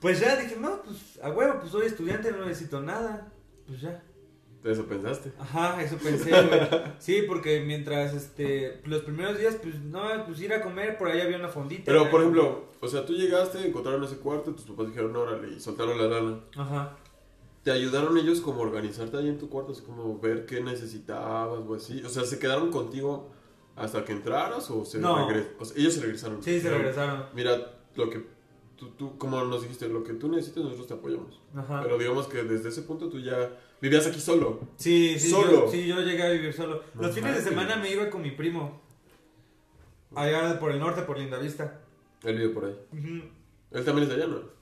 pues 0.00 0.20
ya 0.20 0.36
dije, 0.36 0.56
no, 0.56 0.82
pues, 0.82 1.18
a 1.22 1.30
huevo, 1.30 1.60
pues 1.60 1.72
soy 1.72 1.86
estudiante, 1.86 2.32
no 2.32 2.44
necesito 2.44 2.80
nada. 2.80 3.32
Pues 3.66 3.80
ya. 3.80 4.02
Eso 4.64 4.86
pensaste. 4.86 5.32
Ajá, 5.38 5.82
eso 5.82 5.96
pensé, 5.96 6.30
güey. 6.30 6.60
Sí, 6.98 7.22
porque 7.22 7.60
mientras, 7.60 8.12
este, 8.14 8.80
los 8.84 9.02
primeros 9.02 9.38
días, 9.38 9.56
pues, 9.62 9.76
no, 9.80 10.02
pues 10.26 10.40
ir 10.40 10.52
a 10.52 10.60
comer, 10.60 10.98
por 10.98 11.08
ahí 11.08 11.20
había 11.20 11.36
una 11.36 11.48
fondita. 11.48 11.84
Pero, 11.86 12.10
por 12.10 12.20
ejemplo, 12.20 12.68
o 12.80 12.88
sea, 12.88 13.06
tú 13.06 13.14
llegaste, 13.14 13.66
encontraron 13.66 14.02
ese 14.04 14.16
cuarto, 14.16 14.52
tus 14.52 14.64
papás 14.64 14.88
dijeron, 14.88 15.14
órale, 15.14 15.54
y 15.56 15.60
soltaron 15.60 15.96
la 15.96 16.08
lana. 16.08 16.40
Ajá. 16.56 16.96
¿Te 17.62 17.70
ayudaron 17.72 18.16
ellos 18.16 18.40
como 18.40 18.62
a 18.62 18.66
organizarte 18.66 19.16
ahí 19.16 19.28
en 19.28 19.38
tu 19.38 19.48
cuarto? 19.48 19.72
Así 19.72 19.82
como 19.82 20.18
ver 20.20 20.46
qué 20.46 20.60
necesitabas 20.62 21.60
o 21.66 21.74
así. 21.74 22.02
O 22.02 22.08
sea, 22.08 22.24
¿se 22.24 22.38
quedaron 22.38 22.70
contigo 22.70 23.30
hasta 23.76 24.04
que 24.04 24.12
entraras 24.12 24.70
o 24.70 24.84
se 24.84 24.98
No. 24.98 25.28
regres- 25.28 25.48
o 25.58 25.64
sea, 25.64 25.76
ellos 25.76 25.94
se 25.94 26.00
regresaron? 26.00 26.42
Sí, 26.42 26.60
se 26.60 26.70
regresaron. 26.70 27.26
Mira, 27.34 27.74
lo 27.96 28.08
que 28.10 28.24
tú, 28.76 28.90
tú, 28.90 29.18
como 29.18 29.42
nos 29.44 29.62
dijiste, 29.62 29.88
lo 29.88 30.02
que 30.04 30.14
tú 30.14 30.28
necesites 30.28 30.62
nosotros 30.62 30.86
te 30.86 30.94
apoyamos. 30.94 31.40
Ajá. 31.54 31.82
Pero 31.82 31.98
digamos 31.98 32.26
que 32.28 32.42
desde 32.44 32.68
ese 32.70 32.82
punto 32.82 33.08
tú 33.08 33.18
ya 33.20 33.50
vivías 33.82 34.06
aquí 34.06 34.20
solo. 34.20 34.60
Sí, 34.76 35.18
sí, 35.18 35.30
¿Solo? 35.30 35.66
Yo, 35.66 35.70
sí, 35.70 35.86
yo 35.86 36.00
llegué 36.00 36.22
a 36.22 36.30
vivir 36.30 36.52
solo. 36.54 36.82
Los 36.94 37.14
fines 37.14 37.36
de 37.36 37.42
semana 37.42 37.76
me 37.76 37.90
iba 37.92 38.08
con 38.08 38.22
mi 38.22 38.30
primo. 38.30 38.80
Allá 40.14 40.58
por 40.58 40.70
el 40.72 40.78
norte, 40.80 41.02
por 41.02 41.18
Lindavista. 41.18 41.80
Él 42.24 42.36
vive 42.38 42.48
por 42.50 42.64
ahí. 42.64 42.76
Él 43.70 43.84
también 43.84 44.08
es 44.08 44.16
de 44.16 44.22
allá, 44.22 44.26
¿no? 44.32 44.57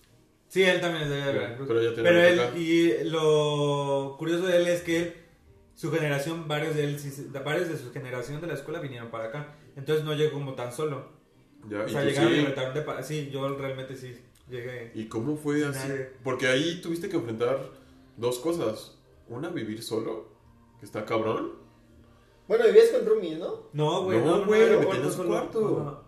Sí, 0.49 0.63
él 0.63 0.81
también 0.81 1.05
es 1.05 1.11
de 1.11 1.17
allá 1.17 1.27
de 1.27 1.33
Sí, 1.33 1.39
Veracruz. 1.39 1.69
pero 1.69 1.83
ya 1.83 1.95
tiene 1.95 2.09
Pero 2.09 2.21
él, 2.23 2.41
acá. 2.41 2.59
y 2.59 3.05
lo 3.05 4.15
curioso 4.19 4.47
de 4.47 4.57
él 4.59 4.67
es 4.69 4.83
que 4.83 5.27
su 5.75 5.91
generación, 5.91 6.47
varios 6.49 6.75
de 6.75 6.85
él, 6.85 6.97
varios 7.45 7.69
de 7.69 7.77
su 7.77 7.93
generación 7.93 8.41
de 8.41 8.47
la 8.47 8.55
escuela 8.55 8.81
vinieron 8.81 9.11
para 9.11 9.25
acá. 9.25 9.57
Entonces 9.77 10.05
no 10.05 10.15
llegó 10.15 10.33
como 10.33 10.55
tan 10.55 10.73
solo. 10.73 11.09
Ya, 11.69 11.83
O 11.83 11.89
sea, 11.89 12.05
llegaron 12.05 12.33
sí. 12.33 12.39
y 12.39 12.45
rentaron 12.45 12.75
de 12.75 12.83
pa- 12.83 13.03
Sí, 13.03 13.29
yo 13.31 13.49
realmente 13.59 13.97
sí 13.97 14.17
llegué. 14.49 14.93
¿Y 14.95 15.07
cómo 15.09 15.37
fue 15.37 15.65
así? 15.65 15.89
nadie. 15.89 16.11
Porque 16.23 16.47
ahí 16.47 16.81
tuviste 16.81 17.09
que 17.09 17.17
enfrentar 17.17 17.59
dos 18.17 18.39
cosas. 18.39 18.99
Una, 19.29 19.49
vivir 19.49 19.83
solo, 19.83 20.29
que 20.79 20.87
está 20.87 21.05
cabrón. 21.05 21.55
Bueno, 22.47 22.65
vivías 22.67 22.91
con 22.91 23.05
roomies, 23.05 23.39
¿no? 23.41 23.69
No, 23.73 24.05
güey, 24.05 24.21
No, 24.21 24.39
no, 24.39 24.47
güey, 24.47 24.63
era 24.63 24.79
me 24.79 24.87
metí 24.87 25.17
cuarto 25.27 26.06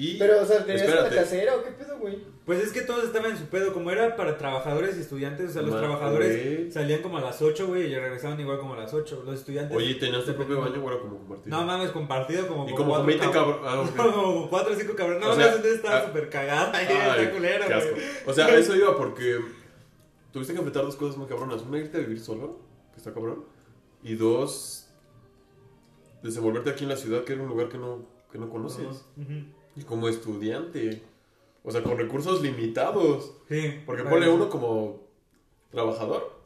Y, 0.00 0.16
Pero, 0.16 0.40
o 0.40 0.44
sea, 0.46 0.64
¿tenías 0.64 0.88
una 0.88 1.08
casera 1.08 1.56
o 1.56 1.64
qué 1.64 1.72
pedo, 1.72 1.98
güey? 1.98 2.18
Pues 2.46 2.62
es 2.62 2.70
que 2.70 2.82
todos 2.82 3.02
estaban 3.02 3.32
en 3.32 3.36
su 3.36 3.46
pedo, 3.46 3.72
como 3.74 3.90
era 3.90 4.14
para 4.14 4.38
trabajadores 4.38 4.96
y 4.96 5.00
estudiantes, 5.00 5.50
o 5.50 5.52
sea, 5.54 5.62
los 5.62 5.76
trabajadores 5.76 6.72
salían 6.72 7.02
como 7.02 7.18
a 7.18 7.20
las 7.20 7.42
8, 7.42 7.66
güey, 7.66 7.92
y 7.92 7.96
regresaban 7.98 8.38
igual 8.38 8.60
como 8.60 8.74
a 8.74 8.76
las 8.76 8.94
8. 8.94 9.24
Los 9.26 9.40
estudiantes... 9.40 9.76
Oye, 9.76 9.96
¿tenías 9.96 10.24
tu 10.24 10.36
propio 10.36 10.60
baño 10.60 10.84
o 10.84 10.88
era 10.88 11.00
como 11.00 11.18
compartido? 11.18 11.56
No 11.58 11.66
mames, 11.66 11.90
compartido 11.90 12.46
como 12.46 12.68
Y 12.68 12.74
como 12.74 12.94
con 12.94 13.04
cuatro 13.04 13.06
20 13.06 13.26
cab- 13.26 13.32
cabrón. 13.32 13.58
Ah, 13.64 13.90
como 13.96 14.48
4 14.48 14.72
o 14.72 14.76
5 14.76 14.94
cabrones. 14.94 15.20
No, 15.20 15.26
O 15.26 15.30
no, 15.30 15.34
sea, 15.36 15.46
entonces 15.48 15.74
estaba 15.74 15.96
ah, 15.98 16.06
súper 16.06 16.30
cagada. 16.30 16.70
Ay, 16.74 16.86
está 17.20 17.30
culera, 17.32 17.66
qué 17.66 17.74
asco. 17.74 17.90
güey. 17.90 18.04
O 18.24 18.32
sea, 18.32 18.56
eso 18.56 18.76
iba 18.76 18.96
porque 18.96 19.40
tuviste 20.32 20.52
que 20.52 20.58
enfrentar 20.60 20.84
dos 20.84 20.94
cosas 20.94 21.16
muy 21.16 21.26
cabronas. 21.26 21.62
Una, 21.62 21.76
irte 21.78 21.96
a 21.96 22.00
vivir 22.00 22.20
solo, 22.20 22.60
que 22.92 22.98
está 22.98 23.12
cabrón. 23.12 23.44
Y 24.04 24.14
dos, 24.14 24.88
desenvolverte 26.22 26.70
aquí 26.70 26.84
en 26.84 26.90
la 26.90 26.96
ciudad, 26.96 27.24
que 27.24 27.32
era 27.32 27.42
un 27.42 27.48
lugar 27.48 27.68
que 27.68 27.78
no, 27.78 28.06
que 28.30 28.38
no 28.38 28.48
conoces. 28.48 29.04
Ujú. 29.16 29.57
Y 29.78 29.82
como 29.84 30.08
estudiante. 30.08 31.02
O 31.64 31.70
sea, 31.70 31.82
con 31.82 31.98
recursos 31.98 32.40
limitados. 32.42 33.32
Sí. 33.48 33.80
Porque 33.86 34.02
Bueno, 34.02 34.16
pone 34.16 34.28
uno 34.30 34.48
como 34.48 35.02
trabajador. 35.70 36.36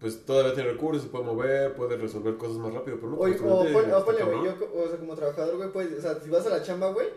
Pues 0.00 0.24
todavía 0.26 0.54
tiene 0.54 0.72
recursos, 0.72 1.02
se 1.04 1.08
puede 1.08 1.24
mover, 1.24 1.74
puede 1.74 1.96
resolver 1.96 2.36
cosas 2.36 2.58
más 2.58 2.72
rápido. 2.72 2.96
Pero 2.98 3.12
no, 3.12 3.18
Oye, 3.18 3.36
como 3.36 3.60
o 3.60 3.64
estudiante, 3.64 3.72
ponle, 3.80 3.94
o 3.94 3.98
está 3.98 4.04
ponle, 4.04 4.22
güey, 4.24 4.36
cabrón. 4.48 4.58
yo, 4.60 4.66
co- 4.72 4.82
o 4.82 4.88
sea, 4.88 4.98
como 4.98 5.14
trabajador, 5.14 5.56
güey, 5.56 5.72
pues, 5.72 5.92
o 5.98 6.00
sea, 6.02 6.20
si 6.20 6.28
vas 6.30 6.46
a 6.46 6.50
la 6.50 6.62
chamba, 6.62 6.92
güey, 6.92 7.08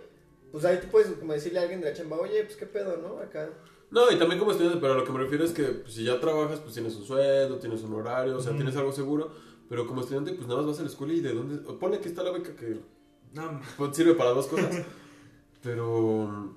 pues 0.51 0.63
ahí 0.65 0.79
tú 0.81 0.87
puedes 0.89 1.11
como 1.11 1.33
decirle 1.33 1.59
a 1.59 1.63
alguien 1.63 1.81
de 1.81 1.89
la 1.91 1.95
chamba, 1.95 2.17
oye, 2.17 2.43
pues 2.43 2.55
qué 2.55 2.65
pedo, 2.65 2.97
¿no? 2.97 3.19
Acá. 3.19 3.49
No, 3.91 4.09
y 4.11 4.17
también 4.17 4.39
como 4.39 4.51
estudiante, 4.51 4.79
pero 4.79 4.93
a 4.93 4.95
lo 4.97 5.03
que 5.03 5.11
me 5.11 5.19
refiero 5.19 5.43
es 5.43 5.51
que 5.51 5.63
pues, 5.63 5.93
si 5.93 6.03
ya 6.05 6.19
trabajas, 6.21 6.59
pues 6.59 6.73
tienes 6.73 6.95
un 6.95 7.03
sueldo, 7.05 7.57
tienes 7.57 7.81
un 7.83 7.93
horario, 7.93 8.37
o 8.37 8.39
sea, 8.39 8.51
Ujú. 8.51 8.59
tienes 8.59 8.75
algo 8.77 8.91
seguro. 8.91 9.31
Pero 9.67 9.85
como 9.85 10.01
estudiante, 10.01 10.31
pues 10.33 10.47
nada 10.47 10.61
más 10.61 10.67
vas 10.71 10.79
a 10.79 10.83
la 10.83 10.87
escuela 10.89 11.13
y 11.13 11.19
de 11.19 11.33
dónde. 11.33 11.57
Pone 11.73 11.99
que 11.99 12.07
está 12.07 12.23
la 12.23 12.31
beca 12.31 12.55
que 12.55 12.79
No, 13.33 13.59
pues, 13.77 13.95
sirve 13.95 14.13
para 14.15 14.31
dos 14.31 14.47
cosas. 14.47 14.75
pero. 15.61 16.55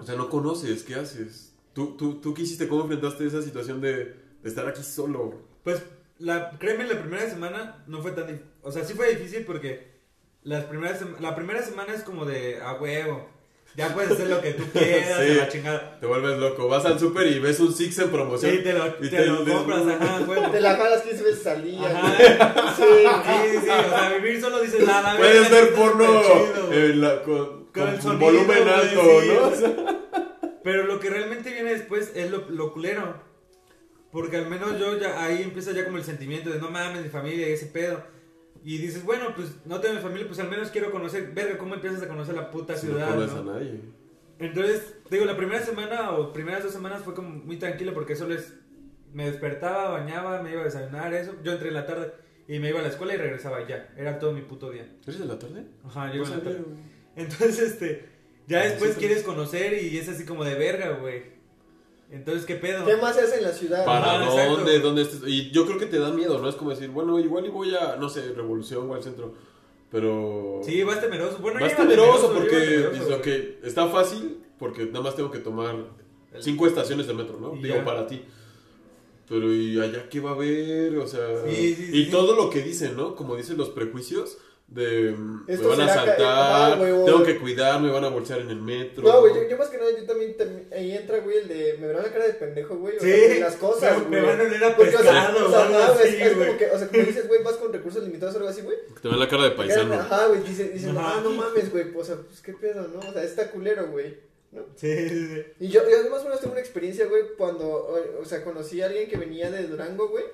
O 0.00 0.04
sea, 0.04 0.14
no 0.14 0.28
conoces, 0.28 0.82
¿qué 0.84 0.94
haces? 0.94 1.54
¿Tú, 1.72 1.96
tú, 1.96 2.20
tú 2.20 2.32
qué 2.34 2.42
hiciste? 2.42 2.68
¿Cómo 2.68 2.82
enfrentaste 2.82 3.26
esa 3.26 3.42
situación 3.42 3.80
de, 3.80 3.94
de 4.42 4.48
estar 4.48 4.66
aquí 4.68 4.82
solo? 4.82 5.34
Pues, 5.64 5.82
la, 6.18 6.50
créeme, 6.58 6.84
la 6.86 7.00
primera 7.00 7.28
semana 7.28 7.82
no 7.88 8.00
fue 8.00 8.12
tan 8.12 8.26
difícil. 8.26 8.46
O 8.62 8.70
sea, 8.72 8.84
sí 8.84 8.94
fue 8.94 9.10
difícil 9.14 9.44
porque 9.44 9.88
las 10.44 10.64
primeras 10.64 11.00
la 11.20 11.34
primera 11.34 11.62
semana 11.62 11.94
es 11.94 12.02
como 12.02 12.24
de 12.24 12.60
a 12.60 12.74
huevo. 12.74 13.28
Ya 13.76 13.92
puedes 13.94 14.10
hacer 14.12 14.28
lo 14.28 14.40
que 14.40 14.54
tú 14.54 14.64
quieras, 14.72 15.20
Sí. 15.24 15.32
a 15.32 15.36
la 15.36 15.48
chingada. 15.48 16.00
Te 16.00 16.06
vuelves 16.06 16.38
loco. 16.38 16.68
Vas 16.68 16.84
al 16.84 16.98
súper 16.98 17.26
y 17.26 17.38
ves 17.38 17.60
un 17.60 17.72
Six 17.72 17.98
en 17.98 18.10
promoción. 18.10 18.52
Sí, 18.52 18.58
te 18.62 18.72
lo, 18.72 18.86
y 19.04 19.10
te 19.10 19.26
lo 19.26 19.44
compras, 19.44 19.82
ajá, 19.86 20.20
güey. 20.20 20.50
Te 20.50 20.60
la 20.60 20.76
jalas 20.76 21.02
15 21.02 21.22
veces 21.24 21.46
al 21.46 21.64
día. 21.64 21.86
Ajá. 21.86 22.74
Sí. 22.76 22.82
Sí, 22.82 23.58
sí, 23.62 23.68
o 23.68 23.88
sea, 23.90 24.16
vivir 24.16 24.40
solo 24.40 24.60
dices 24.60 24.86
nada. 24.86 25.16
Puedes 25.18 25.50
ver 25.50 25.74
porno 25.74 26.22
chido, 26.22 26.72
eh, 26.72 26.94
la- 26.94 27.22
con, 27.22 27.57
Con 27.72 27.88
el 27.88 28.00
sonido, 28.00 28.26
volumen 28.26 28.68
alto, 28.68 29.20
sí, 29.20 29.28
¿no? 29.28 29.46
o 29.48 29.54
sea, 29.54 30.00
Pero 30.64 30.86
lo 30.86 31.00
que 31.00 31.08
realmente 31.10 31.50
viene 31.52 31.72
después 31.72 32.12
es 32.14 32.30
lo, 32.30 32.48
lo 32.50 32.72
culero. 32.72 33.22
Porque 34.10 34.36
al 34.38 34.48
menos 34.48 34.78
yo 34.78 34.98
ya 34.98 35.22
ahí 35.22 35.42
empieza 35.42 35.72
ya 35.72 35.84
como 35.84 35.98
el 35.98 36.04
sentimiento 36.04 36.50
de 36.50 36.58
no 36.58 36.70
mames, 36.70 37.02
mi 37.02 37.08
familia 37.08 37.48
y 37.48 37.52
ese 37.52 37.66
pedo. 37.66 38.02
Y 38.64 38.78
dices, 38.78 39.04
bueno, 39.04 39.34
pues 39.36 39.54
no 39.66 39.80
tengo 39.80 39.94
mi 39.94 40.00
familia, 40.00 40.26
pues 40.26 40.40
al 40.40 40.48
menos 40.50 40.70
quiero 40.70 40.90
conocer, 40.90 41.32
verga, 41.32 41.58
cómo 41.58 41.74
empiezas 41.74 42.02
a 42.02 42.08
conocer 42.08 42.34
la 42.34 42.50
puta 42.50 42.76
si 42.76 42.86
no 42.86 42.92
ciudad. 42.94 43.10
conoces 43.14 43.42
¿no? 43.44 43.50
a 43.50 43.54
nadie. 43.54 43.80
Entonces, 44.38 44.94
digo, 45.10 45.24
la 45.24 45.36
primera 45.36 45.60
semana 45.64 46.12
o 46.12 46.32
primeras 46.32 46.62
dos 46.62 46.72
semanas 46.72 47.02
fue 47.02 47.14
como 47.14 47.28
muy 47.30 47.56
tranquilo 47.58 47.92
porque 47.94 48.16
solo 48.16 48.34
es, 48.34 48.54
me 49.12 49.30
despertaba, 49.30 49.90
bañaba, 49.90 50.42
me 50.42 50.52
iba 50.52 50.62
a 50.62 50.64
desayunar, 50.64 51.12
eso. 51.14 51.34
Yo 51.42 51.52
entré 51.52 51.68
en 51.68 51.74
la 51.74 51.86
tarde 51.86 52.12
y 52.46 52.58
me 52.58 52.68
iba 52.70 52.80
a 52.80 52.82
la 52.82 52.88
escuela 52.88 53.14
y 53.14 53.18
regresaba 53.18 53.66
ya. 53.66 53.92
Era 53.96 54.18
todo 54.18 54.32
mi 54.32 54.42
puto 54.42 54.70
día. 54.70 54.88
¿Eres 55.06 55.18
de 55.18 55.26
la 55.26 55.38
tarde? 55.38 55.64
Ajá, 55.84 56.12
yo 56.12 56.18
No 56.18 56.24
en 56.24 56.30
la 56.30 56.36
sabía, 56.36 56.44
tarde. 56.58 56.64
Entonces, 57.18 57.58
este, 57.60 58.08
ya 58.46 58.60
Ah, 58.60 58.64
después 58.64 58.94
sí, 58.94 59.00
quieres 59.00 59.22
conocer 59.22 59.82
y 59.82 59.98
es 59.98 60.08
así 60.08 60.24
como 60.24 60.44
de 60.44 60.54
verga, 60.54 60.90
güey. 61.00 61.22
Entonces, 62.10 62.46
¿qué 62.46 62.54
pedo? 62.54 62.86
¿Qué 62.86 62.96
más 62.96 63.18
hace 63.18 63.36
en 63.36 63.44
la 63.44 63.52
ciudad? 63.52 63.84
¿Para 63.84 64.24
exacto. 64.24 64.56
dónde? 64.56 64.78
¿Dónde 64.80 65.02
estés? 65.02 65.20
Y 65.26 65.50
yo 65.50 65.66
creo 65.66 65.78
que 65.78 65.86
te 65.86 65.98
da 65.98 66.10
miedo, 66.10 66.38
¿no? 66.38 66.48
Es 66.48 66.54
como 66.54 66.70
decir, 66.70 66.88
bueno, 66.88 67.18
igual 67.18 67.44
y 67.44 67.50
voy 67.50 67.74
a, 67.74 67.96
no 67.96 68.08
sé, 68.08 68.32
Revolución 68.32 68.90
o 68.90 68.94
al 68.94 69.02
centro. 69.02 69.34
Pero. 69.90 70.60
Sí, 70.64 70.82
vas 70.82 71.00
temeroso. 71.00 71.38
Bueno, 71.38 71.60
Vas 71.60 71.76
temeroso 71.76 72.28
yo 72.32 72.38
porque 72.38 72.56
temeroso, 72.56 72.90
dices, 72.92 73.10
ok, 73.10 73.26
está 73.66 73.88
fácil 73.88 74.38
porque 74.58 74.86
nada 74.86 75.02
más 75.02 75.16
tengo 75.16 75.30
que 75.30 75.38
tomar 75.38 75.76
cinco 76.40 76.66
estaciones 76.66 77.06
de 77.06 77.14
metro, 77.14 77.38
¿no? 77.40 77.54
Y 77.56 77.62
Digo, 77.62 77.76
ya. 77.76 77.84
para 77.84 78.06
ti. 78.06 78.22
Pero 79.28 79.52
¿y 79.52 79.78
allá 79.78 80.08
qué 80.08 80.20
va 80.20 80.30
a 80.30 80.34
haber? 80.34 80.96
O 80.96 81.06
sea, 81.06 81.20
Sí, 81.46 81.74
sí, 81.74 81.90
y 81.92 82.04
sí. 82.06 82.10
todo 82.10 82.34
lo 82.34 82.48
que 82.48 82.62
dicen, 82.62 82.96
¿no? 82.96 83.14
Como 83.14 83.36
dicen 83.36 83.58
los 83.58 83.68
prejuicios 83.68 84.38
de 84.68 85.12
mm, 85.12 85.44
me 85.48 85.56
van 85.56 85.80
a 85.80 85.84
asaltar, 85.86 86.78
güey, 86.78 86.92
o- 86.92 87.04
tengo 87.06 87.22
que 87.24 87.38
cuidar, 87.38 87.80
me 87.80 87.90
van 87.90 88.04
a 88.04 88.08
bolsear 88.10 88.40
en 88.40 88.50
el 88.50 88.60
metro. 88.60 89.02
No, 89.02 89.20
güey, 89.20 89.34
yo, 89.34 89.48
yo 89.48 89.56
más 89.56 89.68
que 89.68 89.78
nada, 89.78 89.90
yo 89.98 90.04
también, 90.04 90.36
también- 90.36 90.68
ahí 90.72 90.92
entra, 90.92 91.20
güey, 91.20 91.38
el 91.38 91.48
de, 91.48 91.76
me 91.80 91.86
verán 91.86 92.02
la 92.02 92.12
cara 92.12 92.26
de 92.26 92.34
pendejo, 92.34 92.76
güey, 92.76 92.96
o 92.98 93.00
Sí, 93.00 93.10
sea, 93.10 93.28
de 93.30 93.40
las 93.40 93.56
cosas, 93.56 93.98
me- 94.02 94.08
me 94.10 94.20
güey. 94.20 94.30
van 94.36 94.40
a 94.40 94.44
oler 94.48 94.64
a 94.64 94.76
Porque, 94.76 94.94
o 94.96 95.00
sea, 95.00 95.10
pescado 95.32 95.46
o 95.46 95.50
sea, 95.50 95.64
o 95.64 95.68
güey, 95.94 96.06
así, 96.06 96.16
es, 96.16 96.26
es 96.26 96.34
güey. 96.36 96.46
como 96.48 96.58
que, 96.58 96.66
o 96.70 96.78
sea, 96.78 96.88
como 96.88 97.02
dices, 97.02 97.28
güey, 97.28 97.42
vas 97.42 97.56
con 97.56 97.72
recursos 97.72 98.04
limitados 98.04 98.34
o 98.34 98.38
algo 98.38 98.50
así, 98.50 98.60
güey. 98.60 98.76
Que 98.94 99.00
te 99.00 99.08
ven 99.08 99.18
la 99.18 99.28
cara 99.28 99.44
de 99.44 99.50
paisano. 99.52 99.94
Ajá, 99.94 100.26
güey, 100.26 100.42
dicen, 100.42 100.70
dicen, 100.74 100.98
Ajá. 100.98 101.14
ah, 101.16 101.20
no 101.24 101.30
mames, 101.30 101.72
güey, 101.72 101.86
o 101.96 102.04
sea, 102.04 102.16
pues 102.16 102.42
qué 102.42 102.52
pedo, 102.52 102.88
¿no? 102.88 102.98
O 103.00 103.12
sea, 103.12 103.24
está 103.24 103.50
culero, 103.50 103.86
güey, 103.90 104.18
¿no? 104.52 104.66
Sí, 104.76 105.08
sí, 105.08 105.28
sí. 105.28 105.42
Y 105.60 105.68
yo, 105.68 105.80
yo 105.88 106.10
más 106.10 106.20
o 106.20 106.24
menos 106.24 106.40
tengo 106.40 106.52
una 106.52 106.60
experiencia, 106.60 107.06
güey, 107.06 107.22
cuando, 107.38 107.66
o, 107.68 108.20
o 108.20 108.24
sea, 108.26 108.44
conocí 108.44 108.82
a 108.82 108.86
alguien 108.86 109.08
que 109.08 109.16
venía 109.16 109.50
de 109.50 109.66
Durango, 109.66 110.08
güey. 110.10 110.24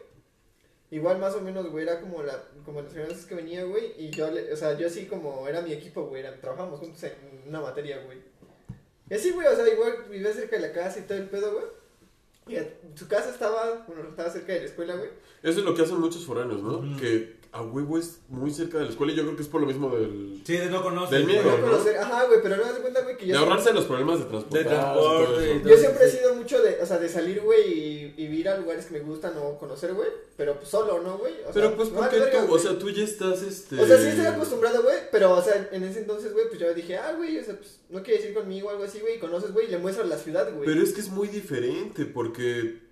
Igual 0.94 1.18
más 1.18 1.34
o 1.34 1.40
menos, 1.40 1.68
güey, 1.70 1.82
era 1.84 2.00
como 2.00 2.22
la, 2.22 2.44
como 2.64 2.80
las 2.80 2.92
primeras 2.92 3.26
que 3.26 3.34
venía, 3.34 3.64
güey, 3.64 3.94
y 3.98 4.10
yo, 4.10 4.30
le, 4.30 4.52
o 4.52 4.56
sea, 4.56 4.78
yo 4.78 4.86
así 4.86 5.06
como, 5.06 5.48
era 5.48 5.60
mi 5.60 5.72
equipo, 5.72 6.06
güey, 6.06 6.22
era- 6.22 6.40
trabajábamos 6.40 6.78
juntos 6.78 7.02
en 7.02 7.12
una 7.48 7.60
materia, 7.60 8.00
güey. 8.04 8.18
Y 9.10 9.14
así, 9.14 9.32
güey, 9.32 9.46
o 9.48 9.56
sea, 9.56 9.66
igual 9.68 10.04
vivía 10.08 10.32
cerca 10.32 10.54
de 10.56 10.62
la 10.68 10.72
casa 10.72 11.00
y 11.00 11.02
todo 11.02 11.18
el 11.18 11.28
pedo, 11.28 11.52
güey. 11.52 11.64
Y 12.46 12.56
a- 12.56 12.68
su 12.94 13.08
casa 13.08 13.30
estaba, 13.30 13.84
bueno, 13.86 14.02
estaba 14.08 14.30
cerca 14.30 14.52
de 14.52 14.60
la 14.60 14.64
escuela, 14.66 14.94
güey. 14.96 15.08
Eso 15.42 15.58
es 15.60 15.64
lo 15.64 15.74
que 15.74 15.82
hacen 15.82 16.00
muchos 16.00 16.24
foráneos, 16.24 16.62
¿no? 16.62 16.96
Que 16.98 17.36
a 17.52 17.62
huevo 17.62 17.98
es 17.98 18.18
muy 18.28 18.50
cerca 18.50 18.78
de 18.78 18.84
la 18.84 18.90
escuela 18.90 19.12
y 19.12 19.16
yo 19.16 19.22
creo 19.22 19.36
que 19.36 19.42
es 19.42 19.48
por 19.48 19.60
lo 19.60 19.66
mismo 19.68 19.94
del... 19.94 20.42
Sí, 20.44 20.58
no 20.70 20.82
conoces. 20.82 21.10
Del 21.12 21.24
miedo, 21.26 21.44
¿no? 21.56 21.64
conocer, 21.64 21.96
ajá, 21.98 22.24
güey, 22.24 22.40
pero 22.42 22.56
no 22.56 22.64
me 22.64 22.68
das 22.70 22.80
cuenta, 22.80 23.02
güey, 23.02 23.16
que 23.16 23.26
De 23.26 23.32
yo... 23.32 23.38
ahorrarse 23.38 23.72
los 23.72 23.84
problemas 23.84 24.18
de 24.18 24.24
transporte. 24.24 24.58
De 24.58 24.64
transporte 24.64 25.54
y 25.54 25.58
todo. 25.60 25.68
Yo 25.70 25.76
siempre 25.76 26.04
he 26.04 26.10
sido 26.10 26.34
mucho 26.34 26.60
de, 26.62 26.82
o 26.82 26.86
sea, 26.86 26.98
de 26.98 27.08
salir, 27.08 27.40
güey, 27.42 27.72
y, 27.72 28.14
y 28.16 28.24
ir 28.24 28.48
a 28.48 28.58
lugares 28.58 28.86
que 28.86 28.94
me 28.94 29.00
gustan 29.00 29.34
o 29.38 29.56
conocer, 29.56 29.94
güey, 29.94 30.08
pero 30.36 30.56
pues 30.56 30.68
solo, 30.68 31.00
¿no, 31.00 31.16
güey? 31.18 31.34
O 31.42 31.44
sea, 31.44 31.52
Pero 31.52 31.76
pues 31.76 31.92
vale 31.92 32.18
verga, 32.18 32.44
tú, 32.44 32.54
o 32.54 32.58
sea, 32.58 32.76
tú 32.76 32.90
ya 32.90 33.04
estás 33.04 33.42
este... 33.42 33.80
O 33.80 33.86
sea, 33.86 33.98
sí 33.98 34.08
estoy 34.08 34.26
acostumbrado, 34.26 34.82
güey, 34.82 34.96
pero, 35.12 35.32
o 35.36 35.42
sea, 35.42 35.68
en 35.70 35.84
ese 35.84 36.00
entonces, 36.00 36.32
güey, 36.32 36.48
pues 36.48 36.58
yo 36.58 36.74
dije, 36.74 36.96
ah, 36.96 37.12
güey, 37.16 37.38
o 37.38 37.44
sea, 37.44 37.54
pues 37.56 37.78
no 37.88 38.02
quieres 38.02 38.24
ir 38.24 38.34
conmigo 38.34 38.66
o 38.66 38.70
algo 38.72 38.82
así, 38.82 38.98
güey, 38.98 39.18
y 39.18 39.20
conoces, 39.20 39.52
güey, 39.52 39.68
y 39.68 39.70
le 39.70 39.78
muestras 39.78 40.08
la 40.08 40.18
ciudad, 40.18 40.52
güey. 40.52 40.66
Pero 40.66 40.82
es 40.82 40.92
que 40.92 41.02
es 41.02 41.08
muy 41.08 41.28
diferente 41.28 42.04
porque 42.04 42.33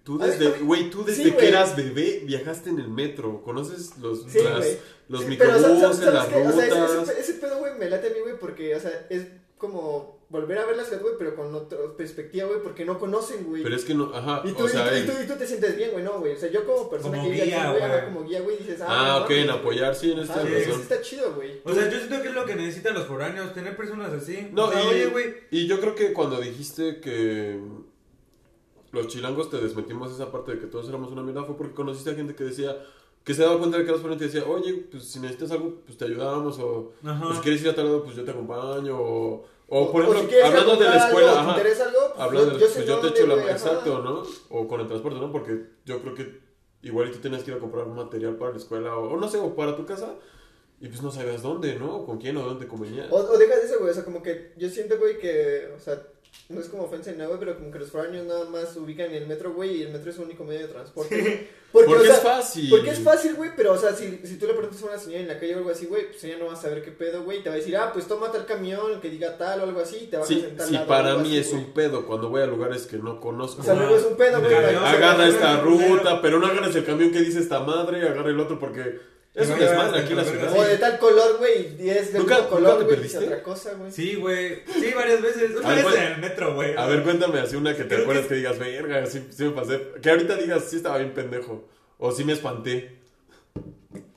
tú 0.04 0.14
A 0.22 0.26
mí 0.26 0.30
desde, 0.32 0.48
güey, 0.60 0.90
tú 0.90 1.04
desde 1.04 1.24
Sí, 1.24 1.32
que 1.32 1.48
eras 1.48 1.76
bebé 1.76 2.22
viajaste 2.24 2.70
en 2.70 2.78
el 2.78 2.88
metro, 2.88 3.42
conoces 3.42 3.96
los, 3.98 4.22
Sí, 4.24 4.38
las- 4.42 4.58
güey. 4.58 4.76
los 5.08 5.20
Sí, 5.22 5.26
microbuses, 5.28 5.62
¿sabes- 5.62 5.80
sabes 5.98 6.14
las 6.14 6.26
qué? 6.26 6.36
O 6.46 6.52
sea, 6.52 6.66
ese- 6.66 6.96
rutas. 6.96 7.30
pedo, 7.40 7.58
güey, 7.58 7.78
me 7.78 7.88
late 7.90 8.08
a 8.08 8.10
mí, 8.10 8.20
güey, 8.20 8.38
porque, 8.38 8.74
o 8.74 8.80
sea, 8.80 9.06
es 9.10 9.26
como 9.58 10.20
volver 10.28 10.56
a 10.58 10.64
ver 10.64 10.76
la 10.78 10.84
ciudad, 10.84 11.02
güey, 11.02 11.14
pero 11.18 11.36
con 11.36 11.54
otra 11.54 11.76
perspectiva, 11.96 12.48
güey, 12.48 12.60
porque 12.62 12.86
no 12.86 12.98
conocen, 12.98 13.44
güey. 13.44 13.62
Pero 13.62 13.76
es 13.76 13.84
que 13.84 13.94
no, 13.94 14.12
ajá, 14.14 14.40
Y 14.44 14.52
tú, 14.52 14.64
o 14.64 14.68
sea, 14.68 14.86
y, 14.98 15.04
tú, 15.04 15.12
y, 15.12 15.14
tú, 15.16 15.22
y 15.22 15.26
tú 15.26 15.34
te 15.34 15.46
sientes 15.46 15.76
bien, 15.76 15.90
güey, 15.92 16.02
no, 16.02 16.18
güey. 16.20 16.32
O 16.32 16.38
sea, 16.38 16.50
yo 16.50 16.64
como 16.64 16.88
persona 16.88 17.18
Como 17.18 17.28
que 17.28 17.34
vive 17.34 17.44
guía, 17.46 17.62
aquí, 17.70 17.78
güey, 17.78 17.82
ajá, 17.92 18.04
como 18.06 18.24
guía, 18.24 18.40
güey, 18.40 18.56
dices, 18.56 18.80
ah, 18.80 18.86
Ah, 18.88 19.18
no 19.18 19.24
ok, 19.26 19.30
en 19.32 19.50
apoyar, 19.50 19.94
sí, 19.94 20.10
en 20.12 20.20
esta 20.20 20.36
razón. 20.36 20.52
eso 20.54 20.80
está 20.80 21.00
chido, 21.02 21.34
güey. 21.34 21.60
O 21.64 21.74
sea, 21.74 21.84
yo 21.90 21.98
siento 21.98 22.22
que 22.22 22.28
es 22.28 22.34
lo 22.34 22.46
que 22.46 22.56
necesitan 22.56 22.94
los 22.94 23.06
foráneos, 23.06 23.52
tener 23.52 23.76
personas 23.76 24.10
así. 24.14 24.48
No, 24.52 24.64
o 24.68 24.72
sea, 24.72 24.82
y, 24.82 24.86
oye, 24.86 25.06
güey. 25.06 25.34
y 25.50 25.66
yo 25.66 25.78
creo 25.80 25.94
que 25.94 26.14
cuando 26.14 26.40
dijiste 26.40 27.00
que 27.00 27.60
los 28.92 29.08
chilangos 29.08 29.50
te 29.50 29.58
desmentimos 29.58 30.12
esa 30.12 30.30
parte 30.30 30.52
de 30.52 30.58
que 30.58 30.66
todos 30.66 30.88
éramos 30.88 31.10
una 31.10 31.22
mierda 31.22 31.44
fue 31.44 31.56
porque 31.56 31.74
conociste 31.74 32.10
a 32.10 32.14
gente 32.14 32.34
que 32.34 32.44
decía 32.44 32.76
que 33.24 33.34
se 33.34 33.42
daba 33.42 33.58
cuenta 33.58 33.78
de 33.78 33.84
que 33.84 33.90
eras 33.90 34.02
ponente 34.02 34.24
y 34.24 34.28
decía, 34.28 34.44
oye, 34.48 34.86
pues 34.90 35.04
si 35.04 35.20
necesitas 35.20 35.52
algo, 35.52 35.76
pues 35.86 35.96
te 35.96 36.04
ayudamos, 36.04 36.58
o 36.58 36.92
Ajá. 37.04 37.24
pues, 37.24 37.36
si 37.36 37.42
quieres 37.42 37.62
ir 37.62 37.68
a 37.68 37.74
tal 37.74 37.86
lado, 37.86 38.02
pues 38.02 38.16
yo 38.16 38.24
te 38.24 38.32
acompaño, 38.32 38.98
o, 39.00 39.44
o, 39.68 39.92
por 39.92 40.04
o 40.04 40.12
ejemplo, 40.12 40.36
si 40.36 40.42
hablando 40.44 40.76
de 40.76 40.84
la 40.84 40.96
escuela, 40.96 41.30
algo, 41.30 41.40
ajá, 41.40 41.54
¿Te 41.54 41.60
interesa 41.60 41.84
algo? 41.84 41.98
Pues 42.08 42.20
hablando 42.20 42.52
yo, 42.52 42.58
yo 42.58 42.74
pues 42.74 42.86
yo 42.86 42.98
te 42.98 43.08
echo 43.08 43.26
la 43.28 43.36
mano, 43.36 43.48
exacto, 43.48 44.02
¿no? 44.02 44.22
O 44.50 44.68
con 44.68 44.80
el 44.80 44.88
transporte, 44.88 45.20
¿no? 45.20 45.30
Porque 45.30 45.66
yo 45.84 46.00
creo 46.02 46.14
que 46.14 46.40
igual 46.82 47.08
y 47.08 47.12
tú 47.12 47.18
tenías 47.18 47.44
que 47.44 47.52
ir 47.52 47.56
a 47.56 47.60
comprar 47.60 47.86
material 47.86 48.36
para 48.36 48.50
la 48.50 48.56
escuela, 48.56 48.96
o, 48.96 49.12
o 49.12 49.16
no 49.16 49.28
sé, 49.28 49.38
o 49.38 49.54
para 49.54 49.76
tu 49.76 49.86
casa, 49.86 50.16
y 50.80 50.88
pues 50.88 51.00
no 51.00 51.12
sabías 51.12 51.42
dónde, 51.42 51.76
¿no? 51.76 51.98
O 51.98 52.04
con 52.06 52.18
quién, 52.18 52.36
o 52.36 52.42
dónde 52.42 52.66
convenía. 52.66 53.06
O, 53.08 53.18
o 53.18 53.38
deja 53.38 53.54
de 53.56 53.66
eso, 53.66 53.78
güey. 53.78 53.92
O 53.92 53.94
sea, 53.94 54.04
como 54.04 54.20
que 54.20 54.52
yo 54.56 54.68
siento, 54.68 54.98
güey, 54.98 55.16
que, 55.20 55.72
o 55.76 55.78
sea, 55.78 56.02
no 56.48 56.60
es 56.60 56.68
como 56.68 56.84
ofensa 56.84 57.12
nada, 57.12 57.28
güey, 57.28 57.38
pero 57.40 57.56
como 57.56 57.70
que 57.70 57.78
los 57.78 57.90
foráneos 57.90 58.26
nada 58.26 58.44
más 58.46 58.72
se 58.72 58.78
ubican 58.78 59.06
en 59.06 59.14
el 59.14 59.26
metro, 59.26 59.52
güey, 59.52 59.78
y 59.78 59.82
el 59.82 59.92
metro 59.92 60.10
es 60.10 60.16
su 60.16 60.22
único 60.22 60.44
medio 60.44 60.66
de 60.66 60.72
transporte. 60.72 61.20
güey. 61.20 61.62
Porque, 61.72 61.86
Porque 61.86 62.02
o 62.02 62.04
sea, 62.04 62.16
es 62.16 62.22
fácil. 62.22 62.68
Porque 62.68 62.90
es 62.90 63.00
fácil, 63.00 63.34
güey, 63.34 63.50
pero, 63.56 63.72
o 63.72 63.78
sea, 63.78 63.94
si, 63.94 64.20
si 64.24 64.36
tú 64.36 64.46
le 64.46 64.52
preguntas 64.52 64.82
a 64.82 64.86
una 64.88 64.98
señora 64.98 65.22
en 65.22 65.28
la 65.28 65.38
calle 65.38 65.54
o 65.54 65.58
algo 65.58 65.70
así, 65.70 65.86
güey, 65.86 66.10
pues 66.10 66.22
ella 66.24 66.36
no 66.38 66.44
va 66.44 66.52
a 66.52 66.56
saber 66.56 66.82
qué 66.82 66.90
pedo, 66.90 67.24
güey, 67.24 67.38
y 67.38 67.42
te 67.42 67.48
va 67.48 67.54
a 67.54 67.58
decir, 67.58 67.74
ah, 67.78 67.90
pues 67.94 68.06
toma 68.06 68.30
tal 68.30 68.44
camión 68.44 69.00
que 69.00 69.08
diga 69.08 69.38
tal 69.38 69.60
o 69.60 69.62
algo 69.62 69.80
así, 69.80 70.00
y 70.02 70.06
te 70.08 70.18
va 70.18 70.24
a 70.24 70.26
sentar 70.26 70.66
sí, 70.66 70.74
lado, 70.74 70.86
para 70.86 71.16
mí 71.16 71.30
así, 71.30 71.38
es 71.38 71.50
güey. 71.50 71.64
un 71.64 71.72
pedo 71.72 72.04
cuando 72.04 72.28
voy 72.28 72.42
a 72.42 72.46
lugares 72.46 72.86
que 72.86 72.98
no 72.98 73.18
conozco. 73.18 73.62
O 73.62 73.64
sea, 73.64 73.72
luego 73.72 73.96
es 73.96 74.04
un 74.04 74.16
pedo, 74.18 74.42
güey. 74.42 74.54
Agarra 74.54 75.26
esta 75.26 75.60
ruta, 75.62 76.20
pero 76.20 76.38
no 76.38 76.46
agarres 76.46 76.76
el 76.76 76.84
camión 76.84 77.10
que 77.10 77.20
dice 77.20 77.38
esta 77.38 77.60
madre, 77.60 78.06
agarra 78.06 78.28
el 78.28 78.38
otro 78.40 78.58
porque 78.58 79.00
es 79.34 79.46
Sí, 79.46 79.52
un 79.52 79.58
desmadre 79.58 80.00
aquí 80.00 80.10
en 80.10 80.16
la 80.18 80.24
sí. 80.24 80.30
ciudad. 80.30 80.58
O 80.58 80.62
de 80.62 80.76
tal 80.78 80.98
color, 80.98 81.38
güey, 81.38 81.76
y 81.82 81.88
es 81.90 82.12
del 82.12 82.22
¿Nunca- 82.22 82.34
mismo 82.40 82.50
nunca 82.50 82.50
color, 82.50 82.78
te 82.78 82.84
güey, 82.84 82.96
perdiste? 82.96 83.18
otra 83.18 83.42
cosa, 83.42 83.72
güey. 83.74 83.90
Sí, 83.92 84.14
güey. 84.16 84.62
Sí, 84.66 84.92
varias 84.94 85.22
veces. 85.22 85.50
Una 85.56 85.68
A 85.70 85.74
ver, 85.74 85.84
vez 85.86 85.94
en 85.94 86.02
el 86.12 86.18
metro, 86.20 86.54
güey. 86.54 86.74
A 86.76 86.86
ver, 86.86 87.02
cuéntame 87.02 87.38
así 87.40 87.56
una 87.56 87.72
que 87.74 87.82
te 87.84 87.88
Creo 87.88 87.98
que 87.98 88.02
acuerdas 88.04 88.22
es- 88.24 88.28
que 88.28 88.34
digas, 88.36 88.58
verga, 88.58 89.06
sí, 89.06 89.26
sí 89.30 89.44
me 89.44 89.50
pasé. 89.52 89.80
Que 90.02 90.10
ahorita 90.10 90.36
digas, 90.36 90.64
sí 90.68 90.76
estaba 90.76 90.98
bien 90.98 91.14
pendejo. 91.14 91.66
O 91.98 92.12
sí 92.12 92.24
me 92.24 92.32
espanté. 92.34 92.96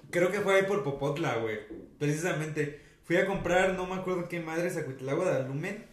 Creo 0.10 0.32
que 0.32 0.40
fue 0.42 0.56
ahí 0.56 0.64
por 0.64 0.84
Popotla, 0.84 1.38
güey. 1.38 1.60
Precisamente. 2.00 2.82
Fui 3.06 3.18
a 3.18 3.26
comprar, 3.28 3.74
no 3.74 3.86
me 3.86 3.96
acuerdo 3.96 4.28
qué 4.28 4.40
madres, 4.40 4.76
a 4.78 4.84
Cuitlagua 4.86 5.32
de 5.38 5.48
Lumen. 5.48 5.86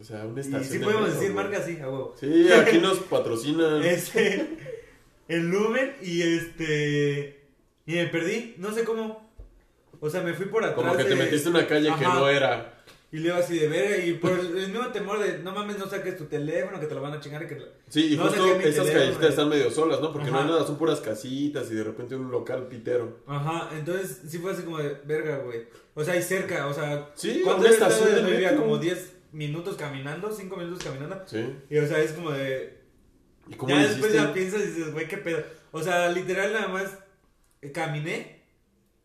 O 0.00 0.04
sea, 0.04 0.24
una 0.26 0.38
Y 0.38 0.44
estación. 0.44 0.70
sí 0.70 0.78
de 0.78 0.84
podemos 0.84 1.02
metro, 1.08 1.20
decir 1.20 1.32
güey. 1.32 1.44
marca 1.46 1.62
así, 1.64 1.78
a 1.80 1.88
huevo. 1.88 2.14
Sí, 2.20 2.52
aquí 2.52 2.78
nos 2.82 2.98
patrocinan. 3.00 3.82
Este. 3.82 4.46
El 5.28 5.48
Lumen 5.48 5.94
y 6.02 6.22
este. 6.22 7.40
Y 7.86 7.94
me 7.94 8.06
perdí, 8.06 8.54
no 8.58 8.72
sé 8.72 8.84
cómo. 8.84 9.30
O 10.00 10.10
sea, 10.10 10.22
me 10.22 10.34
fui 10.34 10.46
por 10.46 10.64
atrás. 10.64 10.76
Como 10.76 10.96
que 10.96 11.04
te 11.04 11.10
de- 11.10 11.16
metiste 11.16 11.48
en 11.48 11.56
una 11.56 11.66
calle 11.66 11.86
que 11.98 12.04
Ajá. 12.04 12.14
no 12.18 12.28
era. 12.28 12.78
Y 13.12 13.18
luego 13.18 13.38
así 13.38 13.58
de 13.58 13.68
verga. 13.68 13.98
Y 14.04 14.14
por 14.14 14.32
el, 14.32 14.68
mismo 14.68 14.86
temor 14.88 15.18
de 15.20 15.38
no 15.40 15.52
mames, 15.52 15.78
no 15.78 15.86
saques 15.86 16.16
tu 16.16 16.24
teléfono, 16.24 16.80
que 16.80 16.86
te 16.86 16.94
lo 16.94 17.02
van 17.02 17.12
a 17.12 17.20
chingar. 17.20 17.42
y 17.42 17.46
Que... 17.46 17.58
Sí, 17.88 18.14
y 18.14 18.16
No 18.16 18.24
justo 18.24 18.56
esas 18.60 18.86
callecitas 18.88 19.18
güey. 19.18 19.28
están 19.28 19.48
medio 19.50 19.70
solas, 19.70 20.00
¿no? 20.00 20.12
Porque 20.12 20.30
no 20.30 20.38
hay 20.38 20.44
Ajá. 20.44 20.52
nada, 20.52 20.66
son 20.66 20.78
puras 20.78 21.00
casitas 21.00 21.70
y 21.70 21.74
de 21.74 21.84
repente 21.84 22.16
un 22.16 22.30
local 22.30 22.66
pitero. 22.68 23.18
Ajá, 23.26 23.68
entonces 23.76 24.22
sí 24.26 24.38
fue 24.38 24.52
así 24.52 24.62
como 24.62 24.78
de 24.78 24.96
verga, 25.04 25.38
güey. 25.38 25.66
O 25.94 26.02
sea, 26.02 26.14
ahí 26.14 26.22
cerca, 26.22 26.66
o 26.68 26.72
sea. 26.74 27.10
Sí, 27.14 27.42
¿cuánto 27.44 27.66
estación 27.66 28.14
de 28.14 28.22
vivía? 28.30 28.56
Como 28.56 28.78
10 28.78 29.12
minutos 29.32 29.76
caminando, 29.76 30.32
5 30.32 30.56
minutos 30.56 30.82
caminando. 30.82 31.22
Sí. 31.26 31.44
Y 31.68 31.78
o 31.78 31.86
sea, 31.86 31.98
es 32.00 32.12
como 32.12 32.30
de. 32.30 32.80
¿Y 33.48 33.54
cómo 33.56 33.74
ya 33.74 33.82
después 33.86 34.12
ya 34.14 34.32
piensas 34.32 34.62
y 34.62 34.66
dices, 34.68 34.92
güey, 34.92 35.06
qué 35.06 35.18
pedo. 35.18 35.42
O 35.70 35.82
sea, 35.82 36.08
literal 36.10 36.52
nada 36.52 36.68
más 36.68 36.84
eh, 36.84 36.96
caminé. 37.70 38.42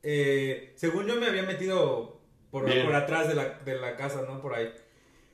eh, 0.04 0.74
según 0.78 1.06
yo 1.06 1.16
me 1.18 1.28
había 1.28 1.44
metido 1.44 2.20
por, 2.50 2.64
por 2.64 2.96
atrás 2.96 3.28
de 3.28 3.36
la, 3.36 3.60
de 3.66 3.76
la 3.78 3.96
casa, 3.98 4.22
¿no? 4.28 4.42
Por 4.42 4.56
ahí. 4.56 4.74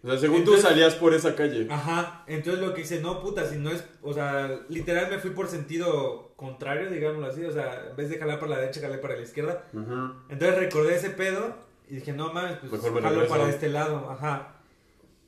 O 0.03 0.09
sea, 0.09 0.17
según 0.17 0.37
Entonces- 0.39 0.63
tú 0.63 0.69
salías 0.69 0.95
por 0.95 1.13
esa 1.13 1.35
calle. 1.35 1.67
Ajá, 1.69 2.23
entonces 2.27 2.61
lo 2.61 2.73
que 2.73 2.81
hice, 2.81 2.99
no, 2.99 3.21
puta, 3.21 3.45
si 3.47 3.57
no 3.57 3.69
es, 3.71 3.85
o 4.01 4.13
sea, 4.13 4.59
literal 4.67 5.09
me 5.09 5.19
fui 5.19 5.29
por 5.31 5.47
sentido 5.47 6.33
contrario, 6.35 6.89
digámoslo 6.89 7.27
así, 7.27 7.45
o 7.45 7.51
sea, 7.51 7.85
en 7.91 7.95
vez 7.95 8.09
de 8.09 8.17
jalar 8.17 8.39
para 8.39 8.51
la 8.53 8.59
derecha, 8.59 8.81
jalé 8.81 8.97
para 8.97 9.15
la 9.15 9.21
izquierda. 9.21 9.63
Ujú. 9.71 10.13
Entonces 10.29 10.57
recordé 10.59 10.95
ese 10.95 11.11
pedo 11.11 11.55
y 11.87 11.95
dije, 11.95 12.11
no 12.11 12.33
mames, 12.33 12.57
pues 12.59 12.71
Mejor 12.71 12.91
me 12.91 13.01
jalo 13.01 13.27
para 13.27 13.47
este 13.47 13.69
lado, 13.69 14.09
ajá. 14.11 14.55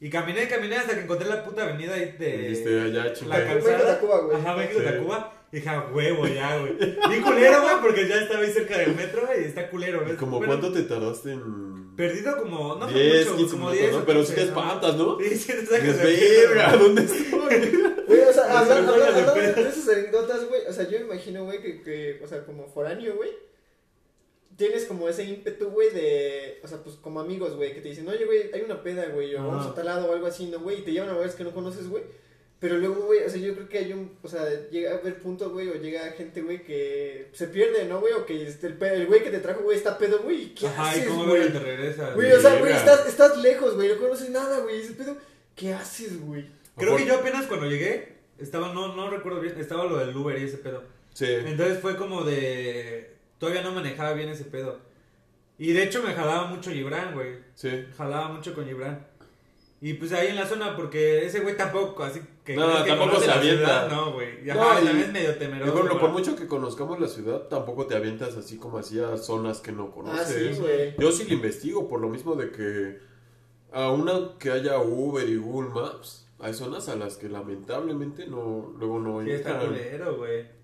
Y 0.01 0.09
caminé, 0.09 0.47
caminé 0.49 0.75
hasta 0.75 0.93
que 0.95 1.01
encontré 1.03 1.27
la 1.29 1.43
puta 1.45 1.63
avenida 1.63 1.93
ahí 1.93 2.11
de... 2.19 2.37
Dijiste, 2.39 2.81
allá, 2.81 3.05
La 3.05 3.13
chingada. 3.13 3.45
México, 3.45 3.65
calzada. 3.69 3.93
Tacuba, 3.95 4.19
güey. 4.21 4.37
Ajá, 4.37 4.55
México, 4.57 4.79
Sí. 4.81 4.85
Tacuba. 4.85 5.33
Dije, 5.55 5.69
"A 5.69 5.89
huevo 5.93 6.27
ya, 6.27 6.57
güey. 6.59 6.75
Bien 6.77 7.21
culero, 7.23 7.61
güey, 7.61 7.75
porque 7.81 8.07
ya 8.09 8.21
estaba 8.21 8.41
ahí 8.41 8.51
cerca 8.51 8.77
del 8.77 8.93
metro, 8.93 9.25
güey, 9.25 9.43
y 9.43 9.45
está 9.45 9.69
culero, 9.69 10.03
¿ves? 10.05 10.15
¿Como 10.17 10.37
Bueno, 10.39 10.59
cuánto 10.59 10.73
te 10.73 10.83
tardaste 10.83 11.31
en...? 11.31 11.95
Perdido 11.95 12.35
como, 12.37 12.75
no 12.75 12.89
fue 12.89 13.01
10, 13.01 13.25
mucho, 13.25 13.37
15 13.37 13.51
como 13.55 13.69
minutos, 13.69 13.89
10 13.89 13.99
¿no? 13.99 14.05
Pero 14.05 14.19
sí 14.25 14.33
15, 14.33 14.35
te 14.41 14.47
espantas, 14.49 14.95
¿no? 14.97 15.17
Sí, 15.19 15.29
sí 15.37 15.53
te 15.53 15.65
sacas 15.65 15.97
de 15.97 16.03
verga, 16.47 16.67
güey. 16.75 16.79
¿dónde 16.83 17.01
estoy? 17.03 17.25
Güey, 18.07 18.19
o 18.21 18.33
sea, 18.33 18.43
Se 18.43 18.51
hablando, 18.51 18.93
hablando- 18.93 18.95
de 18.97 19.07
hablando 19.21 19.33
pedo. 19.33 19.63
de 19.63 19.69
esas 19.69 19.89
anécdotas, 19.89 20.47
güey, 20.49 20.61
o 20.67 20.73
sea, 20.73 20.87
yo 20.89 20.99
me 20.99 21.05
imagino, 21.05 21.45
güey, 21.45 21.61
que, 21.61 21.81
que, 21.81 22.19
o 22.23 22.27
sea, 22.27 22.45
como 22.45 22.67
foráneo, 22.67 23.15
güey, 23.15 23.31
tienes 24.57 24.85
como 24.85 25.09
ese 25.09 25.23
ímpetu, 25.23 25.69
güey, 25.69 25.89
de, 25.91 26.59
o 26.63 26.67
sea, 26.67 26.77
pues 26.83 26.95
como 26.97 27.19
amigos, 27.19 27.55
güey, 27.55 27.73
que 27.73 27.81
te 27.81 27.89
dicen, 27.89 28.07
oye, 28.07 28.25
güey, 28.25 28.51
hay 28.53 28.61
una 28.61 28.83
peda, 28.83 29.05
güey, 29.07 29.33
o 29.35 29.43
vamos 29.47 29.65
a 29.67 29.73
tal 29.73 29.85
lado 29.85 30.09
o 30.09 30.13
algo 30.13 30.27
así, 30.27 30.45
¿no, 30.47 30.59
güey? 30.59 30.79
Y 30.79 30.81
te 30.83 30.91
llevan 30.91 31.09
a 31.09 31.13
lugares 31.13 31.35
que 31.35 31.43
no 31.43 31.51
conoces, 31.51 31.87
güey. 31.87 32.03
Pero 32.59 32.77
luego, 32.77 33.05
güey, 33.05 33.23
o 33.23 33.29
sea, 33.29 33.39
yo 33.39 33.53
creo 33.53 33.67
que 33.69 33.77
hay 33.77 33.93
un, 33.93 34.17
o 34.23 34.27
sea, 34.27 34.47
llega 34.69 34.91
a 34.91 34.97
haber 34.97 35.19
puntos, 35.19 35.51
güey, 35.51 35.69
o 35.69 35.75
llega 35.75 36.11
gente, 36.11 36.41
güey, 36.41 36.63
que 36.63 37.29
se 37.33 37.47
pierde, 37.47 37.85
¿no, 37.85 37.99
güey? 37.99 38.13
O 38.13 38.25
que 38.25 38.47
este, 38.47 38.67
el, 38.67 38.81
el 38.81 39.07
güey 39.07 39.23
que 39.23 39.29
te 39.29 39.39
trajo, 39.39 39.61
güey, 39.61 39.77
está 39.77 39.97
pedo, 39.97 40.19
güey, 40.19 40.43
¿y 40.43 40.49
¿qué 40.55 40.67
Ajá, 40.67 40.91
haces, 40.91 41.07
cómo 41.07 41.25
güey? 41.25 41.51
te 41.51 41.59
regresa. 41.59 42.13
Güey, 42.13 42.31
o 42.31 42.39
sea, 42.39 42.59
güey, 42.59 42.73
estás, 42.73 43.07
estás 43.07 43.37
lejos, 43.37 43.75
güey, 43.75 43.89
no 43.89 43.97
conoces 43.97 44.29
nada, 44.29 44.59
güey, 44.59 44.81
ese 44.81 44.93
pedo, 44.93 45.17
¿qué 45.55 45.73
haces, 45.73 46.19
güey? 46.21 46.49
Creo 46.77 46.95
que 46.95 47.05
yo 47.05 47.15
apenas 47.15 47.45
cuando 47.45 47.67
llegué, 47.67 48.15
estaba, 48.39 48.73
no, 48.73 48.95
no 48.95 49.09
recuerdo 49.09 49.41
bien, 49.41 49.59
estaba 49.59 49.85
lo 49.85 49.97
del 49.97 50.15
Uber 50.15 50.37
y 50.39 50.43
ese 50.45 50.57
pedo. 50.57 50.83
Sí. 51.13 51.27
Entonces 51.29 51.79
fue 51.79 51.95
como 51.95 52.23
de. 52.23 53.15
Todavía 53.39 53.61
no 53.61 53.71
manejaba 53.71 54.13
bien 54.13 54.29
ese 54.29 54.43
pedo. 54.43 54.79
Y 55.57 55.71
de 55.71 55.83
hecho 55.83 56.03
me 56.03 56.13
jalaba 56.13 56.47
mucho 56.47 56.71
Gibran, 56.71 57.13
güey. 57.13 57.37
Sí. 57.55 57.85
Jalaba 57.97 58.29
mucho 58.29 58.53
con 58.53 58.65
Gibran. 58.65 59.07
Y 59.81 59.93
pues 59.95 60.13
ahí 60.13 60.27
en 60.29 60.35
la 60.37 60.47
zona, 60.47 60.75
porque 60.75 61.25
ese 61.25 61.41
güey 61.41 61.55
tampoco, 61.57 62.03
así 62.03 62.21
que. 62.43 62.55
No, 62.55 62.83
que 62.83 62.89
tampoco 62.89 63.19
se 63.19 63.29
avienta. 63.29 63.65
ciudad, 63.65 63.91
No, 63.91 64.13
güey. 64.13 64.41
Y 64.41 64.45
No, 64.47 64.61
Ajá, 64.63 64.81
y 64.81 64.87
es 65.01 65.11
medio 65.11 65.31
Y 65.31 65.35
temeroso. 65.35 65.73
bueno, 65.73 65.91
por 65.91 65.99
güey. 66.11 66.11
mucho 66.13 66.35
que 66.35 66.47
conozcamos 66.47 66.99
la 66.99 67.07
ciudad, 67.07 67.41
tampoco 67.49 67.85
te 67.85 67.95
avientas 67.95 68.35
así 68.37 68.57
como 68.57 68.79
hacía 68.79 69.15
zonas 69.17 69.59
que 69.59 69.71
no 69.73 69.89
Ah, 69.91 69.93
conoces. 69.93 70.55
sí, 70.55 70.61
güey. 70.61 70.95
Yo 70.97 71.11
sí 71.11 71.25
le 71.25 71.33
investigo, 71.35 71.87
por 71.87 71.99
lo 71.99 72.09
mismo 72.09 72.35
de 72.35 72.51
que 72.51 72.99
a 73.73 73.91
una 73.91 74.37
que 74.39 74.51
haya 74.51 74.79
Uber 74.79 75.27
y 75.27 75.35
Google 75.35 75.69
Maps, 75.69 76.25
hay 76.39 76.53
zonas 76.53 76.87
a 76.89 76.95
las 76.95 77.17
que 77.17 77.27
lamentablemente 77.29 78.27
no 78.27 78.73
luego 78.79 78.99
no 78.99 79.21
Sí, 79.23 79.31
está 79.31 79.51
entran. 79.51 79.67
culero, 79.73 80.15
güey. 80.17 80.54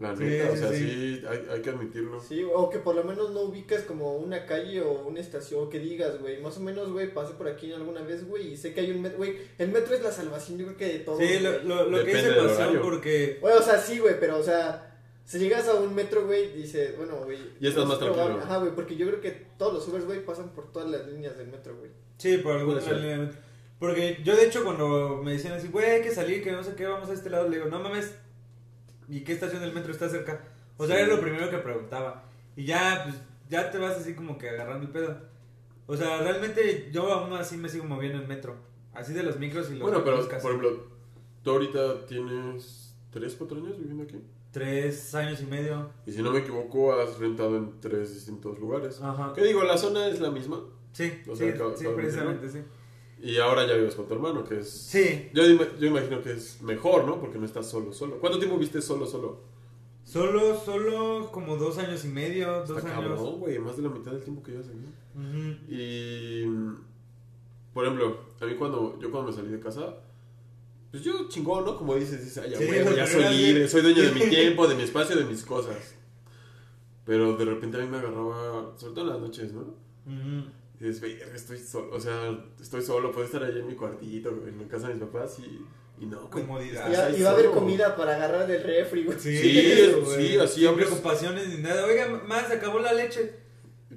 La 0.00 0.16
Sí, 0.16 0.24
neta, 0.24 0.50
o 0.52 0.56
sea, 0.56 0.70
sí. 0.70 0.76
sí, 0.78 1.22
hay, 1.28 1.46
hay 1.50 1.62
que 1.62 1.70
admitirlo. 1.70 2.20
Sí, 2.20 2.44
o 2.52 2.68
que 2.68 2.78
por 2.80 2.96
lo 2.96 3.04
menos 3.04 3.30
no 3.30 3.42
ubicas 3.42 3.82
como 3.82 4.16
una 4.16 4.44
calle 4.44 4.80
o 4.82 5.06
una 5.06 5.20
estación 5.20 5.70
que 5.70 5.78
digas, 5.78 6.20
güey, 6.20 6.42
más 6.42 6.56
o 6.56 6.60
menos, 6.60 6.90
güey, 6.92 7.14
pasé 7.14 7.34
por 7.34 7.46
aquí 7.46 7.72
alguna 7.72 8.02
vez, 8.02 8.26
güey, 8.26 8.54
y 8.54 8.56
sé 8.56 8.74
que 8.74 8.80
hay 8.80 8.90
un 8.90 9.02
metro, 9.02 9.18
güey, 9.18 9.36
el 9.56 9.68
metro 9.70 9.94
es 9.94 10.02
la 10.02 10.10
salvación, 10.10 10.58
yo 10.58 10.64
creo 10.66 10.76
que 10.76 10.88
de 10.88 10.98
todo. 11.00 11.18
Sí, 11.18 11.38
lo, 11.40 11.62
lo, 11.62 11.88
lo 11.90 12.04
que 12.04 12.12
del 12.12 12.34
pasó 12.34 12.54
horario. 12.62 12.82
porque. 12.82 13.38
O 13.40 13.62
sea, 13.62 13.78
sí, 13.78 14.00
güey, 14.00 14.18
pero, 14.18 14.38
o 14.38 14.42
sea, 14.42 14.98
si 15.24 15.38
llegas 15.38 15.68
a 15.68 15.74
un 15.74 15.94
metro, 15.94 16.26
güey, 16.26 16.52
dices, 16.52 16.96
bueno, 16.96 17.18
güey. 17.24 17.38
Ya 17.60 17.68
estás 17.68 17.84
es 17.84 17.88
más 17.88 17.98
probable. 17.98 18.22
tranquilo. 18.24 18.44
Ajá, 18.44 18.58
güey, 18.58 18.74
porque 18.74 18.96
yo 18.96 19.06
creo 19.06 19.20
que 19.20 19.46
todos 19.56 19.74
los 19.74 19.86
Ubers, 19.88 20.06
güey, 20.06 20.24
pasan 20.24 20.50
por 20.54 20.72
todas 20.72 20.90
las 20.90 21.06
líneas 21.06 21.38
del 21.38 21.46
metro, 21.48 21.76
güey. 21.78 21.90
Sí, 22.18 22.38
por 22.38 22.56
alguna 22.56 22.80
línea 22.80 23.16
de 23.16 23.18
metro. 23.26 23.38
Porque 23.78 24.18
yo, 24.24 24.34
de 24.36 24.46
hecho, 24.46 24.64
cuando 24.64 25.20
me 25.22 25.32
decían 25.32 25.52
así, 25.54 25.68
güey, 25.68 25.86
hay 25.88 26.02
que 26.02 26.10
salir, 26.10 26.42
que 26.42 26.50
no 26.52 26.64
sé 26.64 26.74
qué, 26.74 26.84
vamos 26.86 27.10
a 27.10 27.12
este 27.12 27.30
lado, 27.30 27.48
le 27.48 27.56
digo, 27.58 27.68
no 27.68 27.80
mames, 27.80 28.14
¿y 29.08 29.20
qué 29.24 29.32
estación 29.32 29.60
del 29.60 29.72
metro 29.72 29.92
está 29.92 30.08
cerca? 30.08 30.40
O 30.76 30.86
sea, 30.86 30.96
Sí. 30.96 31.02
era 31.02 31.14
lo 31.14 31.20
primero 31.20 31.48
que 31.50 31.58
preguntaba. 31.58 32.24
Y 32.56 32.64
ya, 32.64 33.02
pues, 33.04 33.16
ya 33.48 33.70
te 33.70 33.78
vas 33.78 33.96
así 33.96 34.14
como 34.14 34.38
que 34.38 34.48
agarrando 34.50 34.86
el 34.86 34.92
pedo. 34.92 35.16
O 35.86 35.96
sea, 35.96 36.18
realmente 36.22 36.88
yo 36.92 37.12
aún 37.12 37.32
así 37.34 37.56
me 37.56 37.68
sigo 37.68 37.84
moviendo 37.84 38.18
en 38.20 38.26
metro. 38.28 38.56
Así 38.94 39.12
de 39.12 39.22
los 39.22 39.38
micros 39.38 39.68
y 39.70 39.74
los 39.74 39.82
Bueno, 39.82 40.02
pero 40.04 40.26
casi. 40.28 40.42
por 40.42 40.52
ejemplo, 40.54 40.86
tú 41.42 41.50
ahorita 41.50 42.06
tienes 42.06 42.94
3, 43.10 43.34
4 43.36 43.58
años 43.58 43.78
viviendo 43.78 44.04
aquí. 44.04 44.22
Tres 44.52 45.14
años 45.16 45.40
y 45.42 45.46
medio. 45.46 45.90
Y 46.06 46.12
si 46.12 46.22
no 46.22 46.30
me 46.30 46.38
equivoco, 46.38 46.92
has 46.94 47.18
rentado 47.18 47.56
en 47.56 47.80
tres 47.80 48.14
distintos 48.14 48.58
lugares. 48.60 49.00
Ajá. 49.02 49.32
¿Qué 49.34 49.42
digo? 49.42 49.64
La 49.64 49.76
zona 49.76 50.06
es 50.06 50.20
la 50.20 50.30
misma. 50.30 50.60
Sí, 50.92 51.12
O 51.28 51.34
sí, 51.34 51.50
sea, 51.50 51.76
sí, 51.76 51.84
de 51.84 51.90
precisamente, 51.90 52.48
sí. 52.48 52.60
Y 53.22 53.38
ahora 53.38 53.66
ya 53.66 53.74
vives 53.74 53.94
con 53.94 54.06
tu 54.06 54.14
hermano, 54.14 54.44
que 54.44 54.60
es... 54.60 54.70
Sí, 54.70 55.30
Yo, 55.32 55.44
yo 55.44 55.86
imagino 55.86 56.22
que 56.22 56.32
es 56.32 56.60
mejor, 56.62 57.04
¿no? 57.06 57.20
Porque 57.20 57.38
no 57.38 57.46
estás 57.46 57.70
solo, 57.70 57.92
solo. 57.92 58.18
¿Cuánto 58.18 58.38
tiempo 58.38 58.58
viste 58.58 58.82
solo, 58.82 59.06
solo? 59.06 59.54
solo, 60.04 60.60
solo 60.62 61.30
como 61.32 61.56
dos 61.56 61.78
años 61.78 62.04
y 62.04 62.08
medio, 62.08 62.64
dos 62.66 62.76
Está 62.78 62.90
años. 62.98 63.08
cabrón, 63.08 63.40
güey. 63.40 63.58
Más 63.58 63.76
de 63.76 63.82
la 63.84 63.88
mitad 63.88 64.12
del 64.12 64.22
tiempo 64.22 64.42
que 64.42 64.52
llevas 64.52 64.68
aquí. 64.68 64.84
Ujú. 65.14 65.72
Y... 65.72 66.44
Por 67.72 67.84
ejemplo, 67.86 68.20
a 68.40 68.44
mí 68.44 68.54
cuando... 68.56 68.98
Yo 69.00 69.10
cuando 69.10 69.30
me 69.30 69.36
salí 69.36 69.48
de 69.50 69.60
casa... 69.60 69.94
Pues 70.90 71.02
yo 71.02 71.28
chingón, 71.28 71.64
¿no? 71.64 71.76
Como 71.76 71.96
dices, 71.96 72.22
dices, 72.22 72.38
ay, 72.44 72.50
ya, 72.50 72.58
Sí, 72.58 72.96
ya 72.96 73.06
soy 73.06 73.34
libre, 73.34 73.66
dueño 73.66 74.02
de 74.02 74.12
mi 74.12 74.20
tiempo, 74.30 74.68
de 74.68 74.76
mi 74.76 74.82
espacio, 74.84 75.16
de 75.16 75.24
mis 75.24 75.42
cosas. 75.42 75.96
Pero 77.04 77.36
de 77.36 77.44
repente 77.44 77.76
a 77.78 77.80
mí 77.80 77.88
me 77.88 77.96
agarraba, 77.98 78.74
sobre 78.76 78.94
todo 78.94 79.00
en 79.06 79.10
las 79.10 79.20
noches, 79.20 79.52
¿no? 79.52 79.62
Ujú. 79.62 80.46
Y 80.80 80.84
dices, 80.84 81.00
verga, 81.00 81.26
estoy 81.34 81.58
solo, 81.58 81.94
o 81.94 82.00
sea, 82.00 82.36
estoy 82.60 82.82
solo, 82.82 83.12
puedo 83.12 83.26
estar 83.26 83.42
allá 83.42 83.58
en 83.58 83.66
mi 83.68 83.74
cuartito, 83.74 84.30
en 84.30 84.58
la 84.60 84.68
casa 84.68 84.88
de 84.88 84.94
mis 84.94 85.04
papás 85.04 85.38
y, 85.38 85.64
y 86.02 86.06
no, 86.06 86.28
güey. 86.28 86.44
Comodidad. 86.44 87.12
Y, 87.16 87.22
va- 87.22 87.30
a 87.30 87.32
haber 87.32 87.50
comida 87.50 87.94
para 87.96 88.16
agarrar 88.16 88.46
del 88.48 88.62
refri, 88.62 89.04
güey. 89.04 89.18
Sí, 89.18 89.92
güey. 90.04 90.28
sí, 90.28 90.36
así 90.38 90.60
Sin 90.66 90.74
preocupaciones 90.74 91.48
ni 91.48 91.58
nada. 91.58 91.84
Oiga, 91.86 92.08
más, 92.26 92.48
se 92.48 92.54
acabó 92.54 92.80
la 92.80 92.92
leche. 92.92 93.32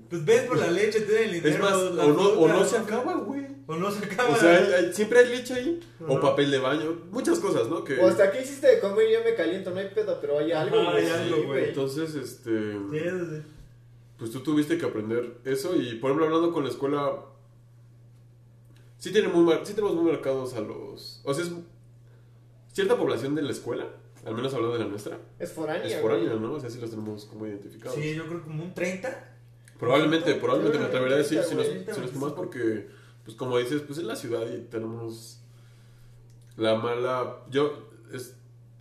Pues 0.10 0.24
ves 0.24 0.44
por 0.44 0.58
la 0.58 0.70
leche, 0.72 1.02
te 1.02 1.24
el 1.26 1.34
dinero. 1.34 1.56
Es 1.56 1.60
más, 1.60 1.82
la 1.94 2.06
o 2.06 2.14
no, 2.14 2.30
o 2.40 2.48
no 2.48 2.64
se 2.64 2.78
acaba, 2.78 3.16
güey. 3.16 3.48
O 3.66 3.76
no 3.76 3.92
se 3.92 4.06
acaba. 4.06 4.30
O 4.30 4.38
sea, 4.38 4.58
hay- 4.58 4.74
hay- 4.86 4.94
siempre 4.94 5.20
hay 5.20 5.30
leche 5.30 5.54
ahí, 5.56 5.80
o 6.08 6.22
papel 6.22 6.52
de 6.52 6.60
baño, 6.60 7.02
muchas 7.12 7.40
cosas, 7.40 7.68
¿no? 7.68 7.84
Que, 7.84 7.98
O 8.00 8.08
hasta 8.08 8.26
aquí 8.26 8.38
hiciste 8.38 8.68
de 8.68 8.80
comer 8.80 9.10
y 9.10 9.14
yo 9.14 9.20
me 9.26 9.34
caliento, 9.34 9.72
no 9.72 9.80
hay 9.80 9.90
pedo, 9.90 10.20
pero 10.22 10.38
hay 10.40 10.52
algo, 10.54 10.78
Sí, 11.00 11.42
güey. 11.46 11.70
entonces, 11.70 12.14
este... 12.16 12.52
Pues 14.18 14.32
tú 14.32 14.40
tuviste 14.42 14.78
que 14.78 14.86
aprender 14.86 15.38
eso 15.46 15.76
y 15.76 15.96
por 15.96 16.10
ejemplo 16.10 16.26
hablando 16.26 16.52
con 16.52 16.64
la 16.64 16.70
escuela 16.70 17.20
sí 18.98 19.12
tiene 19.12 19.28
muy 19.28 19.44
mar- 19.44 19.62
sí 19.64 19.74
tenemos 19.74 19.96
muy 19.96 20.12
marcados 20.12 20.54
a 20.56 20.62
los 20.62 21.22
o 21.24 21.34
sea 21.34 21.44
es 21.46 21.52
cierta 22.74 22.98
población 22.98 23.36
de 23.36 23.44
la 23.44 23.52
escuela 23.52 23.88
al 24.26 24.34
menos 24.36 24.54
hablando 24.54 24.74
de 24.78 24.84
la 24.84 24.90
nuestra. 24.90 25.18
Es 25.40 25.54
foránea, 25.54 25.86
es 25.86 26.02
güey. 26.02 26.02
foránea 26.02 26.34
no 26.36 26.54
o 26.54 26.60
sea 26.60 26.70
sí 26.70 26.80
los 26.82 26.90
tenemos 26.90 27.26
como 27.26 27.46
identificados. 27.48 27.96
Sí, 27.98 28.14
yo 28.16 28.28
creo 28.28 28.44
como 28.44 28.64
un 28.64 28.74
30. 28.74 29.36
probablemente 29.80 30.34
probablemente 30.36 30.80
me 30.80 30.86
atrevería 30.86 31.16
a 31.16 31.20
decir 31.20 31.42
si 31.44 31.56
no 31.56 31.62
es- 31.62 31.86
güey, 31.86 32.10
si 32.10 32.18
más 32.18 32.34
porque 32.34 32.88
pues 33.24 33.38
como 33.38 33.58
dices 33.58 33.82
pues 33.86 34.00
es 34.00 34.06
la 34.06 34.16
ciudad 34.16 34.46
y 34.52 34.62
tenemos 34.64 35.40
la 36.56 36.76
mala 36.76 37.38
yo 37.52 37.88
es 38.12 38.36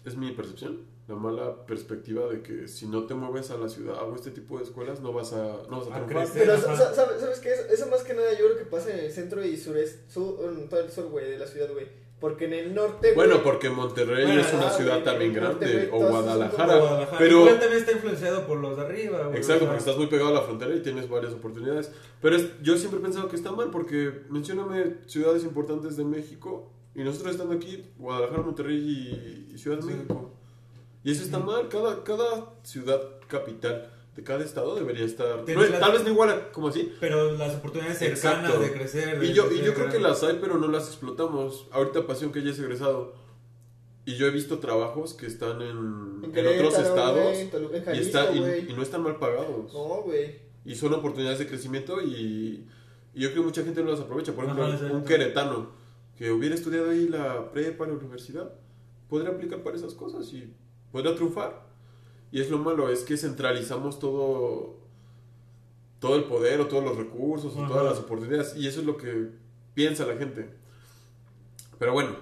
es 0.07 0.17
mi 0.17 0.33
percepción 0.33 0.81
la 1.09 1.15
mala 1.15 1.65
perspectiva 1.67 2.27
de 2.27 2.43
que 2.43 2.67
si 2.67 2.87
no 2.87 3.05
te 3.07 3.15
mueves 3.15 3.51
a 3.53 3.57
la 3.57 3.69
ciudad 3.69 4.03
o 4.09 4.15
este 4.17 4.33
tipo 4.33 4.59
de 4.59 4.65
escuelas 4.65 5.01
no 5.01 5.13
vas 5.13 5.33
a 5.33 5.59
no 5.71 5.79
vas 5.79 5.89
a 5.89 5.97
A 5.97 6.05
triunfar 6.05 6.07
crecer. 6.33 6.43
Pero, 6.47 6.61
¿sabes, 6.61 6.97
¿sabes 7.21 7.39
qué? 7.41 7.53
Eso, 7.53 7.63
eso 7.73 7.87
más 7.89 8.03
que 8.03 8.15
nada 8.15 8.33
yo 8.33 8.47
creo 8.47 8.59
que 8.59 8.65
pasa 8.65 8.93
en 8.93 9.01
el 9.05 9.13
centro 9.13 9.45
y 9.45 9.57
sureste, 9.57 10.11
sur, 10.11 10.37
en 10.45 10.69
todo 10.69 10.81
el 10.81 10.91
sur, 10.91 11.07
güey, 11.09 11.31
de 11.31 11.39
la 11.39 11.47
ciudad, 11.47 11.71
güey. 11.73 11.87
Porque 12.19 12.47
en 12.47 12.55
el 12.55 12.75
norte, 12.75 13.13
güey... 13.13 13.29
Bueno, 13.29 13.43
porque 13.45 13.69
Monterrey 13.69 14.25
Bueno, 14.25 14.41
es 14.41 14.53
una 14.55 14.69
ah, 14.69 14.71
ciudad 14.71 14.93
güey, 14.95 15.05
también 15.05 15.35
norte, 15.35 15.67
grande, 15.67 15.87
güey, 15.89 16.03
o 16.03 16.09
Guadalajara. 16.09 16.79
Guadalajara. 16.79 17.19
Pero, 17.19 17.41
Igual 17.41 17.61
también 17.61 17.79
está 17.81 17.93
influenciado 17.93 18.47
por 18.47 18.57
los 18.57 18.75
de 18.77 18.83
arriba, 18.85 19.23
güey. 19.27 19.37
exacto, 19.37 19.67
porque 19.67 19.79
estás 19.79 19.97
muy 19.99 20.07
pegado 20.07 20.31
a 20.31 20.33
la 20.33 20.41
frontera 20.41 20.75
y 20.75 20.81
tienes 20.81 21.09
varias 21.11 21.35
oportunidades. 21.35 21.93
Pero 22.23 22.37
es- 22.37 22.49
yo 22.63 22.77
siempre 22.79 23.01
he 23.01 23.03
pensado 23.03 23.29
que 23.29 23.37
está 23.37 23.53
mal, 23.53 23.71
porque 23.71 24.23
mencióname 24.31 24.95
ciudades 25.07 25.45
importantes 25.45 25.99
de 25.99 26.05
México, 26.05 26.73
y 26.95 27.05
nosotros 27.05 27.33
estando 27.33 27.55
aquí, 27.55 27.85
Guadalajara, 27.99 28.43
Monterrey 28.43 28.77
y, 28.79 29.53
y 29.55 29.59
Ciudad 29.59 29.77
de 29.77 29.83
Sí. 29.83 29.89
México. 29.91 30.33
Y 31.07 31.13
eso 31.13 31.23
está 31.23 31.39
mal, 31.39 31.69
cada, 31.69 32.03
cada 32.03 32.53
ciudad 32.65 33.01
capital 33.29 33.93
de 34.17 34.23
cada 34.25 34.43
estado 34.45 34.75
debería 34.75 35.05
estar... 35.05 35.45
No 35.47 35.63
la- 35.63 35.79
tal 35.79 35.93
vez 35.93 36.03
no 36.03 36.11
igual 36.11 36.51
como 36.51 36.69
así, 36.69 36.93
Pero 36.99 37.33
las 37.37 37.55
oportunidades 37.55 37.99
cercanas 37.99 38.45
Exacto. 38.51 38.61
de 38.61 38.73
crecer. 38.73 39.21
de 39.21 39.27
Y 39.27 39.33
yo, 39.33 39.51
y 39.53 39.61
yo 39.63 39.73
creo 39.75 39.89
que 39.89 40.01
las 40.01 40.23
hay, 40.25 40.39
pero 40.41 40.59
no 40.59 40.67
las 40.69 40.89
explotamos. 40.89 41.69
Ahorita 41.71 42.07
Pasión 42.07 42.33
que 42.33 42.43
ya 42.43 42.51
es 42.51 42.59
egresado. 42.59 43.15
Y 44.05 44.17
yo 44.17 44.27
he 44.27 44.31
visto 44.31 44.59
trabajos 44.59 45.15
que 45.15 45.27
están 45.27 45.63
en, 45.63 46.23
En 46.35 46.47
otros 46.47 46.79
estados 46.79 47.23
güey, 47.23 47.41
en 47.43 47.51
Tolu- 47.53 47.71
en 47.75 47.83
y, 47.83 47.85
Jalisco, 47.85 48.19
está, 48.19 48.33
y, 48.33 48.67
y 48.71 48.73
no 48.75 48.83
están 48.83 49.03
mal 49.03 49.17
pagados. 49.19 49.73
No, 49.73 50.03
güey. 50.03 50.41
Y 50.65 50.75
son 50.75 50.93
oportunidades 50.95 51.39
de 51.39 51.47
crecimiento 51.47 52.01
y, 52.03 52.67
y 53.15 53.21
yo 53.21 53.31
creo 53.31 53.43
que 53.43 53.47
mucha 53.49 53.63
gente 53.65 53.83
no 53.85 53.91
las 53.93 54.01
aprovecha. 54.01 54.33
Por 54.33 54.45
ejemplo, 54.45 54.65
Ajá, 54.67 54.87
un 54.93 55.05
queretano 55.05 55.71
que 56.17 56.31
hubiera 56.33 56.55
estudiado 56.57 56.91
ahí 56.91 57.09
la 57.09 57.53
prepa, 57.53 57.87
la 57.87 57.93
universidad, 57.95 58.51
podría 59.09 59.31
aplicar 59.31 59.63
para 59.63 59.77
esas 59.77 59.95
cosas 59.95 60.33
y 60.33 60.53
podría 60.97 61.15
triunfar. 61.15 61.63
Y 62.33 62.41
es 62.41 62.51
lo 62.51 62.59
malo, 62.59 62.89
es 62.89 63.01
que 63.05 63.17
centralizamos 63.17 63.99
todo, 63.99 64.77
todo 66.01 66.17
el 66.17 66.25
poder 66.25 66.61
o 66.61 66.67
todos 66.67 66.83
los 66.85 66.97
recursos 66.97 67.55
o 67.55 67.59
Ajá. 67.61 67.69
todas 67.69 67.85
las 67.85 67.99
oportunidades. 67.99 68.57
Y 68.57 68.67
eso 68.67 68.81
es 68.81 68.87
lo 68.87 68.97
que 68.97 69.29
piensa 69.75 70.07
la 70.07 70.17
gente. 70.17 70.49
Pero 71.79 71.93
bueno, 71.93 72.17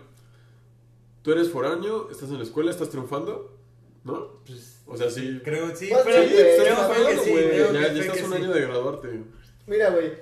tú 1.23 1.33
eres 1.33 1.51
foráneo, 1.51 2.11
estás 2.11 2.29
en 2.31 2.39
la 2.39 2.43
escuela, 2.45 2.71
estás 2.71 2.91
triunfando, 2.91 3.57
¿no? 4.03 4.41
Pues, 4.47 4.81
O 4.87 4.97
sea, 4.97 5.09
sí. 5.11 5.41
creo 5.45 5.75
sí, 5.75 5.89
Pues 5.91 6.03
pero 6.05 6.23
sí, 6.23 6.29
Sí, 6.29 6.35
güey, 6.35 6.47
estás 6.49 6.65
creo 6.65 7.09
está 7.09 7.11
que 7.11 7.19
sí, 7.19 7.33
creo 7.33 7.73
Ya, 7.73 7.79
que 7.81 7.85
ya 7.87 7.93
fe 7.95 8.01
estás 8.01 8.17
que 8.19 8.25
un 8.25 8.31
sí. 8.31 8.37
año 8.37 8.53
de 8.53 8.61
graduarte. 8.61 9.21
Mira, 9.67 9.91
güey. 9.91 10.13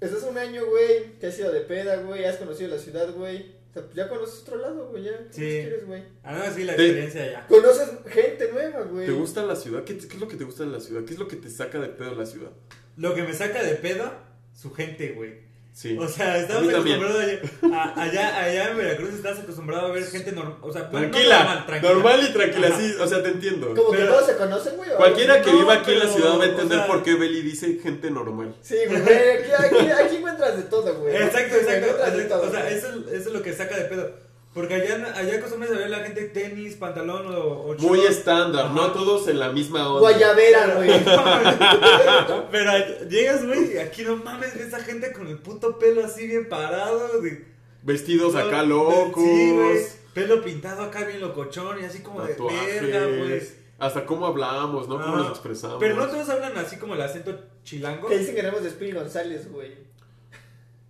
estás 0.00 0.22
un 0.22 0.38
año, 0.38 0.64
güey, 0.66 1.18
te 1.18 1.26
has 1.26 1.38
ido 1.38 1.52
de 1.52 1.60
peda, 1.60 1.96
güey, 2.02 2.24
has 2.24 2.36
conocido 2.36 2.70
la 2.70 2.78
ciudad, 2.78 3.12
güey. 3.14 3.55
Sea, 3.76 3.84
pues 3.84 3.94
ya 3.94 4.08
conoces 4.08 4.40
otro 4.40 4.56
lado, 4.56 4.88
güey, 4.88 5.04
ya. 5.04 5.18
¿Qué 5.18 5.32
Sí. 5.34 5.40
quieres, 5.40 5.86
güey? 5.86 6.02
Ah, 6.22 6.32
no, 6.48 6.54
sí, 6.54 6.64
la 6.64 6.74
Te- 6.76 6.82
experiencia 6.86 7.30
ya. 7.30 7.46
Conoces 7.46 7.90
gente 8.06 8.50
nueva, 8.50 8.80
güey. 8.84 9.04
¿Te 9.04 9.12
gusta 9.12 9.42
la 9.44 9.54
ciudad? 9.54 9.84
¿Qué, 9.84 9.98
¿Qué 9.98 10.06
es 10.14 10.18
lo 10.20 10.28
que 10.28 10.36
te 10.36 10.44
gusta 10.44 10.62
en 10.62 10.72
la 10.72 10.80
ciudad? 10.80 11.04
¿Qué 11.04 11.12
es 11.12 11.18
lo 11.18 11.28
que 11.28 11.36
te 11.36 11.50
saca 11.50 11.78
de 11.78 11.88
pedo 11.88 12.14
la 12.14 12.24
ciudad? 12.24 12.52
Lo 12.96 13.14
que 13.14 13.22
me 13.22 13.34
saca 13.34 13.62
de 13.62 13.74
pedo, 13.74 14.10
su 14.54 14.72
gente, 14.72 15.10
güey. 15.12 15.45
Sí. 15.76 15.94
O 16.00 16.08
sea, 16.08 16.38
estamos 16.38 16.70
acostumbrados 16.70 17.20
allá, 17.22 17.38
a- 17.74 18.02
allá, 18.02 18.42
allá 18.44 18.70
en 18.70 18.78
Veracruz 18.78 19.12
estás 19.12 19.40
acostumbrado 19.40 19.88
a 19.88 19.90
ver 19.90 20.04
gente 20.06 20.32
normal, 20.32 20.56
o 20.62 20.72
sea, 20.72 20.84
no 20.84 20.90
tranquila, 20.90 21.36
normal, 21.38 21.66
tranquila. 21.66 21.92
normal 21.92 22.20
y 22.22 22.32
tranquila, 22.32 22.66
Ajá. 22.68 22.78
sí, 22.80 22.94
o 22.98 23.06
sea, 23.06 23.22
te 23.22 23.28
entiendo. 23.28 23.74
Como 23.74 23.90
que 23.90 23.98
todos 24.04 24.24
se 24.24 24.36
conocen, 24.38 24.76
güey. 24.78 24.88
Cualquiera 24.96 25.42
que 25.42 25.52
No, 25.52 25.58
viva 25.58 25.74
aquí 25.74 25.92
en 25.92 25.98
la 25.98 26.06
ciudad 26.08 26.38
va 26.38 26.44
a 26.44 26.46
entender 26.46 26.78
o 26.78 26.80
sea- 26.80 26.86
por 26.86 27.02
qué 27.02 27.14
Beli 27.16 27.42
dice 27.42 27.78
gente 27.82 28.10
normal. 28.10 28.54
Sí, 28.62 28.76
güey, 28.88 29.02
aquí, 29.02 29.50
aquí, 29.76 29.90
aquí 29.90 30.16
encuentras 30.16 30.56
de 30.56 30.62
todo, 30.62 30.94
güey. 30.94 31.14
Exacto, 31.14 31.56
exacto. 31.56 32.40
O 32.40 32.50
sea, 32.50 32.70
eso, 32.70 32.88
es- 32.88 33.12
eso 33.12 33.28
es 33.28 33.34
lo 33.34 33.42
que 33.42 33.52
saca 33.52 33.76
de 33.76 33.84
pedo. 33.84 34.25
Porque 34.56 34.72
allá, 34.72 35.12
allá 35.14 35.36
acostumbras 35.36 35.70
a 35.70 35.74
ver 35.76 35.90
la 35.90 35.98
gente 35.98 36.24
tenis, 36.28 36.76
pantalón 36.76 37.26
o, 37.26 37.40
o 37.40 37.74
Muy 37.74 38.00
estándar, 38.00 38.70
no 38.70 38.90
todos 38.90 39.28
en 39.28 39.38
la 39.38 39.52
misma 39.52 39.86
onda. 39.86 40.00
Guayabera, 40.00 40.76
güey. 40.76 40.88
Pero 42.50 43.06
llegas, 43.06 43.44
güey, 43.44 43.74
y 43.74 43.76
aquí 43.76 44.02
no 44.02 44.16
mames, 44.16 44.56
ves 44.58 44.72
a 44.72 44.78
gente 44.78 45.12
con 45.12 45.26
el 45.26 45.36
puto 45.36 45.78
pelo 45.78 46.02
así 46.02 46.26
bien 46.26 46.48
parado. 46.48 47.20
De, 47.20 47.44
Vestidos 47.82 48.34
acá 48.34 48.62
de- 48.62 48.68
locos. 48.68 49.22
Sí, 49.22 49.52
güey. 49.52 49.84
Pelo 50.14 50.42
pintado 50.42 50.84
acá 50.84 51.04
bien 51.04 51.20
locochón 51.20 51.78
y 51.82 51.84
así 51.84 51.98
como 51.98 52.22
de 52.22 52.34
verga, 52.34 53.04
güey. 53.08 53.42
Hasta 53.78 54.06
cómo 54.06 54.26
hablamos, 54.26 54.88
¿no? 54.88 54.98
Cómo 55.02 55.18
nos 55.18 55.28
expresamos. 55.32 55.76
Pero 55.80 55.96
no 55.96 56.06
todos 56.06 56.30
hablan 56.30 56.56
así 56.56 56.78
como 56.78 56.94
el 56.94 57.02
acento 57.02 57.38
chilango. 57.62 58.08
Que 58.08 58.16
dicen 58.20 58.34
que 58.34 58.40
éramos 58.40 58.62
de 58.62 58.70
Speedy 58.70 58.92
González, 58.92 59.52
güey. 59.52 59.74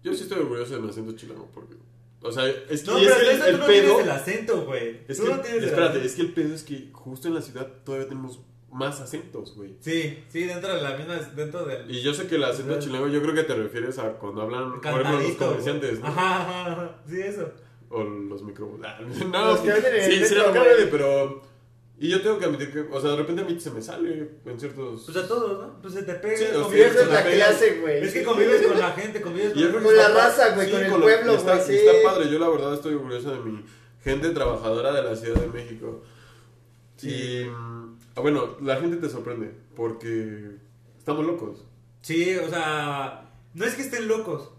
Yo 0.04 0.14
sí 0.14 0.22
estoy 0.22 0.38
orgulloso 0.38 0.74
de 0.74 0.80
mi 0.82 0.90
acento 0.90 1.16
chilango 1.16 1.48
porque... 1.52 1.74
O 2.26 2.32
sea, 2.32 2.46
es 2.46 2.82
que 2.82 2.90
No, 2.90 2.98
pero 2.98 3.30
el, 3.30 3.38
tú 3.38 3.44
el 3.44 3.58
no 3.58 3.66
pedo... 3.66 3.82
tienes 3.96 3.98
el 4.04 4.10
acento, 4.10 4.64
güey. 4.64 5.00
Es 5.08 5.20
que, 5.20 5.28
no 5.28 5.40
tienes 5.40 5.62
el 5.62 5.68
espérate, 5.68 5.90
acento. 5.98 6.06
es 6.06 6.14
que 6.14 6.22
el 6.22 6.32
pedo 6.32 6.54
es 6.54 6.62
que 6.62 6.88
justo 6.92 7.28
en 7.28 7.34
la 7.34 7.42
ciudad 7.42 7.66
todavía 7.84 8.08
tenemos 8.08 8.40
más 8.72 9.00
acentos, 9.00 9.54
güey. 9.56 9.76
Sí, 9.80 10.22
sí, 10.28 10.44
dentro 10.44 10.74
de 10.74 10.82
la 10.82 10.96
misma, 10.96 11.14
dentro 11.34 11.64
del... 11.64 11.90
Y 11.90 12.02
yo 12.02 12.12
sé 12.12 12.26
que 12.26 12.34
el 12.34 12.44
acento 12.44 12.66
Claro. 12.72 12.82
chilango, 12.82 13.08
yo 13.08 13.22
creo 13.22 13.34
que 13.34 13.44
te 13.44 13.54
refieres 13.54 13.98
a 13.98 14.12
cuando 14.14 14.42
hablan, 14.42 14.80
por 14.80 15.00
ejemplo, 15.00 15.20
los 15.20 15.32
comerciantes, 15.36 16.00
¿no? 16.00 16.06
Ajá, 16.08 16.42
ajá, 16.42 16.72
ajá. 16.72 16.98
Sí, 17.08 17.20
eso. 17.20 17.50
O 17.88 18.02
los. 18.02 18.42
Ah, 18.82 18.98
No, 19.32 19.46
Los 19.52 19.60
que 19.60 19.70
el 19.70 20.02
sí, 20.02 20.24
sí, 20.26 20.34
pero... 20.90 21.42
Y 21.98 22.08
yo 22.10 22.20
tengo 22.20 22.38
que 22.38 22.44
admitir 22.44 22.70
que, 22.72 22.80
o 22.80 23.00
sea, 23.00 23.10
de 23.12 23.16
repente 23.16 23.40
a 23.42 23.44
mí 23.46 23.58
se 23.58 23.70
me 23.70 23.80
sale 23.80 24.30
en 24.44 24.60
ciertos... 24.60 25.04
Pues 25.06 25.16
a 25.16 25.26
todos, 25.26 25.58
¿no? 25.66 25.80
Pues 25.80 25.94
se 25.94 26.02
te 26.02 26.14
pega. 26.14 26.36
Sí, 26.36 26.44
o 26.44 26.48
sea, 26.50 26.58
Y 26.58 26.62
convives 26.62 26.96
con 26.96 27.08
la 27.08 27.14
la 27.14 27.30
clase, 27.30 27.80
güey. 27.80 28.04
Es 28.04 28.12
que 28.12 28.22
convives 28.22 28.66
con 28.66 28.78
la 28.78 28.90
gente, 28.92 29.20
convives 29.22 29.52
con 29.54 29.82
Con 29.82 29.96
la 29.96 30.08
raza, 30.08 30.54
güey, 30.54 30.70
con 30.70 30.80
el 30.84 30.90
lo- 30.90 31.00
pueblo, 31.00 31.32
está, 31.34 31.54
güey, 31.56 31.66
sí. 31.66 31.74
está 31.76 31.92
padre, 32.04 32.30
yo 32.30 32.38
la 32.38 32.48
verdad 32.50 32.74
estoy 32.74 32.94
orgulloso 32.94 33.30
de 33.32 33.38
mi 33.40 33.64
gente 34.04 34.28
trabajadora 34.30 34.92
de 34.92 35.02
la 35.02 35.16
Ciudad 35.16 35.40
de 35.40 35.48
México. 35.48 36.02
Sí. 36.96 37.08
Y, 37.08 37.44
mm, 37.48 37.98
bueno, 38.16 38.56
la 38.60 38.76
gente 38.76 38.96
te 38.98 39.08
sorprende 39.08 39.52
porque 39.74 40.50
estamos 40.98 41.24
locos. 41.24 41.64
Sí, 42.02 42.36
o 42.36 42.48
sea, 42.50 43.30
no 43.54 43.64
es 43.64 43.74
que 43.74 43.82
estén 43.82 44.06
locos, 44.06 44.50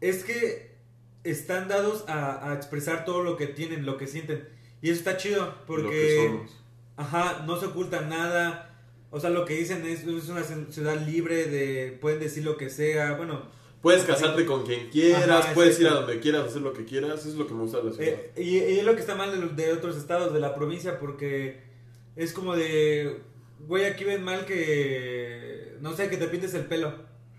es 0.00 0.24
que 0.24 0.76
están 1.24 1.68
dados 1.68 2.04
a, 2.08 2.50
a 2.50 2.54
expresar 2.54 3.04
todo 3.04 3.22
lo 3.22 3.36
que 3.36 3.48
tienen, 3.48 3.84
lo 3.84 3.98
que 3.98 4.06
sienten. 4.06 4.48
Y 4.82 4.90
eso 4.90 4.98
está 5.00 5.16
chido, 5.16 5.54
porque, 5.66 6.40
ajá, 6.96 7.44
no 7.46 7.58
se 7.58 7.66
oculta 7.66 8.00
nada. 8.02 8.64
O 9.10 9.18
sea, 9.20 9.30
lo 9.30 9.44
que 9.44 9.54
dicen 9.54 9.84
es, 9.86 10.04
es 10.04 10.28
una 10.28 10.42
ciudad 10.44 11.00
libre 11.06 11.46
de, 11.46 11.92
pueden 12.00 12.20
decir 12.20 12.44
lo 12.44 12.56
que 12.56 12.70
sea, 12.70 13.14
bueno. 13.14 13.56
Puedes 13.80 14.02
casarte 14.04 14.44
con 14.44 14.66
quien 14.66 14.90
quieras, 14.90 15.28
Ajá, 15.46 15.54
puedes 15.54 15.78
ir 15.80 15.86
a 15.88 15.94
donde 15.94 16.18
quieras, 16.20 16.46
hacer 16.48 16.62
lo 16.62 16.72
que 16.72 16.84
quieras, 16.84 17.20
eso 17.20 17.28
es 17.28 17.34
lo 17.36 17.46
que 17.46 17.54
me 17.54 17.60
gusta 17.62 17.78
de 17.78 17.84
la 17.84 17.92
ciudad. 17.92 18.08
Eh, 18.10 18.32
y, 18.36 18.58
y 18.58 18.78
es 18.80 18.84
lo 18.84 18.94
que 18.94 19.00
está 19.00 19.14
mal 19.14 19.56
de, 19.56 19.64
de 19.64 19.72
otros 19.72 19.96
estados, 19.96 20.32
de 20.34 20.40
la 20.40 20.54
provincia, 20.54 20.98
porque 20.98 21.62
es 22.16 22.32
como 22.32 22.56
de, 22.56 23.20
güey, 23.60 23.84
aquí 23.84 24.02
ven 24.04 24.22
mal 24.24 24.44
que, 24.46 25.76
no 25.80 25.94
sé, 25.94 26.08
que 26.10 26.16
te 26.16 26.26
pintes 26.28 26.54
el 26.54 26.64
pelo. 26.66 26.92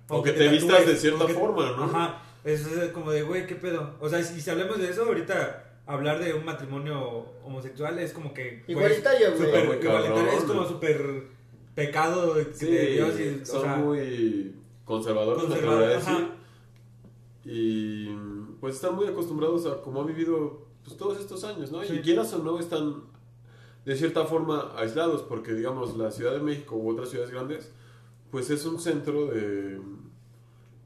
O 0.08 0.24
que 0.24 0.32
te 0.32 0.48
vistas 0.48 0.80
tatúes, 0.80 0.88
de 0.88 0.96
cierta 0.98 1.28
que- 1.28 1.34
forma, 1.34 1.72
¿no? 1.76 1.84
Ajá, 1.84 2.24
es 2.44 2.66
es 2.66 2.90
como 2.92 3.12
de, 3.12 3.22
güey, 3.24 3.46
¿qué 3.46 3.56
pedo? 3.56 3.96
O 4.00 4.10
sea, 4.10 4.24
si, 4.24 4.40
si 4.42 4.50
hablamos 4.50 4.80
de 4.80 4.90
eso, 4.90 5.04
ahorita 5.04 5.69
hablar 5.90 6.24
de 6.24 6.36
un 6.36 6.46
matrimonio 6.46 7.26
homosexual 7.44 7.98
es 7.98 8.14
como 8.14 8.32
que... 8.34 8.64
güey, 8.68 8.78
Igualitario, 8.78 9.36
güey. 9.36 9.50
Muy 9.66 9.76
igualitario, 9.78 10.32
es 10.38 10.44
como 10.44 10.64
súper 10.66 11.28
pecado 11.74 12.36
de, 12.36 12.54
Sí, 12.54 12.68
de 12.68 12.86
Dios 12.94 13.20
y, 13.20 13.42
o 13.42 13.46
son 13.46 13.62
sea, 13.64 13.76
muy 13.78 14.56
conservadores, 14.86 15.44
me 15.44 15.50
conservador, 15.50 15.84
atrevería 15.84 15.98
a 15.98 16.00
decir. 16.00 16.14
ajá. 16.14 16.36
Y 17.44 18.10
pues 18.60 18.76
están 18.76 18.96
muy 18.96 19.08
acostumbrados 19.08 19.66
a 19.66 19.82
cómo 19.82 20.02
han 20.02 20.08
vivido 20.08 20.68
pues, 20.84 20.96
todos 20.96 21.20
estos 21.20 21.44
años, 21.44 21.72
¿no? 21.72 21.84
Sí. 21.84 21.96
Y 21.96 22.02
quieras 22.02 22.32
o 22.34 22.44
no, 22.44 22.60
están 22.60 23.04
de 23.84 23.96
cierta 23.96 24.26
forma 24.26 24.74
aislados, 24.78 25.24
porque 25.24 25.54
digamos 25.54 25.98
la 25.98 26.12
Ciudad 26.12 26.34
de 26.34 26.40
México 26.40 26.76
u 26.76 26.92
otras 26.92 27.10
ciudades 27.10 27.32
grandes, 27.32 27.72
pues 28.30 28.52
es 28.52 28.64
un 28.66 28.80
centro 28.80 29.26
de... 29.26 29.80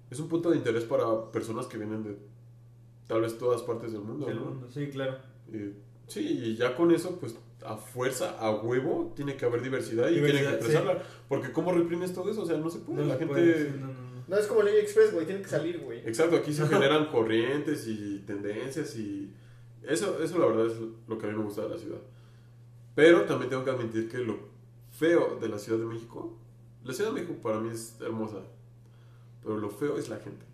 es 0.10 0.20
un 0.20 0.30
punto 0.30 0.49
de 0.51 0.58
interés 0.58 0.86
para 0.86 1.30
personas 1.32 1.66
que 1.66 1.78
vienen 1.78 2.04
de 2.04 2.18
tal 3.08 3.22
vez 3.22 3.38
todas 3.38 3.62
partes 3.62 3.91
del 3.91 4.01
mundo, 4.01 4.26
del 4.26 4.36
¿no? 4.38 4.45
mundo, 4.45 4.68
sí, 4.72 4.88
claro. 4.88 5.18
Y, 5.51 5.74
sí, 6.08 6.22
y 6.22 6.56
ya 6.56 6.76
con 6.76 6.91
eso, 6.91 7.18
pues 7.20 7.36
a 7.66 7.78
fuerza, 7.78 8.38
a 8.39 8.51
huevo, 8.51 9.14
tiene 9.16 9.38
que 9.38 9.45
haber 9.45 9.62
diversidad 9.62 10.10
y 10.10 10.16
Diversidad, 10.16 10.39
tiene 10.39 10.49
que 10.49 10.56
expresarla. 10.56 11.04
Porque 11.30 11.51
¿cómo 11.51 11.72
reprimes 11.72 12.14
todo 12.14 12.30
eso? 12.30 12.41
O 12.41 12.45
sea, 12.45 12.58
no 12.58 12.70
se 12.70 12.80
puede. 12.80 13.01
No 13.01 13.08
la 13.08 13.14
se 13.14 13.20
gente... 13.20 13.34
puede, 13.34 13.72
sí, 13.72 13.78
no, 13.80 13.88
no, 13.88 13.93
no. 13.93 14.14
No 14.28 14.38
es 14.38 14.47
como 14.47 14.62
el 14.62 14.70
Express, 14.70 15.14
güey, 15.14 15.26
tiene 15.26 15.41
que 15.41 15.49
salir, 15.49 15.80
güey. 15.80 15.99
Exacto, 15.99 16.38
aquí 16.38 16.54
se 16.54 16.66
generan 16.68 17.08
corrientes 17.08 17.88
y 17.88 18.20
tendencias 18.26 18.95
y 18.95 19.34
eso, 19.84 20.22
eso 20.24 20.39
la 20.39 20.45
verdad 20.45 20.68
es 20.68 20.78
lo 21.08 21.18
que 21.18 21.26
a 21.26 21.30
mí 21.30 21.38
me 21.38 21.43
gusta 21.43 21.64
de 21.64 21.70
la 21.70 21.78
ciudad. 21.78 21.99
Pero 22.95 23.24
también 23.24 23.49
tengo 23.49 23.64
que 23.64 23.72
admitir 23.72 24.10
que 24.10 24.20
lo 24.20 24.38
feo 24.91 25.38
de 25.41 25.49
la 25.49 25.58
Ciudad 25.58 25.80
de 25.80 25.86
México, 25.86 26.38
la 26.84 26.93
Ciudad 26.93 27.12
de 27.12 27.22
México 27.22 27.36
para 27.41 27.60
mí 27.60 27.70
es 27.72 27.99
hermosa, 27.99 28.38
pero 29.41 29.58
lo 29.58 29.70
feo 29.70 29.97
es 29.97 30.10
la 30.10 30.18
gente. 30.18 30.45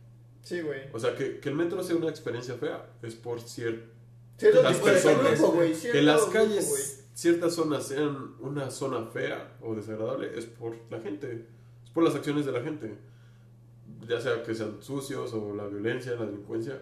Sí, 0.44 0.62
güey. 0.62 0.82
O 0.94 1.00
sea, 1.00 1.16
que, 1.16 1.40
que 1.40 1.50
el 1.50 1.56
metro 1.56 1.84
sea 1.84 1.96
una 1.96 2.10
experiencia 2.10 2.56
fea 2.56 2.86
es 3.02 3.16
por 3.16 3.40
cierto 3.42 3.92
Cierto 4.38 4.64
Las 4.64 4.74
tipo 4.76 4.86
de 4.88 4.94
personas. 4.94 5.38
grupo, 5.40 5.52
güey. 5.52 5.70
que 5.72 5.76
cierto 5.76 6.02
las 6.02 6.22
grupo, 6.22 6.32
calles, 6.34 6.70
güey. 6.70 6.82
ciertas 7.14 7.54
zonas 7.54 7.88
sean 7.88 8.36
una 8.40 8.72
zona 8.72 9.06
fea 9.08 9.58
o 9.62 9.76
desagradable 9.76 10.32
es 10.38 10.46
por 10.46 10.78
la 10.90 11.00
gente, 11.02 11.46
es 11.84 11.90
por 11.92 12.04
las 12.04 12.16
acciones 12.16 12.46
de 12.46 12.54
la 12.54 12.62
gente. 12.62 12.96
Ya 14.08 14.22
sea 14.22 14.42
que 14.44 14.56
sean 14.56 14.82
sucios 14.82 15.34
o 15.34 15.54
la 15.54 15.68
violencia, 15.68 16.14
la 16.16 16.26
delincuencia. 16.26 16.82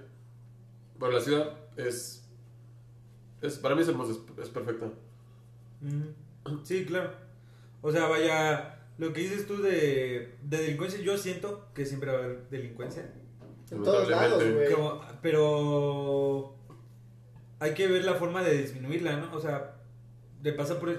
Pero 0.99 1.11
la 1.11 1.19
ciudad 1.19 1.57
es, 1.77 2.23
es 3.41 3.57
para 3.57 3.73
mí 3.75 3.81
es 3.81 3.87
hermosa, 3.87 4.11
es, 4.11 4.19
es 4.43 4.49
perfecta. 4.49 4.85
Ujú. 4.85 6.59
Sí, 6.63 6.85
claro. 6.85 7.11
O 7.81 7.91
sea, 7.91 8.07
vaya, 8.07 8.85
lo 8.99 9.13
que 9.13 9.21
dices 9.21 9.47
tú 9.47 9.61
de, 9.63 10.35
de 10.43 10.57
delincuencia, 10.57 10.99
yo 10.99 11.17
siento 11.17 11.67
que 11.73 11.85
siempre 11.87 12.11
va 12.11 12.19
a 12.19 12.23
haber 12.23 12.49
delincuencia. 12.49 13.11
En 13.71 13.83
todos 13.83 14.07
lados, 14.09 14.43
güey. 14.43 14.71
Como- 14.71 15.01
pero 15.21 16.55
hay 17.59 17.73
que 17.73 17.87
ver 17.87 18.03
la 18.05 18.13
forma 18.15 18.43
de 18.43 18.57
disminuirla, 18.57 19.17
¿no? 19.17 19.35
O 19.35 19.39
sea, 19.39 19.75
de 20.41 20.53
pasar 20.53 20.77
por... 20.77 20.93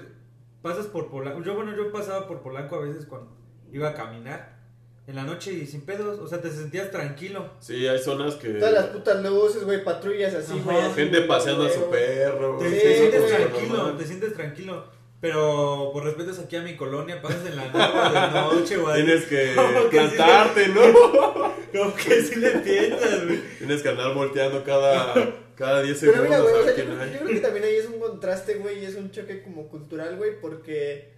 Pasas 0.61 0.87
por 0.87 1.09
Polanco. 1.09 1.41
Yo, 1.41 1.55
bueno, 1.55 1.75
yo 1.75 1.91
pasaba 1.91 2.27
por 2.27 2.41
Polanco 2.41 2.75
a 2.75 2.79
veces 2.81 3.05
cuando 3.05 3.31
iba 3.71 3.89
a 3.89 3.93
caminar 3.93 4.59
en 5.07 5.15
la 5.15 5.23
noche 5.23 5.53
y 5.53 5.65
sin 5.65 5.81
pedos. 5.81 6.19
O 6.19 6.27
sea, 6.27 6.41
te 6.41 6.51
sentías 6.51 6.91
tranquilo. 6.91 7.49
Sí, 7.59 7.87
hay 7.87 7.97
zonas 7.97 8.35
que... 8.35 8.49
Todas 8.55 8.73
las 8.73 8.85
putas 8.87 9.23
luces, 9.23 9.63
güey, 9.63 9.83
patrullas 9.85 10.33
así, 10.33 10.59
güey. 10.59 10.77
Gente 10.93 11.21
paseando 11.21 11.63
a 11.65 11.69
su 11.69 11.89
perro. 11.89 12.57
Te, 12.57 12.69
Sí, 12.69 12.75
te 12.81 12.97
sientes 12.97 13.27
tranquilo, 13.27 13.77
normal. 13.77 13.97
te 13.97 14.05
sientes 14.05 14.33
tranquilo. 14.33 14.98
Pero 15.21 15.89
por 15.91 16.05
respeto 16.05 16.31
aquí 16.41 16.55
a 16.55 16.61
mi 16.61 16.77
colonia, 16.77 17.21
pasas 17.21 17.45
en 17.45 17.57
la 17.57 17.65
noche, 17.67 18.19
de 18.19 18.31
noche, 18.61 18.77
güey. 18.77 19.03
Tienes 19.05 19.25
que 19.25 19.35
que 19.91 19.99
sí 19.99 20.15
plantarte, 20.15 20.67
¿no? 20.69 20.81
Como 21.73 21.93
que 21.95 22.21
sí 22.23 22.35
le 22.35 22.51
piensas, 22.51 23.25
güey. 23.25 23.41
Tienes 23.57 23.81
que 23.83 23.89
andar 23.89 24.13
volteando 24.13 24.63
cada, 24.63 25.13
cada 25.55 25.81
10 25.81 25.99
Pero 25.99 26.13
segundos 26.13 26.29
mira, 26.29 26.39
güey, 26.41 26.53
o 26.53 26.63
sea, 26.63 26.75
yo, 26.85 27.01
hay. 27.01 27.11
yo 27.13 27.19
creo 27.19 27.29
que 27.33 27.39
también 27.41 27.65
ahí 27.65 27.75
es 27.75 27.85
un 27.87 27.99
contraste, 27.99 28.55
güey, 28.55 28.79
y 28.79 28.85
es 28.85 28.95
un 28.95 29.11
choque 29.11 29.41
como 29.43 29.67
cultural, 29.67 30.15
güey, 30.15 30.39
porque, 30.39 31.09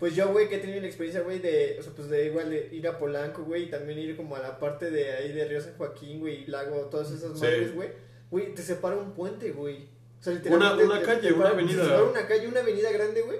pues 0.00 0.16
yo, 0.16 0.28
güey, 0.32 0.48
que 0.48 0.56
he 0.56 0.58
tenido 0.58 0.80
la 0.80 0.88
experiencia, 0.88 1.22
güey, 1.22 1.38
de, 1.38 1.76
o 1.78 1.82
sea, 1.82 1.92
pues 1.94 2.10
de 2.10 2.26
igual 2.26 2.50
de 2.50 2.68
ir 2.72 2.88
a 2.88 2.98
Polanco, 2.98 3.44
güey, 3.44 3.64
y 3.64 3.70
también 3.70 4.00
ir 4.00 4.16
como 4.16 4.34
a 4.34 4.40
la 4.40 4.58
parte 4.58 4.90
de 4.90 5.12
ahí 5.12 5.32
de 5.32 5.44
Río 5.46 5.60
San 5.60 5.76
Joaquín, 5.78 6.18
güey, 6.18 6.42
y 6.42 6.46
Lago, 6.46 6.76
todas 6.90 7.12
esas 7.12 7.38
Sí. 7.38 7.44
madres, 7.44 7.72
güey, 7.74 7.88
güey, 8.32 8.52
te 8.52 8.62
separa 8.62 8.96
un 8.96 9.12
puente, 9.12 9.52
güey. 9.52 9.86
O 10.22 10.24
sea, 10.24 10.32
Una- 10.34 10.42
literalmente 10.76 10.84
una 10.84 11.02
calle, 11.02 11.28
te 11.28 11.32
una 11.34 11.48
avenida. 11.48 12.02
una 12.04 12.26
calle, 12.28 12.46
una 12.46 12.60
avenida 12.60 12.92
grande, 12.92 13.22
güey. 13.22 13.38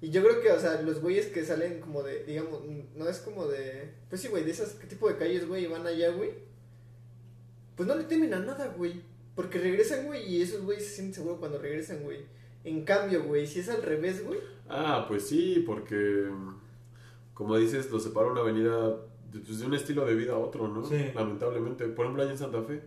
Y 0.00 0.10
yo 0.10 0.22
creo 0.22 0.40
que, 0.40 0.52
o 0.52 0.60
sea, 0.60 0.80
los 0.82 1.00
güeyes 1.00 1.26
que 1.26 1.44
salen 1.44 1.80
como 1.80 2.04
de, 2.04 2.22
digamos, 2.24 2.60
no 2.94 3.08
es 3.08 3.18
como 3.18 3.46
de, 3.48 3.90
pues 4.08 4.20
sí, 4.22 4.28
güey, 4.28 4.44
de 4.44 4.52
esas 4.52 4.74
¿qué 4.74 4.86
tipo 4.86 5.08
de 5.08 5.16
calles, 5.16 5.48
güey, 5.48 5.64
y 5.64 5.66
van 5.66 5.84
allá, 5.86 6.10
güey. 6.10 6.30
Pues 7.76 7.88
no 7.88 7.96
le 7.96 8.04
temen 8.04 8.32
a 8.34 8.38
nada, 8.38 8.72
güey. 8.76 9.02
Porque 9.34 9.58
regresan, 9.58 10.06
güey, 10.06 10.24
y 10.32 10.42
esos 10.42 10.62
güeyes 10.62 10.84
se 10.86 10.94
sienten 10.94 11.14
seguros 11.14 11.38
cuando 11.40 11.58
regresan, 11.58 12.02
güey. 12.04 12.20
En 12.64 12.84
cambio, 12.84 13.24
güey, 13.24 13.46
si 13.46 13.60
es 13.60 13.68
al 13.68 13.82
revés, 13.82 14.24
güey. 14.24 14.38
Ah, 14.68 15.04
pues 15.08 15.26
sí, 15.26 15.62
porque 15.66 16.28
como 17.34 17.56
dices, 17.56 17.90
lo 17.90 17.98
separa 18.00 18.28
una 18.28 18.40
avenida 18.42 18.90
de, 19.32 19.40
pues, 19.44 19.58
de 19.60 19.66
un 19.66 19.74
estilo 19.74 20.06
de 20.06 20.14
vida 20.14 20.32
a 20.34 20.38
otro, 20.38 20.68
¿no? 20.68 20.84
Sí. 20.88 21.10
Lamentablemente. 21.14 21.84
Por 21.88 22.04
ejemplo, 22.06 22.22
allá 22.22 22.32
en 22.32 22.38
Santa 22.38 22.62
Fe 22.62 22.80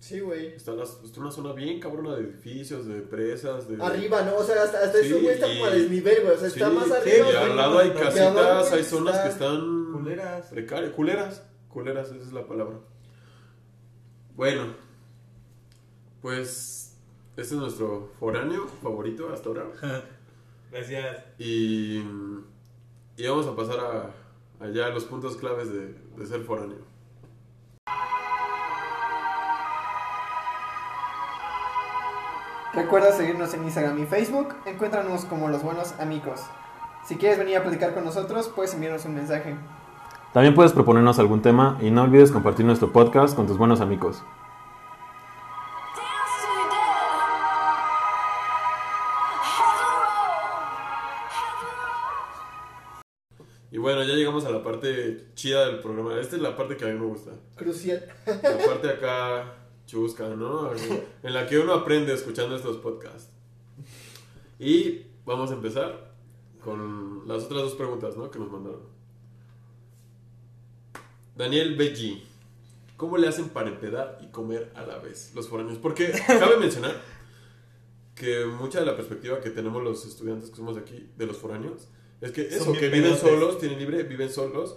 Sí, 0.00 0.20
güey. 0.20 0.54
está, 0.54 0.72
una 0.72 1.30
zona 1.32 1.52
bien 1.52 1.80
cabrona 1.80 2.14
de 2.14 2.22
edificios, 2.22 2.86
de 2.86 2.98
empresas, 2.98 3.68
de... 3.68 3.82
Arriba, 3.82 4.22
¿no? 4.22 4.36
O 4.36 4.44
sea, 4.44 4.62
hasta, 4.62 4.78
hasta 4.84 5.00
Sí, 5.00 5.06
eso, 5.08 5.16
güey, 5.20 5.34
está 5.34 5.48
y- 5.48 5.54
como 5.58 5.66
a 5.66 5.70
desnivel, 5.70 6.22
güey. 6.22 6.34
O 6.34 6.38
sea, 6.38 6.48
está 6.48 6.70
más 6.70 6.86
sí, 6.86 6.92
arriba. 6.92 7.32
y 7.32 7.36
al 7.36 7.56
lado 7.56 7.78
hay 7.80 7.90
casitas, 7.90 8.72
hay 8.72 8.84
zonas 8.84 9.14
está- 9.16 9.22
que 9.24 9.28
están... 9.30 9.92
Culeras. 9.92 10.46
Precarias, 10.46 10.92
culeras, 10.92 11.42
culeras, 11.68 12.08
esa 12.12 12.22
es 12.24 12.32
la 12.32 12.46
palabra. 12.46 12.78
Bueno, 14.36 14.66
pues 16.22 16.96
este 17.36 17.54
es 17.54 17.60
nuestro 17.60 18.10
foráneo 18.18 18.66
favorito 18.82 19.30
hasta 19.32 19.48
ahora. 19.48 19.66
Gracias. 20.70 21.24
Y, 21.38 21.98
y 23.16 23.26
vamos 23.26 23.46
a 23.46 23.56
pasar 23.56 23.80
a, 23.80 24.64
allá 24.64 24.86
a 24.86 24.90
los 24.90 25.04
puntos 25.04 25.36
claves 25.36 25.72
de, 25.72 25.94
de 26.16 26.26
ser 26.26 26.42
foráneo. 26.42 26.78
Recuerda 32.78 33.10
seguirnos 33.10 33.52
en 33.54 33.64
Instagram 33.64 33.98
y 33.98 34.06
Facebook. 34.06 34.54
Encuéntranos 34.64 35.24
como 35.24 35.48
los 35.48 35.64
buenos 35.64 35.94
amigos. 35.98 36.42
Si 37.04 37.16
quieres 37.16 37.36
venir 37.36 37.56
a 37.56 37.62
platicar 37.64 37.92
con 37.92 38.04
nosotros, 38.04 38.48
puedes 38.54 38.72
enviarnos 38.72 39.04
un 39.04 39.16
mensaje. 39.16 39.56
También 40.32 40.54
puedes 40.54 40.72
proponernos 40.72 41.18
algún 41.18 41.42
tema 41.42 41.76
y 41.80 41.90
no 41.90 42.04
olvides 42.04 42.30
compartir 42.30 42.64
nuestro 42.64 42.92
podcast 42.92 43.34
con 43.34 43.48
tus 43.48 43.58
buenos 43.58 43.80
amigos. 43.80 44.22
Y 53.72 53.78
bueno, 53.78 54.04
ya 54.04 54.14
llegamos 54.14 54.44
a 54.44 54.50
la 54.50 54.62
parte 54.62 55.32
chida 55.34 55.66
del 55.66 55.80
programa. 55.80 56.16
Esta 56.20 56.36
es 56.36 56.42
la 56.42 56.56
parte 56.56 56.76
que 56.76 56.84
a 56.84 56.88
mí 56.88 56.94
me 56.94 57.06
gusta. 57.06 57.32
Crucial. 57.56 58.06
La 58.24 58.66
parte 58.66 58.88
acá 58.88 59.67
chusca, 59.88 60.28
¿no? 60.28 60.70
En 61.24 61.34
la 61.34 61.48
que 61.48 61.58
uno 61.58 61.72
aprende 61.72 62.14
escuchando 62.14 62.54
estos 62.54 62.76
podcasts. 62.76 63.32
Y 64.60 65.06
vamos 65.24 65.50
a 65.50 65.54
empezar 65.54 66.14
con 66.62 67.26
las 67.26 67.44
otras 67.44 67.62
dos 67.62 67.74
preguntas, 67.74 68.16
¿no? 68.16 68.30
Que 68.30 68.38
nos 68.38 68.50
mandaron. 68.50 68.82
Daniel 71.34 71.76
Beggi. 71.76 72.24
¿Cómo 72.96 73.16
le 73.16 73.28
hacen 73.28 73.48
para 73.48 73.68
empedar 73.68 74.18
y 74.20 74.26
comer 74.26 74.72
a 74.74 74.82
la 74.84 74.98
vez 74.98 75.32
los 75.34 75.48
foráneos? 75.48 75.78
Porque 75.78 76.12
cabe 76.26 76.56
mencionar 76.60 77.00
que 78.14 78.44
mucha 78.44 78.80
de 78.80 78.86
la 78.86 78.96
perspectiva 78.96 79.40
que 79.40 79.50
tenemos 79.50 79.82
los 79.82 80.04
estudiantes 80.04 80.50
que 80.50 80.56
somos 80.56 80.76
aquí 80.76 81.08
de 81.16 81.26
los 81.26 81.36
foráneos 81.36 81.88
es 82.20 82.32
que 82.32 82.42
eso, 82.42 82.72
que 82.72 82.88
viven 82.88 83.16
solos, 83.16 83.58
tienen 83.58 83.78
libre, 83.78 84.02
viven 84.02 84.28
solos, 84.28 84.76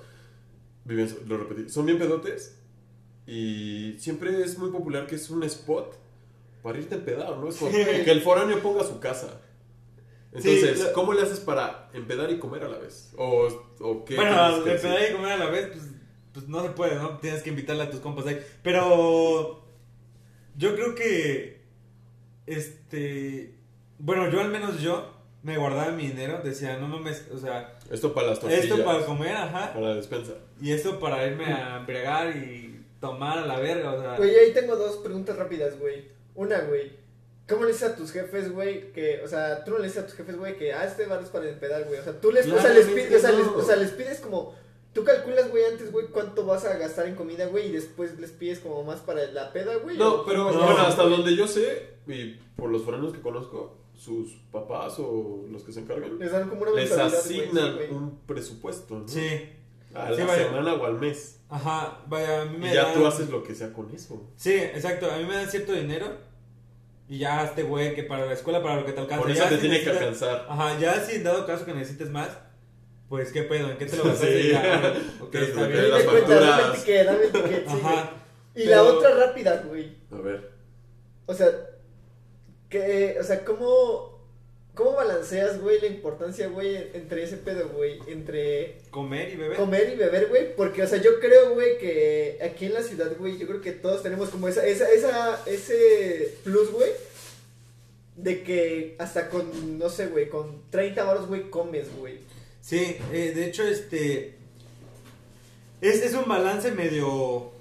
viven, 0.86 1.12
lo 1.26 1.38
repetí, 1.38 1.70
son 1.70 1.88
bien 1.88 1.97
pedotes 1.97 2.61
y 3.28 3.95
siempre 3.99 4.41
es 4.43 4.57
muy 4.57 4.72
popular 4.72 5.07
que 5.07 5.15
es 5.15 5.30
un 5.30 5.43
spot 5.43 5.95
para 6.63 6.78
irte 6.80 6.95
a 6.95 6.97
empedar, 6.97 7.38
¿no? 7.38 7.47
Es 7.49 7.55
como 7.57 7.72
que 7.72 8.11
el 8.11 8.22
foráneo 8.22 8.61
ponga 8.61 8.84
su 8.84 8.99
casa. 8.99 9.41
Entonces, 10.34 10.78
Sí, 10.80 10.84
lo- 10.86 10.93
¿cómo 10.93 11.13
le 11.13 11.22
haces 11.24 11.39
para 11.41 11.89
empedar 11.93 12.30
y 12.32 12.39
comer 12.39 12.63
a 12.63 12.69
la 12.69 12.78
vez? 12.78 13.11
¿O, 13.17 13.47
o 13.82 14.05
qué? 14.05 14.15
Bueno, 14.15 14.36
tienes 14.36 14.63
que 14.63 14.69
de 14.69 14.76
hacer? 14.76 14.89
pedar 14.91 15.09
y 15.09 15.13
comer 15.15 15.32
a 15.34 15.38
la 15.38 15.45
vez, 15.49 15.67
pues, 15.74 15.84
pues 16.34 16.47
no 16.47 16.63
se 16.63 16.69
puede, 16.69 16.95
¿no? 16.95 17.17
Tienes 17.19 17.43
que 17.43 17.49
invitarle 17.49 17.84
a 17.84 17.89
tus 17.91 17.99
compas 17.99 18.26
ahí. 18.28 18.39
Pero 18.63 19.65
yo 20.55 20.74
creo 20.76 20.95
que, 20.95 21.61
este, 22.45 23.55
bueno, 23.99 24.30
yo 24.30 24.39
al 24.41 24.49
menos 24.49 24.82
yo 24.82 25.11
me 25.43 25.57
guardaba 25.57 25.91
mi 25.91 26.07
dinero, 26.07 26.41
decía, 26.43 26.78
no 26.78 26.88
mames, 26.88 27.28
o 27.34 27.38
sea, 27.38 27.78
Esto 27.89 28.13
para 28.13 28.28
las 28.28 28.39
tortillas. 28.39 28.65
esto 28.65 28.86
para 28.86 29.05
comer, 29.05 29.36
ajá, 29.36 29.74
Para 29.74 29.89
la 29.89 29.95
despensa. 29.95 30.34
y 30.61 30.72
esto 30.72 30.99
para 30.99 31.26
irme 31.26 31.45
a 31.45 31.78
embriagar 31.78 32.36
y 32.36 32.80
tomar 33.01 33.39
a 33.39 33.45
la 33.45 33.59
verga, 33.59 33.91
o 33.93 33.99
sea. 34.01 34.15
Güey, 34.15 34.33
ahí 34.35 34.53
tengo 34.53 34.77
dos 34.77 34.97
preguntas 34.97 35.35
rápidas, 35.35 35.77
güey. 35.79 36.07
Una, 36.35 36.59
güey. 36.61 36.93
¿Cómo 37.49 37.63
le 37.65 37.73
dices 37.73 37.89
a 37.89 37.95
tus 37.97 38.11
jefes, 38.11 38.49
güey, 38.53 38.93
que, 38.93 39.19
o 39.25 39.27
sea, 39.27 39.65
tú 39.65 39.71
no 39.71 39.79
le 39.79 39.85
dices 39.87 40.03
a 40.03 40.07
tus 40.07 40.15
jefes, 40.15 40.37
güey, 40.37 40.55
que, 40.55 40.71
ah, 40.71 40.85
este 40.85 41.05
bar 41.07 41.21
es 41.21 41.27
para 41.29 41.49
empedar, 41.49 41.83
güey? 41.83 41.99
O 41.99 42.03
sea, 42.03 42.13
tú 42.21 42.31
les, 42.31 42.47
o 42.47 42.57
sea, 42.61 42.71
les 42.73 42.85
pides, 42.87 43.13
o 43.13 43.19
sea, 43.19 43.31
les, 43.31 43.47
o 43.47 43.61
sea, 43.61 43.75
les 43.75 43.91
pides 43.91 44.19
como, 44.21 44.55
tú 44.93 45.03
calculas, 45.03 45.49
güey, 45.51 45.65
antes, 45.65 45.91
güey, 45.91 46.07
cuánto 46.07 46.45
vas 46.45 46.63
a 46.63 46.77
gastar 46.77 47.07
en 47.07 47.15
comida, 47.15 47.47
güey, 47.47 47.67
y 47.67 47.71
después 47.73 48.17
les 48.19 48.31
pides 48.31 48.59
como 48.59 48.83
más 48.83 48.99
para 49.01 49.25
la 49.33 49.51
peda, 49.51 49.75
güey. 49.77 49.97
No, 49.97 50.23
pero 50.25 50.49
No, 50.51 50.63
bueno, 50.63 50.77
hasta 50.81 51.03
güey. 51.03 51.17
donde 51.17 51.35
yo 51.35 51.45
sé, 51.45 51.87
y 52.07 52.35
por 52.55 52.69
los 52.69 52.83
foráneos 52.83 53.11
que 53.11 53.19
conozco, 53.19 53.75
sus 53.97 54.31
papás 54.51 54.95
o 54.99 55.45
los 55.51 55.63
que 55.63 55.73
se 55.73 55.81
encargan, 55.81 56.17
Les 56.19 56.31
dan 56.31 56.47
como 56.47 56.61
una 56.61 56.71
les 56.71 56.89
güey, 56.95 57.09
sí, 57.09 57.15
asignan 57.17 57.75
güey. 57.75 57.89
un 57.91 58.17
presupuesto, 58.25 58.99
¿no? 58.99 59.07
Sí, 59.09 59.27
A 59.93 60.13
Sí, 60.13 60.19
la 60.21 60.25
vaya. 60.25 60.45
semana 60.45 60.73
o 60.75 60.85
al 60.85 60.97
mes. 60.99 61.40
Ajá, 61.51 61.99
vaya, 62.07 62.41
a 62.41 62.45
mí 62.45 62.55
Y 62.55 62.59
me 62.59 62.73
ya 62.73 62.85
dan- 62.85 62.93
tú 62.95 63.05
haces 63.05 63.29
lo 63.29 63.43
que 63.43 63.53
sea 63.53 63.71
con 63.71 63.93
eso. 63.93 64.19
Sí, 64.37 64.55
exacto, 64.55 65.11
a 65.11 65.17
mí 65.17 65.25
me 65.25 65.35
dan 65.35 65.47
cierto 65.49 65.73
dinero 65.73 66.07
y 67.07 67.19
ya 67.19 67.43
este 67.43 67.61
güey 67.63 67.93
que 67.93 68.03
para 68.03 68.25
la 68.25 68.33
escuela, 68.33 68.63
para 68.63 68.77
lo 68.77 68.85
que 68.85 68.93
te 68.93 69.01
alcanza. 69.01 69.21
Por 69.21 69.31
eso 69.31 69.43
ya 69.43 69.49
te 69.49 69.55
si 69.55 69.61
tiene 69.61 69.79
que 69.81 69.91
necesitas- 69.91 70.29
alcanzar. 70.31 70.45
Ajá, 70.49 70.79
ya 70.79 70.93
si 71.03 71.17
en 71.17 71.23
dado 71.23 71.45
caso 71.45 71.65
que 71.65 71.73
necesites 71.73 72.09
más, 72.09 72.29
pues 73.09 73.31
qué 73.33 73.43
pedo, 73.43 73.69
¿en 73.69 73.77
qué 73.77 73.85
te 73.85 73.97
lo 73.97 74.03
vas 74.05 74.13
a 74.21 74.25
Sí. 74.25 74.27
hacer? 74.27 74.51
Ya, 74.51 74.93
ok, 75.21 75.35
está 75.35 75.67
que 75.67 75.73
bien. 75.73 75.89
las 75.91 75.99
Dime 75.99 76.11
cuenta, 76.11 76.27
facturas. 76.29 76.57
dame 76.57 76.63
el 76.73 76.79
ticket, 76.79 77.05
dame 77.05 77.23
el 77.25 77.31
ticket, 77.31 77.67
sí, 77.69 77.79
Ajá. 77.83 78.09
Y 78.55 78.63
la 78.65 78.77
Pero- 78.81 78.97
otra 78.97 79.15
rápida, 79.15 79.63
güey. 79.67 79.95
A 80.11 80.15
ver. 80.15 80.51
O 81.25 81.33
sea, 81.33 81.47
que, 82.69 83.17
o 83.19 83.23
sea, 83.23 83.43
¿cómo, 83.45 84.11
cómo 84.82 84.95
balanceas, 84.95 85.61
güey, 85.61 85.79
la 85.79 85.88
importancia, 85.88 86.47
güey, 86.47 86.75
entre 86.93 87.23
ese 87.23 87.38
pedo, 87.38 87.69
güey, 87.69 87.99
entre 88.07 88.79
Comer 88.89 89.29
y 89.32 89.36
beber. 89.36 89.57
comer 89.57 89.91
y 89.93 89.95
beber, 89.95 90.27
güey? 90.27 90.55
Porque, 90.55 90.82
o 90.82 90.88
sea, 90.88 90.99
yo 90.99 91.19
creo, 91.19 91.53
güey, 91.53 91.77
que 91.77 92.39
aquí 92.41 92.65
en 92.65 92.73
la 92.73 92.82
ciudad, 92.82 93.15
güey, 93.17 93.38
yo 93.38 93.45
creo 93.47 93.61
que 93.61 93.73
todos 93.73 94.01
tenemos 94.01 94.29
como 94.29 94.47
esa, 94.47 94.65
esa, 94.65 94.89
esa, 94.91 95.43
ese 95.45 96.36
plus, 96.43 96.71
güey, 96.71 96.89
de 98.15 98.43
que 98.43 98.95
hasta 98.97 99.29
con, 99.29 99.77
no 99.77 99.89
sé, 99.89 100.07
güey, 100.07 100.29
con 100.29 100.63
30 100.71 101.03
baros, 101.03 101.27
güey, 101.27 101.49
comes, 101.49 101.88
güey. 101.97 102.19
Sí, 102.61 102.97
eh, 103.11 103.34
de 103.36 103.45
hecho, 103.45 103.63
este. 103.63 104.36
Es, 105.82 106.01
es 106.03 106.13
un 106.13 106.27
balance 106.27 106.71
medio. 106.71 107.51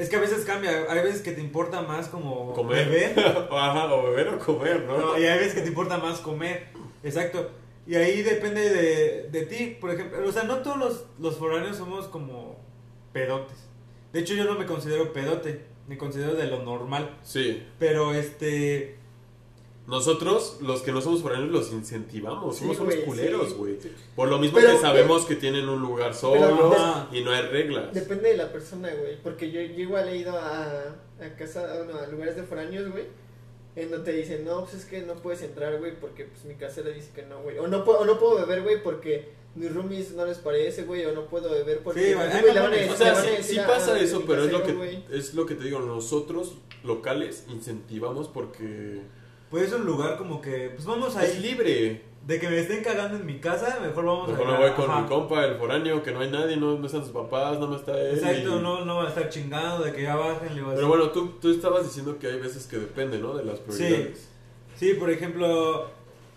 Es 0.00 0.08
que 0.08 0.16
a 0.16 0.20
veces 0.20 0.44
cambia. 0.44 0.86
Hay 0.88 1.02
veces 1.02 1.20
que 1.20 1.32
te 1.32 1.40
importa 1.40 1.82
más 1.82 2.08
como 2.08 2.52
Comer. 2.54 2.88
beber. 2.88 3.18
Ajá, 3.52 3.92
o 3.92 4.02
beber 4.04 4.28
o 4.28 4.38
comer, 4.38 4.84
¿no? 4.84 4.98
No, 4.98 5.18
y 5.18 5.24
hay 5.26 5.38
veces 5.38 5.54
que 5.54 5.60
te 5.60 5.68
importa 5.68 5.98
más 5.98 6.20
comer. 6.20 6.68
Exacto. 7.02 7.50
Y 7.86 7.96
ahí 7.96 8.22
depende 8.22 8.68
de, 8.70 9.28
de 9.30 9.46
ti, 9.46 9.76
por 9.80 9.90
ejemplo. 9.90 10.26
O 10.26 10.32
sea, 10.32 10.44
no 10.44 10.58
todos 10.58 10.78
los, 10.78 11.04
los 11.18 11.36
foráneos 11.36 11.76
somos 11.76 12.06
como 12.08 12.56
pedotes. 13.12 13.68
De 14.12 14.20
hecho, 14.20 14.34
yo 14.34 14.44
no 14.44 14.58
me 14.58 14.64
considero 14.64 15.12
pedote. 15.12 15.66
Me 15.86 15.98
considero 15.98 16.34
de 16.34 16.46
lo 16.46 16.62
normal. 16.62 17.18
Sí. 17.22 17.62
Pero 17.78 18.14
este. 18.14 18.96
Nosotros, 19.90 20.58
los 20.62 20.82
que 20.82 20.92
no 20.92 21.00
somos 21.00 21.20
foráneos, 21.20 21.50
los 21.50 21.72
incentivamos. 21.72 22.54
Sí, 22.56 22.60
Somos 22.62 22.78
unos 22.80 22.94
güey, 22.94 23.04
culeros, 23.04 23.48
sí. 23.48 23.54
güey. 23.58 23.78
Por 24.14 24.28
lo 24.28 24.38
mismo 24.38 24.58
Pero, 24.58 24.72
que 24.72 24.78
sabemos 24.78 25.24
que 25.26 25.34
tienen 25.36 25.68
un 25.68 25.82
lugar 25.82 26.14
solo 26.14 26.74
y 27.12 27.22
no 27.22 27.32
hay 27.32 27.42
reglas. 27.42 27.92
Depende 27.92 28.30
de 28.30 28.36
la 28.36 28.50
persona, 28.52 28.88
güey. 28.94 29.20
Porque 29.22 29.50
yo, 29.50 29.60
yo 29.60 29.80
igual 29.80 30.08
he 30.08 30.16
ido 30.16 30.36
a, 30.38 30.64
a 31.20 31.36
casa, 31.36 31.66
bueno, 31.84 31.98
a 31.98 32.06
lugares 32.06 32.36
de 32.36 32.44
foráneos, 32.44 32.90
güey. 32.90 33.04
En 33.76 33.90
donde 33.90 34.12
te 34.12 34.18
dicen, 34.18 34.44
no, 34.44 34.60
pues 34.62 34.74
es 34.74 34.84
que 34.84 35.02
no 35.02 35.14
puedes 35.14 35.42
entrar, 35.42 35.78
güey, 35.78 35.98
porque 35.98 36.24
pues 36.24 36.44
mi 36.44 36.54
casera 36.54 36.90
dice 36.90 37.10
que 37.14 37.22
no, 37.22 37.40
güey. 37.42 37.58
O 37.58 37.68
no, 37.68 37.84
puedo, 37.84 37.98
o 38.00 38.04
no 38.04 38.18
puedo 38.18 38.36
beber, 38.36 38.62
güey, 38.62 38.82
porque 38.82 39.28
mis 39.54 39.72
roomies 39.72 40.12
no 40.12 40.24
les 40.26 40.38
parece, 40.38 40.84
güey. 40.84 41.04
O 41.06 41.12
no 41.12 41.26
puedo 41.26 41.50
beber 41.50 41.80
porque. 41.82 42.08
Sí, 42.08 42.14
van 42.14 42.30
a 42.30 42.68
decir- 42.68 42.90
O 42.92 42.96
sea, 42.96 43.42
sí, 43.42 43.56
pasa 43.66 43.94
a 43.94 44.00
eso, 44.00 44.24
pero 44.26 44.44
es 44.44 44.52
lo, 44.52 44.62
que, 44.62 44.72
güey. 44.72 45.04
es 45.12 45.34
lo 45.34 45.46
que 45.46 45.54
te 45.54 45.64
digo. 45.64 45.78
Nosotros, 45.80 46.54
locales, 46.84 47.44
incentivamos 47.48 48.28
porque 48.28 49.02
Pues 49.50 49.64
es 49.64 49.72
un 49.72 49.84
lugar 49.84 50.16
como 50.16 50.40
que. 50.40 50.70
Pues 50.74 50.84
vamos 50.86 51.10
es 51.10 51.16
ahí. 51.16 51.38
libre. 51.40 52.02
De 52.26 52.38
que 52.38 52.48
me 52.48 52.60
estén 52.60 52.84
cagando 52.84 53.16
en 53.16 53.24
mi 53.26 53.38
casa, 53.40 53.78
mejor 53.80 54.04
vamos 54.04 54.28
Mejor 54.28 54.46
a 54.46 54.52
me 54.52 54.58
voy 54.58 54.70
con 54.72 54.90
Ajá. 54.90 55.00
mi 55.00 55.08
compa, 55.08 55.44
el 55.46 55.56
foráneo, 55.56 56.02
que 56.02 56.12
no 56.12 56.20
hay 56.20 56.30
nadie, 56.30 56.56
no, 56.58 56.76
no 56.78 56.86
están 56.86 57.02
sus 57.02 57.12
papás, 57.12 57.58
no 57.58 57.66
me 57.66 57.76
está 57.76 57.98
él. 57.98 58.14
Exacto, 58.14 58.58
y- 58.58 58.62
no, 58.62 58.84
no 58.84 58.96
va 58.96 59.06
a 59.06 59.08
estar 59.08 59.30
chingando 59.30 59.82
de 59.84 59.92
que 59.92 60.02
ya 60.02 60.16
bajen. 60.16 60.54
le 60.54 60.60
voy 60.62 60.72
a 60.72 60.74
Pero 60.76 60.88
bueno, 60.88 61.10
tú, 61.10 61.38
tú 61.40 61.50
estabas 61.50 61.82
diciendo 61.84 62.18
que 62.18 62.26
hay 62.28 62.38
veces 62.38 62.66
que 62.66 62.76
depende, 62.76 63.18
¿no? 63.18 63.34
De 63.34 63.44
las 63.44 63.58
prioridades. 63.60 64.28
Sí, 64.76 64.94
por 64.94 65.10
ejemplo, 65.10 65.88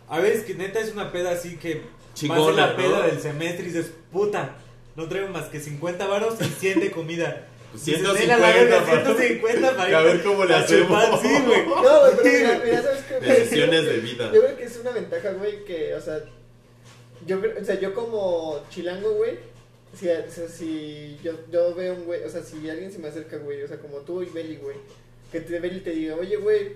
a 0.07 0.20
veces 0.20 0.45
que 0.45 0.55
neta 0.55 0.80
es 0.80 0.93
una 0.93 1.11
peda 1.11 1.32
así 1.32 1.57
que 1.57 1.82
Chingona, 2.16 2.41
va 2.45 2.51
la 2.53 2.68
¿no? 2.72 2.76
peda 2.78 3.01
del 3.07 3.20
semestre 3.20 3.64
y 3.66 3.68
dices, 3.68 3.93
puta, 4.11 4.55
no 4.95 5.07
traigo 5.09 5.28
más 5.30 5.45
que 5.49 5.59
50 5.59 6.07
varos 6.07 6.36
y 6.41 6.45
100 6.45 6.80
de 6.80 6.91
comida. 6.91 7.47
Pues 7.74 7.86
Dices, 7.86 8.01
150 8.03 8.19
"Nena, 8.21 8.38
la 8.38 8.55
verga, 8.55 8.86
para- 8.86 9.03
150 9.15 9.76
para 9.78 9.97
A 9.99 10.03
ver 10.03 10.24
cómo 10.24 10.45
le 10.45 10.53
hacemos. 10.55 10.88
chupar", 10.88 11.19
Sí, 11.21 11.43
güey. 11.45 11.65
No, 11.67 11.82
güey, 11.82 12.13
pero 12.21 12.38
mira, 12.38 12.61
mira, 12.63 12.82
¿sabes 12.84 13.03
güey? 13.09 13.21
Decisiones 13.39 13.86
de 13.86 13.97
vida. 13.97 14.32
Yo 14.34 14.41
creo 14.43 14.57
que 14.57 14.63
es 14.63 14.78
una 14.78 14.91
ventaja, 14.91 15.32
güey, 15.32 15.65
que, 15.65 15.93
o 15.95 16.01
sea, 16.01 16.24
yo, 17.26 17.41
creo- 17.41 17.59
o 17.61 17.65
sea, 17.65 17.80
yo 17.80 17.93
como 17.95 18.63
chilango, 18.69 19.11
güey, 19.13 19.38
si, 19.99 20.07
o 20.09 20.30
sea, 20.32 20.47
si 20.47 21.17
yo, 21.24 21.34
yo 21.51 21.74
veo 21.74 21.93
un 21.95 22.05
güey, 22.05 22.24
o 22.24 22.30
sea, 22.30 22.43
si 22.43 22.69
alguien 22.69 22.91
se 22.91 22.99
me 22.99 23.07
acerca, 23.07 23.38
güey, 23.38 23.63
o 23.63 23.67
sea, 23.67 23.78
como 23.80 23.97
tú 23.99 24.21
y 24.21 24.26
Beli, 24.28 24.57
güey, 24.57 24.78
que 25.32 25.41
te 25.41 25.59
Beli 25.59 25.80
te 25.80 25.91
diga, 25.91 26.15
oye, 26.15 26.36
güey, 26.38 26.74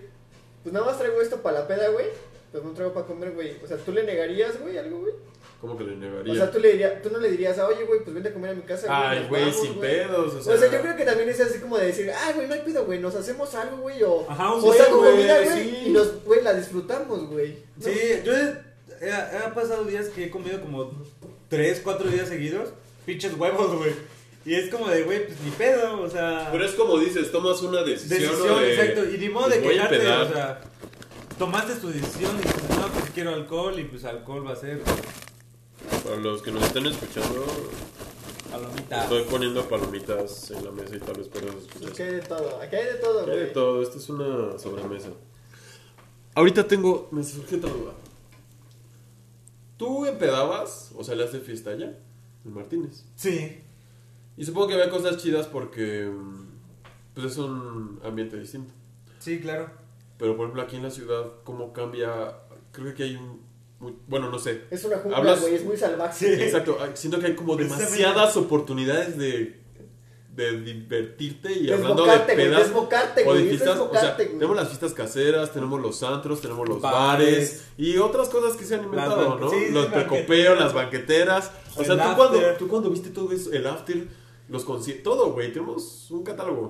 pues 0.63 0.73
nada 0.73 0.85
más 0.87 0.97
traigo 0.97 1.21
esto 1.21 1.41
para 1.43 1.59
la 1.59 1.67
peda, 1.67 1.89
güey, 1.89 2.07
pues 2.51 2.63
no 2.63 2.71
traigo 2.73 2.93
para 2.93 3.05
comer, 3.05 3.31
güey, 3.33 3.55
o 3.63 3.67
sea, 3.67 3.77
¿tú 3.77 3.91
le 3.91 4.01
negarías, 4.03 4.59
güey, 4.59 4.77
algo, 4.79 4.99
güey? 5.01 5.13
¿Cómo 5.61 5.75
que 5.77 5.83
le 5.85 5.93
O 5.93 5.95
negaría? 5.95 6.35
sea, 6.35 6.51
tú, 6.51 6.59
le 6.59 6.71
dirías, 6.73 7.01
tú 7.01 7.09
no 7.09 7.17
le 7.19 7.31
dirías, 7.31 7.57
oye, 7.59 7.83
güey, 7.85 8.01
pues 8.03 8.13
vente 8.13 8.29
a 8.29 8.33
comer 8.33 8.51
a 8.51 8.53
mi 8.53 8.61
casa. 8.61 8.87
Ay, 8.89 9.25
güey, 9.27 9.51
sin 9.51 9.73
güey". 9.75 9.79
pedos, 9.89 10.33
o 10.35 10.37
O 10.37 10.41
sea. 10.41 10.57
sea, 10.57 10.71
yo 10.71 10.81
creo 10.81 10.95
que 10.95 11.03
también 11.03 11.29
es 11.29 11.41
así 11.41 11.59
como 11.59 11.77
de 11.79 11.87
decir, 11.87 12.11
ah, 12.11 12.31
güey, 12.35 12.47
no 12.47 12.53
hay 12.53 12.61
pedo, 12.61 12.85
güey, 12.85 12.99
nos 12.99 13.15
hacemos 13.15 13.53
algo, 13.55 13.77
güey, 13.77 14.03
o, 14.03 14.25
Ajá, 14.29 14.53
un 14.53 14.59
o 14.59 14.61
güey, 14.61 14.79
comida, 14.87 15.41
güey, 15.43 15.63
sí. 15.63 15.77
y 15.87 15.89
nos, 15.89 16.23
güey, 16.25 16.43
la 16.43 16.53
disfrutamos, 16.53 17.27
güey. 17.29 17.57
¿no? 17.77 17.83
Sí, 17.85 17.99
yo 18.23 18.33
he, 18.33 18.43
he- 19.01 19.09
he 19.47 19.51
pasado 19.55 19.83
días 19.85 20.09
que 20.09 20.25
he 20.25 20.29
comido 20.29 20.61
como 20.61 20.91
3, 21.49 21.81
4 21.83 22.09
días 22.11 22.27
seguidos. 22.29 22.69
Pinches 23.07 23.33
huevos, 23.33 23.75
güey. 23.77 23.93
Y 24.45 24.53
es 24.53 24.69
como 24.69 24.87
de, 24.89 25.03
güey, 25.03 25.25
pues 25.25 25.39
ni 25.41 25.49
pedo, 25.51 26.01
o 26.01 26.09
sea. 26.09 26.49
Pero 26.51 26.65
es 26.65 26.71
como 26.73 26.99
dices, 26.99 27.31
tomas 27.31 27.61
una 27.63 27.83
decisión. 27.83 28.19
decisión, 28.21 28.63
exacto. 28.63 29.05
Y 29.09 29.17
ni 29.17 29.29
modo 29.29 29.47
pues, 29.47 29.61
de 29.61 29.75
empedar. 29.75 30.21
o 30.21 30.29
sea. 30.33 30.61
Tomaste 31.39 31.73
tu 31.75 31.89
decisión 31.89 32.31
y 32.39 32.41
dices, 32.43 32.63
no, 32.79 32.87
pues 32.87 33.05
quiero 33.13 33.33
alcohol 33.33 33.79
y 33.79 33.83
pues 33.83 34.03
alcohol 34.05 34.47
va 34.47 34.53
a 34.53 34.55
ser 34.55 34.81
Para 36.03 36.17
los 36.17 36.41
que 36.41 36.51
nos 36.51 36.63
estén 36.63 36.85
escuchando, 36.85 37.45
palomita. 38.51 39.03
estoy 39.03 39.23
poniendo 39.23 39.67
palomitas 39.67 40.51
en 40.51 40.65
la 40.65 40.71
mesa 40.71 40.95
y 40.95 40.99
tal 40.99 41.15
vez 41.17 41.27
por 41.27 41.43
eso 41.43 41.57
Aquí 41.91 42.01
hay 42.01 42.11
de 42.15 42.21
todo, 42.21 42.61
aquí 42.61 42.75
hay 42.75 42.85
de 42.85 42.93
todo, 42.95 43.19
Hay 43.21 43.27
de 43.29 43.41
güey. 43.43 43.53
todo, 43.53 43.81
esto 43.81 43.97
es 43.97 44.09
una 44.09 44.57
sobremesa. 44.57 45.09
Ahorita 46.35 46.67
tengo, 46.67 47.07
me 47.11 47.23
surgió 47.23 47.57
otra 47.57 47.71
duda. 47.71 47.93
¿Tú 49.77 50.05
empedabas 50.05 50.91
o 50.95 51.03
salías 51.03 51.31
de 51.31 51.39
fiesta 51.39 51.71
allá? 51.71 51.97
En 52.45 52.53
Martínez. 52.53 53.03
Sí. 53.15 53.61
Y 54.37 54.45
supongo 54.45 54.67
que 54.67 54.73
había 54.75 54.89
cosas 54.89 55.17
chidas 55.17 55.47
porque 55.47 56.11
pues 57.13 57.27
es 57.27 57.37
un 57.37 57.99
ambiente 58.03 58.37
distinto. 58.39 58.73
Sí, 59.19 59.39
claro. 59.39 59.71
Pero 60.17 60.35
por 60.35 60.45
ejemplo 60.45 60.61
aquí 60.63 60.75
en 60.77 60.83
la 60.83 60.91
ciudad, 60.91 61.25
¿cómo 61.43 61.73
cambia? 61.73 62.37
Creo 62.71 62.85
que 62.87 62.91
aquí 62.91 63.03
hay 63.03 63.15
un... 63.15 63.41
muy- 63.79 63.95
bueno, 64.07 64.29
no 64.29 64.39
sé. 64.39 64.63
Es 64.71 64.83
una 64.85 64.97
jungla, 64.97 65.17
Hablas- 65.17 65.41
güey, 65.41 65.55
es 65.55 65.63
muy 65.65 65.77
salvaje. 65.77 66.35
Sí. 66.35 66.41
Exacto, 66.43 66.77
siento 66.95 67.19
que 67.19 67.27
hay 67.27 67.35
como 67.35 67.55
demasiadas 67.55 68.35
oportunidades 68.37 69.17
de, 69.17 69.59
de 70.35 70.61
divertirte 70.61 71.51
y 71.53 71.71
hablando 71.71 72.05
de 72.05 72.11
Desbocarte, 72.11 72.33
güey, 72.35 72.47
pedas 72.47 72.63
desbocarte, 72.67 73.21
o 73.21 73.33
de 73.33 73.39
güey, 73.41 73.43
es 73.43 73.49
fiestas, 73.49 73.79
o 73.79 73.91
sea, 73.91 74.13
güey. 74.15 74.27
tenemos 74.29 74.55
las 74.55 74.67
fiestas 74.67 74.93
caseras, 74.93 75.51
tenemos 75.51 75.81
los 75.81 76.03
antros, 76.03 76.41
tenemos 76.41 76.67
los 76.69 76.79
bares, 76.81 77.27
Bares. 77.27 77.63
y 77.77 77.97
otras 77.97 78.29
cosas 78.29 78.55
que 78.55 78.63
se 78.65 78.75
han 78.75 78.83
inventado, 78.83 79.39
¿no? 79.39 79.49
sí, 79.49 79.69
los 79.71 79.87
precopeos, 79.87 80.59
las 80.59 80.73
banqueteras, 80.73 81.51
o 81.75 81.83
sea, 81.83 81.95
¿tú 82.11 82.15
cuando, 82.15 82.39
tú 82.59 82.67
cuando 82.67 82.89
viste 82.91 83.09
todo 83.09 83.31
eso, 83.31 83.51
el 83.51 83.65
after, 83.65 84.07
los 84.47 84.63
conciertos, 84.63 85.03
todo, 85.03 85.31
güey, 85.33 85.51
tenemos 85.51 86.09
un 86.11 86.23
catálogo. 86.23 86.69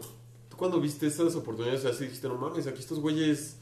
¿Tú 0.50 0.56
cuando 0.58 0.80
viste 0.80 1.06
esas 1.08 1.36
oportunidades, 1.36 1.82
o 1.82 1.90
sea, 1.90 1.94
sí 1.94 2.06
dijiste, 2.06 2.28
no 2.28 2.36
mames, 2.36 2.68
aquí 2.68 2.80
estos 2.80 3.00
güeyes... 3.00 3.58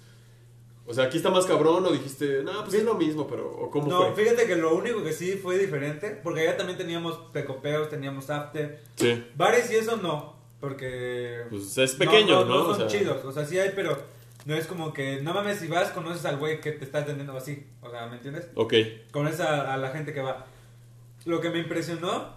O 0.87 0.93
sea, 0.93 1.05
aquí 1.05 1.17
está 1.17 1.29
más 1.31 1.45
cabrón, 1.45 1.83
o 1.85 1.91
dijiste, 1.91 2.43
no, 2.43 2.61
pues 2.63 2.75
es 2.75 2.83
lo 2.83 2.93
mismo, 2.93 3.27
pero, 3.27 3.49
o 3.49 3.71
cómo 3.71 3.87
No, 3.87 4.13
fue. 4.13 4.23
fíjate 4.23 4.45
que 4.45 4.55
lo 4.55 4.75
único 4.75 5.03
que 5.03 5.13
sí 5.13 5.33
fue 5.33 5.57
diferente, 5.57 6.11
porque 6.23 6.41
allá 6.41 6.57
también 6.57 6.77
teníamos 6.77 7.17
precopeos, 7.33 7.89
teníamos 7.89 8.29
after. 8.29 8.81
Sí. 8.95 9.25
Bares 9.35 9.71
y 9.71 9.75
eso 9.77 9.97
no, 9.97 10.35
porque... 10.59 11.41
Pues 11.49 11.75
es 11.79 11.95
pequeño, 11.95 12.45
¿no? 12.45 12.55
No, 12.55 12.61
O 12.69 12.75
son 12.75 12.87
sea, 12.89 12.99
chidos, 12.99 13.25
o 13.25 13.31
sea, 13.31 13.45
sí 13.45 13.57
hay, 13.57 13.71
pero 13.75 13.97
no 14.45 14.53
es 14.55 14.67
como 14.67 14.93
que, 14.93 15.21
no 15.21 15.33
mames, 15.33 15.57
si 15.59 15.67
vas, 15.67 15.89
conoces 15.89 16.23
al 16.25 16.37
güey 16.37 16.61
que 16.61 16.71
te 16.71 16.85
está 16.85 16.99
atendiendo 16.99 17.35
así, 17.35 17.65
o 17.81 17.89
sea, 17.89 18.05
¿me 18.05 18.17
entiendes? 18.17 18.47
Ok. 18.53 18.73
Conoces 19.11 19.39
a, 19.39 19.73
a 19.73 19.77
la 19.77 19.89
gente 19.89 20.13
que 20.13 20.21
va. 20.21 20.45
Lo 21.25 21.41
que 21.41 21.49
me 21.49 21.57
impresionó 21.57 22.35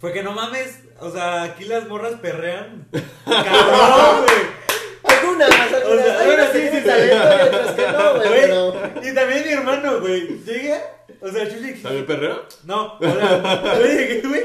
fue 0.00 0.12
que 0.12 0.24
no 0.24 0.32
mames, 0.32 0.80
o 0.98 1.12
sea, 1.12 1.44
aquí 1.44 1.64
las 1.66 1.88
morras 1.88 2.14
perrean. 2.20 2.88
Cabrón, 3.24 4.24
güey. 4.26 4.62
Algunas, 5.04 5.50
algunas, 5.52 5.84
O 5.86 5.96
sea, 6.02 6.21
sí, 6.52 6.68
sí, 6.72 6.84
talento 6.84 7.14
y 7.14 7.48
otras 7.48 7.70
que 7.72 7.86
no, 7.92 8.14
güey, 8.14 8.30
pero... 8.30 8.74
Y 9.02 9.14
también 9.14 9.42
mi 9.44 9.52
hermano, 9.52 10.00
güey. 10.00 10.38
Llegué, 10.44 10.80
o 11.20 11.28
sea, 11.28 11.44
yo 11.44 11.58
llegué. 11.58 11.80
¿También 11.80 12.06
perrea? 12.06 12.42
No, 12.64 12.94
o 12.94 13.00
sea, 13.00 13.78
yo 13.78 13.86
llegué, 13.86 14.20
güey. 14.22 14.42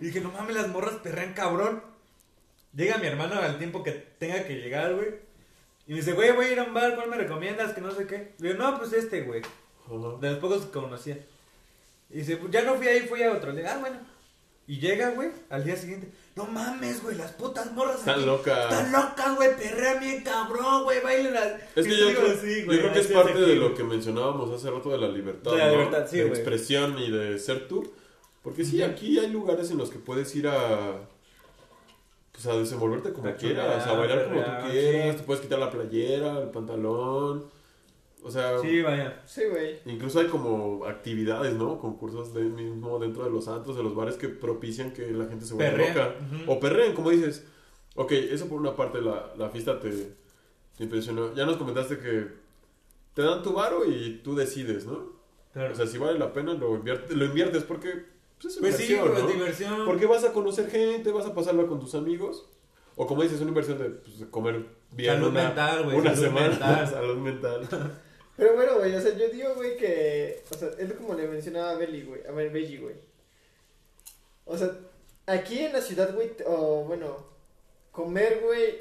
Y 0.00 0.06
dije, 0.06 0.20
no 0.20 0.32
mames, 0.32 0.56
las 0.56 0.68
morras 0.68 0.94
perrean 1.02 1.34
cabrón. 1.34 1.82
Llega 2.74 2.98
mi 2.98 3.06
hermano 3.06 3.40
al 3.40 3.58
tiempo 3.58 3.82
que 3.82 3.92
tenga 3.92 4.44
que 4.44 4.56
llegar, 4.56 4.94
güey. 4.94 5.08
Y 5.86 5.92
me 5.92 5.96
dice, 5.96 6.12
güey, 6.12 6.32
voy 6.32 6.46
a 6.46 6.52
ir 6.52 6.60
a 6.60 6.64
un 6.64 6.74
bar, 6.74 6.94
¿cuál 6.94 7.08
me 7.08 7.16
recomiendas? 7.16 7.72
Que 7.72 7.80
no 7.80 7.90
sé 7.90 8.06
qué. 8.06 8.32
Le 8.38 8.52
digo, 8.52 8.62
no, 8.62 8.78
pues 8.78 8.92
este, 8.92 9.22
güey. 9.22 9.42
De 10.20 10.30
los 10.30 10.38
pocos 10.38 10.66
que 10.66 10.70
conocía. 10.70 11.18
Y 12.08 12.18
dice, 12.18 12.36
pues 12.36 12.50
ya 12.52 12.62
no 12.62 12.76
fui 12.76 12.88
ahí, 12.88 13.00
fui 13.00 13.22
a 13.22 13.32
otro. 13.32 13.52
Le 13.52 13.58
digo, 13.58 13.70
ah, 13.72 13.78
bueno. 13.78 13.98
Y 14.66 14.78
llega, 14.78 15.10
güey, 15.10 15.30
al 15.50 15.64
día 15.64 15.76
siguiente. 15.76 16.08
No 16.34 16.46
mames, 16.46 17.02
güey, 17.02 17.16
las 17.16 17.32
putas 17.32 17.70
morras. 17.72 17.98
Están 17.98 18.24
locas. 18.24 18.72
Están 18.72 18.90
locas, 18.92 19.36
güey, 19.36 19.54
perrean 19.56 20.00
bien 20.00 20.22
cabrón, 20.22 20.84
güey, 20.84 21.02
bailen 21.02 21.34
las. 21.34 21.46
Es 21.76 21.86
que 21.86 21.96
yo, 21.98 22.08
digo, 22.08 22.20
creo, 22.22 22.36
sí, 22.40 22.60
yo 22.60 22.66
güey, 22.66 22.78
creo 22.78 22.92
que 22.92 22.98
es 23.00 23.06
parte 23.08 23.38
de 23.38 23.56
lo 23.56 23.74
que 23.74 23.84
mencionábamos 23.84 24.50
hace 24.50 24.70
rato 24.70 24.88
de 24.90 24.98
la 24.98 25.08
libertad, 25.08 25.52
De 25.52 25.58
la 25.58 25.66
¿no? 25.66 25.72
libertad, 25.72 26.06
sí, 26.08 26.16
de 26.16 26.24
güey. 26.24 26.34
expresión 26.34 26.98
y 26.98 27.10
de 27.10 27.38
ser 27.38 27.68
tú. 27.68 27.92
Porque 28.42 28.64
sí, 28.64 28.82
aquí 28.82 29.18
hay 29.18 29.28
lugares 29.28 29.70
en 29.70 29.78
los 29.78 29.90
que 29.90 29.98
puedes 29.98 30.34
ir 30.34 30.48
a... 30.48 30.96
Pues 32.32 32.46
a 32.46 32.56
desenvolverte 32.56 33.12
como 33.12 33.32
quieras, 33.36 33.86
a 33.86 33.92
bailar 33.92 34.24
como 34.24 34.40
tú 34.42 34.70
quieras, 34.70 35.12
sí. 35.12 35.18
te 35.18 35.22
puedes 35.24 35.42
quitar 35.42 35.58
la 35.58 35.70
playera, 35.70 36.40
el 36.40 36.48
pantalón. 36.48 37.44
O 38.24 38.30
sea, 38.30 38.58
Sí, 38.60 38.82
vaya. 38.82 39.20
Sí, 39.26 39.42
güey. 39.50 39.80
incluso 39.84 40.20
hay 40.20 40.26
como 40.28 40.84
actividades, 40.86 41.54
¿no? 41.54 41.78
Concursos 41.80 42.32
de 42.34 42.42
mismo 42.42 42.98
dentro 42.98 43.24
de 43.24 43.30
los 43.30 43.48
antros, 43.48 43.76
de 43.76 43.82
los 43.82 43.94
bares 43.94 44.14
que 44.16 44.28
propician 44.28 44.92
que 44.92 45.10
la 45.10 45.26
gente 45.26 45.44
se 45.44 45.54
vuelva 45.54 45.76
loca. 45.76 46.14
ujú. 46.44 46.52
O 46.52 46.60
perreen, 46.60 46.94
como 46.94 47.10
dices. 47.10 47.44
Ok, 47.94 48.12
eso 48.12 48.48
por 48.48 48.60
una 48.60 48.74
parte, 48.76 49.02
la, 49.02 49.32
la 49.36 49.50
fiesta 49.50 49.78
te, 49.80 49.90
te 49.90 50.84
impresionó. 50.84 51.34
Ya 51.34 51.44
nos 51.46 51.56
comentaste 51.56 51.98
que 51.98 52.28
te 53.14 53.22
dan 53.22 53.42
tu 53.42 53.52
varo 53.52 53.84
y 53.84 54.20
tú 54.24 54.34
decides, 54.34 54.86
¿no? 54.86 55.12
Claro. 55.52 55.72
O 55.72 55.76
sea, 55.76 55.86
si 55.86 55.98
vale 55.98 56.18
la 56.18 56.32
pena, 56.32 56.54
lo 56.54 56.74
inviertes, 56.76 57.14
lo 57.16 57.24
inviertes 57.26 57.64
porque 57.64 58.04
pues, 58.40 58.54
es 58.54 58.60
pues 58.60 58.76
sí, 58.76 58.94
inversión, 58.94 59.10
güey, 59.10 59.22
¿no? 59.22 59.28
diversión. 59.28 59.84
Porque 59.84 60.06
vas 60.06 60.24
a 60.24 60.32
conocer 60.32 60.70
gente, 60.70 61.10
vas 61.12 61.26
a 61.26 61.34
pasarla 61.34 61.66
con 61.66 61.78
tus 61.80 61.94
amigos. 61.94 62.46
O 62.96 63.06
como 63.06 63.22
dices, 63.22 63.40
una 63.40 63.48
inversión 63.48 63.78
de, 63.78 63.86
pues, 63.90 64.24
comer 64.30 64.64
bien 64.92 65.14
Salud 65.14 65.28
una, 65.28 65.44
mental, 65.44 65.84
güey, 65.84 65.96
una 65.98 66.10
salud 66.14 66.26
semana. 66.26 66.48
mental. 66.48 66.88
salud 66.90 67.16
mental. 67.18 67.68
Pero 68.42 68.56
bueno, 68.56 68.78
güey, 68.78 68.92
o 68.92 69.00
sea, 69.00 69.16
yo 69.16 69.28
digo, 69.28 69.54
güey, 69.54 69.76
que. 69.76 70.42
O 70.50 70.54
sea, 70.56 70.68
es 70.76 70.92
como 70.94 71.14
le 71.14 71.28
mencionaba 71.28 71.70
a 71.70 71.74
Belly, 71.76 72.02
güey. 72.02 72.26
A 72.26 72.32
ver, 72.32 72.50
Belly, 72.50 72.76
güey. 72.76 72.96
O 74.44 74.58
sea, 74.58 74.76
aquí 75.26 75.60
en 75.60 75.72
la 75.72 75.80
ciudad, 75.80 76.12
güey, 76.12 76.32
o 76.46 76.82
bueno, 76.84 77.24
comer, 77.92 78.40
güey. 78.44 78.80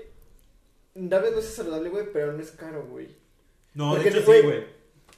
Tal 1.08 1.22
vez 1.22 1.34
no 1.34 1.38
es 1.38 1.46
saludable, 1.46 1.90
güey, 1.90 2.06
pero 2.12 2.34
no 2.34 2.42
es 2.42 2.50
caro, 2.50 2.88
güey. 2.90 3.10
No, 3.76 3.92
Porque, 3.92 4.10
de 4.10 4.18
hecho 4.18 4.26
güey, 4.26 4.42
sí, 4.42 4.48
güey. 4.48 4.64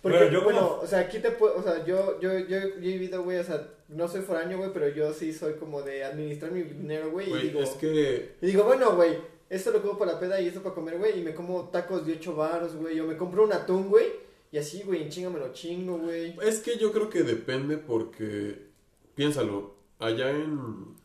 Porque, 0.01 0.17
Bueno, 0.17 0.31
yo 0.33 0.43
bueno, 0.43 0.59
como- 0.67 0.81
o 0.81 0.87
sea, 0.87 0.99
aquí 0.99 1.19
te 1.19 1.31
puedo, 1.31 1.55
o 1.55 1.63
sea, 1.63 1.85
yo, 1.85 2.19
yo, 2.19 2.37
yo, 2.39 2.47
yo 2.49 2.57
he 2.57 2.67
vivido, 2.79 3.23
güey, 3.23 3.37
o 3.37 3.43
sea, 3.45 3.65
no 3.87 4.09
soy 4.09 4.23
foráneo, 4.23 4.57
güey, 4.57 4.71
pero 4.73 4.89
yo 4.89 5.13
sí 5.13 5.31
soy 5.31 5.53
como 5.53 5.81
de 5.83 6.03
administrar 6.03 6.51
mi 6.51 6.63
dinero, 6.63 7.11
güey, 7.11 7.31
y 7.31 7.41
digo, 7.47 7.61
es 7.61 7.69
que 7.69 8.33
y 8.41 8.45
digo, 8.47 8.65
bueno, 8.65 8.97
güey, 8.97 9.17
esto 9.49 9.71
lo 9.71 9.81
como 9.81 9.97
para 9.97 10.11
la 10.13 10.19
peda 10.19 10.41
y 10.41 10.49
esto 10.49 10.61
para 10.61 10.75
comer, 10.75 10.97
güey, 10.97 11.19
y 11.19 11.23
me 11.23 11.33
como 11.33 11.69
tacos 11.69 12.05
de 12.05 12.13
8 12.15 12.35
baros, 12.35 12.75
güey, 12.75 12.99
o 12.99 13.05
me 13.05 13.15
compro 13.15 13.45
un 13.45 13.53
atún, 13.53 13.87
güey, 13.87 14.22
y 14.53 14.57
así, 14.57 14.83
güey, 14.83 15.01
en 15.03 15.09
chinga 15.09 15.29
me 15.31 15.39
lo 15.39 15.51
chingo, 15.51 15.97
güey. 15.97 16.35
Es 16.41 16.59
que 16.61 16.77
yo 16.77 16.91
creo 16.93 17.09
que 17.09 17.23
depende 17.23 17.77
porque, 17.77 18.69
piénsalo, 19.15 19.75
allá 19.99 20.29
en, 20.29 20.95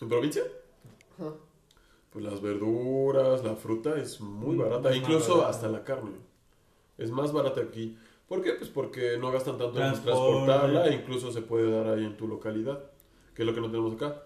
en 0.00 0.08
provincia, 0.08 0.42
Ajá. 1.18 1.34
pues 2.10 2.24
las 2.24 2.40
verduras, 2.40 3.42
la 3.42 3.56
fruta 3.56 3.98
es 3.98 4.20
muy 4.20 4.54
Mm, 4.54 4.58
barata, 4.58 4.88
muy 4.90 4.98
incluso 4.98 5.38
barata. 5.38 5.50
hasta 5.50 5.68
la 5.68 5.82
carne. 5.84 6.12
Es 6.98 7.10
más 7.10 7.32
barata 7.32 7.60
aquí. 7.60 7.96
¿Por 8.28 8.42
qué? 8.42 8.52
Pues 8.54 8.70
porque 8.70 9.16
no 9.18 9.30
gastan 9.30 9.56
tanto 9.58 9.78
en 9.82 9.92
transportarla, 9.92 10.88
e 10.88 10.94
incluso 10.94 11.32
se 11.32 11.42
puede 11.42 11.70
dar 11.70 11.88
ahí 11.88 12.04
en 12.04 12.16
tu 12.16 12.26
localidad, 12.28 12.90
que 13.34 13.42
es 13.42 13.46
lo 13.46 13.54
que 13.54 13.60
no 13.60 13.68
tenemos 13.70 13.94
acá. 13.94 14.22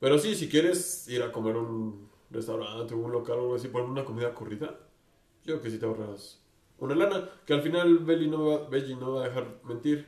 Pero 0.00 0.18
sí, 0.18 0.34
si 0.34 0.48
quieres 0.48 1.08
ir 1.08 1.22
a 1.22 1.32
comer 1.32 1.56
a 1.56 1.60
un 1.60 2.08
restaurante 2.30 2.94
un 2.94 3.10
local 3.12 3.38
o 3.38 3.42
algo 3.42 3.54
así, 3.56 3.68
por 3.68 3.80
ejemplo, 3.82 4.00
una 4.00 4.06
comida 4.06 4.34
corrida, 4.34 4.78
yo 5.44 5.54
creo 5.54 5.60
que 5.62 5.70
sí 5.70 5.78
te 5.78 5.86
ahorras 5.86 6.42
una 6.78 6.94
lana, 6.94 7.30
que 7.46 7.54
al 7.54 7.62
final 7.62 7.98
Belly 7.98 8.28
no, 8.28 8.44
va, 8.46 8.68
Belly 8.68 8.94
no 8.96 9.14
va 9.14 9.24
a 9.24 9.28
dejar 9.28 9.46
mentir. 9.64 10.06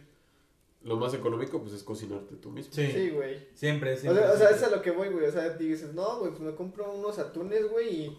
Lo 0.84 0.96
más 0.96 1.12
económico, 1.12 1.60
pues, 1.60 1.74
es 1.74 1.82
cocinarte 1.82 2.36
tú 2.36 2.50
mismo. 2.50 2.72
Sí, 2.72 2.86
Sí, 2.92 3.10
güey. 3.10 3.46
siempre, 3.52 3.94
O 3.94 3.96
siempre. 3.96 4.22
sea, 4.22 4.32
o 4.32 4.36
sea, 4.36 4.46
siempre. 4.48 4.56
es 4.66 4.72
a 4.72 4.76
lo 4.76 4.82
que 4.82 4.90
voy, 4.92 5.08
güey, 5.08 5.26
o 5.26 5.32
sea, 5.32 5.48
dices, 5.50 5.92
no, 5.92 6.18
güey, 6.18 6.30
pues 6.30 6.42
me 6.42 6.54
compro 6.54 6.92
unos 6.92 7.18
atunes, 7.18 7.68
güey, 7.70 7.88
y... 8.04 8.18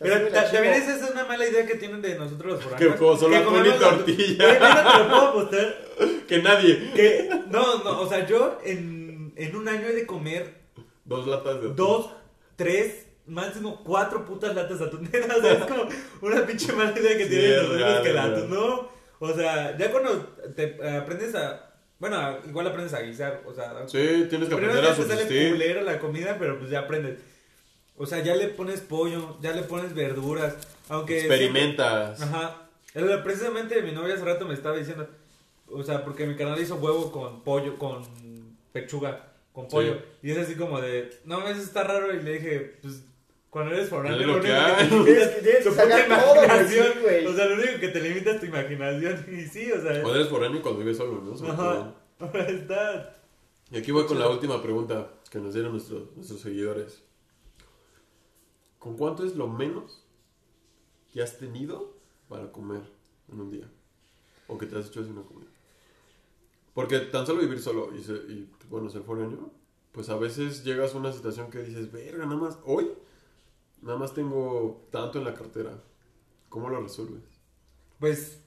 Pero 0.00 0.26
también 0.28 0.74
esa 0.74 0.96
es 0.96 1.10
una 1.12 1.24
mala 1.24 1.46
idea 1.48 1.64
que 1.66 1.76
tienen 1.76 2.02
de 2.02 2.16
nosotros 2.18 2.54
los 2.54 2.60
Que 2.64 2.68
foráneos. 2.86 2.96
como 2.96 3.16
solo 3.16 3.36
atún 3.36 3.64
y 3.64 3.78
tortilla. 3.78 4.44
Güey, 4.44 4.52
neta, 4.54 4.92
te 4.92 4.98
lo 4.98 5.08
puedo 5.08 5.22
apostar 5.28 5.84
Que 6.26 6.42
nadie. 6.42 6.92
que... 6.96 7.30
No, 7.48 7.84
no, 7.84 8.00
o 8.00 8.08
sea, 8.08 8.26
yo 8.26 8.58
en, 8.64 9.32
en 9.36 9.54
un 9.54 9.68
año 9.68 9.86
he 9.86 9.92
de 9.94 10.04
comer 10.04 10.62
Dos 11.04 11.28
latas 11.28 11.54
de 11.60 11.66
atún. 11.66 11.76
dos, 11.76 12.10
tres, 12.56 13.03
máximo 13.26 13.82
cuatro 13.84 14.24
putas 14.24 14.54
latas 14.54 14.78
de 14.78 14.84
atún. 14.86 15.08
O 15.36 15.40
sea, 15.40 15.52
es 15.52 15.64
como 15.64 15.88
una 16.22 16.46
pinche 16.46 16.72
mala 16.72 16.98
idea 16.98 17.16
que 17.16 17.24
Sí, 17.24 17.30
tienen 17.30 17.70
real, 17.78 18.02
que 18.02 18.10
el 18.10 18.18
atún, 18.18 18.50
¿no? 18.50 18.88
O 19.20 19.32
sea, 19.34 19.76
ya 19.78 19.90
cuando 19.90 20.10
te 20.54 20.76
eh, 20.80 20.96
aprendes 20.98 21.34
a... 21.34 21.70
Bueno, 21.98 22.38
igual 22.46 22.66
aprendes 22.66 22.92
a 22.92 23.00
guisar, 23.00 23.42
o 23.46 23.54
sea... 23.54 23.86
Sí, 23.88 24.26
tienes 24.28 24.48
que 24.48 24.54
aprender 24.54 24.84
a 24.84 24.88
ya 24.88 24.94
te 24.94 25.02
sale 25.02 25.12
subsistir. 25.22 25.50
culera 25.52 25.82
la 25.82 25.98
comida, 25.98 26.36
pero 26.38 26.58
pues 26.58 26.70
ya 26.70 26.80
aprendes. 26.80 27.20
O 27.96 28.04
sea, 28.06 28.18
ya 28.22 28.34
le 28.34 28.48
pones 28.48 28.80
pollo, 28.80 29.38
ya 29.40 29.52
le 29.52 29.62
pones 29.62 29.94
verduras, 29.94 30.56
aunque... 30.88 31.18
Experimentas. 31.20 32.20
Ajá. 32.20 32.68
El- 32.92 33.22
Precisamente 33.22 33.80
mi 33.82 33.92
novia 33.92 34.14
hace 34.14 34.24
rato 34.24 34.44
me 34.46 34.54
estaba 34.54 34.76
diciendo, 34.76 35.08
o 35.68 35.82
sea, 35.82 36.04
porque 36.04 36.26
mi 36.26 36.36
canal 36.36 36.60
hizo 36.60 36.74
huevo 36.76 37.10
con 37.12 37.42
pollo, 37.42 37.78
con 37.78 38.04
pechuga, 38.72 39.32
con 39.52 39.68
pollo. 39.68 39.94
Sí. 40.20 40.28
Y 40.28 40.30
es 40.32 40.38
así 40.38 40.56
como 40.56 40.80
de, 40.80 41.10
no, 41.24 41.46
eso 41.48 41.62
está 41.62 41.84
raro. 41.84 42.12
Y 42.14 42.20
le 42.22 42.32
dije, 42.34 42.78
pues, 42.82 43.04
cuando 43.54 43.72
eres 43.72 43.88
foráneo, 43.88 44.18
lo 44.18 44.32
único 44.32 44.40
que 44.40 44.52
hay. 44.52 44.88
te 44.88 45.60
imaginación. 46.06 46.86
O 47.28 47.36
sea, 47.36 47.46
lo 47.46 47.54
único 47.54 47.78
que 47.78 47.86
te 47.88 48.00
limita 48.00 48.32
es 48.32 48.40
tu 48.40 48.46
imaginación. 48.46 49.24
Y 49.30 49.42
sí, 49.46 49.70
o 49.70 49.80
sea, 49.80 50.04
O 50.04 50.12
eres 50.12 50.28
foráneo 50.28 50.60
cuando 50.60 50.80
vives 50.80 50.96
solo, 50.96 51.22
¿no? 51.22 51.36
Sobre 51.36 51.52
ajá, 51.52 51.94
está... 52.48 53.16
Y 53.70 53.78
aquí 53.78 53.92
voy 53.92 54.06
con 54.06 54.18
la 54.18 54.28
última 54.28 54.60
pregunta 54.60 55.08
que 55.30 55.38
nos 55.38 55.54
dieron 55.54 55.70
nuestros, 55.70 56.16
nuestros 56.16 56.40
seguidores. 56.40 57.04
¿Con 58.80 58.96
cuánto 58.96 59.24
es 59.24 59.36
lo 59.36 59.46
menos 59.46 60.04
que 61.12 61.22
has 61.22 61.38
tenido 61.38 61.94
para 62.28 62.50
comer 62.50 62.80
en 63.32 63.40
un 63.40 63.52
día? 63.52 63.70
O 64.48 64.58
que 64.58 64.66
te 64.66 64.76
has 64.76 64.88
hecho 64.88 65.00
así 65.00 65.10
una 65.10 65.22
comida. 65.22 65.50
Porque 66.74 66.98
tan 66.98 67.24
solo 67.24 67.40
vivir 67.40 67.60
solo 67.60 67.94
y, 67.96 68.02
se- 68.02 68.14
y, 68.14 68.50
bueno, 68.68 68.90
ser 68.90 69.02
foráneo, 69.02 69.52
pues 69.92 70.08
a 70.08 70.16
veces 70.16 70.64
llegas 70.64 70.92
a 70.92 70.98
una 70.98 71.12
situación 71.12 71.52
que 71.52 71.62
dices, 71.62 71.92
verga, 71.92 72.24
nada 72.26 72.36
más, 72.36 72.58
hoy, 72.64 72.90
nada 73.84 73.98
más 73.98 74.14
tengo 74.14 74.86
tanto 74.90 75.18
en 75.18 75.24
la 75.24 75.34
cartera. 75.34 75.72
¿Cómo 76.48 76.68
lo 76.68 76.80
resuelves? 76.80 77.22
Pues 78.00 78.40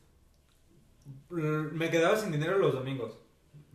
me 1.29 1.89
quedaba 1.89 2.17
sin 2.17 2.31
dinero 2.31 2.57
los 2.57 2.73
domingos. 2.73 3.13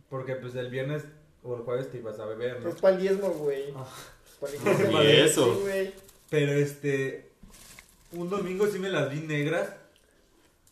Porque 0.09 0.35
pues 0.35 0.53
el 0.55 0.69
viernes 0.69 1.05
o 1.41 1.55
el 1.55 1.63
jueves 1.63 1.89
te 1.89 1.97
ibas 1.97 2.19
a 2.19 2.25
beber, 2.25 2.61
¿no? 2.61 2.69
Es 2.69 2.75
para 2.75 2.95
el 2.95 3.01
diezmo, 3.01 3.29
güey. 3.29 3.73
Ah. 3.75 3.87
Y 4.41 4.91
güey. 4.91 5.21
eso. 5.21 5.55
Sí, 5.55 5.61
güey. 5.61 5.93
Pero 6.29 6.51
este. 6.51 7.31
Un 8.11 8.29
domingo 8.29 8.67
sí 8.67 8.77
me 8.77 8.89
las 8.89 9.09
vi 9.09 9.21
negras. 9.21 9.73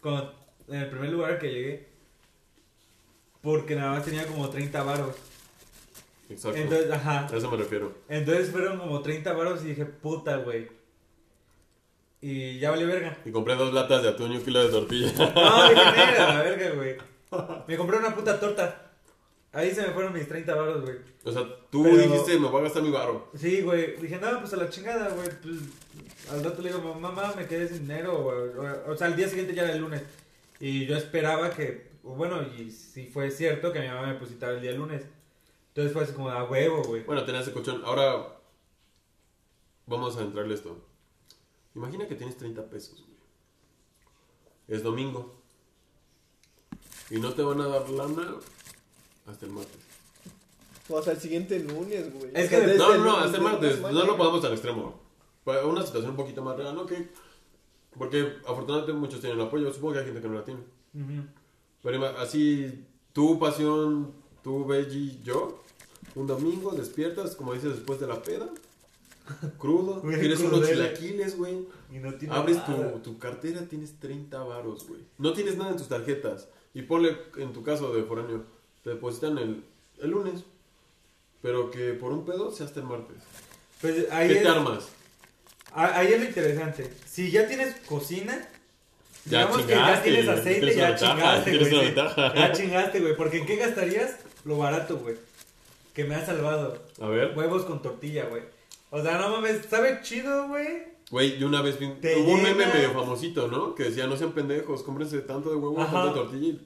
Cuando, 0.02 0.34
en 0.68 0.76
el 0.76 0.90
primer 0.90 1.10
lugar 1.10 1.40
que 1.40 1.52
llegué. 1.52 1.90
Porque 3.42 3.76
nada 3.76 3.94
más 3.94 4.06
tenía 4.06 4.28
como 4.28 4.50
30 4.50 4.84
varos. 4.84 5.16
Exacto. 6.30 6.60
Entonces, 6.60 6.92
ajá. 6.92 7.28
a 7.28 7.36
eso 7.36 7.50
me 7.50 7.58
refiero. 7.58 7.94
Entonces 8.08 8.52
fueron 8.52 8.78
como 8.78 9.02
30 9.02 9.34
varos 9.34 9.64
y 9.64 9.70
dije, 9.70 9.86
puta, 9.86 10.38
güey. 10.38 10.81
Y 12.22 12.60
ya 12.60 12.70
valió 12.72 12.86
verga. 12.88 13.18
Y 13.26 13.32
compré 13.32 13.56
dos 13.56 13.74
latas 13.74 14.04
de 14.04 14.10
atún 14.10 14.32
y 14.32 14.38
un 14.38 14.44
kilo 14.44 14.64
de 14.64 14.70
tortilla. 14.70 15.12
No, 15.12 15.70
dije, 15.70 15.84
negra, 15.92 16.34
la 16.36 16.44
verga, 16.44 16.70
güey. 16.76 16.98
Me 17.68 17.78
compré 17.78 17.98
una 17.98 18.14
puta 18.16 18.40
torta. 18.40 18.88
Ahí 19.54 19.74
se 19.74 19.82
me 19.82 19.90
fueron 19.90 20.14
mis 20.14 20.28
30 20.28 20.54
varos, 20.56 20.82
güey. 20.84 20.98
O 21.26 21.32
sea, 21.32 21.44
tú 21.72 21.84
Pero- 21.84 21.98
dijiste, 21.98 22.38
me 22.40 22.48
voy 22.48 22.62
a 22.62 22.64
gastar 22.66 22.84
mi 22.84 22.92
varo. 22.92 23.30
Sí, 23.36 23.62
güey. 23.62 23.96
Dije, 23.98 24.18
no, 24.20 24.40
pues 24.40 24.54
a 24.54 24.58
la 24.58 24.70
chingada, 24.70 25.10
güey. 25.10 25.28
Pues 25.42 25.56
al 26.32 26.44
rato 26.44 26.62
le 26.62 26.72
digo, 26.72 26.94
mamá, 26.96 27.34
me 27.36 27.48
quedé 27.48 27.68
sin 27.68 27.80
dinero. 27.88 28.22
güey. 28.24 28.68
O, 28.88 28.92
o 28.92 28.96
sea, 28.96 29.08
al 29.08 29.16
día 29.16 29.28
siguiente 29.28 29.54
ya 29.56 29.64
era 29.64 29.74
el 29.74 29.82
lunes. 29.82 30.04
Y 30.60 30.86
yo 30.86 30.96
esperaba 30.96 31.50
que, 31.50 31.90
o 32.04 32.14
bueno, 32.14 32.42
y 32.58 32.70
si 32.70 33.08
fue 33.08 33.32
cierto 33.32 33.74
que 33.74 33.80
mi 33.80 33.88
mamá 33.88 34.04
me 34.08 34.14
depositaba 34.14 34.54
el 34.54 34.62
día 34.62 34.72
lunes. 34.74 35.04
Entonces 35.70 35.92
fue 35.92 36.04
así 36.04 36.14
como 36.14 36.30
a 36.30 36.44
huevo, 36.44 36.84
güey. 36.84 37.04
Bueno, 37.04 37.26
tenías 37.26 37.44
ese 37.44 37.52
colchón. 37.54 37.82
Ahora 37.84 38.28
vamos 39.88 40.16
a 40.18 40.22
entrarle 40.22 40.54
esto. 40.54 40.78
Imagina 41.76 42.08
que 42.08 42.16
tienes 42.16 42.38
30 42.38 42.66
pesos, 42.66 42.96
güey. 43.06 43.18
Es 44.68 44.84
domingo. 44.84 45.34
Y 47.10 47.20
no 47.20 47.34
te 47.34 47.42
van 47.42 47.60
a 47.62 47.68
dar 47.68 47.90
lana 47.90 48.36
hasta 49.28 49.46
el 49.46 49.52
martes. 49.52 49.80
O 50.90 50.98
hasta 50.98 51.12
el 51.12 51.20
siguiente 51.20 51.60
lunes, 51.60 52.14
güey. 52.14 52.32
Es 52.34 52.50
que- 52.50 52.58
desde 52.62 52.78
No, 52.78 52.96
no, 52.98 53.04
no, 53.06 53.18
hasta 53.18 53.38
el 53.38 53.44
martes. 53.44 53.82
No 53.82 53.92
lo 53.92 54.06
güey. 54.06 54.18
podamos 54.18 54.44
al 54.46 54.54
extremo. 54.54 55.00
Para 55.44 55.66
una 55.66 55.82
situación 55.86 56.12
un 56.12 56.18
poquito 56.18 56.42
más 56.42 56.58
real, 56.58 56.78
¿ok? 56.78 56.92
Porque 57.98 58.38
afortunadamente 58.46 58.94
muchos 58.94 59.20
tienen 59.20 59.40
el 59.40 59.46
apoyo. 59.48 59.72
Supongo 59.74 59.94
que 59.94 60.00
hay 60.00 60.06
gente 60.06 60.22
que 60.22 60.28
no 60.28 60.36
la 60.36 60.44
tiene. 60.46 60.62
Ujú. 60.94 61.26
Pero 61.84 61.98
ima- 61.98 62.16
así, 62.20 62.86
tu 63.14 63.40
pasión, 63.40 64.14
tu 64.44 64.66
Veggie, 64.66 65.20
yo, 65.24 65.62
un 66.16 66.28
domingo 66.28 66.72
despiertas, 66.72 67.36
como 67.36 67.54
dices, 67.54 67.76
después 67.76 68.00
de 68.00 68.08
la 68.08 68.22
peda, 68.22 68.50
crudo, 69.58 70.02
Güey, 70.02 70.20
tienes 70.20 70.40
unos 70.40 70.68
chilaquiles, 70.68 71.38
güey, 71.38 71.68
Y 71.92 71.98
no 72.00 72.14
tiene 72.16 72.36
abres 72.36 72.64
tu, 72.66 72.72
nada. 72.72 73.02
tu 73.02 73.18
cartera, 73.20 73.62
tienes 73.68 74.00
30 74.00 74.40
varos, 74.44 74.88
güey. 74.88 75.02
No 75.18 75.34
tienes 75.34 75.58
nada 75.58 75.72
en 75.72 75.78
tus 75.78 75.88
tarjetas. 75.88 76.48
Y 76.74 76.84
ponle, 76.84 77.18
en 77.38 77.52
tu 77.54 77.64
caso 77.64 77.94
de 77.94 78.04
foráneo, 78.04 78.44
te 78.84 78.92
depositan 78.92 79.38
el, 79.38 79.64
el 80.02 80.10
lunes, 80.10 80.44
pero 81.42 81.70
que 81.72 81.94
por 81.94 82.12
un 82.14 82.26
pedo 82.26 82.52
sea 82.52 82.66
hasta 82.66 82.80
el 82.80 82.86
martes. 82.86 83.18
Pues 83.82 84.10
ahí 84.12 84.28
¿Qué 84.30 84.36
es, 84.38 84.44
te 84.44 84.48
armas? 84.50 84.88
a- 85.74 85.98
ahí 86.00 86.14
es 86.14 86.20
lo 86.20 86.26
interesante. 86.28 86.90
Si 87.06 87.32
ya 87.32 87.48
tienes 87.48 87.76
cocina, 87.88 88.48
Ya 89.26 89.40
digamos 89.40 89.58
que 89.66 89.74
chingaste, 89.74 89.96
ya 89.96 90.04
tienes 90.04 90.28
aceite, 90.30 90.60
tienes 90.60 90.76
una 90.78 90.84
ya 90.86 90.90
ventaja, 90.92 91.44
chingaste, 91.46 91.58
güey. 91.70 91.94
Ya 92.36 92.52
chingaste, 92.54 93.00
güey. 93.02 93.16
Porque 93.18 93.38
¿en 93.40 93.46
qué 93.46 93.56
gastarías 93.58 94.18
lo 94.46 94.58
barato, 94.58 94.98
güey? 94.98 95.16
Que 95.94 96.06
me 96.06 96.16
ha 96.16 96.26
salvado. 96.26 96.82
A 97.02 97.08
ver. 97.08 97.38
Huevos 97.38 97.66
con 97.66 97.82
tortilla, 97.82 98.26
güey. 98.26 98.44
O 98.92 99.02
sea, 99.02 99.18
no 99.18 99.30
mames, 99.30 99.66
sabe 99.70 100.00
chido, 100.04 100.48
güey. 100.48 100.84
Güey, 101.10 101.38
yo 101.40 101.48
una 101.48 101.62
vez 101.62 101.80
vi 101.80 101.90
Te 102.00 102.18
hubo 102.18 102.34
un 102.34 102.44
meme 102.44 102.60
llena. 102.66 102.74
medio 102.76 102.92
famosito, 102.92 103.48
¿no? 103.48 103.74
Que 103.74 103.86
decía, 103.86 104.06
no 104.08 104.16
sean 104.16 104.32
pendejos, 104.34 104.84
cómprense 104.84 105.20
tanto 105.22 105.50
de 105.50 105.56
huevo, 105.56 105.82
Ajá. 105.82 105.92
tanto 106.04 106.08
de 106.10 106.14
tortilla. 106.22 106.60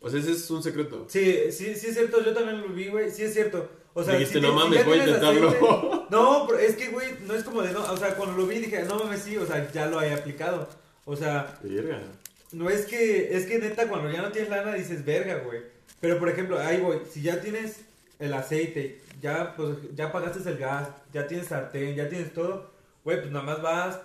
O 0.00 0.10
sea, 0.10 0.20
ese 0.20 0.32
es 0.32 0.50
un 0.50 0.62
secreto. 0.62 1.06
Sí, 1.08 1.50
sí, 1.50 1.74
sí 1.74 1.86
es 1.88 1.94
cierto, 1.94 2.22
yo 2.24 2.32
también 2.34 2.60
lo 2.60 2.68
vi, 2.68 2.88
güey. 2.88 3.10
Sí 3.10 3.22
es 3.22 3.32
cierto. 3.32 3.68
O 3.94 4.04
sea, 4.04 4.14
Dijiste, 4.14 4.40
si 4.40 4.46
no 4.46 4.48
te- 4.48 4.54
si 4.54 4.64
mames, 4.64 4.78
ya 4.80 4.84
voy 4.86 4.98
a 4.98 5.04
intentarlo. 5.04 5.50
aceite- 5.50 6.06
No, 6.10 6.44
pero 6.46 6.58
es 6.60 6.76
que, 6.76 6.88
güey, 6.88 7.08
no 7.26 7.34
es 7.34 7.42
como 7.44 7.62
de 7.62 7.72
no. 7.72 7.80
O 7.92 7.96
sea, 7.96 8.14
cuando 8.16 8.36
lo 8.36 8.46
vi 8.46 8.58
dije, 8.60 8.82
no 8.84 8.96
mames, 8.98 9.22
sí, 9.22 9.36
o 9.36 9.46
sea, 9.46 9.70
ya 9.72 9.86
lo 9.86 10.00
he 10.02 10.12
aplicado. 10.12 10.68
O 11.04 11.16
sea, 11.16 11.58
Verga. 11.62 12.00
no 12.52 12.68
es 12.70 12.86
que, 12.86 13.36
es 13.36 13.46
que 13.46 13.58
neta, 13.58 13.88
cuando 13.88 14.10
ya 14.10 14.22
no 14.22 14.30
tienes 14.30 14.50
lana 14.50 14.74
dices, 14.74 15.04
verga, 15.04 15.38
güey. 15.44 15.60
Pero 16.00 16.18
por 16.18 16.28
ejemplo, 16.28 16.58
ahí 16.58 16.80
voy, 16.80 16.98
si 17.12 17.22
ya 17.22 17.40
tienes 17.40 17.80
el 18.20 18.32
aceite, 18.32 19.00
ya, 19.20 19.54
pues, 19.56 19.76
ya 19.94 20.10
pagaste 20.10 20.48
el 20.48 20.58
gas, 20.58 20.88
ya 21.12 21.26
tienes 21.26 21.48
sartén, 21.48 21.94
ya 21.94 22.08
tienes 22.08 22.32
todo, 22.32 22.70
güey, 23.04 23.20
pues 23.20 23.30
nada 23.30 23.44
más 23.44 23.62
vas, 23.62 24.00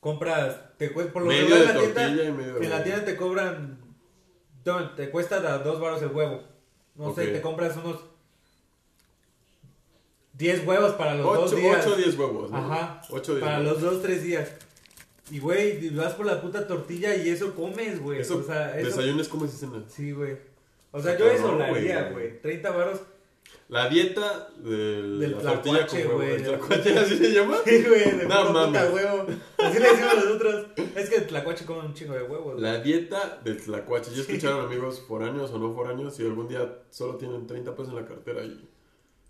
compras, 0.00 0.56
te 0.76 0.92
cuesta, 0.92 1.12
por 1.12 1.22
lo 1.22 1.28
Medio 1.28 1.54
de 1.54 1.62
en 1.62 1.66
la 1.66 1.80
tienda, 1.80 2.24
y 2.24 2.32
medio 2.32 2.62
en 2.62 2.70
la 2.70 2.84
tienda 2.84 3.04
te 3.04 3.16
cobran, 3.16 3.78
te 4.96 5.10
cuesta 5.10 5.40
dos 5.58 5.80
baros 5.80 6.02
el 6.02 6.08
huevo. 6.08 6.42
No 6.94 7.14
sé, 7.14 7.26
te 7.26 7.40
compras 7.40 7.76
unos 7.76 7.98
10 10.34 10.66
huevos 10.66 10.92
para 10.94 11.14
los 11.14 11.24
dos 11.24 11.52
8 11.52 11.56
días. 11.56 11.86
o 11.86 11.96
10 11.96 12.18
huevos, 12.18 12.50
¿no? 12.50 12.56
Ajá. 12.56 13.02
8 13.08 13.32
o 13.32 13.34
10 13.36 13.44
Para 13.44 13.58
huevos. 13.60 13.72
los 13.72 13.82
dos, 13.82 14.02
tres 14.02 14.22
días. 14.22 14.50
Y, 15.30 15.38
güey, 15.38 15.88
vas 15.90 16.12
por 16.14 16.26
la 16.26 16.40
puta 16.40 16.66
tortilla 16.66 17.14
y 17.16 17.30
eso 17.30 17.54
comes, 17.54 18.00
güey. 18.00 18.20
Eso, 18.20 18.38
o 18.38 18.42
sea, 18.42 18.76
eso... 18.78 18.88
desayunes, 18.88 19.28
comes 19.28 19.54
y 19.54 19.56
cenas. 19.56 19.84
Sí, 19.88 20.12
güey. 20.12 20.36
O 20.90 21.00
sea, 21.00 21.16
yo 21.16 21.26
eso 21.26 21.56
güey. 21.56 21.62
haría, 21.62 22.10
güey. 22.10 22.40
30 22.40 22.70
varos. 22.70 23.00
La 23.68 23.88
dieta 23.88 24.48
del, 24.58 25.18
Del 25.20 25.32
la 25.42 25.52
tortilla 25.54 25.86
con 25.86 25.98
huevo. 25.98 26.14
güey, 26.16 26.32
¿El 26.34 26.42
tlacuache 26.44 26.98
así 26.98 27.16
se 27.16 27.32
llama? 27.32 27.56
Sí, 27.64 27.82
güey, 27.88 28.18
de 28.18 28.26
No 28.28 28.50
mames. 28.52 28.92
huevo. 28.92 29.26
Así 29.58 29.78
le 29.78 29.88
decimos 29.88 30.14
nosotros. 30.16 30.66
Es 30.94 31.08
que 31.08 31.16
el 31.16 31.26
tlacuache 31.26 31.64
come 31.64 31.80
un 31.80 31.94
chingo 31.94 32.12
de 32.14 32.22
huevos. 32.24 32.60
La 32.60 32.78
dieta 32.80 33.40
del 33.42 33.56
tlacuache. 33.62 34.10
¿Ya 34.14 34.20
escucharon 34.20 34.66
amigos 34.66 35.02
foráneos 35.08 35.50
o 35.50 35.58
no 35.58 35.72
foráneos? 35.74 36.14
Si 36.14 36.22
algún 36.22 36.46
día 36.46 36.78
solo 36.90 37.16
tienen 37.16 37.46
30 37.46 37.70
pesos 37.74 37.88
en 37.88 37.96
la 37.96 38.04
cartera 38.06 38.44
y, 38.44 38.68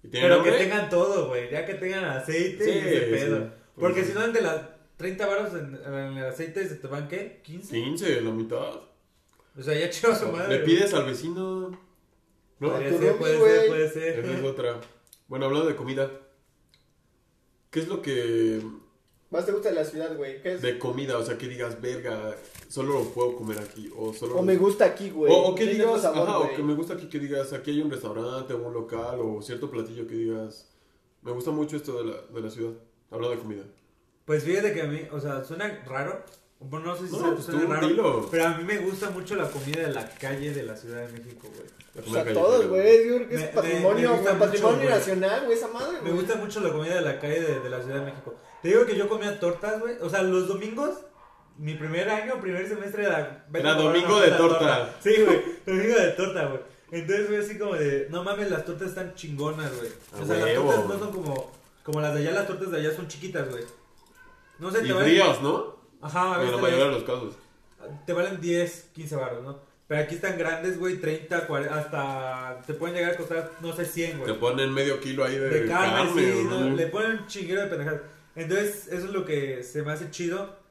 y 0.03 0.09
tienen 0.09 0.29
Pero 0.31 0.43
que 0.43 0.51
hambre, 0.51 0.65
tengan 0.65 0.91
todo, 0.91 1.29
güey. 1.29 1.51
Ya 1.51 1.65
que 1.65 1.75
tengan 1.75 2.05
aceite 2.05 2.65
Sí, 2.65 2.71
y 2.71 2.79
ese 2.79 3.05
sí. 3.05 3.11
pedo. 3.13 3.51
Porque 3.79 4.01
Pues 4.03 4.07
si 4.07 4.13
sí. 4.13 4.19
no, 4.19 4.29
de 4.33 4.41
las 4.43 4.61
30 4.97 5.27
varos 5.27 5.55
en, 5.55 5.79
en 5.87 6.17
el 6.19 6.25
aceite 6.27 6.69
se 6.69 6.75
te 6.75 6.87
van, 6.89 7.07
¿qué? 7.09 7.41
¿15? 7.47 7.71
15, 7.71 8.21
la 8.21 8.31
mitad. 8.33 8.81
O 9.57 9.63
sea, 9.63 9.75
ya 9.79 9.89
chido 9.91 10.13
su 10.15 10.27
madre. 10.29 10.49
Le 10.59 10.63
güey. 10.65 10.75
pides 10.77 10.93
al 10.93 11.05
vecino. 11.05 11.79
¿No? 12.61 12.71
Tu 12.71 12.99
ser, 12.99 13.17
puede 13.17 13.39
ser, 13.39 13.69
puede 13.69 13.91
ser. 13.91 14.19
Esa 14.21 14.39
es 14.39 14.45
otra. 14.45 14.81
Bueno, 15.29 15.47
hablando 15.47 15.69
de 15.69 15.77
comida. 15.77 16.11
¿Qué 17.71 17.81
es 17.81 17.89
lo 17.89 18.01
que... 18.01 18.63
Más 19.31 19.47
te 19.47 19.53
gusta 19.53 19.71
de 19.71 19.75
la 19.75 19.85
ciudad, 19.85 20.17
güey. 20.17 20.41
¿Qué 20.41 20.55
es? 20.55 20.63
De 20.63 20.79
comida, 20.79 21.19
o 21.19 21.25
sea, 21.25 21.37
que 21.37 21.49
digas, 21.49 21.81
verga, 21.81 22.37
solo 22.69 22.95
lo 22.95 23.05
puedo 23.07 23.35
comer 23.35 23.59
aquí. 23.59 23.91
O 23.97 24.13
solo... 24.13 24.37
O 24.37 24.43
me 24.43 24.57
gusta 24.57 24.85
aquí, 24.85 25.11
güey. 25.11 25.33
O, 25.33 25.49
o 25.49 25.55
que 25.57 25.67
digas, 25.67 26.03
sabor, 26.03 26.29
ajá, 26.29 26.39
o 26.39 26.55
que 26.55 26.63
me 26.63 26.75
gusta 26.75 26.95
aquí 26.95 27.09
que 27.09 27.19
digas, 27.19 27.53
aquí 27.53 27.73
hay 27.73 27.81
un 27.81 27.91
restaurante 27.91 28.55
o 28.55 28.59
un 28.59 28.73
local 28.73 29.19
o 29.21 29.43
cierto 29.43 29.69
platillo 29.71 30.07
que 30.07 30.15
digas, 30.15 30.73
me 31.23 31.33
gusta 31.33 31.51
mucho 31.51 31.77
esto 31.77 31.99
de 31.99 32.13
la, 32.13 32.21
de 32.33 32.41
la 32.41 32.51
ciudad, 32.51 32.75
hablando 33.11 33.35
de 33.35 33.43
comida. 33.43 33.65
Pues 34.25 34.45
fíjate 34.45 34.73
que 34.73 34.83
a 34.83 34.87
mí, 34.87 35.01
o 35.11 35.19
sea, 35.19 35.43
suena 35.45 35.83
raro. 35.85 36.25
Bueno, 36.69 36.87
no 36.87 36.97
sé 36.97 37.07
si 37.07 37.13
No, 37.13 37.19
suena, 37.19 37.35
pues 37.35 37.45
suena 37.47 37.61
tú 37.67 37.73
raro. 37.73 37.89
dilo. 37.89 38.29
Pero 38.31 38.47
a 38.47 38.49
mí 38.57 38.65
me 38.65 38.79
gusta 38.79 39.11
mucho 39.11 39.35
la 39.37 39.51
comida 39.51 39.83
de 39.87 39.93
la 39.93 40.09
calle 40.11 40.53
de 40.53 40.63
la 40.63 40.77
Ciudad 40.77 41.07
de 41.07 41.13
México, 41.13 41.49
güey. 41.55 41.69
La 41.95 42.03
O 42.03 42.25
sea, 42.25 42.33
todos, 42.35 42.67
güey. 42.67 43.07
Yo 43.09 43.17
creo 43.17 43.29
que 43.29 43.35
Me- 43.37 43.41
es 43.45 43.47
me- 43.55 43.61
patrimonio, 43.61 44.17
me 44.17 44.33
patrimonio 44.33 44.91
nacional, 44.91 45.43
güey, 45.45 45.57
esa 45.59 45.69
madre, 45.69 45.93
Me 46.03 46.11
güey. 46.11 46.13
gusta 46.15 46.35
mucho 46.37 46.61
la 46.61 46.71
comida 46.73 46.95
de 46.97 47.01
la 47.03 47.21
calle 47.21 47.41
de, 47.41 47.61
de 47.61 47.71
la 47.71 47.81
Ciudad 47.83 48.01
de 48.01 48.07
México. 48.07 48.35
Te 48.63 48.69
digo 48.69 48.85
que 48.87 48.97
yo 48.97 49.09
comía 49.09 49.39
tortas, 49.39 49.79
güey. 49.81 49.97
O 50.01 50.09
sea, 50.09 50.23
los 50.23 50.49
domingos, 50.49 50.97
mi 51.59 51.75
primer 51.75 52.09
año, 52.11 52.41
primer 52.41 52.67
semestre 52.69 53.05
era... 53.05 53.47
Era 53.53 53.73
a 53.73 53.75
domingo 53.75 54.21
de 54.21 54.31
torta. 54.33 54.97
Sí, 55.03 55.15
güey, 55.25 55.41
domingo 55.67 55.95
de 56.01 56.09
torta, 56.13 56.47
güey. 56.47 56.61
Entonces, 56.91 57.29
güey, 57.29 57.41
así 57.41 57.59
como 57.59 57.75
de, 57.75 58.09
no 58.11 58.23
mames, 58.25 58.51
las 58.51 58.65
tortas 58.65 58.89
están 58.89 59.15
chingonas, 59.15 59.71
güey. 59.77 59.91
A 60.13 60.23
O 60.23 60.27
sea, 60.27 60.37
las 60.39 60.55
tortas 60.55 60.87
no 60.89 60.99
son 60.99 61.13
como, 61.13 61.53
como 61.85 62.01
las 62.01 62.15
de 62.15 62.21
allá, 62.21 62.33
las 62.33 62.47
tortas 62.47 62.71
de 62.71 62.79
allá 62.79 62.95
son 62.95 63.07
chiquitas, 63.09 63.49
güey. 63.51 63.65
No 64.59 64.71
sé, 64.71 64.85
Y 64.85 64.89
te 64.89 64.95
fríos, 64.95 65.43
¿no? 65.43 65.74
Ajá, 66.05 66.33
a 66.33 66.35
En 66.35 66.41
veces 66.41 66.51
la 66.53 66.57
te 66.57 66.63
mayoría 66.63 66.85
de 66.87 66.91
los 66.93 67.03
casos. 67.05 67.35
te 68.07 68.13
valen 68.13 68.41
10, 68.41 68.91
15 68.93 69.17
baros, 69.17 69.43
¿no? 69.43 69.59
Pero 69.87 70.01
aquí 70.03 70.15
están 70.15 70.39
grandes, 70.39 70.79
güey, 70.79 70.97
30, 70.99 71.47
40, 71.47 71.75
hasta 71.79 72.63
te 72.67 72.73
pueden 72.75 72.97
llegar 72.97 73.13
a 73.13 73.17
costar, 73.17 73.51
no 73.61 73.73
sé, 73.75 73.85
100, 73.85 74.11
Te 74.13 74.17
güey. 74.19 74.39
ponen 74.41 74.73
medio 74.73 74.99
kilo 75.01 75.25
ahí 75.25 75.37
de, 75.37 75.49
De 75.51 75.67
carne, 75.69 76.09
carne. 76.09 76.33
sí, 76.33 76.45
¿no? 76.49 76.71
le 76.71 76.87
ponen 76.87 77.19
un 77.19 77.27
chinguero 77.27 77.63
de 77.63 77.67
pendejadas. 77.69 78.01
Entonces, 78.35 78.87
eso 78.89 79.07
es 79.07 79.13
lo 79.13 79.25
que 79.25 79.63
se 79.63 79.83
me 79.83 79.93
hace 79.93 80.11
chido. 80.11 80.63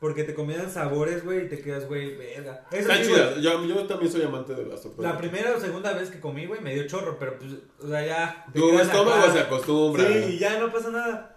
Porque 0.00 0.24
te 0.24 0.34
combinan 0.34 0.68
sabores, 0.68 1.24
güey, 1.24 1.44
y 1.44 1.48
te 1.48 1.60
quedas, 1.60 1.86
güey, 1.86 2.16
verga. 2.16 2.64
Eso 2.72 2.90
Está 2.90 2.96
sí, 2.96 3.10
chida. 3.12 3.36
Yo, 3.38 3.64
yo 3.64 3.86
también 3.86 4.10
soy 4.10 4.22
amante 4.24 4.52
de 4.52 4.64
las 4.66 4.82
tortas. 4.82 5.00
La 5.04 5.16
primera 5.16 5.54
o 5.56 5.60
segunda 5.60 5.92
vez 5.92 6.10
que 6.10 6.18
comí, 6.18 6.44
güey, 6.46 6.60
me 6.60 6.74
dio 6.74 6.88
chorro, 6.88 7.16
pero 7.20 7.38
pues, 7.38 7.52
o 7.80 7.86
sea, 7.88 8.04
ya. 8.04 8.46
te 8.52 8.58
Tu 8.58 8.80
estómago 8.80 9.30
se 9.32 9.38
acostumbra. 9.38 10.04
Sí, 10.04 10.12
y 10.30 10.38
ya 10.40 10.58
no 10.58 10.72
pasa 10.72 10.90
nada. 10.90 11.36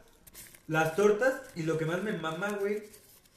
Las 0.67 0.95
tortas 0.95 1.41
y 1.55 1.61
lo 1.61 1.77
que 1.77 1.85
más 1.85 2.01
me 2.01 2.13
mama, 2.13 2.57
güey, 2.59 2.81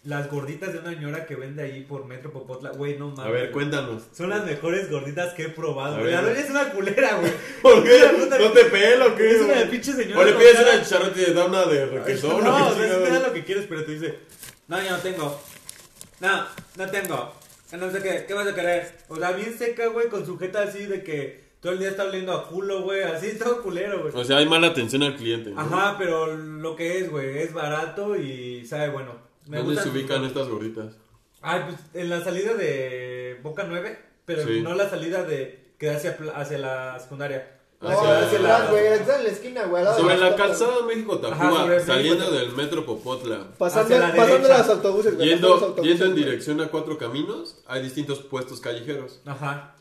las 0.09 0.31
gorditas 0.31 0.73
de 0.73 0.79
una 0.79 0.89
señora 0.95 1.27
que 1.27 1.37
vende 1.37 1.63
ahí 1.63 1.83
por 1.83 2.07
Metro 2.07 2.33
Popotla, 2.33 2.71
güey, 2.71 2.99
no 2.99 3.09
mames. 3.09 3.27
A 3.27 3.29
ver, 3.31 3.51
cuéntanos. 3.51 4.05
Son 4.15 4.31
las 4.31 4.43
mejores 4.43 4.91
gorditas 4.91 5.35
que 5.35 5.43
he 5.45 5.49
probado. 5.51 5.99
Güey. 5.99 6.13
La 6.13 6.23
doña 6.23 6.41
es 6.41 6.49
una 6.49 6.71
culera, 6.71 7.17
güey. 7.17 7.31
¿Por 7.63 7.85
qué? 7.85 8.01
¿No 8.41 8.51
te 8.53 8.65
pela 8.65 9.05
o 9.05 9.15
qué? 9.15 9.31
Es 9.33 9.43
una 9.43 9.53
de 9.53 9.67
pinche 9.67 9.93
señora. 9.93 10.23
O 10.23 10.25
le 10.25 10.33
pides 10.33 10.61
una 10.61 10.83
chicharrón 10.83 11.11
y 11.11 11.25
te 11.25 11.35
da 11.35 11.45
una 11.45 11.67
de 11.67 11.87
requesón. 11.87 12.43
No, 12.43 12.69
¿o 12.69 12.75
sea, 12.75 13.03
te 13.05 13.11
da 13.11 13.19
lo 13.19 13.35
que 13.35 13.45
quieres, 13.45 13.67
pero 13.69 13.85
te 13.85 13.93
dice, 13.93 14.19
no, 14.67 14.83
yo 14.83 14.91
no 14.93 14.99
tengo. 14.99 15.43
No, 16.21 16.47
no 16.77 16.91
tengo. 16.91 17.35
No 17.73 17.91
sé 17.91 18.03
qué, 18.03 18.25
¿qué 18.27 18.33
vas 18.33 18.49
a 18.49 18.55
querer? 18.55 18.91
O 19.09 19.17
sea, 19.17 19.33
bien 19.33 19.59
seca, 19.59 19.89
güey, 19.89 20.09
con 20.09 20.25
sujeta 20.25 20.63
así 20.63 20.87
de 20.87 21.05
que 21.05 21.49
todo 21.61 21.75
el 21.75 21.81
día 21.81 21.91
está 21.91 22.05
oliendo 22.05 22.33
a 22.33 22.49
culo, 22.49 22.81
güey, 22.81 23.03
así 23.03 23.33
todo 23.39 23.61
culero, 23.61 24.01
güey. 24.01 24.13
O 24.15 24.25
sea, 24.25 24.39
hay 24.39 24.47
mala 24.47 24.69
atención 24.69 25.03
al 25.03 25.17
cliente. 25.17 25.51
¿no? 25.51 25.61
Ajá, 25.61 25.97
pero 25.99 26.35
lo 26.35 26.75
que 26.77 26.99
es, 26.99 27.11
güey, 27.11 27.41
es 27.41 27.53
barato 27.53 28.17
y 28.17 28.65
sabe 28.65 28.89
bueno. 28.89 29.28
Me 29.49 29.57
¿Dónde 29.59 29.75
gustan 29.75 29.93
se 29.93 29.99
ubican 29.99 30.25
estas 30.25 30.49
gorditas? 30.49 30.95
Ay, 31.41 31.63
pues 31.67 31.77
en 31.95 32.11
la 32.11 32.23
salida 32.23 32.55
de 32.55 33.41
Boca 33.43 33.65
9, 33.69 33.99
pero 34.25 34.43
Sí. 34.47 34.61
no 34.61 34.75
la 34.75 34.89
salida 34.91 35.25
de 35.25 35.73
que 35.79 35.87
da 35.87 35.97
hacia, 35.97 36.17
pla- 36.17 36.33
hacia 36.33 36.59
la 36.59 36.99
secundaria. 37.01 37.55
No, 37.81 37.89
Hacia- 37.91 38.27
hacia 38.27 38.39
la, 38.41 38.67
güey, 38.71 38.87
está 38.89 39.19
en 39.19 39.25
la 39.25 39.31
esquina, 39.31 39.63
güey. 39.67 39.79
al 39.79 39.85
lado 39.85 39.97
de 39.97 40.03
Sobre 40.03 40.17
la 40.19 40.35
calzada 40.37 40.83
México-Tacuba, 40.85 41.47
Ajá, 41.49 41.63
sobre 41.63 41.81
saliendo 41.81 42.25
México- 42.25 42.37
del 42.39 42.53
metro 42.57 42.85
Popotla. 42.85 43.47
Pasando, 43.57 43.95
Hacia 43.95 43.99
la 44.09 44.15
pasando 44.17 44.49
derecha. 44.49 44.59
los 44.59 44.69
autobuses, 44.69 45.15
güey. 45.17 45.29
pasando 45.31 45.49
los 45.49 45.59
Yendo, 45.61 45.67
autobuses, 45.67 45.85
yendo 45.93 46.05
en 46.07 46.11
güey. 46.13 46.25
dirección 46.25 46.61
a 46.61 46.69
Cuatro 46.69 46.99
Caminos, 46.99 47.63
hay 47.69 47.83
distintos 47.83 48.19
puestos 48.19 48.61
callejeros. 48.61 49.21
Ajá. 49.25 49.75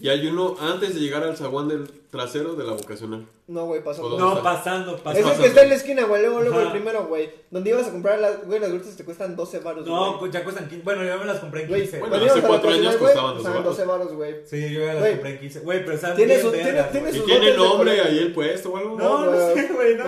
Y 0.00 0.08
hay 0.08 0.26
uno 0.26 0.56
antes 0.58 0.94
de 0.94 1.00
llegar 1.00 1.22
al 1.22 1.36
zaguán 1.36 1.68
del 1.68 1.88
trasero 2.10 2.54
de 2.54 2.64
la 2.64 2.72
vocacional. 2.72 3.24
No, 3.46 3.66
güey, 3.66 3.84
pasando. 3.84 4.08
¿O 4.08 4.10
dónde 4.10 4.24
No, 4.24 4.30
está? 4.38 4.42
pasando, 4.42 4.96
Es 4.96 5.00
pasando. 5.02 5.30
el 5.30 5.36
que 5.38 5.46
está 5.46 5.62
en 5.62 5.68
la 5.68 5.74
esquina, 5.76 6.04
güey. 6.06 6.22
Luego, 6.22 6.40
luego 6.40 6.56
Ajá. 6.56 6.66
el 6.66 6.72
primero, 6.72 7.06
güey. 7.06 7.30
Donde 7.50 7.70
ibas 7.70 7.86
a 7.86 7.92
comprar 7.92 8.18
las, 8.18 8.44
güey, 8.44 8.58
las 8.58 8.70
gorditas 8.72 8.96
te 8.96 9.04
cuestan 9.04 9.36
12 9.36 9.58
baros, 9.60 9.86
No, 9.86 10.06
güey. 10.08 10.18
pues 10.20 10.32
ya 10.32 10.42
cuestan 10.42 10.68
15. 10.68 10.82
Bueno, 10.84 11.04
yo 11.04 11.18
me 11.18 11.24
las 11.26 11.38
compré 11.38 11.62
en 11.62 11.68
Güey, 11.68 11.80
15. 11.82 11.98
Bueno, 12.00 12.10
cuando 12.10 12.26
hace 12.26 12.38
ibas 12.38 12.38
a 12.38 12.42
la 12.42 12.48
cuatro 12.48 12.70
años 12.70 12.84
vocacional, 12.84 12.98
güey, 12.98 13.12
costaban 13.12 13.34
12 13.34 13.48
estaban 13.48 13.62
varos. 13.62 13.76
12 13.76 13.84
baros, 13.88 14.12
güey. 14.14 14.34
Sí, 14.46 14.74
yo 14.74 14.80
ya 14.80 14.86
las 14.94 14.98
Güey. 14.98 15.12
compré 15.12 15.30
en 15.30 15.38
15. 15.40 15.60
Güey, 15.60 15.80
pero 15.84 15.92
están 15.94 16.16
Tiene 16.16 16.40
su- 16.40 16.50
tiene- 16.50 16.82
tiene 16.90 17.10
¿Y 17.10 17.12
sus 17.14 17.24
tiene 17.26 17.54
nombre 17.56 18.00
ahí 18.00 18.18
el 18.18 18.32
puesto 18.32 18.70
o 18.72 18.76
algo? 18.78 18.98
No, 18.98 19.26
no 19.26 19.54
sé, 19.54 19.68
güey, 19.72 19.96
no, 19.96 20.04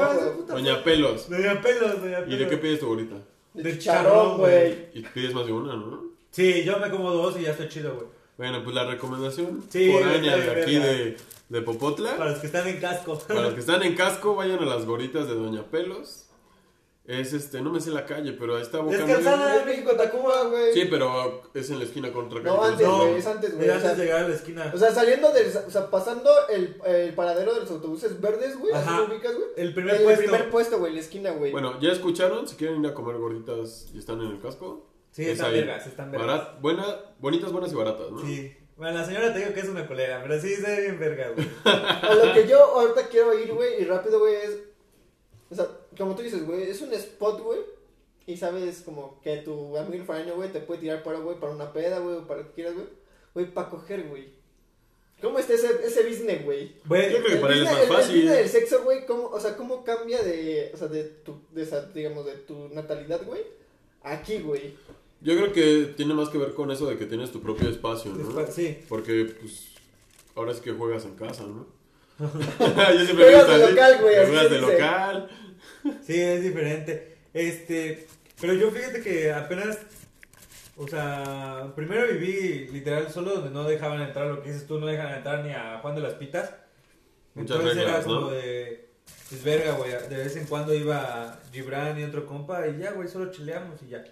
Doña 0.46 0.82
Pelos. 0.82 1.28
Doña 1.30 1.60
Pelos, 1.62 2.00
Doña 2.02 2.18
Pelos. 2.18 2.32
¿Y 2.32 2.36
de 2.36 2.48
qué 2.48 2.56
pides 2.56 2.80
tu 2.80 2.86
gorrita? 2.88 3.16
De 3.52 3.78
chicharrón, 3.78 4.38
güey. 4.38 4.88
Y 4.94 5.02
pides 5.02 5.32
más 5.34 5.46
de 5.46 5.52
una, 5.52 5.76
¿no? 5.76 6.04
Sí, 6.30 6.64
yo 6.64 6.78
me 6.80 6.90
como 6.90 7.12
dos 7.12 7.38
y 7.38 7.42
ya 7.42 7.50
estoy 7.52 7.68
chido, 7.68 7.94
güey. 7.94 8.06
Bueno, 8.36 8.62
pues 8.64 8.74
la 8.74 8.84
recomendación 8.86 9.62
Sí, 9.70 9.92
foránea 9.92 10.36
de 10.36 10.62
aquí 10.62 10.74
de, 10.76 11.16
de 11.48 11.62
Popotla. 11.62 12.16
Para 12.16 12.30
los 12.30 12.40
que 12.40 12.46
están 12.46 12.66
en 12.66 12.80
casco. 12.80 13.18
Para 13.18 13.42
los 13.42 13.54
que 13.54 13.60
están 13.60 13.82
en 13.82 13.94
casco, 13.94 14.34
vayan 14.34 14.58
a 14.60 14.66
las 14.66 14.84
gorritas 14.86 15.28
de 15.28 15.34
Doña 15.34 15.62
Pelos. 15.70 16.20
Es 17.06 17.34
este, 17.34 17.60
no 17.60 17.70
me 17.70 17.82
sé 17.82 17.90
la 17.90 18.06
calle, 18.06 18.32
pero 18.32 18.56
ahí 18.56 18.62
está 18.62 18.78
Boca 18.78 18.96
Es 18.96 19.04
calzada. 19.04 19.56
Es 19.56 19.66
México, 19.66 19.90
Tacuba, 19.94 20.44
güey. 20.44 20.72
Sí, 20.72 20.86
pero 20.90 21.42
es 21.52 21.68
en 21.68 21.78
la 21.78 21.84
esquina 21.84 22.10
contra 22.10 22.40
No, 22.40 22.64
antes, 22.64 22.86
No, 22.86 23.06
es 23.06 23.26
antes, 23.26 23.54
güey. 23.54 23.68
es 23.68 23.76
O 23.76 23.80
sea, 23.80 23.90
antes 23.90 23.98
de 23.98 24.04
llegar 24.06 24.24
a 24.24 24.28
la 24.28 24.34
esquina. 24.34 24.72
O 24.74 24.78
sea, 24.78 24.90
saliendo 24.90 25.30
del. 25.30 25.48
O 25.54 25.70
sea, 25.70 25.90
pasando 25.90 26.30
el, 26.48 26.80
el 26.86 27.12
paradero 27.12 27.52
de 27.52 27.60
los 27.60 27.70
autobuses 27.70 28.18
verdes, 28.22 28.58
güey. 28.58 28.72
Así 28.72 28.88
lo 28.88 29.04
ubicas, 29.04 29.34
güey. 29.34 29.48
El 29.58 29.74
primer 29.74 29.96
el 29.96 30.02
puesto. 30.02 30.22
primer 30.22 30.50
puesto, 30.50 30.78
güey, 30.78 30.92
en 30.92 30.96
la 30.96 31.02
esquina, 31.02 31.30
güey. 31.32 31.52
Bueno, 31.52 31.78
¿ya 31.78 31.92
escucharon? 31.92 32.48
Si 32.48 32.56
quieren 32.56 32.82
ir 32.82 32.90
a 32.90 32.94
comer 32.94 33.18
gorditas 33.18 33.86
y 33.92 33.98
están 33.98 34.22
en 34.22 34.28
el 34.28 34.40
casco. 34.40 34.86
Sí, 35.14 35.22
es 35.22 35.28
están 35.38 35.50
ahí. 35.52 35.60
vergas, 35.60 35.86
están 35.86 36.10
vergas. 36.10 36.28
Barat- 36.28 36.60
buena, 36.60 37.00
bonitas, 37.20 37.52
buenas 37.52 37.72
y 37.72 37.74
baratas, 37.76 38.10
¿no? 38.10 38.20
Sí. 38.26 38.56
Bueno, 38.76 38.98
la 38.98 39.04
señora 39.06 39.32
te 39.32 39.38
digo 39.38 39.54
que 39.54 39.60
es 39.60 39.68
una 39.68 39.86
colera, 39.86 40.20
pero 40.22 40.40
sí 40.40 40.52
se 40.56 40.62
ve 40.62 40.80
bien 40.82 40.98
verga, 40.98 41.28
güey. 41.30 41.46
A 41.64 42.14
lo 42.14 42.32
que 42.34 42.48
yo 42.48 42.58
ahorita 42.58 43.06
quiero 43.08 43.38
ir, 43.38 43.52
güey, 43.52 43.80
y 43.80 43.84
rápido, 43.84 44.18
güey, 44.18 44.34
es. 44.34 44.58
O 45.50 45.54
sea, 45.54 45.68
como 45.96 46.16
tú 46.16 46.22
dices, 46.22 46.44
güey, 46.44 46.64
es 46.68 46.80
un 46.82 46.92
spot, 46.92 47.40
güey. 47.42 47.60
Y 48.26 48.36
sabes, 48.36 48.80
como 48.82 49.20
que 49.22 49.36
tu 49.38 49.76
amigo 49.76 49.94
el 49.94 50.04
foraño, 50.04 50.34
güey, 50.34 50.50
te 50.50 50.58
puede 50.60 50.80
tirar 50.80 51.02
para, 51.04 51.18
güey, 51.20 51.38
para 51.38 51.52
una 51.52 51.72
peda, 51.72 52.00
güey, 52.00 52.16
o 52.16 52.26
para 52.26 52.40
lo 52.40 52.48
que 52.48 52.54
quieras, 52.54 52.74
güey. 52.74 52.86
Güey, 53.34 53.46
para 53.54 53.68
coger, 53.70 54.08
güey. 54.08 54.30
¿Cómo 55.22 55.38
está 55.38 55.52
ese, 55.54 55.68
ese 55.84 56.02
business, 56.08 56.44
güey? 56.44 56.74
Güey, 56.86 57.12
Yo 57.12 57.18
creo 57.18 57.26
que 57.28 57.32
El 57.34 57.40
para 57.40 57.54
él 57.54 57.62
es 57.62 57.68
business- 57.70 57.88
más 57.88 57.90
el- 57.90 57.96
fácil. 58.04 58.14
El 58.16 58.22
business 58.22 58.38
del 58.38 58.48
sexo, 58.62 58.82
güey, 58.82 59.06
¿cómo, 59.06 59.26
o 59.28 59.38
sea, 59.38 59.56
¿cómo 59.56 59.84
cambia 59.84 60.22
de, 60.22 60.72
o 60.74 60.76
sea, 60.76 60.88
de 60.88 61.04
tu, 61.04 61.40
de 61.52 61.62
esa, 61.62 61.82
digamos, 61.92 62.26
de 62.26 62.32
tu 62.38 62.68
natalidad, 62.70 63.22
güey? 63.24 63.42
Aquí, 64.02 64.40
güey. 64.40 64.76
Yo 65.24 65.34
creo 65.36 65.52
que 65.52 65.94
tiene 65.96 66.12
más 66.12 66.28
que 66.28 66.36
ver 66.36 66.52
con 66.52 66.70
eso 66.70 66.86
de 66.86 66.98
que 66.98 67.06
tienes 67.06 67.32
tu 67.32 67.40
propio 67.40 67.68
espacio, 67.70 68.12
¿no? 68.12 68.46
sí. 68.46 68.78
Porque, 68.88 69.34
pues, 69.40 69.70
ahora 70.36 70.52
es 70.52 70.60
que 70.60 70.72
juegas 70.72 71.06
en 71.06 71.16
casa, 71.16 71.44
¿no? 71.44 71.66
Yo 72.18 73.04
siempre 73.04 73.24
Juegas 73.24 73.48
de 73.48 73.70
local, 73.70 73.98
güey, 74.02 74.16
Juegas 74.26 74.50
de 74.50 74.60
local. 74.60 75.30
Sí, 76.06 76.20
es 76.20 76.42
diferente. 76.42 77.16
Este, 77.32 78.06
pero 78.40 78.52
yo 78.54 78.70
fíjate 78.70 79.00
que 79.00 79.32
apenas, 79.32 79.78
o 80.76 80.86
sea, 80.86 81.72
primero 81.74 82.06
viví 82.12 82.68
literal 82.72 83.10
solo 83.10 83.34
donde 83.34 83.50
no 83.50 83.64
dejaban 83.64 84.02
entrar, 84.02 84.26
lo 84.26 84.42
que 84.42 84.52
dices 84.52 84.66
tú, 84.66 84.78
no 84.78 84.86
dejan 84.86 85.14
entrar 85.14 85.44
ni 85.44 85.52
a 85.52 85.78
Juan 85.80 85.94
de 85.94 86.00
las 86.02 86.14
Pitas. 86.14 86.54
Muchas 87.34 87.56
Entonces 87.56 87.76
era 87.78 87.86
reglas, 87.86 88.04
como 88.04 88.20
¿no? 88.20 88.30
de, 88.30 88.88
pues 89.28 89.42
verga, 89.42 89.72
güey, 89.72 89.90
de 89.90 90.16
vez 90.16 90.36
en 90.36 90.46
cuando 90.46 90.74
iba 90.74 91.40
Gibran 91.52 91.98
y 91.98 92.04
otro 92.04 92.26
compa 92.26 92.68
y 92.68 92.78
ya, 92.78 92.92
güey, 92.92 93.08
solo 93.08 93.30
chileamos 93.30 93.82
y 93.82 93.88
ya. 93.88 94.04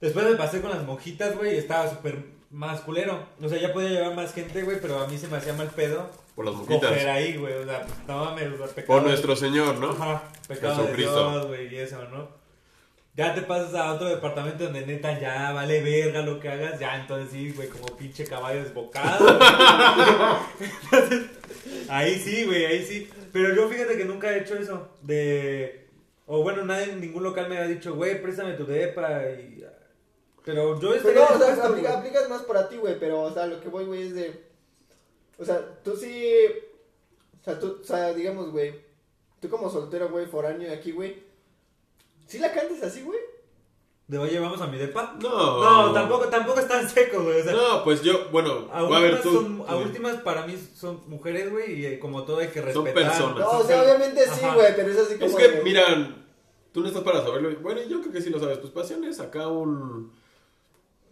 Después 0.00 0.26
me 0.26 0.36
pasé 0.36 0.60
con 0.60 0.70
las 0.70 0.84
monjitas, 0.84 1.36
güey, 1.36 1.54
y 1.54 1.58
estaba 1.58 1.88
súper 1.88 2.18
más 2.50 2.80
culero. 2.82 3.26
O 3.42 3.48
sea, 3.48 3.58
ya 3.58 3.72
podía 3.72 3.90
llevar 3.90 4.14
más 4.14 4.32
gente, 4.34 4.62
güey, 4.62 4.78
pero 4.80 4.98
a 5.00 5.06
mí 5.08 5.16
se 5.18 5.26
me 5.28 5.36
hacía 5.38 5.52
mal 5.54 5.68
pedo 5.68 6.10
Por 6.34 6.44
las 6.44 6.54
coger 6.54 6.76
mojitas. 6.82 7.04
ahí, 7.06 7.36
güey, 7.36 7.54
o 7.54 7.64
sea, 7.64 7.82
pues, 7.82 7.98
no 8.06 8.24
mames, 8.26 8.48
o 8.52 8.56
sea, 8.58 8.66
pecado 8.66 8.86
Por 8.86 9.02
de- 9.02 9.08
nuestro 9.08 9.36
Señor, 9.36 9.78
¿no? 9.78 9.90
Ajá, 9.90 10.22
pecado 10.46 10.84
de. 10.84 10.94
Dios, 10.94 11.46
güey, 11.46 11.74
y 11.74 11.78
eso, 11.78 12.02
¿no? 12.12 12.28
Ya 13.14 13.34
te 13.34 13.40
pasas 13.40 13.74
a 13.74 13.94
otro 13.94 14.08
departamento 14.08 14.64
donde 14.64 14.84
neta 14.84 15.18
ya 15.18 15.50
vale 15.52 15.80
verga 15.82 16.20
lo 16.20 16.38
que 16.38 16.50
hagas, 16.50 16.78
ya 16.78 16.96
entonces 17.00 17.32
sí, 17.32 17.50
güey, 17.56 17.68
como 17.68 17.86
pinche 17.96 18.24
caballo 18.24 18.62
desbocado. 18.62 19.38
Entonces, 20.60 21.22
ahí 21.88 22.14
sí, 22.18 22.44
güey, 22.44 22.66
ahí 22.66 22.84
sí. 22.84 23.08
Pero 23.32 23.54
yo 23.54 23.68
fíjate 23.70 23.96
que 23.96 24.04
nunca 24.04 24.30
he 24.32 24.40
hecho 24.40 24.56
eso 24.56 24.90
de... 25.00 25.86
O 26.26 26.42
bueno, 26.42 26.62
nadie 26.64 26.92
en 26.92 27.00
ningún 27.00 27.22
local 27.22 27.48
me 27.48 27.56
ha 27.56 27.66
dicho, 27.66 27.94
güey, 27.94 28.20
préstame 28.20 28.52
tu 28.52 28.66
depa 28.66 29.22
y... 29.30 29.64
Pero 30.46 30.80
yo 30.80 30.90
Pero 30.92 30.94
estaría 30.94 31.28
no, 31.28 31.34
o 31.34 31.38
sea, 31.56 31.66
aplica- 31.66 31.98
aplicas 31.98 32.28
más 32.30 32.42
para 32.42 32.68
ti, 32.68 32.76
güey, 32.78 32.98
pero, 32.98 33.20
o 33.20 33.30
sea, 33.34 33.46
lo 33.46 33.60
que 33.60 33.68
voy, 33.68 33.84
güey, 33.84 34.02
es 34.06 34.14
de... 34.14 34.46
O 35.38 35.44
sea, 35.44 35.60
tú 35.84 35.94
sí... 35.96 36.34
O 37.42 37.44
sea, 37.44 37.58
tú, 37.58 37.78
o 37.82 37.84
sea, 37.84 38.14
digamos, 38.14 38.50
güey, 38.52 38.74
tú 39.40 39.48
como 39.50 39.68
soltero, 39.68 40.08
güey, 40.08 40.26
foráneo 40.26 40.72
aquí, 40.72 40.92
güey, 40.92 41.22
¿sí 42.26 42.38
la 42.38 42.52
cantas 42.52 42.82
así, 42.82 43.02
güey? 43.02 43.18
¿De 44.08 44.18
oye, 44.18 44.38
vamos 44.38 44.60
a 44.60 44.68
mi 44.68 44.78
depa? 44.78 45.16
No. 45.20 45.64
No, 45.88 45.92
tampoco, 45.92 46.26
tampoco 46.28 46.60
es 46.60 46.68
tan 46.68 46.88
seco, 46.88 47.24
güey, 47.24 47.40
o 47.40 47.44
sea... 47.44 47.52
No, 47.52 47.82
pues 47.84 48.02
yo, 48.02 48.28
bueno, 48.30 48.68
A 48.72 48.78
a 48.78 48.82
últimas, 48.84 49.02
ver 49.02 49.22
tú. 49.22 49.32
son- 49.34 49.64
a 49.66 49.72
sí. 49.72 49.82
últimas 49.82 50.16
para 50.22 50.46
mí 50.46 50.56
son 50.76 51.00
mujeres, 51.08 51.50
güey, 51.50 51.80
y 51.80 51.86
eh, 51.86 51.98
como 51.98 52.22
todo 52.24 52.38
hay 52.38 52.48
que 52.48 52.60
Son 52.72 52.84
respetar. 52.84 53.10
personas. 53.10 53.38
No, 53.40 53.50
o 53.58 53.64
sea, 53.64 53.82
obviamente 53.82 54.24
sí, 54.32 54.46
güey, 54.54 54.76
pero 54.76 54.90
es 54.92 54.98
así 54.98 55.14
como... 55.18 55.26
Es 55.26 55.34
que, 55.34 55.48
de- 55.56 55.62
mira, 55.64 56.16
tú 56.72 56.82
no 56.82 56.86
estás 56.86 57.02
para 57.02 57.20
saberlo. 57.22 57.50
Bueno, 57.60 57.80
yo 57.82 58.00
creo 58.00 58.12
que 58.12 58.22
sí 58.22 58.30
lo 58.30 58.38
sabes. 58.38 58.60
Tus 58.60 58.70
pasiones 58.70 59.18
acá 59.18 59.48
un... 59.48 60.12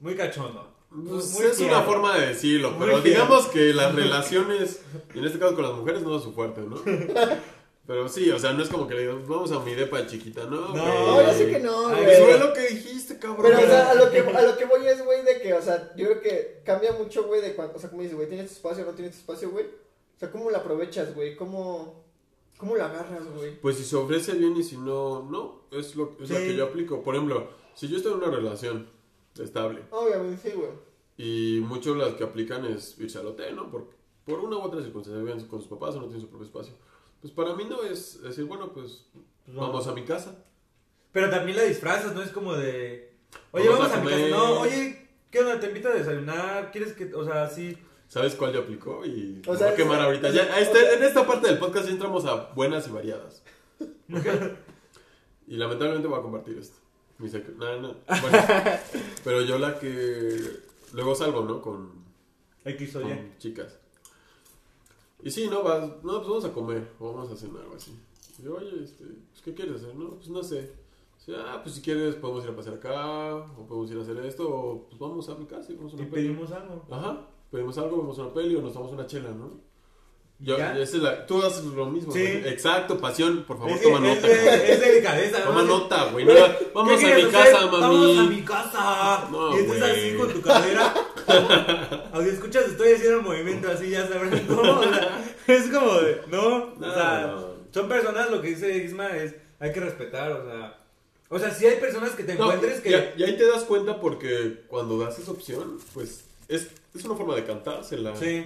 Muy 0.04 0.14
cachondo. 0.16 0.70
Pues 0.90 1.32
Muy 1.32 1.46
es 1.46 1.58
una 1.60 1.80
forma 1.80 2.18
de 2.18 2.26
decirlo, 2.26 2.72
Muy 2.72 2.86
pero 2.86 3.00
digamos 3.00 3.46
que 3.46 3.72
las 3.72 3.94
relaciones, 3.96 4.82
y 5.14 5.18
en 5.18 5.24
este 5.24 5.38
caso 5.38 5.54
con 5.54 5.64
las 5.64 5.72
mujeres, 5.72 6.02
no 6.02 6.18
es 6.18 6.22
su 6.22 6.32
fuerte, 6.32 6.60
¿no? 6.60 6.76
Pero 7.86 8.08
sí, 8.08 8.30
o 8.30 8.38
sea, 8.38 8.52
no 8.52 8.62
es 8.62 8.70
como 8.70 8.86
que 8.86 8.94
le 8.94 9.00
digas, 9.02 9.28
vamos 9.28 9.52
a 9.52 9.60
mi 9.60 9.74
depa 9.74 10.06
chiquita, 10.06 10.44
¿no? 10.44 10.74
No. 10.74 10.74
No, 10.74 11.22
ya 11.22 11.34
sé 11.34 11.50
que 11.50 11.58
no, 11.58 11.88
güey. 11.88 12.04
Eso 12.04 12.28
es 12.28 12.40
lo 12.40 12.52
que 12.54 12.66
dijiste, 12.68 13.18
cabrón. 13.18 13.44
Pero, 13.44 13.58
o 13.58 13.70
sea, 13.70 13.90
a 13.90 13.94
lo 13.94 14.10
que, 14.10 14.20
a 14.20 14.42
lo 14.42 14.56
que 14.56 14.64
voy 14.64 14.86
es, 14.86 15.04
güey, 15.04 15.22
de 15.22 15.40
que, 15.40 15.52
o 15.52 15.60
sea, 15.60 15.92
yo 15.94 16.06
creo 16.06 16.20
que 16.22 16.62
cambia 16.64 16.92
mucho, 16.92 17.24
güey, 17.24 17.42
de 17.42 17.54
cuando, 17.54 17.76
o 17.76 17.78
sea, 17.78 17.90
como 17.90 18.00
dices, 18.00 18.16
güey, 18.16 18.28
¿tienes 18.28 18.48
tu 18.48 18.54
espacio 18.54 18.84
o 18.84 18.86
no 18.86 18.92
tienes 18.92 19.14
tu 19.14 19.20
espacio, 19.20 19.50
güey? 19.50 19.66
O 19.66 20.18
sea, 20.18 20.30
¿cómo 20.30 20.50
la 20.50 20.58
aprovechas, 20.58 21.14
güey? 21.14 21.36
¿Cómo, 21.36 22.04
cómo 22.56 22.74
la 22.76 22.86
agarras, 22.86 23.26
güey? 23.36 23.58
Pues 23.60 23.76
si 23.76 23.84
se 23.84 23.96
ofrece 23.96 24.32
bien 24.32 24.56
y 24.56 24.62
si 24.62 24.78
no, 24.78 25.22
no. 25.30 25.64
Es 25.70 25.94
lo, 25.94 26.16
es 26.22 26.30
lo 26.30 26.36
que 26.36 26.56
yo 26.56 26.64
aplico. 26.64 27.02
Por 27.02 27.14
ejemplo, 27.14 27.48
si 27.74 27.88
yo 27.88 27.98
estoy 27.98 28.12
en 28.12 28.18
una 28.18 28.30
relación 28.30 28.94
estable 29.38 29.82
Obviamente, 29.90 30.50
sí, 30.50 30.56
güey. 30.56 30.70
y 31.16 31.60
muchos 31.60 31.96
las 31.96 32.14
que 32.14 32.24
aplican 32.24 32.64
es 32.64 32.98
irse 33.00 33.18
al 33.18 33.26
hotel, 33.26 33.56
¿no? 33.56 33.70
Por, 33.70 33.88
por 34.24 34.38
una 34.40 34.56
u 34.56 34.60
otra 34.62 34.82
circunstancia, 34.82 35.22
viven 35.22 35.44
con 35.48 35.60
sus 35.60 35.68
papás 35.68 35.94
o 35.96 35.98
no 36.00 36.04
tienen 36.04 36.20
su 36.20 36.28
propio 36.28 36.46
espacio. 36.46 36.74
Pues 37.20 37.32
para 37.32 37.54
mí 37.54 37.64
no 37.64 37.82
es 37.82 38.22
decir, 38.22 38.44
bueno, 38.44 38.72
pues 38.72 39.06
vamos 39.46 39.86
a 39.86 39.92
mi 39.94 40.04
casa. 40.04 40.44
Pero 41.12 41.30
también 41.30 41.56
la 41.56 41.62
disfrazas, 41.64 42.14
¿no? 42.14 42.22
Es 42.22 42.30
como 42.30 42.54
de. 42.54 43.14
Oye, 43.52 43.68
Vamos 43.68 43.88
vamos, 43.90 43.96
a 43.96 44.00
a, 44.00 44.04
mi 44.04 44.10
casa. 44.10 44.28
No, 44.28 44.60
oye, 44.60 45.08
¿Qué 45.30 45.40
onda? 45.40 45.58
¿Te 45.58 45.66
invito 45.68 45.88
a 45.88 45.92
desayunar? 45.94 46.70
¿Quieres 46.70 46.92
que, 46.92 47.12
o 47.14 47.24
sea, 47.24 47.48
sí? 47.48 47.76
¿Sabes 48.08 48.34
cuál 48.36 48.52
ya 48.52 48.60
aplicó? 48.60 49.04
Y 49.04 49.42
O 49.46 49.56
sea, 49.56 49.66
voy 49.68 49.72
a 49.74 49.76
quemar 49.76 49.98
es- 50.00 50.04
ahorita. 50.04 50.30
Ya, 50.30 50.58
este- 50.60 50.78
o 50.78 50.80
sea- 50.82 50.92
en 50.94 51.02
esta 51.02 51.26
parte 51.26 51.48
del 51.48 51.58
podcast 51.58 51.86
ya 51.86 51.92
entramos 51.92 52.24
a 52.26 52.52
buenas 52.54 52.86
y 52.86 52.90
variadas. 52.90 53.42
¿Ok? 53.80 54.26
y 55.48 55.56
lamentablemente 55.56 56.06
voy 56.08 56.18
a 56.18 56.22
compartir 56.22 56.58
esto. 56.58 56.76
Mi 57.18 57.28
secre- 57.28 57.54
no, 57.56 57.80
no. 57.80 57.94
Bueno, 58.20 58.38
pero 59.24 59.42
yo 59.42 59.58
la 59.58 59.78
que 59.78 60.38
luego 60.92 61.14
salgo, 61.14 61.42
¿no? 61.44 61.60
Con, 61.62 61.90
X 62.64 62.96
o 62.96 63.02
con 63.02 63.10
Y. 63.10 63.32
chicas. 63.38 63.78
Y 65.22 65.30
sí, 65.30 65.48
no, 65.48 65.62
vas, 65.62 65.82
no, 66.02 66.18
pues 66.18 66.28
vamos 66.28 66.44
a 66.44 66.52
comer 66.52 66.88
o 66.98 67.12
vamos 67.12 67.30
a 67.30 67.36
cenar 67.36 67.64
o 67.66 67.74
así. 67.76 67.96
Y 68.38 68.42
yo, 68.42 68.56
oye, 68.56 68.82
este, 68.82 69.04
pues, 69.04 69.42
¿qué 69.44 69.54
quieres 69.54 69.76
hacer? 69.76 69.94
No, 69.94 70.10
pues 70.16 70.28
no 70.28 70.42
sé. 70.42 70.72
Sí, 71.18 71.32
ah, 71.34 71.60
pues 71.62 71.76
si 71.76 71.80
quieres 71.80 72.16
podemos 72.16 72.44
ir 72.44 72.50
a 72.50 72.56
pasear 72.56 72.74
acá, 72.76 73.34
o 73.36 73.66
podemos 73.66 73.90
ir 73.90 73.98
a 73.98 74.02
hacer 74.02 74.16
esto, 74.26 74.46
o 74.48 74.86
pues 74.88 74.98
vamos 74.98 75.26
a 75.30 75.34
mi 75.36 75.46
casa 75.46 75.72
y 75.72 75.76
vamos 75.76 75.94
a 75.94 75.96
Y 75.96 76.00
una 76.00 76.10
peli. 76.10 76.28
pedimos 76.28 76.52
algo. 76.52 76.84
Ajá, 76.90 77.26
pedimos 77.50 77.78
algo, 77.78 77.96
vemos 77.98 78.18
una 78.18 78.34
peli 78.34 78.54
o 78.56 78.60
nos 78.60 78.72
tomamos 78.74 78.92
una 78.92 79.06
chela, 79.06 79.30
¿no? 79.30 79.52
Yo, 80.40 80.56
esa 80.58 80.82
es 80.82 80.94
la, 80.94 81.26
tú 81.26 81.42
haces 81.42 81.64
lo 81.64 81.86
mismo. 81.86 82.12
Sí. 82.12 82.20
güey. 82.20 82.48
Exacto, 82.48 82.98
pasión, 82.98 83.44
por 83.46 83.56
favor, 83.56 83.72
Es, 83.72 83.82
toma 83.82 83.96
es, 83.98 84.16
nota. 84.16 84.26
de- 84.28 84.72
es 84.72 84.80
delicadeza, 84.80 85.44
Toma 85.44 85.62
¿no? 85.62 85.78
nota, 85.78 86.04
güey. 86.06 86.24
no 86.26 86.34
vamos 86.74 86.88
¿Qué 86.88 86.94
a 86.94 86.98
mi 86.98 87.04
quieres 87.14 87.26
casa, 87.32 87.56
hacer? 87.58 87.70
mami. 87.70 87.80
Vamos 87.80 88.18
a 88.18 88.22
mi 88.30 88.42
casa. 88.42 89.28
No, 89.30 89.56
y 89.56 89.60
estás 89.60 89.78
güey. 89.78 89.90
así 90.08 90.16
con 90.18 90.32
tu 90.32 90.42
cadera. 90.42 90.94
sea, 92.12 92.26
escuchas, 92.32 92.64
estoy 92.66 92.92
haciendo 92.92 93.18
un 93.20 93.24
movimiento 93.24 93.70
así, 93.70 93.90
ya 93.90 94.06
sabrás 94.06 94.40
cómo. 94.46 94.60
O 94.80 94.82
sea, 94.82 95.24
es 95.46 95.66
como 95.68 95.94
de, 96.00 96.20
no, 96.30 96.74
No, 96.78 96.86
o 96.88 96.94
sea, 96.94 97.34
son 97.72 97.88
personas, 97.88 98.30
lo 98.30 98.42
que 98.42 98.48
dice 98.48 98.76
Isma 98.76 99.16
es, 99.16 99.34
hay 99.60 99.72
que 99.72 99.80
respetar, 99.80 100.32
o 100.32 100.44
sea. 100.44 100.78
O 101.30 101.38
sea, 101.38 101.50
si 101.52 101.66
hay 101.66 101.76
personas 101.80 102.10
que 102.10 102.24
te 102.24 102.32
encuentres 102.32 102.80
que. 102.80 103.14
y, 103.16 103.20
y 103.22 103.24
ahí 103.24 103.36
te 103.36 103.46
das 103.46 103.62
cuenta 103.64 103.98
porque 104.00 104.64
cuando 104.68 104.98
das 104.98 105.18
esa 105.18 105.30
opción, 105.30 105.78
pues 105.94 106.24
es, 106.48 106.68
es 106.94 107.04
una 107.04 107.14
forma 107.14 107.34
de 107.34 107.44
cantársela. 107.44 108.14
Sí. 108.16 108.44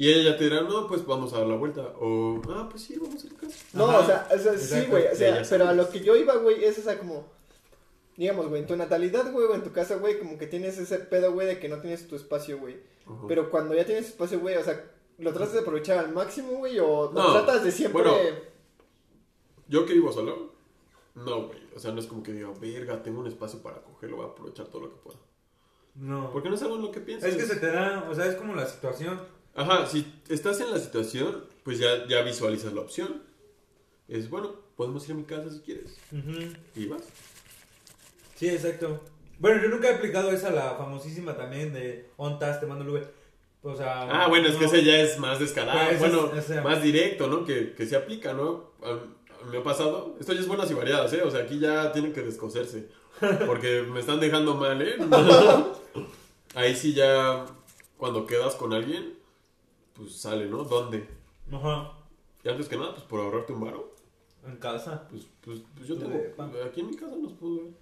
Y 0.00 0.12
ella 0.12 0.30
ya 0.30 0.36
te 0.36 0.44
dirá, 0.44 0.60
no, 0.60 0.86
pues 0.86 1.04
vamos 1.04 1.32
a 1.32 1.38
dar 1.38 1.48
la 1.48 1.56
vuelta. 1.56 1.92
O, 1.98 2.40
ah, 2.50 2.68
pues 2.70 2.84
sí, 2.84 2.96
vamos 3.02 3.24
a 3.24 3.26
la 3.26 3.34
casa. 3.34 3.58
No, 3.72 3.90
Ajá. 3.90 3.98
o 3.98 4.06
sea, 4.06 4.28
o 4.32 4.38
sea 4.38 4.56
sí, 4.56 4.86
güey. 4.88 5.08
O 5.08 5.14
sea, 5.16 5.42
pero 5.50 5.66
a 5.66 5.72
lo 5.72 5.90
que 5.90 5.98
yo 5.98 6.14
iba, 6.14 6.36
güey, 6.36 6.64
es, 6.64 6.78
o 6.78 6.82
sea, 6.82 7.00
como. 7.00 7.26
Digamos, 8.16 8.48
güey, 8.48 8.62
en 8.62 8.68
tu 8.68 8.76
natalidad, 8.76 9.32
güey, 9.32 9.46
o 9.46 9.54
en 9.56 9.64
tu 9.64 9.72
casa, 9.72 9.96
güey, 9.96 10.20
como 10.20 10.38
que 10.38 10.46
tienes 10.46 10.78
ese 10.78 11.00
pedo, 11.00 11.32
güey, 11.32 11.48
de 11.48 11.58
que 11.58 11.68
no 11.68 11.80
tienes 11.80 12.06
tu 12.06 12.14
espacio, 12.14 12.60
güey. 12.60 12.76
Pero 13.26 13.50
cuando 13.50 13.74
ya 13.74 13.84
tienes 13.84 14.06
espacio, 14.06 14.38
güey, 14.38 14.54
o 14.54 14.62
sea, 14.62 14.88
¿lo 15.18 15.32
tratas 15.32 15.54
de 15.54 15.60
aprovechar 15.60 15.98
al 15.98 16.12
máximo, 16.12 16.58
güey? 16.58 16.78
¿O 16.78 17.10
lo 17.10 17.12
No, 17.12 17.32
tratas 17.32 17.64
de 17.64 17.72
siempre? 17.72 18.00
bueno. 18.04 18.16
Yo 19.66 19.84
que 19.84 19.94
vivo 19.94 20.12
solo, 20.12 20.52
no, 21.16 21.48
güey. 21.48 21.58
O 21.74 21.80
sea, 21.80 21.90
no 21.90 21.98
es 21.98 22.06
como 22.06 22.22
que 22.22 22.32
diga, 22.32 22.50
verga, 22.60 23.02
tengo 23.02 23.18
un 23.18 23.26
espacio 23.26 23.60
para 23.62 23.82
cogerlo, 23.82 24.18
voy 24.18 24.26
a 24.26 24.28
aprovechar 24.28 24.66
todo 24.66 24.82
lo 24.82 24.90
que 24.90 24.96
pueda. 25.02 25.18
No. 25.96 26.30
Porque 26.32 26.48
no 26.48 26.54
es 26.54 26.62
algo 26.62 26.76
en 26.76 26.82
lo 26.82 26.92
que 26.92 27.00
piensas. 27.00 27.30
Es 27.30 27.36
que 27.36 27.46
se 27.46 27.56
te 27.56 27.66
da, 27.72 28.06
o 28.08 28.14
sea, 28.14 28.26
es 28.26 28.36
como 28.36 28.54
la 28.54 28.64
situación. 28.66 29.20
Ajá, 29.58 29.86
si 29.86 30.06
estás 30.28 30.60
en 30.60 30.70
la 30.70 30.78
situación, 30.78 31.44
pues 31.64 31.78
ya, 31.78 32.06
ya 32.06 32.22
visualizas 32.22 32.72
la 32.72 32.80
opción. 32.82 33.22
Es 34.08 34.30
bueno, 34.30 34.54
podemos 34.76 35.04
ir 35.06 35.12
a 35.12 35.14
mi 35.16 35.24
casa 35.24 35.50
si 35.50 35.60
quieres. 35.60 35.98
Ujú. 36.12 36.52
Y 36.76 36.86
vas. 36.86 37.02
Sí, 38.36 38.48
exacto. 38.48 39.00
Bueno, 39.38 39.62
yo 39.62 39.68
nunca 39.68 39.88
he 39.90 39.94
aplicado 39.94 40.30
esa, 40.30 40.50
la 40.50 40.76
famosísima 40.76 41.36
también 41.36 41.72
de 41.72 42.08
OnTas, 42.16 42.60
te 42.60 42.66
mando 42.66 42.84
el 42.84 42.90
Uber. 42.90 43.12
O 43.62 43.76
sea. 43.76 44.02
Ah, 44.24 44.28
bueno, 44.28 44.48
es 44.48 44.54
que 44.54 44.64
no. 44.66 44.72
ese 44.72 44.84
ya 44.84 45.00
es 45.00 45.18
más 45.18 45.40
descarado. 45.40 45.90
Ese 45.90 45.98
bueno, 45.98 46.30
es- 46.32 46.44
ese- 46.44 46.60
más 46.60 46.80
directo, 46.82 47.26
¿no? 47.26 47.44
Que, 47.44 47.72
que 47.74 47.86
se 47.86 47.96
aplica, 47.96 48.32
¿no? 48.32 48.70
A, 48.82 48.90
a 48.90 49.44
me 49.50 49.58
ha 49.58 49.62
pasado. 49.64 50.16
Esto 50.20 50.32
ya 50.32 50.40
es 50.40 50.46
buenas 50.48 50.70
y 50.70 50.74
variadas, 50.74 51.12
¿eh? 51.12 51.22
O 51.22 51.30
sea, 51.30 51.40
aquí 51.40 51.58
ya 51.58 51.90
tienen 51.92 52.12
que 52.12 52.22
descoserse. 52.22 52.88
Porque 53.46 53.82
me 53.92 53.98
están 54.00 54.20
dejando 54.20 54.54
mal, 54.54 54.80
¿eh? 54.80 54.96
Ahí 56.54 56.74
sí 56.76 56.94
ya, 56.94 57.44
cuando 57.96 58.24
quedas 58.26 58.54
con 58.54 58.72
alguien, 58.72 59.17
pues 59.98 60.12
sale, 60.16 60.46
¿no? 60.46 60.62
¿Dónde? 60.64 61.06
Ajá. 61.52 61.92
Y 62.44 62.48
antes 62.48 62.68
que 62.68 62.76
nada, 62.76 62.94
pues 62.94 63.04
por 63.04 63.20
ahorrarte 63.20 63.52
un 63.52 63.60
varo, 63.60 63.94
En 64.46 64.56
casa. 64.56 65.06
pues, 65.10 65.26
pues, 65.44 65.60
pues 65.74 65.88
yo 65.88 65.98
tengo, 65.98 66.16
pan. 66.36 66.52
aquí 66.64 66.80
en 66.80 66.86
mi 66.86 66.96
casa 66.96 67.16
nos 67.16 67.32
puedo 67.34 67.56
ver, 67.56 67.72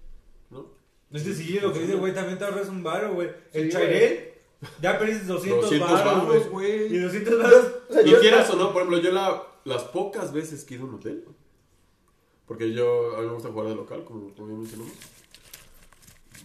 ¿no? 0.49 0.65
Es 1.11 1.23
que 1.23 1.33
sí, 1.33 1.59
lo 1.59 1.71
que 1.71 1.79
dice, 1.79 1.95
güey, 1.95 2.13
también 2.13 2.37
te 2.37 2.43
ahorras 2.43 2.67
un 2.67 2.83
varo, 2.83 3.13
güey. 3.13 3.29
El 3.53 3.65
Sí, 3.65 3.69
Chairel, 3.77 4.33
ya 4.81 4.97
perdiste 4.99 5.25
200, 5.25 5.61
200 5.61 5.89
varos, 6.03 6.27
varos, 6.27 6.49
güey. 6.49 6.93
Y 6.93 6.97
200 6.99 7.37
varos. 7.41 7.65
O 7.89 7.93
sea, 7.93 8.01
Y 8.01 8.13
quieras 8.15 8.49
o 8.49 8.55
no, 8.57 8.73
por 8.73 8.81
ejemplo, 8.81 8.99
yo 8.99 9.11
la, 9.13 9.43
las 9.63 9.83
pocas 9.85 10.33
veces 10.33 10.65
que 10.65 10.73
he 10.73 10.77
ido 10.77 10.85
a 10.87 10.89
un 10.89 10.95
hotel, 10.95 11.23
porque 12.45 12.73
yo, 12.73 13.15
a 13.15 13.21
mí 13.21 13.27
me 13.27 13.33
gusta 13.35 13.49
jugar 13.49 13.67
de 13.67 13.75
local, 13.75 14.03
como, 14.03 14.33
como 14.33 14.49
ya 14.49 14.55
mencionamos, 14.57 14.93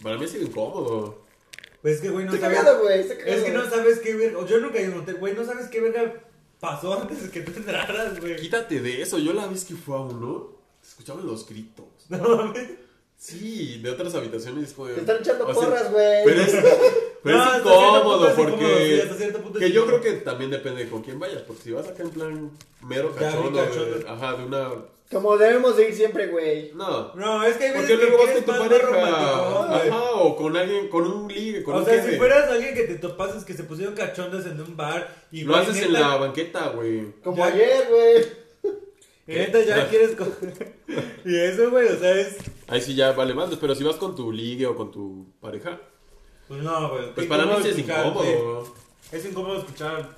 para 0.01 0.17
mí 0.17 0.25
ha 0.25 0.27
sido 0.27 0.45
incómodo. 0.45 1.22
Pues 1.83 1.95
es 1.95 2.01
que, 2.01 2.09
güey, 2.09 2.25
no 2.25 2.31
sabes. 2.31 2.57
cagado, 2.57 2.81
cagado. 2.81 2.95
Es 2.95 3.43
que 3.43 3.51
no 3.51 3.69
sabes 3.69 3.99
qué 3.99 4.15
verga. 4.15 4.43
Yo 4.47 4.59
nunca 4.59 4.79
he 4.79 4.83
ido 4.83 4.93
a 4.93 4.95
un 4.95 5.01
hotel, 5.01 5.17
güey, 5.17 5.35
no 5.35 5.45
sabes 5.45 5.67
qué 5.67 5.81
verga 5.81 6.13
pasó 6.59 6.99
antes 6.99 7.21
de 7.23 7.29
que 7.29 7.41
tú 7.41 7.51
entraras, 7.55 8.19
güey. 8.19 8.37
Quítate 8.37 8.79
de 8.79 9.01
eso, 9.01 9.19
yo 9.19 9.33
la 9.33 9.45
vez 9.47 9.65
que 9.65 9.75
fue 9.75 9.95
a 9.95 9.99
uno, 9.99 10.49
se 10.81 10.89
escuchaban 10.89 11.27
los 11.27 11.47
gritos. 11.47 11.85
No 12.09 12.37
mames. 12.37 12.69
Sí, 13.17 13.79
de 13.81 13.89
otras 13.91 14.15
habitaciones. 14.15 14.73
Te 14.73 14.99
están 14.99 15.17
echando 15.17 15.45
o 15.47 15.53
sea, 15.53 15.63
porras, 15.63 15.91
güey. 15.91 16.23
Pero 16.25 16.41
es, 16.41 16.55
pero 17.23 17.37
No, 17.37 17.53
es 17.53 17.59
incómodo 17.59 18.27
es 18.27 18.33
incómodo, 18.33 18.35
sí, 18.35 18.51
porque. 18.51 19.01
hasta 19.03 19.15
cierto 19.15 19.41
punto 19.41 19.59
es 19.59 19.65
que 19.65 19.71
yo 19.71 19.85
creo 19.85 20.01
que 20.01 20.11
también 20.13 20.51
depende 20.51 20.83
de 20.83 20.89
con 20.89 21.01
quién 21.01 21.19
vayas. 21.19 21.41
Porque 21.43 21.61
si 21.63 21.71
vas 21.71 21.87
acá 21.87 22.03
en 22.03 22.09
plan 22.09 22.51
mero 22.81 23.13
cachondo, 23.15 23.61
de- 23.61 23.67
cachondo. 23.67 24.09
ajá, 24.09 24.33
de 24.35 24.45
una. 24.45 24.69
Como 25.13 25.37
debemos 25.37 25.77
de 25.77 25.87
ir 25.89 25.95
siempre, 25.95 26.27
güey. 26.27 26.71
No. 26.73 27.13
No, 27.15 27.43
es 27.43 27.55
que 27.57 27.65
hay 27.65 27.71
veces 27.73 27.87
Porque 27.91 28.03
que 28.03 28.09
luego 28.09 28.23
vas 28.25 28.33
con 28.33 28.43
tu 28.45 28.51
pareja. 28.69 29.75
Ajá, 29.75 30.11
o 30.15 30.35
con 30.35 30.57
alguien, 30.57 30.89
con 30.89 31.05
un 31.05 31.31
ligue, 31.31 31.63
con 31.63 31.75
O 31.75 31.77
un 31.79 31.85
sea, 31.85 31.93
jefe. 31.95 32.11
si 32.11 32.17
fueras 32.17 32.49
alguien 32.49 32.73
que 32.73 32.83
te 32.83 32.95
topases 32.95 33.45
que 33.45 33.53
se 33.53 33.63
pusieron 33.63 33.93
cachondas 33.95 34.45
en 34.45 34.59
un 34.59 34.75
bar 34.75 35.07
y 35.31 35.43
Lo 35.43 35.53
güey, 35.53 35.63
haces 35.65 35.83
en 35.83 35.93
neta- 35.93 35.99
la 36.09 36.15
banqueta, 36.17 36.67
güey. 36.69 37.11
Como 37.23 37.37
Ya- 37.37 37.45
ayer, 37.45 37.87
güey. 37.89 38.25
y 39.27 39.31
neta 39.39 39.61
ya 39.61 39.87
quieres 39.89 40.15
coger. 40.15 40.73
y 41.25 41.35
eso, 41.37 41.69
güey, 41.69 41.87
o 41.87 41.97
sea, 41.99 42.11
es. 42.19 42.37
Ahí 42.67 42.81
sí 42.81 42.95
ya 42.95 43.11
vale 43.11 43.33
más. 43.33 43.49
Pero 43.55 43.75
si 43.75 43.83
vas 43.83 43.95
con 43.97 44.15
tu 44.15 44.31
ligue 44.31 44.65
o 44.65 44.75
con 44.75 44.91
tu 44.91 45.27
pareja, 45.39 45.79
Pues 46.47 46.61
no, 46.63 46.89
güey. 46.89 47.13
pues 47.13 47.25
qué 47.25 47.29
para 47.29 47.45
mí 47.45 47.53
sí 47.61 47.69
es 47.69 47.75
escuchar, 47.77 48.07
incómodo. 48.07 48.65
sí. 48.65 49.15
Es 49.17 49.25
incómodo 49.25 49.59
escuchar 49.59 50.09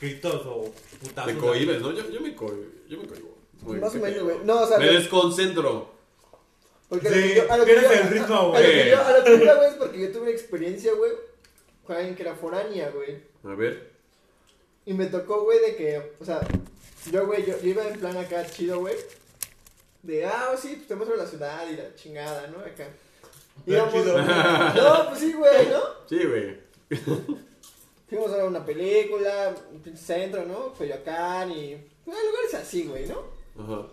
gritos 0.00 0.42
o 0.46 0.72
putazos. 1.02 1.32
Te 1.32 1.38
cohibes, 1.38 1.82
¿no? 1.82 1.92
Yo, 1.92 2.08
yo 2.10 2.20
me 2.20 2.34
cohibo. 2.34 2.64
Yo 2.88 2.96
me 2.98 3.06
cohibo. 3.06 3.36
Güey, 3.62 3.80
Más 3.80 3.94
o 3.94 3.98
menos, 3.98 4.22
güey. 4.22 4.36
No, 4.44 4.62
o 4.62 4.66
sea, 4.66 4.78
Me 4.78 4.86
güey, 4.86 4.96
desconcentro. 4.98 5.90
porque 6.88 7.08
a 7.08 7.12
Sí, 7.12 7.20
lo 7.20 7.26
que 7.28 7.34
yo- 7.36 7.52
a 7.52 7.56
lo 7.58 7.64
que 7.64 7.72
pierdes 7.72 7.90
yo- 7.90 8.00
el 8.04 8.08
ritmo, 8.10 8.34
a- 8.34 8.38
a 8.38 8.46
güey. 8.48 8.62
lo 8.62 8.68
que 8.84 8.90
yo- 8.90 9.00
A 9.02 9.18
lo 9.18 9.24
que 9.24 9.30
yo 9.38 9.44
iba, 9.44 9.54
güey, 9.54 9.68
es 9.68 9.74
porque 9.74 10.00
yo 10.00 10.12
tuve 10.12 10.20
una 10.22 10.30
experiencia, 10.30 10.92
güey, 10.94 11.12
con 11.86 11.96
alguien 11.96 12.14
que 12.16 12.22
era 12.22 12.34
foránea, 12.34 12.90
güey. 12.90 13.18
A 13.44 13.54
ver. 13.54 13.90
Y 14.86 14.94
me 14.94 15.06
tocó, 15.06 15.42
güey, 15.44 15.60
de 15.60 15.76
que, 15.76 16.12
o 16.20 16.24
sea, 16.24 16.40
yo, 17.12 17.26
güey, 17.26 17.44
yo, 17.46 17.58
yo 17.60 17.68
iba 17.68 17.86
en 17.86 17.98
plan 18.00 18.16
acá 18.16 18.44
chido, 18.46 18.80
güey. 18.80 18.96
De, 20.02 20.24
ah, 20.24 20.54
sí, 20.60 20.74
pues 20.76 20.88
te 20.88 20.94
muestro 20.96 21.16
la 21.16 21.26
ciudad 21.26 21.68
y 21.70 21.76
la 21.76 21.94
chingada, 21.94 22.46
¿no? 22.46 22.58
Acá. 22.60 22.88
Bien 23.66 23.84
chido. 23.92 24.18
no, 24.22 25.08
pues 25.08 25.18
sí, 25.20 25.32
güey, 25.34 25.68
¿no? 25.68 25.80
Sí, 26.08 26.24
güey. 26.24 26.58
Fuimos 28.08 28.32
a 28.32 28.36
ver 28.38 28.46
una 28.46 28.64
película, 28.64 29.54
un 29.70 29.96
centro, 29.96 30.44
¿no? 30.44 30.72
Coyoacán 30.72 31.52
y... 31.52 31.76
Bueno, 32.04 32.20
lugares 32.30 32.54
así, 32.54 32.84
güey, 32.84 33.06
¿no? 33.06 33.22
Ajá. 33.58 33.86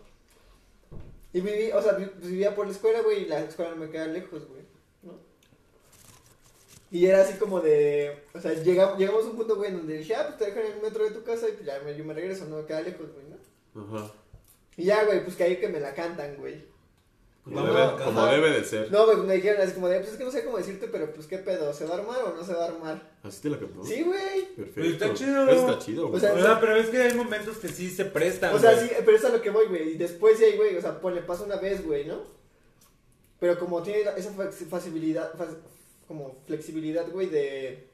Y 1.33 1.41
viví, 1.41 1.71
o 1.71 1.81
sea, 1.81 1.93
vi- 1.93 2.11
vivía 2.27 2.55
por 2.55 2.65
la 2.65 2.71
escuela, 2.71 3.01
güey, 3.01 3.23
y 3.23 3.25
la 3.27 3.39
escuela 3.41 3.71
no 3.71 3.77
me 3.77 3.89
queda 3.89 4.07
lejos, 4.07 4.47
güey, 4.47 4.61
¿no? 5.03 5.13
Y 6.89 7.05
era 7.05 7.21
así 7.21 7.37
como 7.37 7.59
de, 7.59 8.23
o 8.33 8.39
sea, 8.39 8.53
llegamos, 8.53 8.97
llegamos 8.97 9.25
a 9.25 9.29
un 9.29 9.35
punto, 9.35 9.55
güey, 9.57 9.71
donde 9.71 9.97
dije, 9.97 10.15
ah, 10.15 10.25
pues 10.27 10.37
te 10.37 10.45
dejan 10.45 10.65
en 10.65 10.77
el 10.77 10.81
metro 10.81 11.03
de 11.03 11.11
tu 11.11 11.23
casa 11.23 11.49
y 11.49 11.51
pues 11.53 11.65
ya 11.65 11.91
yo 11.91 12.05
me 12.05 12.13
regreso, 12.13 12.45
no 12.45 12.57
me 12.57 12.65
queda 12.65 12.81
lejos, 12.81 13.07
güey, 13.13 13.25
¿no? 13.27 13.97
Ajá. 13.97 14.11
Y 14.77 14.85
ya, 14.85 15.03
güey, 15.05 15.23
pues 15.23 15.35
que 15.35 15.43
ahí 15.43 15.57
que 15.57 15.67
me 15.67 15.79
la 15.79 15.93
cantan, 15.93 16.37
güey. 16.37 16.63
Como, 17.53 17.65
debe, 17.65 17.81
ajá. 17.81 18.03
como 18.05 18.25
debe 18.25 18.51
de 18.51 18.63
ser. 18.65 18.91
No, 18.91 19.05
güey, 19.05 19.17
me 19.17 19.35
dijeron 19.35 19.61
así 19.61 19.73
como 19.73 19.87
de, 19.89 19.99
pues 19.99 20.11
es 20.11 20.17
que 20.17 20.23
no 20.23 20.31
sé 20.31 20.43
cómo 20.43 20.57
decirte, 20.57 20.87
pero 20.87 21.11
pues 21.13 21.27
qué 21.27 21.37
pedo, 21.37 21.73
¿se 21.73 21.85
va 21.85 21.95
a 21.95 21.97
armar 21.99 22.21
o 22.23 22.35
no 22.35 22.43
se 22.43 22.53
va 22.53 22.65
a 22.65 22.67
armar? 22.67 23.09
Así 23.23 23.41
te 23.41 23.49
la 23.49 23.57
cantó. 23.59 23.83
Sí, 23.85 24.03
güey. 24.03 24.45
Perfecto. 24.55 24.73
Pues 24.75 24.87
está 24.93 25.13
chido. 25.13 25.49
Eso 25.49 25.67
está 25.69 25.79
chido, 25.79 26.07
güey. 26.07 26.17
O 26.17 26.19
sea, 26.19 26.33
O 26.33 26.41
sea, 26.41 26.59
pero 26.59 26.75
es 26.75 26.89
que 26.89 27.01
hay 27.01 27.13
momentos 27.13 27.57
que 27.57 27.69
sí 27.69 27.89
se 27.89 28.05
prestan. 28.05 28.53
O 28.55 28.59
sea, 28.59 28.73
güey. 28.73 28.87
sí, 28.89 28.95
pero 29.05 29.17
es 29.17 29.25
a 29.25 29.29
lo 29.29 29.41
que 29.41 29.49
voy, 29.49 29.67
güey. 29.67 29.91
Y 29.91 29.97
después 29.97 30.37
sí 30.37 30.43
hay, 30.43 30.57
güey, 30.57 30.75
o 30.77 30.81
sea, 30.81 30.99
pues 30.99 31.15
le 31.15 31.21
pasa 31.21 31.43
una 31.43 31.55
vez, 31.57 31.85
güey, 31.85 32.05
¿no? 32.05 32.21
Pero 33.39 33.57
como 33.59 33.81
tiene 33.83 34.01
esa 34.17 34.31
facilidad, 34.69 35.31
fac- 35.37 35.57
como 36.07 36.41
flexibilidad, 36.47 37.07
güey, 37.11 37.27
de, 37.27 37.86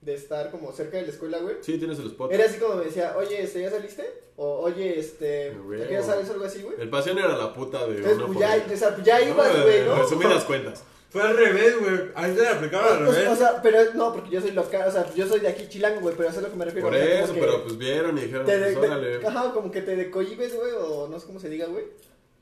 de 0.00 0.14
estar 0.14 0.50
como 0.50 0.72
cerca 0.72 0.96
de 0.96 1.02
la 1.04 1.08
escuela, 1.10 1.38
güey. 1.38 1.56
Sí, 1.60 1.76
tienes 1.78 1.98
el 1.98 2.06
spot. 2.06 2.32
Era 2.32 2.44
así 2.46 2.58
como 2.58 2.76
me 2.76 2.84
decía, 2.86 3.14
oye, 3.18 3.42
este, 3.42 3.60
¿ya 3.62 3.70
saliste? 3.70 4.04
O, 4.36 4.60
oye, 4.60 4.98
este, 4.98 5.54
¿ya 5.90 6.02
salir 6.02 6.28
o 6.30 6.32
algo 6.32 6.44
así, 6.46 6.62
güey? 6.62 6.76
El 6.80 6.88
pasión 6.88 7.18
era 7.18 7.36
la 7.36 7.52
puta 7.52 7.86
de 7.86 7.96
Entonces, 7.96 8.16
una 8.16 8.26
pues 8.26 8.38
ya, 8.38 8.64
o 8.72 8.76
sea, 8.76 8.94
pues 8.94 9.06
ya 9.06 9.20
ibas, 9.20 9.62
güey, 9.62 9.84
¿no? 9.84 9.96
Resumidas 9.96 10.44
cuentas. 10.44 10.82
Fue 11.10 11.20
al 11.22 11.36
revés, 11.36 11.78
güey. 11.80 12.00
Ahí 12.14 12.34
se 12.34 12.40
le 12.40 12.48
aplicaba 12.48 12.94
al 12.96 13.02
o- 13.06 13.10
revés. 13.12 13.28
o 13.28 13.36
sea, 13.36 13.60
pero 13.60 13.78
no, 13.94 14.12
porque 14.14 14.30
yo 14.30 14.40
soy 14.40 14.52
local, 14.52 14.88
o 14.88 14.92
sea, 14.92 15.12
yo 15.14 15.26
soy 15.26 15.40
de 15.40 15.48
aquí 15.48 15.68
chilango, 15.68 16.00
güey, 16.00 16.14
pero 16.16 16.28
eso 16.30 16.38
es 16.38 16.44
a 16.44 16.46
lo 16.46 16.52
que 16.52 16.58
me 16.58 16.64
refiero. 16.64 16.86
Por 16.88 16.96
o 16.96 16.98
sea, 16.98 17.10
como 17.20 17.24
eso, 17.24 17.34
pero 17.38 17.62
pues 17.64 17.76
vieron 17.76 18.16
y 18.16 18.20
dijeron, 18.22 18.46
te 18.46 18.58
de- 18.58 18.72
pues 18.72 18.80
de- 18.80 18.86
órale. 18.94 19.26
ajá, 19.26 19.52
como 19.52 19.70
que 19.70 19.82
te 19.82 19.96
decohibes, 19.96 20.54
güey, 20.54 20.72
o 20.80 21.08
no 21.08 21.18
sé 21.20 21.26
cómo 21.26 21.40
se 21.40 21.48
diga, 21.50 21.66
güey. 21.66 21.84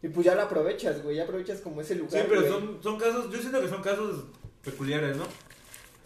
Y 0.03 0.09
pues 0.09 0.25
ya 0.27 0.37
lo 0.37 0.43
aprovechas, 0.43 1.03
güey, 1.03 1.17
ya 1.17 1.25
aprovechas 1.25 1.61
como 1.61 1.81
ese 1.81 1.97
lugar, 1.97 2.21
sí, 2.23 2.27
pero 2.29 2.47
son, 2.47 2.79
son 2.83 2.99
casos, 3.01 3.33
yo 3.33 3.39
siento 3.41 3.61
que 3.61 3.69
son 3.69 3.83
casos 3.83 4.25
peculiares, 4.63 5.17
¿no? 5.17 5.25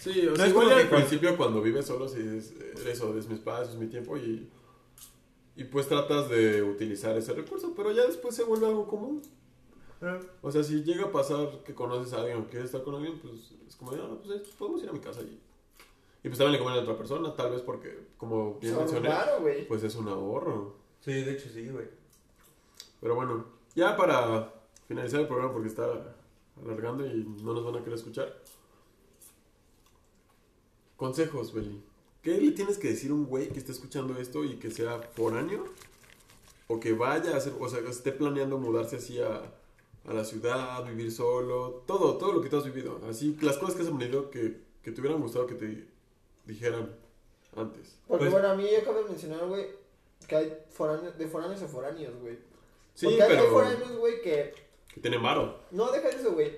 Sí, 0.02 0.26
o 0.26 0.30
No 0.30 0.36
sea, 0.36 0.46
es 0.46 0.50
igual 0.50 0.66
como 0.68 0.80
al 0.80 0.88
principio 0.88 1.36
cuando 1.36 1.62
vives 1.62 1.86
solo, 1.86 2.08
sí, 2.08 2.18
es, 2.18 2.52
eso, 2.86 3.16
es 3.16 3.28
mi 3.28 3.34
espacio, 3.34 3.72
es 3.72 3.78
mi 3.78 3.86
tiempo 3.86 4.16
y, 4.16 4.48
y 5.54 5.62
pues 5.64 5.86
tratas 5.86 6.28
de 6.28 6.60
utilizar 6.60 7.16
ese 7.16 7.32
recurso, 7.32 7.72
pero 7.76 7.92
ya 7.92 8.04
después 8.04 8.34
se 8.34 8.42
vuelve 8.42 8.66
algo 8.66 8.88
común. 8.88 9.22
O 10.42 10.50
sea, 10.50 10.64
si 10.64 10.82
llega 10.82 11.04
a 11.04 11.12
pasar 11.12 11.62
que 11.64 11.72
conoces 11.72 12.12
a 12.14 12.18
alguien 12.18 12.38
o 12.38 12.48
quieres 12.48 12.66
estar 12.66 12.82
con 12.82 12.96
alguien, 12.96 13.20
pues 13.20 13.52
es 13.68 13.76
como, 13.76 13.92
ah, 13.92 14.18
pues 14.20 14.40
eh, 14.40 14.42
podemos 14.58 14.82
ir 14.82 14.88
a 14.88 14.92
mi 14.92 14.98
casa 14.98 15.20
y, 15.22 15.38
y 16.24 16.28
pues 16.28 16.36
también 16.36 16.54
le 16.54 16.58
comen 16.58 16.80
a 16.80 16.82
otra 16.82 16.96
persona, 16.96 17.32
tal 17.36 17.52
vez 17.52 17.62
porque, 17.62 18.08
como 18.16 18.58
bien 18.58 18.74
mencioné, 18.76 19.08
pues 19.68 19.84
es 19.84 19.94
un 19.94 20.08
ahorro. 20.08 20.74
Sí, 20.98 21.12
de 21.12 21.32
hecho 21.34 21.48
sí, 21.48 21.68
güey. 21.68 21.86
Pero 23.00 23.14
bueno, 23.14 23.44
ya 23.76 23.96
para 23.96 24.52
finalizar 24.88 25.20
el 25.20 25.28
programa 25.28 25.52
porque 25.52 25.68
está 25.68 25.86
alargando 26.60 27.06
y 27.06 27.24
no 27.40 27.54
nos 27.54 27.64
van 27.64 27.76
a 27.76 27.78
querer 27.78 27.94
escuchar. 27.94 28.36
Consejos, 31.06 31.52
Beli. 31.52 31.82
¿Qué 32.22 32.38
le 32.38 32.52
tienes 32.52 32.78
que 32.78 32.86
decir 32.90 33.10
a 33.10 33.14
un 33.14 33.26
güey 33.26 33.48
que 33.48 33.58
esté 33.58 33.72
escuchando 33.72 34.16
esto 34.20 34.44
y 34.44 34.54
que 34.54 34.70
sea 34.70 35.00
foráneo? 35.16 35.64
O 36.68 36.78
que 36.78 36.92
vaya 36.92 37.34
a 37.34 37.38
hacer, 37.38 37.54
o 37.58 37.68
sea, 37.68 37.80
que 37.82 37.90
esté 37.90 38.12
planeando 38.12 38.56
mudarse 38.56 38.94
así 38.94 39.20
a, 39.20 39.42
a 40.08 40.14
la 40.14 40.24
ciudad, 40.24 40.84
vivir 40.86 41.10
solo, 41.10 41.82
todo, 41.88 42.18
todo 42.18 42.32
lo 42.34 42.40
que 42.40 42.48
tú 42.48 42.58
has 42.58 42.64
vivido. 42.64 43.00
Así, 43.10 43.36
las 43.40 43.58
cosas 43.58 43.74
que 43.74 43.82
has 43.82 43.88
aprendido 43.88 44.30
que, 44.30 44.60
que 44.84 44.92
te 44.92 45.00
hubieran 45.00 45.20
gustado 45.20 45.48
que 45.48 45.56
te 45.56 45.88
dijeran 46.46 46.94
antes. 47.56 47.96
Porque 48.06 48.26
Pues- 48.26 48.32
bueno, 48.32 48.50
a 48.50 48.54
mí 48.54 48.72
acabo 48.72 49.02
de 49.02 49.08
mencionar, 49.08 49.44
güey, 49.48 49.70
que 50.28 50.36
hay 50.36 50.56
foráneos, 50.70 51.18
de 51.18 51.26
foráneos 51.26 51.62
a 51.62 51.66
foráneos, 51.66 52.14
güey. 52.20 52.38
Sí, 52.94 53.06
Porque 53.06 53.22
hay- 53.24 53.30
hay 53.32 53.36
pero 53.38 53.50
foráneos, 53.50 53.96
güey, 53.98 54.22
que... 54.22 54.54
que 54.94 55.00
tiene 55.00 55.18
maro. 55.18 55.58
No, 55.72 55.90
deja 55.90 56.10
de 56.10 56.14
eso, 56.14 56.30
güey. 56.32 56.52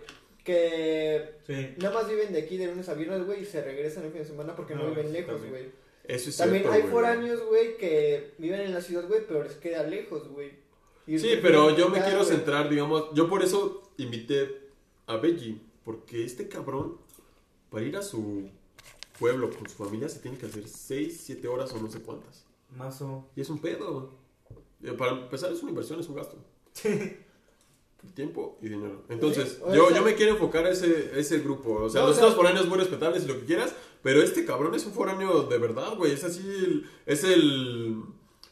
Que 0.44 1.36
Sí. 1.46 1.74
nada 1.78 1.94
más 1.94 2.08
viven 2.08 2.32
de 2.32 2.42
aquí 2.42 2.56
de 2.58 2.66
lunes 2.66 2.88
a 2.88 2.94
viernes, 2.94 3.24
güey, 3.26 3.42
y 3.42 3.44
se 3.46 3.64
regresan 3.64 4.04
el 4.04 4.10
fin 4.12 4.20
de 4.20 4.26
semana 4.28 4.54
porque 4.54 4.74
no, 4.74 4.82
No, 4.84 4.90
viven 4.90 5.12
lejos, 5.12 5.40
güey. 5.48 5.70
Eso 6.04 6.28
es 6.28 6.36
También 6.36 6.62
cierto, 6.64 6.74
hay 6.74 6.82
güey. 6.82 6.92
foráneos, 6.92 7.42
güey, 7.46 7.76
que 7.78 8.34
viven 8.38 8.60
en 8.60 8.74
la 8.74 8.82
ciudad, 8.82 9.08
güey, 9.08 9.26
pero 9.26 9.42
les 9.42 9.54
queda 9.54 9.82
lejos, 9.84 10.28
güey. 10.28 10.50
Sí, 11.06 11.38
pero 11.42 11.74
yo 11.76 11.88
me 11.88 12.00
quiero 12.02 12.24
centrar, 12.24 12.68
digamos, 12.68 13.06
yo 13.14 13.28
por 13.28 13.42
eso 13.42 13.90
invité 13.96 14.68
a 15.06 15.16
Benji, 15.16 15.60
porque 15.84 16.24
este 16.24 16.48
cabrón, 16.48 16.98
para 17.70 17.84
ir 17.86 17.96
a 17.96 18.02
su 18.02 18.48
pueblo 19.18 19.50
con 19.50 19.68
su 19.68 19.76
familia, 19.82 20.08
se 20.08 20.20
tiene 20.20 20.36
que 20.38 20.46
hacer 20.46 20.66
6, 20.68 21.20
7 21.24 21.48
horas 21.48 21.72
o 21.72 21.80
no 21.80 21.90
sé 21.90 22.00
cuántas. 22.00 22.46
Mazo. 22.70 23.30
Y 23.36 23.40
es 23.40 23.48
un 23.50 23.60
pedo. 23.60 24.12
Eh, 24.82 24.92
Para 24.92 25.12
empezar, 25.12 25.52
es 25.52 25.62
una 25.62 25.70
inversión, 25.70 26.00
es 26.00 26.08
un 26.08 26.16
gasto. 26.16 26.36
Tiempo 28.14 28.58
y 28.62 28.68
dinero. 28.68 29.02
Entonces, 29.08 29.58
yo, 29.72 29.88
sea- 29.88 29.96
yo 29.96 30.02
me 30.04 30.14
quiero 30.14 30.32
enfocar 30.32 30.66
a 30.66 30.70
ese, 30.70 31.12
ese 31.18 31.38
grupo. 31.40 31.74
O 31.84 31.90
sea, 31.90 32.02
No, 32.02 32.08
los 32.08 32.18
o 32.18 32.20
sea- 32.20 32.30
foráneos 32.32 32.66
muy 32.66 32.78
respetables 32.78 33.24
y 33.24 33.28
lo 33.28 33.38
que 33.40 33.46
quieras, 33.46 33.74
pero 34.02 34.22
este 34.22 34.44
cabrón 34.44 34.74
es 34.74 34.84
un 34.86 34.92
foráneo 34.92 35.42
de 35.44 35.58
verdad, 35.58 35.96
güey. 35.96 36.12
Es 36.12 36.22
así, 36.24 36.40
el- 36.46 36.88
es 37.06 37.24
el... 37.24 38.02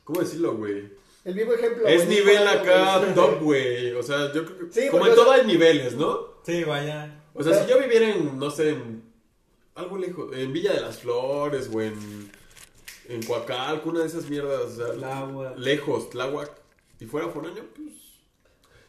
¿Cómo 0.05 0.21
decirlo, 0.21 0.57
güey? 0.57 0.91
El 1.25 1.35
vivo 1.35 1.53
ejemplo. 1.53 1.87
Es 1.87 2.07
güey, 2.07 2.19
nivel 2.19 2.39
foráneo, 2.39 2.61
acá 2.63 2.99
güey. 2.99 3.15
top, 3.15 3.41
güey. 3.43 3.93
O 3.93 4.03
sea, 4.03 4.33
yo 4.33 4.45
creo 4.45 4.59
que. 4.69 4.73
Sí, 4.73 4.89
como 4.91 5.07
en 5.07 5.15
todo 5.15 5.27
sea- 5.27 5.35
hay 5.35 5.47
niveles, 5.47 5.95
¿no? 5.95 6.27
Sí, 6.45 6.65
vaya. 6.65 7.23
O 7.35 7.43
sea, 7.45 7.53
Pero- 7.53 7.65
si 7.65 7.71
yo 7.71 7.79
viviera 7.79 8.11
en, 8.11 8.37
no 8.39 8.51
sé, 8.51 8.71
en. 8.71 9.05
Algo 9.77 9.97
lejos. 9.99 10.37
En 10.37 10.53
Villa 10.53 10.73
de 10.73 10.81
las 10.81 10.99
Flores 10.99 11.71
o 11.73 11.81
en. 11.81 12.31
En 13.09 13.23
Coacalco, 13.23 13.91
una 13.91 14.01
de 14.01 14.07
esas 14.07 14.29
mierdas. 14.29 14.63
O 14.63 14.75
sea, 14.77 14.93
Tláhuac. 14.95 15.57
Lejos, 15.59 16.11
Tláhuac. 16.11 16.51
Y 16.99 17.07
fuera 17.07 17.29
foráneo, 17.29 17.65
pues. 17.77 17.93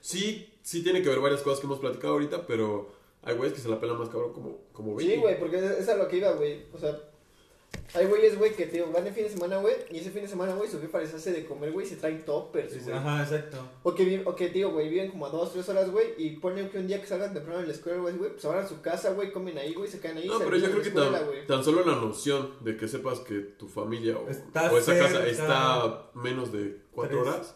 Sí, 0.02 0.53
sí 0.64 0.82
tiene 0.82 1.04
que 1.04 1.10
ver 1.10 1.20
varias 1.20 1.42
cosas 1.42 1.60
que 1.60 1.68
hemos 1.68 1.80
platicado 1.80 2.14
ahorita, 2.14 2.48
pero. 2.48 3.04
Hay 3.26 3.36
güeyes 3.36 3.54
que 3.56 3.62
se 3.62 3.70
la 3.70 3.80
pelan 3.80 3.98
más 3.98 4.10
cabrón 4.10 4.34
como, 4.34 4.58
como 4.74 5.00
Sí, 5.00 5.16
güey, 5.16 5.40
porque 5.40 5.56
es 5.56 5.64
es 5.64 5.88
a 5.88 5.96
lo 5.96 6.10
que 6.10 6.18
iba, 6.18 6.32
güey. 6.34 6.66
O 6.74 6.78
sea, 6.78 6.94
hay 7.94 8.06
güeyes, 8.06 8.38
güey, 8.38 8.54
que 8.54 8.66
te 8.66 8.74
digo, 8.74 8.92
van 8.92 9.04
de 9.04 9.14
fin 9.14 9.24
de 9.24 9.30
semana, 9.30 9.58
güey, 9.60 9.76
y 9.92 10.00
ese 10.00 10.12
fin 10.12 10.24
de 10.24 10.28
semana, 10.28 10.54
güey, 10.56 10.70
su 10.70 10.82
jefa 10.82 11.00
les 11.00 11.14
hace 11.14 11.32
de 11.32 11.46
comer, 11.46 11.72
güey, 11.72 11.86
y 11.86 11.90
se 11.90 11.96
traen 11.96 12.26
toppers, 12.26 12.84
güey. 12.84 12.98
Ajá, 12.98 13.24
exacto. 13.24 13.58
O 13.84 13.96
que, 13.96 14.24
o 14.26 14.36
que, 14.36 14.50
digo, 14.50 14.72
güey, 14.72 14.90
viven 14.90 15.10
como 15.10 15.26
a 15.26 15.30
dos, 15.30 15.54
tres 15.54 15.70
horas, 15.70 15.90
güey, 15.90 16.08
y 16.18 16.32
ponen 16.38 16.70
que 16.70 16.80
un 16.80 16.88
día 16.88 17.00
que 17.00 17.08
salgan 17.08 17.34
temprano 17.34 17.62
de 17.62 17.68
la 17.68 17.74
escuela, 17.74 18.00
güey, 18.00 18.18
güey, 18.18 18.32
pues 18.32 18.44
abran 18.44 18.68
su 18.68 18.82
casa, 18.82 19.14
güey, 19.14 19.32
comen 19.32 19.58
ahí, 19.58 19.74
güey, 19.74 19.88
se 19.90 20.00
quedan 20.02 20.18
ahí. 20.18 20.28
No, 20.28 20.40
pero 20.40 20.58
yo 20.58 20.70
creo 20.72 20.82
que 20.82 20.90
a 20.90 20.94
la 20.94 20.94
tan, 20.94 21.04
escuela, 21.06 21.28
güey. 21.28 21.48
tan 21.48 21.64
solo 21.64 21.86
la 21.86 21.96
noción 21.96 22.56
de 22.62 22.76
que 22.76 22.88
sepas 22.88 23.20
que 23.20 23.40
tu 23.40 23.68
familia 23.70 24.18
o, 24.18 24.26
o 24.26 24.78
esa 24.78 24.98
casa 25.00 25.26
está 25.28 26.10
menos 26.16 26.52
de 26.52 26.82
cuatro 26.92 27.22
Tres. 27.22 27.34
horas, 27.36 27.56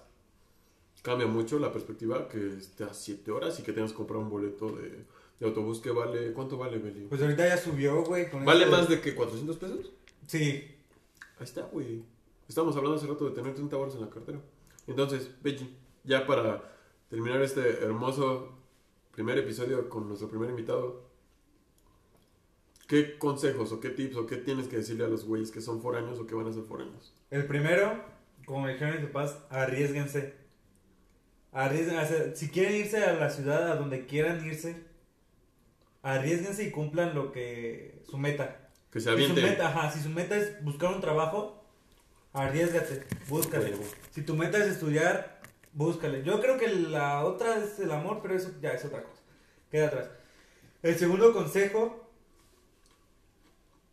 cambia 1.07 1.25
mucho 1.25 1.57
la 1.57 1.71
perspectiva 1.71 2.27
que 2.27 2.57
esté 2.57 2.83
a 2.83 2.93
siete 2.93 3.31
horas 3.31 3.57
y 3.59 3.63
que 3.63 3.71
tengas 3.71 3.91
que 3.91 3.97
comprar 3.97 4.19
un 4.19 4.29
boleto 4.29 4.75
de, 4.75 5.05
de 5.39 5.45
autobús 5.45 5.79
que 5.79 5.89
vale, 5.89 6.33
¿cuánto 6.33 6.57
vale, 6.57 6.79
Beli? 6.79 7.07
Pues 7.07 7.21
ahorita 7.21 7.47
ya 7.47 7.55
subió, 7.57 8.03
güey. 8.03 8.29
con 8.29 8.43
¿Vale 8.43 8.65
este- 8.65 8.75
más 8.75 8.89
de 8.89 8.99
que 8.99 9.15
400 9.15 9.55
pesos? 9.55 9.93
Sí. 10.27 10.65
Ahí 11.37 11.43
está, 11.45 11.61
güey. 11.61 12.03
Estábamos 12.49 12.75
hablando 12.75 12.97
hace 12.97 13.07
rato 13.07 13.23
de 13.23 13.31
tener 13.31 13.53
30 13.53 13.77
horas 13.77 13.95
en 13.95 14.01
la 14.01 14.09
cartera. 14.09 14.41
Entonces, 14.85 15.31
Benji, 15.41 15.77
ya 16.03 16.27
para 16.27 16.75
terminar 17.09 17.41
este 17.41 17.61
hermoso 17.85 18.51
primer 19.13 19.37
episodio 19.37 19.87
con 19.87 20.09
nuestro 20.09 20.27
primer 20.27 20.49
invitado, 20.49 21.03
¿qué 22.85 23.17
consejos 23.17 23.71
o 23.71 23.79
qué 23.79 23.91
tips 23.91 24.17
o 24.17 24.25
qué 24.25 24.35
tienes 24.35 24.67
que 24.67 24.75
decirle 24.75 25.05
a 25.05 25.07
los 25.07 25.23
güeyes 25.23 25.51
que 25.51 25.61
son 25.61 25.81
foráneos 25.81 26.19
o 26.19 26.27
que 26.27 26.35
van 26.35 26.47
a 26.47 26.51
ser 26.51 26.63
foráneos? 26.63 27.13
El 27.31 27.45
primero, 27.47 28.03
como 28.45 28.63
me 28.63 28.73
dijeron 28.73 28.97
mis 29.01 29.05
papás, 29.09 29.37
arriesguense. 29.49 30.45
Arriesguen, 31.57 31.97
o 31.97 32.05
sea, 32.05 32.35
si 32.35 32.49
quieren 32.49 32.75
irse 32.75 33.03
a 33.03 33.13
la 33.13 33.31
ciudad, 33.31 33.71
a 33.71 33.75
donde 33.77 34.05
quieran 34.05 34.45
irse, 34.45 34.75
arriesguense 36.03 36.63
y 36.63 36.69
cumplan 36.69 37.15
lo 37.15 37.31
que 37.31 38.03
su 38.07 38.19
meta. 38.19 38.69
Que 38.91 38.99
se 38.99 39.17
Si 39.17 39.25
su 39.25 39.33
meta, 39.33 39.69
ajá, 39.69 39.91
si 39.91 40.03
su 40.03 40.09
meta 40.09 40.37
es 40.37 40.63
buscar 40.63 40.93
un 40.93 41.01
trabajo, 41.01 41.65
arriesgate, 42.31 43.07
búscale. 43.27 43.73
Si 44.11 44.21
tu 44.21 44.35
meta 44.35 44.59
es 44.59 44.67
estudiar, 44.67 45.41
búscale. 45.73 46.21
Yo 46.21 46.39
creo 46.41 46.59
que 46.59 46.67
la 46.67 47.25
otra 47.25 47.57
es 47.57 47.79
el 47.79 47.89
amor, 47.89 48.19
pero 48.21 48.35
eso 48.35 48.51
ya 48.61 48.73
es 48.73 48.85
otra 48.85 49.01
cosa. 49.01 49.23
Queda 49.71 49.87
atrás. 49.87 50.11
El 50.83 50.95
segundo 50.99 51.33
consejo 51.33 52.07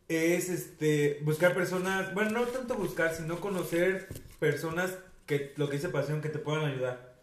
es 0.07 0.49
este 0.49 1.19
buscar 1.23 1.55
personas, 1.55 2.13
bueno, 2.13 2.29
no 2.29 2.45
tanto 2.45 2.75
buscar, 2.75 3.15
sino 3.15 3.41
conocer 3.41 4.07
personas 4.37 4.95
que 5.25 5.53
lo 5.55 5.67
que 5.67 5.77
dice 5.77 5.89
pasión 5.89 6.21
que 6.21 6.29
te 6.29 6.37
puedan 6.37 6.65
ayudar. 6.65 7.14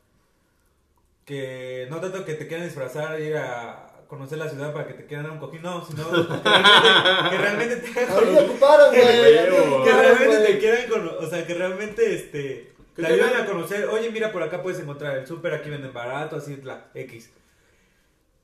Que 1.24 1.86
no 1.90 2.00
tanto 2.00 2.24
que 2.24 2.34
te 2.34 2.46
quieran 2.48 2.66
disfrazar, 2.66 3.20
ir 3.20 3.36
a 3.36 3.88
conocer 4.08 4.36
la 4.38 4.48
ciudad 4.48 4.72
para 4.74 4.86
que 4.86 4.94
te 4.94 5.06
quieran 5.06 5.24
dar 5.24 5.32
un 5.32 5.38
cojín, 5.38 5.62
no, 5.62 5.84
sino 5.86 6.04
que 6.10 6.18
realmente, 6.48 7.30
que 7.30 7.38
realmente 7.38 7.76
te 7.76 8.04
ocuparon, 8.44 8.88
güey. 8.94 9.84
Que 9.84 9.92
realmente 9.92 10.38
te 10.52 10.58
quieran 10.58 10.90
o 11.18 11.26
sea, 11.26 11.46
que 11.46 11.54
realmente 11.54 12.14
este 12.14 12.72
Que 12.94 13.02
te 13.02 13.06
ayuden 13.08 13.36
a 13.36 13.46
conocer, 13.46 13.86
oye, 13.86 14.10
mira, 14.10 14.32
por 14.32 14.42
acá 14.42 14.62
puedes 14.62 14.80
encontrar 14.80 15.16
el 15.16 15.26
súper, 15.26 15.54
aquí 15.54 15.70
venden 15.70 15.92
barato, 15.94 16.36
así 16.36 16.56
la 16.62 16.90
X. 16.94 17.30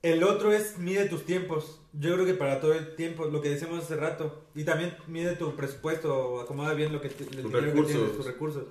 El 0.00 0.22
otro 0.22 0.52
es 0.52 0.78
mide 0.78 1.06
tus 1.06 1.26
tiempos. 1.26 1.80
Yo 1.92 2.14
creo 2.14 2.24
que 2.24 2.34
para 2.34 2.60
todo 2.60 2.72
el 2.72 2.94
tiempo, 2.94 3.24
lo 3.26 3.40
que 3.42 3.48
decíamos 3.50 3.82
hace 3.84 3.96
rato, 3.96 4.44
y 4.54 4.62
también 4.64 4.96
mide 5.08 5.34
tu 5.34 5.54
presupuesto, 5.56 6.40
acomoda 6.40 6.72
bien 6.74 6.92
lo 6.92 7.00
que 7.00 7.08
te- 7.08 7.24
el 7.24 7.30
dinero 7.30 7.50
que 7.50 7.60
recursos. 7.66 7.92
tienes, 7.96 8.16
tus 8.16 8.24
recursos. 8.26 8.64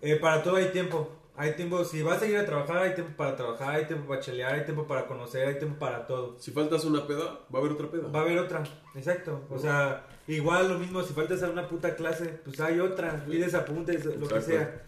Eh, 0.00 0.16
para 0.16 0.42
todo 0.42 0.56
hay 0.56 0.66
tiempo. 0.70 1.10
Hay 1.36 1.54
tiempo, 1.56 1.84
si 1.84 2.00
vas 2.02 2.22
a 2.22 2.26
ir 2.26 2.36
a 2.36 2.46
trabajar, 2.46 2.78
hay 2.78 2.94
tiempo 2.94 3.16
para 3.16 3.34
trabajar, 3.34 3.74
hay 3.74 3.86
tiempo 3.86 4.06
para 4.06 4.20
chelear, 4.20 4.54
hay 4.54 4.64
tiempo 4.64 4.86
para 4.86 5.06
conocer, 5.06 5.48
hay 5.48 5.58
tiempo 5.58 5.80
para 5.80 6.06
todo. 6.06 6.36
Si 6.38 6.52
faltas 6.52 6.84
una 6.84 7.06
peda, 7.08 7.40
va 7.52 7.58
a 7.58 7.60
haber 7.60 7.72
otra 7.72 7.90
peda. 7.90 8.06
Va 8.06 8.20
a 8.20 8.22
haber 8.22 8.38
otra, 8.38 8.62
exacto. 8.94 9.44
O 9.50 9.58
sea, 9.58 10.06
igual 10.28 10.68
lo 10.68 10.78
mismo, 10.78 11.02
si 11.02 11.12
faltas 11.12 11.42
a 11.42 11.50
una 11.50 11.68
puta 11.68 11.96
clase, 11.96 12.26
pues 12.44 12.60
hay 12.60 12.78
otra, 12.78 13.24
pides 13.24 13.54
apuntes, 13.54 14.04
lo 14.04 14.28
que 14.28 14.40
sea. 14.40 14.84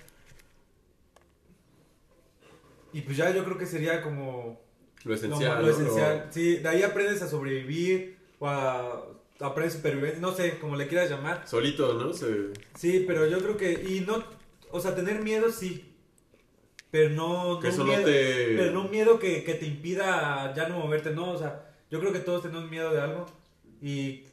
Y 2.92 3.00
pues 3.02 3.16
ya 3.16 3.30
yo 3.30 3.44
creo 3.44 3.58
que 3.58 3.66
sería 3.66 4.00
como 4.00 4.60
Lo 5.04 5.14
esencial. 5.14 5.62
lo 5.62 5.70
esencial. 5.70 6.28
Sí, 6.30 6.58
de 6.58 6.68
ahí 6.68 6.82
aprendes 6.84 7.22
a 7.22 7.28
sobrevivir 7.28 8.18
o 8.38 8.46
a 8.48 9.04
aprendes 9.40 9.74
supervivencia, 9.74 10.20
no 10.20 10.32
sé, 10.32 10.58
como 10.60 10.76
le 10.76 10.86
quieras 10.86 11.10
llamar. 11.10 11.42
Solito, 11.46 11.92
¿no? 11.94 12.12
Se... 12.12 12.52
Sí, 12.76 13.04
pero 13.06 13.26
yo 13.26 13.38
creo 13.40 13.56
que, 13.56 13.72
y 13.72 14.00
no, 14.00 14.22
o 14.70 14.80
sea, 14.80 14.94
tener 14.94 15.22
miedo 15.22 15.50
sí, 15.50 15.95
pero 16.96 17.10
no, 17.10 17.58
Que 17.60 17.68
no 17.68 17.72
eso 17.74 17.82
un 17.82 17.88
no 17.88 17.92
miedo, 17.94 18.06
te... 18.06 18.54
pero 18.56 18.72
no 18.72 18.80
un 18.82 18.90
miedo 18.90 19.18
que, 19.18 19.44
que 19.44 19.54
te 19.54 19.66
impida 19.66 20.54
ya 20.54 20.66
no 20.66 20.78
moverte, 20.78 21.10
no, 21.10 21.32
o 21.32 21.38
sea, 21.38 21.74
yo 21.90 22.00
creo 22.00 22.10
que 22.10 22.20
todos 22.20 22.42
tenemos 22.42 22.70
miedo 22.70 22.90
de 22.90 23.00
algo 23.02 23.26
y 23.82 24.24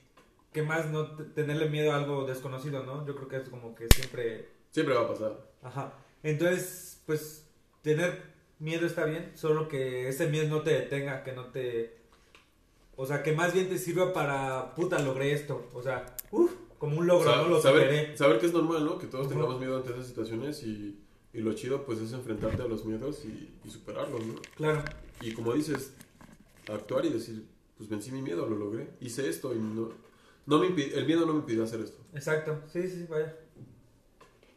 que 0.53 0.61
más 0.61 0.89
no 0.89 1.09
tenerle 1.33 1.67
miedo 1.67 1.91
a 1.91 1.97
algo 1.97 2.25
desconocido, 2.25 2.83
¿no? 2.83 3.05
Yo 3.05 3.15
creo 3.15 3.27
que 3.27 3.35
es 3.37 3.49
como 3.49 3.75
que 3.75 3.87
siempre, 3.93 4.47
Siempre 4.71 4.95
va 4.95 5.01
a 5.01 5.07
pasar. 5.09 5.37
ajá. 5.61 5.93
Entonces, 6.23 7.01
pues, 7.05 7.49
tener 7.81 8.21
miedo 8.59 8.85
está 8.85 9.03
bien, 9.03 9.33
solo 9.35 9.67
que 9.67 10.07
ese 10.07 10.27
miedo 10.27 10.47
no 10.47 10.61
te 10.61 10.71
detenga, 10.71 11.23
que 11.25 11.33
no 11.33 11.47
te, 11.47 11.97
o 12.95 13.05
sea, 13.05 13.23
que 13.23 13.33
más 13.33 13.53
bien 13.53 13.67
te 13.67 13.77
sirva 13.77 14.13
para, 14.13 14.73
puta, 14.73 14.99
logré 14.99 15.33
esto, 15.33 15.69
o 15.73 15.81
sea, 15.81 16.15
uff, 16.31 16.53
como 16.77 16.97
un 16.97 17.07
logro, 17.07 17.35
¿no? 17.35 17.49
Lo 17.49 17.61
superé. 17.61 18.15
saber, 18.15 18.39
que 18.39 18.45
es 18.45 18.53
normal, 18.53 18.85
¿no? 18.85 18.97
Que 18.97 19.07
todos 19.07 19.27
tengamos 19.27 19.59
miedo 19.59 19.75
ante 19.75 19.91
esas 19.91 20.07
situaciones 20.07 20.63
y, 20.63 21.02
y 21.33 21.39
lo 21.41 21.53
chido 21.53 21.83
pues 21.85 21.99
es 21.99 22.13
enfrentarte 22.13 22.61
a 22.61 22.67
los 22.67 22.85
miedos 22.85 23.23
y, 23.25 23.53
y 23.63 23.69
superarlos, 23.69 24.25
¿no? 24.25 24.35
Claro. 24.55 24.83
Y 25.21 25.33
como 25.33 25.53
dices, 25.53 25.93
actuar 26.71 27.05
y 27.05 27.09
decir, 27.09 27.45
pues 27.77 27.89
vencí 27.89 28.11
mi 28.11 28.21
miedo, 28.21 28.47
lo 28.47 28.55
logré. 28.57 28.89
Hice 29.01 29.27
esto 29.27 29.53
y 29.53 29.59
no, 29.59 29.91
no 30.45 30.59
me 30.59 30.67
impi- 30.67 30.93
el 30.93 31.05
miedo 31.05 31.25
no 31.25 31.33
me 31.33 31.39
impidió 31.39 31.63
hacer 31.63 31.79
esto. 31.81 32.01
Exacto, 32.13 32.61
sí, 32.71 32.87
sí, 32.87 33.05
vaya. 33.09 33.35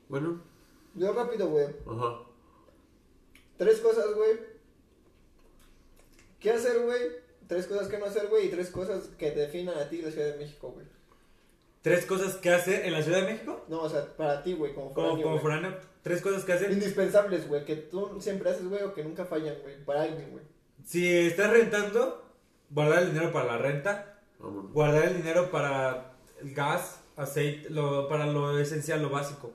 Bueno, 0.08 0.40
Yo 0.94 1.12
rápido, 1.12 1.48
güey. 1.48 1.66
ajá. 1.86 2.20
Tres 3.56 3.80
cosas, 3.80 4.14
güey. 4.14 4.38
¿Qué 6.40 6.50
hacer, 6.50 6.82
güey? 6.84 7.00
Tres 7.48 7.66
cosas 7.66 7.88
que 7.88 7.98
no 7.98 8.04
hacer, 8.06 8.28
güey. 8.28 8.46
Y 8.46 8.50
tres 8.50 8.70
cosas 8.70 9.08
que 9.18 9.30
definan 9.30 9.78
a 9.78 9.88
ti 9.88 10.02
la 10.02 10.10
Ciudad 10.10 10.32
de 10.32 10.38
México, 10.38 10.70
güey. 10.72 10.86
Tres 11.82 12.04
cosas 12.04 12.36
que 12.36 12.50
hacer 12.50 12.84
en 12.84 12.92
la 12.92 13.02
Ciudad 13.02 13.22
de 13.24 13.32
México. 13.32 13.64
No, 13.68 13.80
o 13.82 13.88
sea, 13.88 14.14
para 14.16 14.42
ti, 14.42 14.52
güey, 14.54 14.74
como 14.74 14.92
Como, 14.92 15.06
foráneo, 15.16 15.22
como 15.22 15.34
güey. 15.36 15.42
foráneo. 15.42 15.78
Tres 16.06 16.22
cosas 16.22 16.44
que 16.44 16.52
hacer. 16.52 16.70
Indispensables, 16.70 17.48
güey, 17.48 17.64
que 17.64 17.74
tú 17.74 18.20
siempre 18.20 18.48
haces, 18.48 18.68
güey, 18.68 18.80
o 18.84 18.94
que 18.94 19.02
nunca 19.02 19.24
fallan, 19.24 19.56
güey. 19.60 19.84
Para 19.84 20.02
alguien, 20.02 20.30
güey. 20.30 20.44
Si 20.84 21.04
estás 21.04 21.50
rentando, 21.50 22.32
guardar 22.70 23.02
el 23.02 23.08
dinero 23.08 23.32
para 23.32 23.46
la 23.46 23.58
renta. 23.58 24.20
Vámonos. 24.38 24.72
Guardar 24.72 25.06
el 25.06 25.16
dinero 25.16 25.50
para 25.50 26.12
el 26.40 26.54
gas, 26.54 27.00
aceite, 27.16 27.70
lo, 27.70 28.08
para 28.08 28.24
lo 28.24 28.56
esencial, 28.56 29.02
lo 29.02 29.10
básico. 29.10 29.52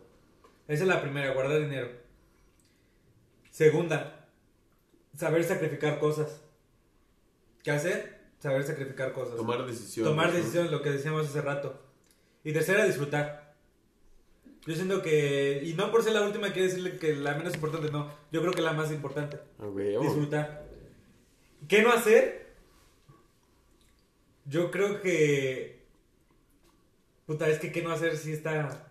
Esa 0.68 0.84
es 0.84 0.90
la 0.90 1.02
primera, 1.02 1.34
guardar 1.34 1.62
dinero. 1.62 1.88
Segunda, 3.50 4.28
saber 5.16 5.46
sacrificar 5.46 6.00
cosas. 6.00 6.42
¿Qué 7.64 7.72
hacer? 7.72 8.20
Saber 8.40 8.66
sacrificar 8.66 9.14
cosas. 9.14 9.38
Tomar 9.38 9.66
decisiones. 9.66 10.12
Tomar 10.12 10.28
¿no? 10.28 10.34
decisiones, 10.34 10.70
lo 10.70 10.82
que 10.82 10.92
decíamos 10.92 11.30
hace 11.30 11.42
rato. 11.42 11.80
Y 12.44 12.52
tercera, 12.52 12.84
disfrutar. 12.84 13.41
Yo 14.68 14.76
siento 14.76 15.02
que, 15.02 15.64
y 15.66 15.74
no 15.74 15.92
por 15.92 16.04
ser 16.04 16.14
la 16.14 16.22
última, 16.22 16.52
quiero 16.52 16.68
decirle 16.68 16.98
que 16.98 17.16
la 17.16 17.34
menos 17.34 17.56
importante, 17.56 17.92
no. 17.92 18.12
Yo 18.32 18.42
creo 18.42 18.54
que 18.54 18.62
la 18.62 18.74
más 18.74 18.92
importante. 18.92 19.40
Güey, 19.58 19.96
oh. 19.96 20.02
Disfrutar. 20.02 20.66
¿Qué 21.68 21.82
no 21.82 21.92
hacer? 21.92 22.54
Yo 24.46 24.70
creo 24.70 25.02
que. 25.02 25.82
Puta, 27.26 27.48
es 27.50 27.60
que 27.60 27.72
qué 27.72 27.82
no 27.82 27.92
hacer 27.92 28.18
sí 28.18 28.34
está. 28.34 28.88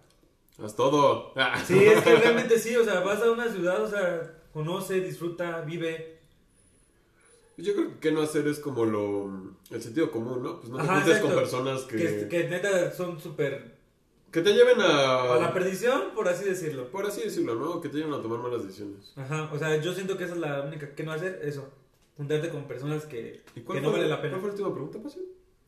Haz 0.63 0.77
todo. 0.77 1.33
Ah. 1.37 1.63
Sí, 1.67 1.79
es 1.79 2.03
que 2.03 2.17
realmente 2.17 2.59
sí, 2.59 2.75
o 2.77 2.85
sea, 2.85 3.01
vas 3.01 3.23
a 3.23 3.31
una 3.31 3.49
ciudad, 3.49 3.83
o 3.83 3.89
sea, 3.89 4.39
conoce, 4.53 5.01
disfruta, 5.01 5.61
vive. 5.61 6.19
Yo 7.57 7.75
creo 7.75 7.91
que 7.93 7.99
qué 8.01 8.13
no 8.13 8.23
hacer 8.23 8.49
es 8.49 8.59
como 8.59 8.85
lo 8.85 9.55
el 9.71 9.83
sentido 9.83 10.11
común, 10.11 10.43
¿no? 10.43 10.61
Pues 10.61 10.71
no 10.71 10.79
te 10.79 10.83
Ajá, 10.83 11.01
juntes 11.01 11.19
con 11.21 11.35
personas 11.35 11.83
que, 11.83 11.97
Que, 11.97 12.29
que 12.29 12.49
neta 12.49 12.93
son 12.93 13.21
súper. 13.21 13.80
Que 14.31 14.43
te 14.43 14.53
lleven 14.53 14.81
a, 14.81 15.35
A 15.35 15.39
la 15.41 15.53
perdición, 15.53 16.15
por 16.15 16.29
así 16.29 16.45
decirlo. 16.45 16.91
por 16.91 17.05
así 17.07 17.23
decirlo, 17.23 17.55
¿no? 17.57 17.81
Que 17.81 17.89
te 17.89 17.97
lleven 17.99 18.15
a 18.15 18.23
tomar 18.23 18.39
malas 18.41 18.63
decisiones. 18.65 19.13
Ajá, 19.17 19.51
o 19.53 19.59
sea, 19.59 19.77
yo 19.81 19.93
siento 19.95 20.17
que 20.17 20.25
esa 20.25 20.35
es 20.35 20.41
la 20.41 20.63
única 20.63 20.95
que 20.95 21.03
no 21.03 21.13
hacer, 21.13 21.41
eso. 21.43 21.69
Juntarte 22.17 22.51
con 22.51 22.65
personas 22.69 23.07
que, 23.07 23.43
¿Y 23.55 23.61
que 23.61 23.65
cuál, 23.65 23.83
no 23.83 23.91
fue, 23.91 23.99
vale 23.99 24.11
la 24.11 24.21
pena. 24.21 24.39
¿Cuál 24.39 24.41
fue 24.41 24.49
la 24.51 24.55
última 24.69 24.73
pregunta, 24.75 25.03
Pasión? 25.03 25.25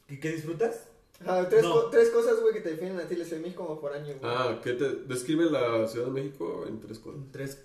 ¿Que, 0.06 0.20
que 0.20 0.32
disfrutas? 0.32 0.88
Ajá, 1.20 1.48
tres, 1.48 1.62
No. 1.62 1.72
co- 1.72 1.90
tres 1.90 2.10
cosas, 2.10 2.40
güey, 2.40 2.52
que 2.54 2.60
te 2.60 2.70
definen 2.70 2.98
a 3.00 3.08
ti 3.08 3.14
de 3.14 3.38
México 3.38 3.66
como 3.66 3.80
foráneo, 3.80 4.16
güey. 4.18 4.20
Ah, 4.32 4.60
¿qué 4.62 4.72
te 4.74 4.88
describe 5.06 5.44
la 5.50 5.86
Ciudad 5.88 6.06
de 6.06 6.12
México 6.12 6.64
en 6.68 6.80
tres 6.80 6.98
cosas? 6.98 7.20
Tres. 7.32 7.62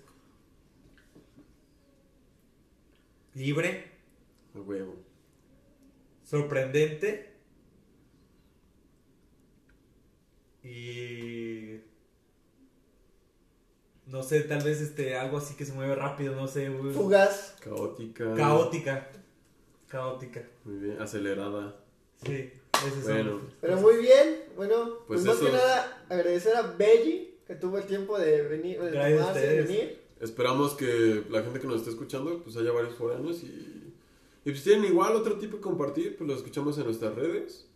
Libre, 3.34 3.84
A 4.54 4.60
huevo. 4.60 4.96
sorprendente 6.24 7.27
y 10.68 11.80
no 14.06 14.22
sé, 14.22 14.40
tal 14.42 14.62
vez 14.62 14.80
este 14.80 15.16
algo 15.16 15.38
así 15.38 15.54
que 15.54 15.64
se 15.66 15.72
mueve 15.72 15.94
rápido, 15.94 16.34
no 16.34 16.48
sé, 16.48 16.68
güey. 16.70 16.92
Fugaz. 16.94 17.56
Caótica. 17.60 18.34
caótica. 18.34 19.10
Caótica. 19.88 20.42
Muy 20.64 20.76
bien, 20.78 21.00
acelerada. 21.00 21.76
Sí, 22.24 22.50
ese 22.86 23.00
Bueno. 23.12 23.40
Pero 23.60 23.76
muy 23.78 23.96
bien, 23.96 24.44
bueno, 24.56 24.98
pues, 25.06 25.22
Pues 25.22 25.24
más 25.24 25.36
eso- 25.36 25.46
que 25.46 25.52
nada 25.52 26.04
agradecer 26.08 26.56
a 26.56 26.62
Belly 26.62 27.34
que 27.46 27.54
tuvo 27.54 27.78
el 27.78 27.84
tiempo 27.84 28.18
de 28.18 28.42
venir, 28.42 28.80
de 28.80 28.90
Gracias 28.90 29.20
a 29.20 29.26
tomarse, 29.28 29.40
de 29.40 29.60
ustedes. 29.62 29.68
venir. 29.68 30.02
Esperamos 30.20 30.74
que 30.74 31.24
la 31.30 31.42
gente 31.42 31.60
que 31.60 31.66
nos 31.66 31.76
esté 31.76 31.90
escuchando, 31.90 32.42
pues 32.42 32.56
haya 32.56 32.72
varios 32.72 32.94
foráneos 32.96 33.42
y, 33.44 33.94
y 34.44 34.50
pues 34.50 34.64
tienen 34.64 34.84
igual 34.86 35.14
otro 35.14 35.38
tipo 35.38 35.56
de 35.58 35.62
compartir, 35.62 36.16
pues 36.16 36.28
lo 36.28 36.34
escuchamos 36.34 36.76
en 36.78 36.84
nuestras 36.84 37.14
redes. 37.14 37.67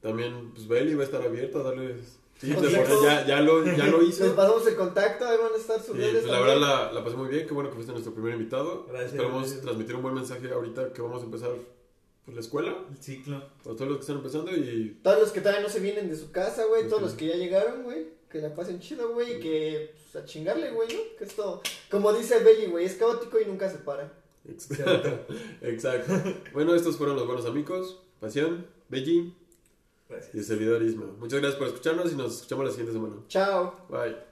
También, 0.00 0.50
pues 0.54 0.66
Beli 0.66 0.94
va 0.94 1.02
a 1.02 1.04
estar 1.04 1.22
abierta 1.22 1.58
a 1.60 1.62
darles 1.62 2.18
tips 2.40 2.54
de 2.62 2.68
Consejos. 2.68 2.88
foráneo. 2.88 3.20
ya, 3.20 3.26
ya, 3.26 3.40
lo, 3.42 3.64
ya 3.64 3.86
lo 3.86 4.02
hizo. 4.02 4.24
Les 4.24 4.32
pasamos 4.32 4.66
el 4.66 4.76
contacto, 4.76 5.26
ahí 5.26 5.36
van 5.36 5.52
a 5.52 5.56
estar 5.56 5.80
sus 5.82 5.96
redes. 5.96 6.22
pues, 6.22 6.26
la 6.32 6.40
verdad 6.40 6.56
la, 6.58 6.92
la 6.92 7.04
pasé 7.04 7.16
muy 7.16 7.28
bien, 7.28 7.46
qué 7.46 7.52
bueno 7.54 7.68
que 7.68 7.74
fuiste 7.74 7.92
nuestro 7.92 8.14
primer 8.14 8.32
invitado. 8.34 8.86
Gracias, 8.88 9.12
Esperamos 9.12 9.42
gracias. 9.42 9.60
transmitir 9.62 9.96
un 9.96 10.02
buen 10.02 10.14
mensaje 10.14 10.50
ahorita 10.50 10.92
que 10.94 11.02
vamos 11.02 11.20
a 11.20 11.24
empezar 11.26 11.50
pues, 12.24 12.34
la 12.34 12.40
escuela, 12.40 12.74
El 12.90 13.02
ciclo. 13.02 13.40
para 13.62 13.76
todos 13.76 13.88
los 13.88 13.96
que 13.98 14.00
están 14.00 14.16
empezando 14.16 14.56
y 14.56 14.98
Todos 15.02 15.20
los 15.20 15.30
que 15.32 15.40
todavía 15.40 15.62
no 15.62 15.68
se 15.68 15.80
vienen 15.80 16.08
de 16.08 16.16
su 16.16 16.30
casa, 16.32 16.64
güey, 16.64 16.88
todos 16.88 17.02
los 17.02 17.12
que 17.12 17.26
ya 17.28 17.36
llegaron, 17.36 17.82
güey, 17.82 18.06
que 18.30 18.38
la 18.40 18.54
pasen 18.54 18.80
chido, 18.80 19.12
güey, 19.12 19.36
y 19.36 19.40
que 19.40 19.94
pues, 20.10 20.24
a 20.24 20.26
chingarle, 20.26 20.70
güey, 20.70 20.88
¿no? 20.94 21.00
Que 21.18 21.24
esto, 21.24 21.60
como 21.90 22.10
dice 22.14 22.38
Belly, 22.42 22.66
güey, 22.66 22.86
es 22.86 22.94
caótico 22.94 23.38
y 23.38 23.44
nunca 23.44 23.68
se 23.68 23.78
para. 23.78 24.12
Cierto. 24.56 25.26
Exacto. 25.60 26.14
bueno, 26.54 26.74
estos 26.74 26.96
fueron 26.96 27.16
los 27.16 27.26
buenos 27.26 27.44
amigos, 27.44 28.00
Pasión, 28.18 28.66
Belli 28.88 29.34
Gracias. 30.10 30.34
y 30.34 30.38
el 30.38 30.44
servidor 30.44 30.82
Isma. 30.82 31.06
Muchas 31.18 31.40
gracias 31.40 31.58
por 31.58 31.68
escucharnos 31.68 32.12
y 32.12 32.16
nos 32.16 32.34
escuchamos 32.36 32.64
la 32.66 32.70
siguiente 32.72 32.92
semana. 32.92 33.16
Chao. 33.28 33.86
Bye. 33.88 34.29